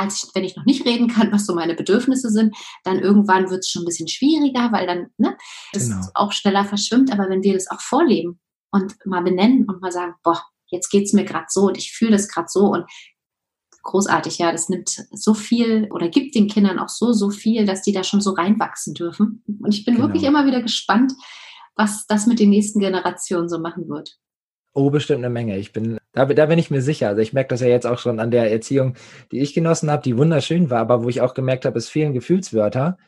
als 0.00 0.24
ich, 0.24 0.30
wenn 0.34 0.44
ich 0.44 0.56
noch 0.56 0.64
nicht 0.64 0.86
reden 0.86 1.08
kann, 1.08 1.30
was 1.32 1.46
so 1.46 1.54
meine 1.54 1.74
Bedürfnisse 1.74 2.30
sind, 2.30 2.56
dann 2.84 2.98
irgendwann 2.98 3.50
wird 3.50 3.60
es 3.60 3.68
schon 3.68 3.82
ein 3.82 3.86
bisschen 3.86 4.08
schwieriger, 4.08 4.72
weil 4.72 4.86
dann 4.86 5.08
ne, 5.18 5.36
das 5.72 5.88
genau. 5.88 6.06
auch 6.14 6.32
schneller 6.32 6.64
verschwimmt. 6.64 7.12
Aber 7.12 7.28
wenn 7.28 7.42
wir 7.42 7.54
das 7.54 7.70
auch 7.70 7.80
vorleben 7.80 8.40
und 8.72 8.94
mal 9.04 9.22
benennen 9.22 9.66
und 9.68 9.80
mal 9.80 9.92
sagen, 9.92 10.14
boah, 10.22 10.42
jetzt 10.68 10.90
geht 10.90 11.04
es 11.04 11.12
mir 11.12 11.24
gerade 11.24 11.46
so 11.48 11.66
und 11.66 11.76
ich 11.76 11.92
fühle 11.92 12.12
das 12.12 12.28
gerade 12.28 12.48
so 12.48 12.66
und 12.66 12.84
großartig, 13.82 14.38
ja, 14.38 14.52
das 14.52 14.68
nimmt 14.68 15.06
so 15.12 15.34
viel 15.34 15.88
oder 15.90 16.08
gibt 16.08 16.34
den 16.34 16.48
Kindern 16.48 16.78
auch 16.78 16.88
so, 16.88 17.12
so 17.12 17.30
viel, 17.30 17.64
dass 17.64 17.82
die 17.82 17.92
da 17.92 18.04
schon 18.04 18.20
so 18.20 18.32
reinwachsen 18.32 18.94
dürfen. 18.94 19.42
Und 19.46 19.74
ich 19.74 19.84
bin 19.84 19.96
genau. 19.96 20.06
wirklich 20.06 20.24
immer 20.24 20.46
wieder 20.46 20.62
gespannt, 20.62 21.12
was 21.76 22.06
das 22.06 22.26
mit 22.26 22.40
den 22.40 22.50
nächsten 22.50 22.80
Generationen 22.80 23.48
so 23.48 23.58
machen 23.58 23.88
wird. 23.88 24.18
Oh, 24.72 24.90
bestimmt 24.90 25.24
eine 25.24 25.30
Menge. 25.30 25.58
Ich 25.58 25.72
bin, 25.72 25.98
da, 26.12 26.24
da 26.24 26.46
bin 26.46 26.58
ich 26.58 26.70
mir 26.70 26.82
sicher. 26.82 27.08
Also 27.08 27.20
ich 27.20 27.32
merke 27.32 27.48
das 27.48 27.60
ja 27.60 27.68
jetzt 27.68 27.86
auch 27.86 27.98
schon 27.98 28.20
an 28.20 28.30
der 28.30 28.50
Erziehung, 28.50 28.94
die 29.30 29.40
ich 29.40 29.54
genossen 29.54 29.90
habe, 29.90 30.02
die 30.02 30.16
wunderschön 30.16 30.70
war, 30.70 30.80
aber 30.80 31.04
wo 31.04 31.08
ich 31.08 31.20
auch 31.20 31.34
gemerkt 31.34 31.64
habe, 31.64 31.78
es 31.78 31.88
fehlen 31.88 32.12
Gefühlswörter. 32.12 32.98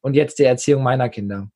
Und 0.00 0.14
jetzt 0.14 0.38
die 0.38 0.44
Erziehung 0.44 0.82
meiner 0.82 1.08
Kinder. 1.08 1.48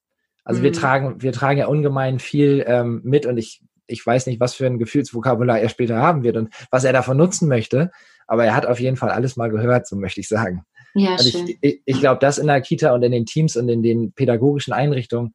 Also 0.42 0.60
mhm. 0.60 0.64
wir 0.64 0.72
tragen, 0.72 1.22
wir 1.22 1.32
tragen 1.32 1.58
ja 1.58 1.66
ungemein 1.66 2.18
viel 2.18 2.64
ähm, 2.66 3.02
mit 3.04 3.26
und 3.26 3.36
ich, 3.36 3.60
ich 3.86 4.04
weiß 4.04 4.26
nicht, 4.26 4.40
was 4.40 4.54
für 4.54 4.66
ein 4.66 4.78
Gefühlsvokabular 4.78 5.60
er 5.60 5.68
später 5.68 5.98
haben 5.98 6.22
wird 6.22 6.36
und 6.36 6.52
was 6.70 6.84
er 6.84 6.94
davon 6.94 7.18
nutzen 7.18 7.48
möchte. 7.48 7.90
Aber 8.26 8.44
er 8.44 8.56
hat 8.56 8.66
auf 8.66 8.80
jeden 8.80 8.96
Fall 8.96 9.10
alles 9.10 9.36
mal 9.36 9.50
gehört, 9.50 9.86
so 9.86 9.96
möchte 9.96 10.20
ich 10.20 10.28
sagen. 10.28 10.62
Ja, 10.94 11.12
also 11.12 11.30
schön. 11.30 11.48
ich, 11.48 11.58
ich, 11.60 11.82
ich 11.84 12.00
glaube, 12.00 12.18
das 12.20 12.38
in 12.38 12.46
der 12.46 12.60
Kita 12.60 12.94
und 12.94 13.02
in 13.02 13.12
den 13.12 13.26
Teams 13.26 13.56
und 13.56 13.68
in 13.68 13.82
den 13.82 14.12
pädagogischen 14.12 14.72
Einrichtungen 14.72 15.34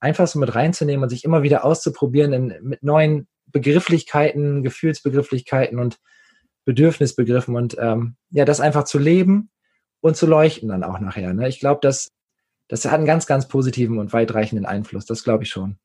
einfach 0.00 0.26
so 0.26 0.38
mit 0.38 0.54
reinzunehmen 0.54 1.02
und 1.02 1.08
sich 1.08 1.24
immer 1.24 1.42
wieder 1.42 1.64
auszuprobieren 1.64 2.32
in, 2.32 2.54
mit 2.62 2.82
neuen 2.82 3.26
Begrifflichkeiten, 3.52 4.62
Gefühlsbegrifflichkeiten 4.62 5.78
und 5.78 5.98
Bedürfnisbegriffen 6.64 7.56
und 7.56 7.76
ähm, 7.78 8.16
ja, 8.30 8.44
das 8.44 8.60
einfach 8.60 8.84
zu 8.84 8.98
leben 8.98 9.50
und 10.00 10.16
zu 10.16 10.26
leuchten 10.26 10.68
dann 10.68 10.84
auch 10.84 10.98
nachher. 11.00 11.32
Ne? 11.34 11.48
Ich 11.48 11.60
glaube, 11.60 11.80
das, 11.82 12.12
das 12.68 12.84
hat 12.84 12.94
einen 12.94 13.06
ganz, 13.06 13.26
ganz 13.26 13.48
positiven 13.48 13.98
und 13.98 14.12
weitreichenden 14.12 14.66
Einfluss. 14.66 15.06
Das 15.06 15.24
glaube 15.24 15.44
ich 15.44 15.50
schon. 15.50 15.76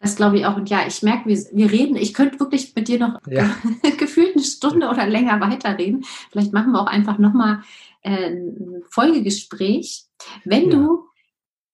Das 0.00 0.16
glaube 0.16 0.38
ich 0.38 0.46
auch. 0.46 0.56
Und 0.56 0.68
ja, 0.70 0.86
ich 0.86 1.02
merke, 1.02 1.28
wir, 1.28 1.38
wir 1.52 1.70
reden. 1.70 1.96
Ich 1.96 2.14
könnte 2.14 2.40
wirklich 2.40 2.74
mit 2.74 2.88
dir 2.88 2.98
noch 2.98 3.20
ja. 3.26 3.54
gefühlt 3.98 4.34
eine 4.34 4.44
Stunde 4.44 4.88
oder 4.88 5.06
länger 5.06 5.40
weiterreden. 5.40 6.04
Vielleicht 6.30 6.52
machen 6.52 6.72
wir 6.72 6.80
auch 6.80 6.86
einfach 6.86 7.18
nochmal 7.18 7.62
äh, 8.02 8.30
ein 8.30 8.82
Folgegespräch. 8.90 10.04
Wenn 10.44 10.70
ja. 10.70 10.70
du 10.70 11.04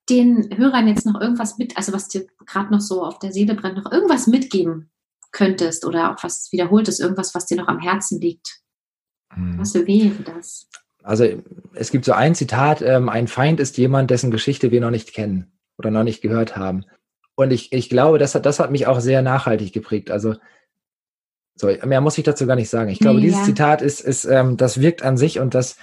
den 0.09 0.57
Hörern 0.57 0.89
jetzt 0.89 1.07
noch 1.07 1.21
irgendwas 1.21 1.57
mit, 1.59 1.77
also 1.77 1.93
was 1.93 2.09
dir 2.09 2.27
gerade 2.47 2.73
noch 2.73 2.81
so 2.81 3.05
auf 3.05 3.21
der 3.21 3.33
Seele 3.33 3.55
brennt, 3.55 3.77
noch 3.77 3.91
irgendwas 3.91 4.27
mitgeben 4.27 4.91
könntest 5.33 5.85
oder 5.85 6.13
auch 6.13 6.23
was 6.23 6.49
wiederholtes, 6.53 7.01
irgendwas, 7.01 7.35
was 7.35 7.47
dir 7.47 7.57
noch 7.57 7.69
am 7.69 7.81
Herzen 7.81 8.21
liegt, 8.21 8.61
hm. 9.33 9.59
was 9.59 9.75
wäre 9.75 10.23
das? 10.25 10.69
Also 11.03 11.25
es 11.75 11.91
gibt 11.91 12.05
so 12.05 12.13
ein 12.13 12.35
Zitat, 12.35 12.83
ähm, 12.83 13.09
ein 13.09 13.29
Feind 13.29 13.61
ist 13.61 13.79
jemand, 13.79 14.11
dessen 14.11 14.31
Geschichte 14.31 14.71
wir 14.71 14.81
noch 14.81 14.91
nicht 14.91 15.13
kennen 15.13 15.53
oder 15.79 15.91
noch 15.91 16.05
nicht 16.05 16.21
gehört 16.21 16.57
haben. 16.57 16.85
Und 17.37 17.53
ich, 17.53 17.73
ich 17.73 17.89
glaube, 17.89 18.19
das 18.19 18.35
hat, 18.35 18.45
das 18.45 18.61
hat 18.61 18.71
mich 18.71 18.87
auch 18.87 19.01
sehr 19.01 19.23
nachhaltig 19.23 19.73
geprägt. 19.73 20.11
Also 20.11 20.35
so, 21.55 21.69
mehr 21.85 22.01
muss 22.01 22.19
ich 22.19 22.25
dazu 22.25 22.47
gar 22.47 22.57
nicht 22.57 22.71
sagen. 22.71 22.91
Ich 22.91 22.99
glaube, 22.99 23.19
nee, 23.19 23.27
dieses 23.27 23.41
ja. 23.41 23.45
Zitat 23.47 23.83
ist, 23.83 24.01
ist 24.01 24.25
ähm, 24.25 24.57
das 24.57 24.81
wirkt 24.81 25.03
an 25.03 25.17
sich 25.17 25.41
und 25.41 25.55
das 25.55 25.77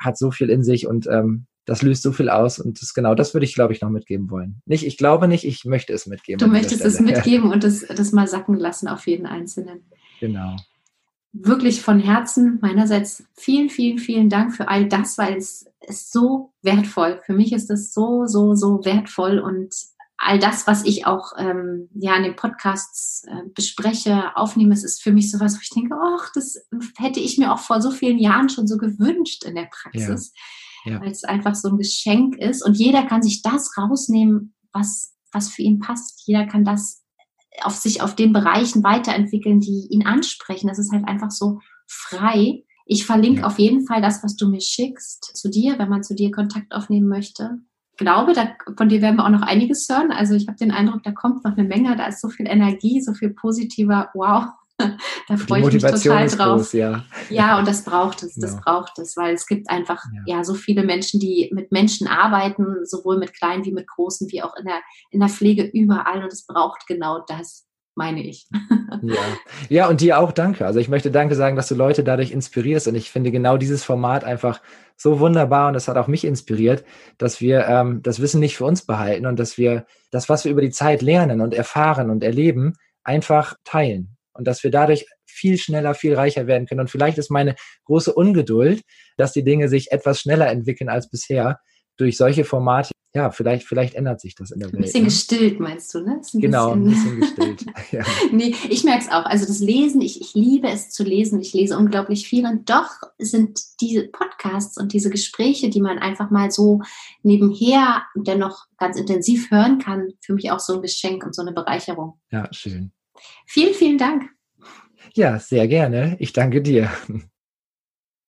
hat 0.00 0.18
so 0.18 0.30
viel 0.30 0.50
in 0.50 0.64
sich 0.64 0.86
und 0.86 1.06
ähm, 1.06 1.46
das 1.68 1.82
löst 1.82 2.02
so 2.02 2.12
viel 2.12 2.30
aus 2.30 2.58
und 2.58 2.80
das 2.80 2.94
genau, 2.94 3.14
das 3.14 3.34
würde 3.34 3.44
ich, 3.44 3.54
glaube 3.54 3.74
ich, 3.74 3.82
noch 3.82 3.90
mitgeben 3.90 4.30
wollen. 4.30 4.62
Nicht, 4.64 4.86
ich 4.86 4.96
glaube 4.96 5.28
nicht, 5.28 5.44
ich 5.44 5.66
möchte 5.66 5.92
es 5.92 6.06
mitgeben. 6.06 6.38
Du 6.38 6.46
möchtest 6.46 6.82
es 6.82 6.98
mitgeben 7.00 7.52
und 7.52 7.62
das, 7.62 7.80
das 7.80 8.12
mal 8.12 8.26
sacken 8.26 8.54
lassen 8.54 8.88
auf 8.88 9.06
jeden 9.06 9.26
Einzelnen. 9.26 9.82
Genau. 10.18 10.56
Wirklich 11.34 11.82
von 11.82 12.00
Herzen 12.00 12.58
meinerseits 12.62 13.22
vielen, 13.34 13.68
vielen, 13.68 13.98
vielen 13.98 14.30
Dank 14.30 14.56
für 14.56 14.68
all 14.68 14.88
das, 14.88 15.18
weil 15.18 15.36
es 15.36 15.66
ist 15.86 16.10
so 16.10 16.54
wertvoll. 16.62 17.20
Für 17.26 17.34
mich 17.34 17.52
ist 17.52 17.70
es 17.70 17.92
so, 17.92 18.24
so, 18.24 18.54
so 18.54 18.82
wertvoll 18.86 19.38
und 19.38 19.74
all 20.16 20.38
das, 20.38 20.66
was 20.66 20.86
ich 20.86 21.04
auch 21.04 21.32
ähm, 21.36 21.90
ja 21.92 22.16
in 22.16 22.22
den 22.22 22.34
Podcasts 22.34 23.24
äh, 23.28 23.46
bespreche, 23.54 24.34
aufnehme, 24.36 24.72
es 24.72 24.84
ist 24.84 25.02
für 25.02 25.12
mich 25.12 25.30
sowas, 25.30 25.56
wo 25.56 25.60
ich 25.60 25.68
denke, 25.68 25.94
ach, 26.02 26.30
das 26.34 26.66
hätte 26.96 27.20
ich 27.20 27.36
mir 27.36 27.52
auch 27.52 27.60
vor 27.60 27.82
so 27.82 27.90
vielen 27.90 28.18
Jahren 28.18 28.48
schon 28.48 28.66
so 28.66 28.78
gewünscht 28.78 29.44
in 29.44 29.54
der 29.54 29.68
Praxis. 29.70 30.32
Ja 30.34 30.42
ja. 30.84 31.00
weil 31.00 31.10
es 31.10 31.24
einfach 31.24 31.54
so 31.54 31.68
ein 31.68 31.78
Geschenk 31.78 32.36
ist 32.36 32.64
und 32.64 32.76
jeder 32.76 33.04
kann 33.04 33.22
sich 33.22 33.42
das 33.42 33.76
rausnehmen, 33.76 34.54
was, 34.72 35.14
was 35.32 35.48
für 35.48 35.62
ihn 35.62 35.80
passt. 35.80 36.22
Jeder 36.26 36.46
kann 36.46 36.64
das 36.64 37.02
auf 37.62 37.74
sich 37.74 38.02
auf 38.02 38.14
den 38.14 38.32
Bereichen 38.32 38.84
weiterentwickeln, 38.84 39.60
die 39.60 39.88
ihn 39.90 40.06
ansprechen. 40.06 40.68
Das 40.68 40.78
ist 40.78 40.92
halt 40.92 41.06
einfach 41.06 41.30
so 41.30 41.60
frei. 41.86 42.64
Ich 42.86 43.04
verlinke 43.04 43.40
ja. 43.40 43.46
auf 43.46 43.58
jeden 43.58 43.86
Fall 43.86 44.00
das, 44.00 44.22
was 44.22 44.36
du 44.36 44.48
mir 44.48 44.60
schickst, 44.60 45.36
zu 45.36 45.50
dir, 45.50 45.78
wenn 45.78 45.88
man 45.88 46.02
zu 46.02 46.14
dir 46.14 46.30
Kontakt 46.30 46.72
aufnehmen 46.72 47.08
möchte. 47.08 47.58
Ich 47.92 47.98
glaube, 47.98 48.32
da, 48.32 48.54
von 48.76 48.88
dir 48.88 49.02
werden 49.02 49.16
wir 49.16 49.24
auch 49.24 49.30
noch 49.30 49.42
einiges 49.42 49.88
hören. 49.88 50.12
Also 50.12 50.34
ich 50.34 50.46
habe 50.46 50.56
den 50.56 50.70
Eindruck, 50.70 51.02
da 51.02 51.10
kommt 51.10 51.44
noch 51.44 51.56
eine 51.56 51.66
Menge, 51.66 51.96
da 51.96 52.06
ist 52.06 52.20
so 52.20 52.28
viel 52.28 52.46
Energie, 52.46 53.00
so 53.00 53.12
viel 53.12 53.30
positiver, 53.30 54.10
wow, 54.14 54.46
da 55.28 55.36
freue 55.36 55.60
ich 55.60 55.72
mich 55.72 55.82
total 55.82 56.28
drauf. 56.28 56.58
Groß, 56.58 56.72
ja. 56.72 57.04
ja, 57.30 57.58
und 57.58 57.66
das 57.66 57.84
braucht 57.84 58.22
es, 58.22 58.34
das 58.34 58.54
ja. 58.54 58.60
braucht 58.64 58.98
es, 58.98 59.16
weil 59.16 59.34
es 59.34 59.46
gibt 59.46 59.68
einfach 59.70 60.04
ja. 60.26 60.36
ja. 60.36 60.44
so 60.44 60.54
viele 60.54 60.84
Menschen, 60.84 61.20
die 61.20 61.50
mit 61.52 61.72
Menschen 61.72 62.06
arbeiten, 62.06 62.84
sowohl 62.84 63.18
mit 63.18 63.34
kleinen 63.34 63.64
wie 63.64 63.72
mit 63.72 63.88
großen, 63.88 64.30
wie 64.30 64.42
auch 64.42 64.54
in 64.56 64.64
der, 64.64 64.80
in 65.10 65.20
der 65.20 65.28
Pflege 65.28 65.64
überall 65.64 66.22
und 66.22 66.32
es 66.32 66.46
braucht 66.46 66.86
genau 66.86 67.24
das 67.26 67.64
meine 67.98 68.24
ich. 68.24 68.46
ja. 69.02 69.16
ja, 69.68 69.88
und 69.88 70.00
dir 70.00 70.20
auch 70.20 70.30
danke. 70.30 70.64
Also 70.64 70.78
ich 70.78 70.88
möchte 70.88 71.10
danke 71.10 71.34
sagen, 71.34 71.56
dass 71.56 71.66
du 71.66 71.74
Leute 71.74 72.04
dadurch 72.04 72.30
inspirierst. 72.30 72.86
Und 72.86 72.94
ich 72.94 73.10
finde 73.10 73.32
genau 73.32 73.56
dieses 73.56 73.82
Format 73.82 74.22
einfach 74.22 74.62
so 74.96 75.18
wunderbar 75.18 75.66
und 75.66 75.74
das 75.74 75.88
hat 75.88 75.96
auch 75.96 76.06
mich 76.06 76.24
inspiriert, 76.24 76.84
dass 77.18 77.40
wir 77.40 77.66
ähm, 77.66 78.00
das 78.02 78.20
Wissen 78.20 78.38
nicht 78.38 78.56
für 78.56 78.66
uns 78.66 78.86
behalten 78.86 79.26
und 79.26 79.38
dass 79.38 79.58
wir 79.58 79.84
das, 80.12 80.28
was 80.28 80.44
wir 80.44 80.52
über 80.52 80.62
die 80.62 80.70
Zeit 80.70 81.02
lernen 81.02 81.40
und 81.40 81.52
erfahren 81.52 82.08
und 82.08 82.22
erleben, 82.22 82.74
einfach 83.02 83.56
teilen 83.64 84.17
und 84.38 84.46
dass 84.46 84.62
wir 84.62 84.70
dadurch 84.70 85.06
viel 85.26 85.58
schneller, 85.58 85.94
viel 85.94 86.14
reicher 86.14 86.46
werden 86.46 86.66
können. 86.66 86.80
Und 86.80 86.90
vielleicht 86.90 87.18
ist 87.18 87.30
meine 87.30 87.56
große 87.84 88.14
Ungeduld, 88.14 88.82
dass 89.16 89.32
die 89.32 89.44
Dinge 89.44 89.68
sich 89.68 89.90
etwas 89.90 90.20
schneller 90.20 90.48
entwickeln 90.48 90.88
als 90.88 91.10
bisher 91.10 91.58
durch 91.96 92.16
solche 92.16 92.44
Formate. 92.44 92.92
Ja, 93.14 93.30
vielleicht, 93.30 93.66
vielleicht 93.66 93.94
ändert 93.94 94.20
sich 94.20 94.34
das 94.36 94.50
in 94.50 94.60
der 94.60 94.68
Welt. 94.68 94.76
Ein 94.76 94.82
bisschen 94.82 95.00
ne? 95.00 95.06
gestillt, 95.06 95.60
meinst 95.60 95.92
du, 95.92 96.00
ne? 96.00 96.20
Ein 96.34 96.40
genau, 96.40 96.76
bisschen, 96.76 97.14
ein 97.14 97.20
bisschen 97.20 97.56
gestillt. 97.56 97.66
ja. 97.90 98.04
nee, 98.30 98.54
ich 98.68 98.84
merke 98.84 99.04
es 99.04 99.10
auch. 99.10 99.24
Also 99.24 99.46
das 99.46 99.58
Lesen, 99.58 100.02
ich, 100.02 100.20
ich 100.20 100.34
liebe 100.34 100.68
es 100.68 100.90
zu 100.90 101.02
lesen. 101.02 101.40
Ich 101.40 101.52
lese 101.52 101.76
unglaublich 101.76 102.28
viel. 102.28 102.46
Und 102.46 102.70
doch 102.70 102.90
sind 103.18 103.58
diese 103.80 104.06
Podcasts 104.06 104.78
und 104.78 104.92
diese 104.92 105.10
Gespräche, 105.10 105.70
die 105.70 105.80
man 105.80 105.98
einfach 105.98 106.30
mal 106.30 106.50
so 106.52 106.82
nebenher 107.22 108.02
dennoch 108.14 108.66
ganz 108.76 108.98
intensiv 108.98 109.50
hören 109.50 109.78
kann, 109.78 110.12
für 110.20 110.34
mich 110.34 110.52
auch 110.52 110.60
so 110.60 110.74
ein 110.74 110.82
Geschenk 110.82 111.24
und 111.24 111.34
so 111.34 111.42
eine 111.42 111.52
Bereicherung. 111.52 112.20
Ja, 112.30 112.46
schön. 112.52 112.92
Vielen, 113.46 113.74
vielen 113.74 113.98
Dank. 113.98 114.30
Ja, 115.14 115.38
sehr 115.38 115.68
gerne. 115.68 116.16
Ich 116.20 116.32
danke 116.32 116.62
dir. 116.62 116.90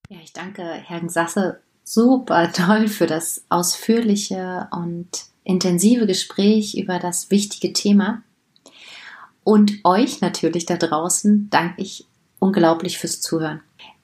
Ja, 0.09 0.19
ich 0.25 0.33
danke 0.33 0.63
Herrn 0.63 1.09
Sasse 1.09 1.61
super 1.85 2.53
toll 2.53 2.89
für 2.89 3.07
das 3.07 3.45
ausführliche 3.49 4.69
und 4.73 5.09
intensive 5.45 6.07
Gespräch 6.07 6.77
über 6.77 6.99
das 6.99 7.31
wichtige 7.31 7.73
Thema. 7.73 8.23
Und 9.45 9.81
euch 9.85 10.21
natürlich 10.21 10.67
da 10.67 10.77
draußen 10.77 11.49
danke 11.51 11.83
ich 11.83 12.07
unglaublich 12.39 12.99
fürs 12.99 13.21
Zuhören. 13.21 13.61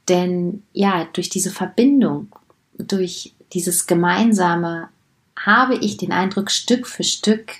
Denn 0.09 0.63
ja, 0.73 1.07
durch 1.13 1.29
diese 1.29 1.51
Verbindung, 1.51 2.35
durch 2.79 3.35
dieses 3.53 3.87
Gemeinsame 3.87 4.89
habe 5.39 5.77
ich 5.77 5.97
den 5.97 6.13
Eindruck, 6.13 6.51
Stück 6.51 6.87
für 6.87 7.05
Stück 7.05 7.53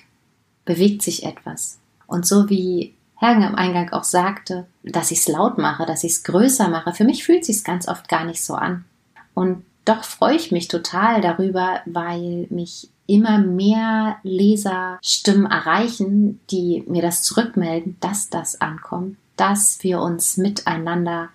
bewegt 0.65 1.01
sich 1.01 1.23
etwas. 1.23 1.79
Und 2.07 2.25
so 2.25 2.49
wie 2.49 2.93
Hergen 3.19 3.43
am 3.43 3.55
Eingang 3.55 3.91
auch 3.91 4.03
sagte, 4.03 4.67
dass 4.83 5.11
ich 5.11 5.19
es 5.19 5.27
laut 5.27 5.57
mache, 5.57 5.85
dass 5.85 6.03
ich 6.03 6.13
es 6.13 6.23
größer 6.23 6.69
mache. 6.69 6.93
Für 6.93 7.03
mich 7.03 7.23
fühlt 7.23 7.45
sich 7.45 7.63
ganz 7.63 7.87
oft 7.87 8.07
gar 8.09 8.25
nicht 8.25 8.43
so 8.43 8.53
an. 8.53 8.85
Und 9.33 9.65
doch 9.85 10.03
freue 10.03 10.35
ich 10.35 10.51
mich 10.51 10.67
total 10.67 11.21
darüber, 11.21 11.81
weil 11.85 12.47
mich 12.49 12.89
immer 13.07 13.39
mehr 13.39 14.17
Leserstimmen 14.23 15.49
erreichen, 15.49 16.39
die 16.51 16.83
mir 16.87 17.01
das 17.01 17.23
zurückmelden, 17.23 17.97
dass 18.01 18.29
das 18.29 18.61
ankommt, 18.61 19.17
dass 19.37 19.81
wir 19.81 20.01
uns 20.01 20.37
miteinander 20.37 21.29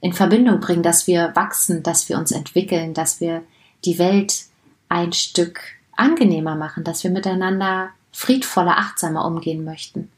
in 0.00 0.14
Verbindung 0.14 0.60
bringen, 0.60 0.82
dass 0.82 1.06
wir 1.06 1.32
wachsen, 1.36 1.82
dass 1.82 2.08
wir 2.08 2.16
uns 2.18 2.32
entwickeln, 2.32 2.94
dass 2.94 3.20
wir 3.20 3.42
die 3.84 3.98
Welt 3.98 4.44
ein 4.88 5.12
Stück 5.12 5.60
angenehmer 5.94 6.56
machen, 6.56 6.84
dass 6.84 7.04
wir 7.04 7.10
miteinander 7.10 7.90
friedvoller, 8.12 8.78
achtsamer 8.78 9.26
umgehen 9.26 9.62
möchten. 9.62 10.10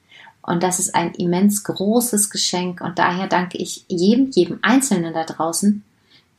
Und 0.42 0.62
das 0.62 0.80
ist 0.80 0.94
ein 0.94 1.14
immens 1.14 1.62
großes 1.64 2.30
Geschenk. 2.30 2.80
Und 2.80 2.98
daher 2.98 3.28
danke 3.28 3.58
ich 3.58 3.84
jedem, 3.88 4.30
jedem 4.30 4.58
Einzelnen 4.62 5.14
da 5.14 5.24
draußen, 5.24 5.84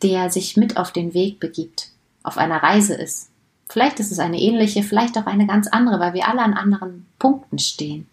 der 0.02 0.30
sich 0.30 0.58
mit 0.58 0.78
auf 0.78 0.92
den 0.92 1.14
Weg 1.14 1.40
begibt, 1.40 1.90
auf 2.22 2.38
einer 2.38 2.62
Reise 2.62 2.94
ist. 2.94 3.30
Vielleicht 3.70 4.00
ist 4.00 4.12
es 4.12 4.20
eine 4.20 4.40
ähnliche, 4.40 4.84
vielleicht 4.84 5.18
auch 5.18 5.26
eine 5.26 5.48
ganz 5.48 5.68
andere, 5.68 6.00
weil 6.00 6.14
wir 6.14 6.28
alle 6.28 6.42
an 6.42 6.54
anderen 6.54 7.06
Punkten 7.18 7.58
stehen. 7.60 8.08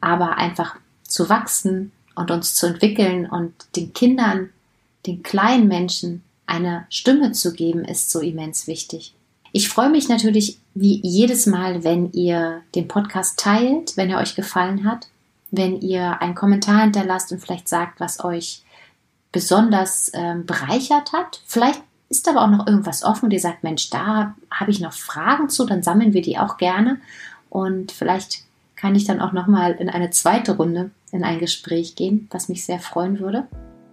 Aber 0.00 0.36
einfach 0.36 0.76
zu 1.04 1.28
wachsen 1.28 1.92
und 2.16 2.30
uns 2.30 2.54
zu 2.54 2.66
entwickeln 2.66 3.26
und 3.26 3.54
den 3.76 3.92
Kindern, 3.94 4.50
den 5.06 5.22
kleinen 5.22 5.68
Menschen 5.68 6.22
eine 6.46 6.86
Stimme 6.90 7.32
zu 7.32 7.52
geben, 7.54 7.84
ist 7.84 8.10
so 8.10 8.20
immens 8.20 8.66
wichtig. 8.66 9.14
Ich 9.56 9.68
freue 9.68 9.88
mich 9.88 10.08
natürlich 10.08 10.58
wie 10.74 11.00
jedes 11.04 11.46
Mal, 11.46 11.84
wenn 11.84 12.10
ihr 12.10 12.62
den 12.74 12.88
Podcast 12.88 13.38
teilt, 13.38 13.96
wenn 13.96 14.10
er 14.10 14.18
euch 14.18 14.34
gefallen 14.34 14.84
hat, 14.84 15.06
wenn 15.52 15.80
ihr 15.80 16.20
einen 16.20 16.34
Kommentar 16.34 16.80
hinterlasst 16.80 17.30
und 17.30 17.38
vielleicht 17.38 17.68
sagt, 17.68 18.00
was 18.00 18.24
euch 18.24 18.64
besonders 19.30 20.10
ähm, 20.12 20.44
bereichert 20.44 21.12
hat. 21.12 21.40
Vielleicht 21.46 21.80
ist 22.08 22.28
aber 22.28 22.42
auch 22.42 22.50
noch 22.50 22.66
irgendwas 22.66 23.04
offen 23.04 23.26
und 23.26 23.30
ihr 23.30 23.38
sagt, 23.38 23.62
Mensch, 23.62 23.90
da 23.90 24.34
habe 24.50 24.72
ich 24.72 24.80
noch 24.80 24.92
Fragen 24.92 25.48
zu, 25.48 25.64
dann 25.64 25.84
sammeln 25.84 26.14
wir 26.14 26.22
die 26.22 26.36
auch 26.36 26.56
gerne 26.56 26.98
und 27.48 27.92
vielleicht 27.92 28.42
kann 28.74 28.96
ich 28.96 29.04
dann 29.04 29.20
auch 29.20 29.32
noch 29.32 29.46
mal 29.46 29.70
in 29.74 29.88
eine 29.88 30.10
zweite 30.10 30.56
Runde 30.56 30.90
in 31.12 31.22
ein 31.22 31.38
Gespräch 31.38 31.94
gehen, 31.94 32.26
was 32.32 32.48
mich 32.48 32.64
sehr 32.64 32.80
freuen 32.80 33.20
würde. 33.20 33.46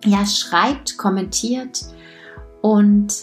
Ja, 0.05 0.26
schreibt, 0.26 0.97
kommentiert 0.97 1.86
und 2.64 3.14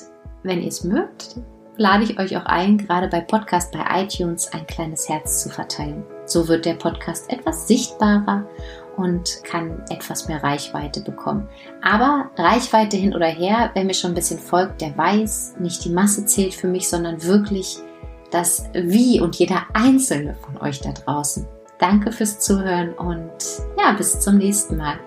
wenn 0.44 0.62
ihr 0.62 0.68
es 0.68 0.84
mögt, 0.84 1.34
lade 1.78 2.04
ich 2.04 2.18
euch 2.18 2.36
auch 2.36 2.44
ein, 2.44 2.76
gerade 2.76 3.08
bei 3.08 3.20
Podcast 3.20 3.72
bei 3.72 4.02
iTunes 4.02 4.52
ein 4.52 4.66
kleines 4.66 5.08
Herz 5.08 5.42
zu 5.42 5.48
verteilen. 5.48 6.04
So 6.26 6.48
wird 6.48 6.66
der 6.66 6.74
Podcast 6.74 7.32
etwas 7.32 7.66
sichtbarer 7.68 8.44
und 8.96 9.42
kann 9.44 9.84
etwas 9.88 10.26
mehr 10.26 10.42
Reichweite 10.42 11.00
bekommen. 11.00 11.48
Aber 11.80 12.30
Reichweite 12.36 12.96
hin 12.96 13.14
oder 13.14 13.28
her, 13.28 13.70
wer 13.74 13.84
mir 13.84 13.94
schon 13.94 14.10
ein 14.10 14.16
bisschen 14.16 14.40
folgt, 14.40 14.80
der 14.80 14.98
weiß, 14.98 15.54
nicht 15.60 15.84
die 15.84 15.90
Masse 15.90 16.26
zählt 16.26 16.52
für 16.52 16.66
mich, 16.66 16.88
sondern 16.88 17.22
wirklich 17.22 17.78
das 18.32 18.68
Wie 18.74 19.20
und 19.20 19.36
jeder 19.36 19.62
einzelne 19.72 20.34
von 20.34 20.60
euch 20.60 20.80
da 20.80 20.92
draußen. 20.92 21.46
Danke 21.78 22.10
fürs 22.10 22.40
Zuhören 22.40 22.92
und 22.94 23.30
ja, 23.78 23.92
bis 23.92 24.18
zum 24.18 24.36
nächsten 24.36 24.76
Mal. 24.76 24.98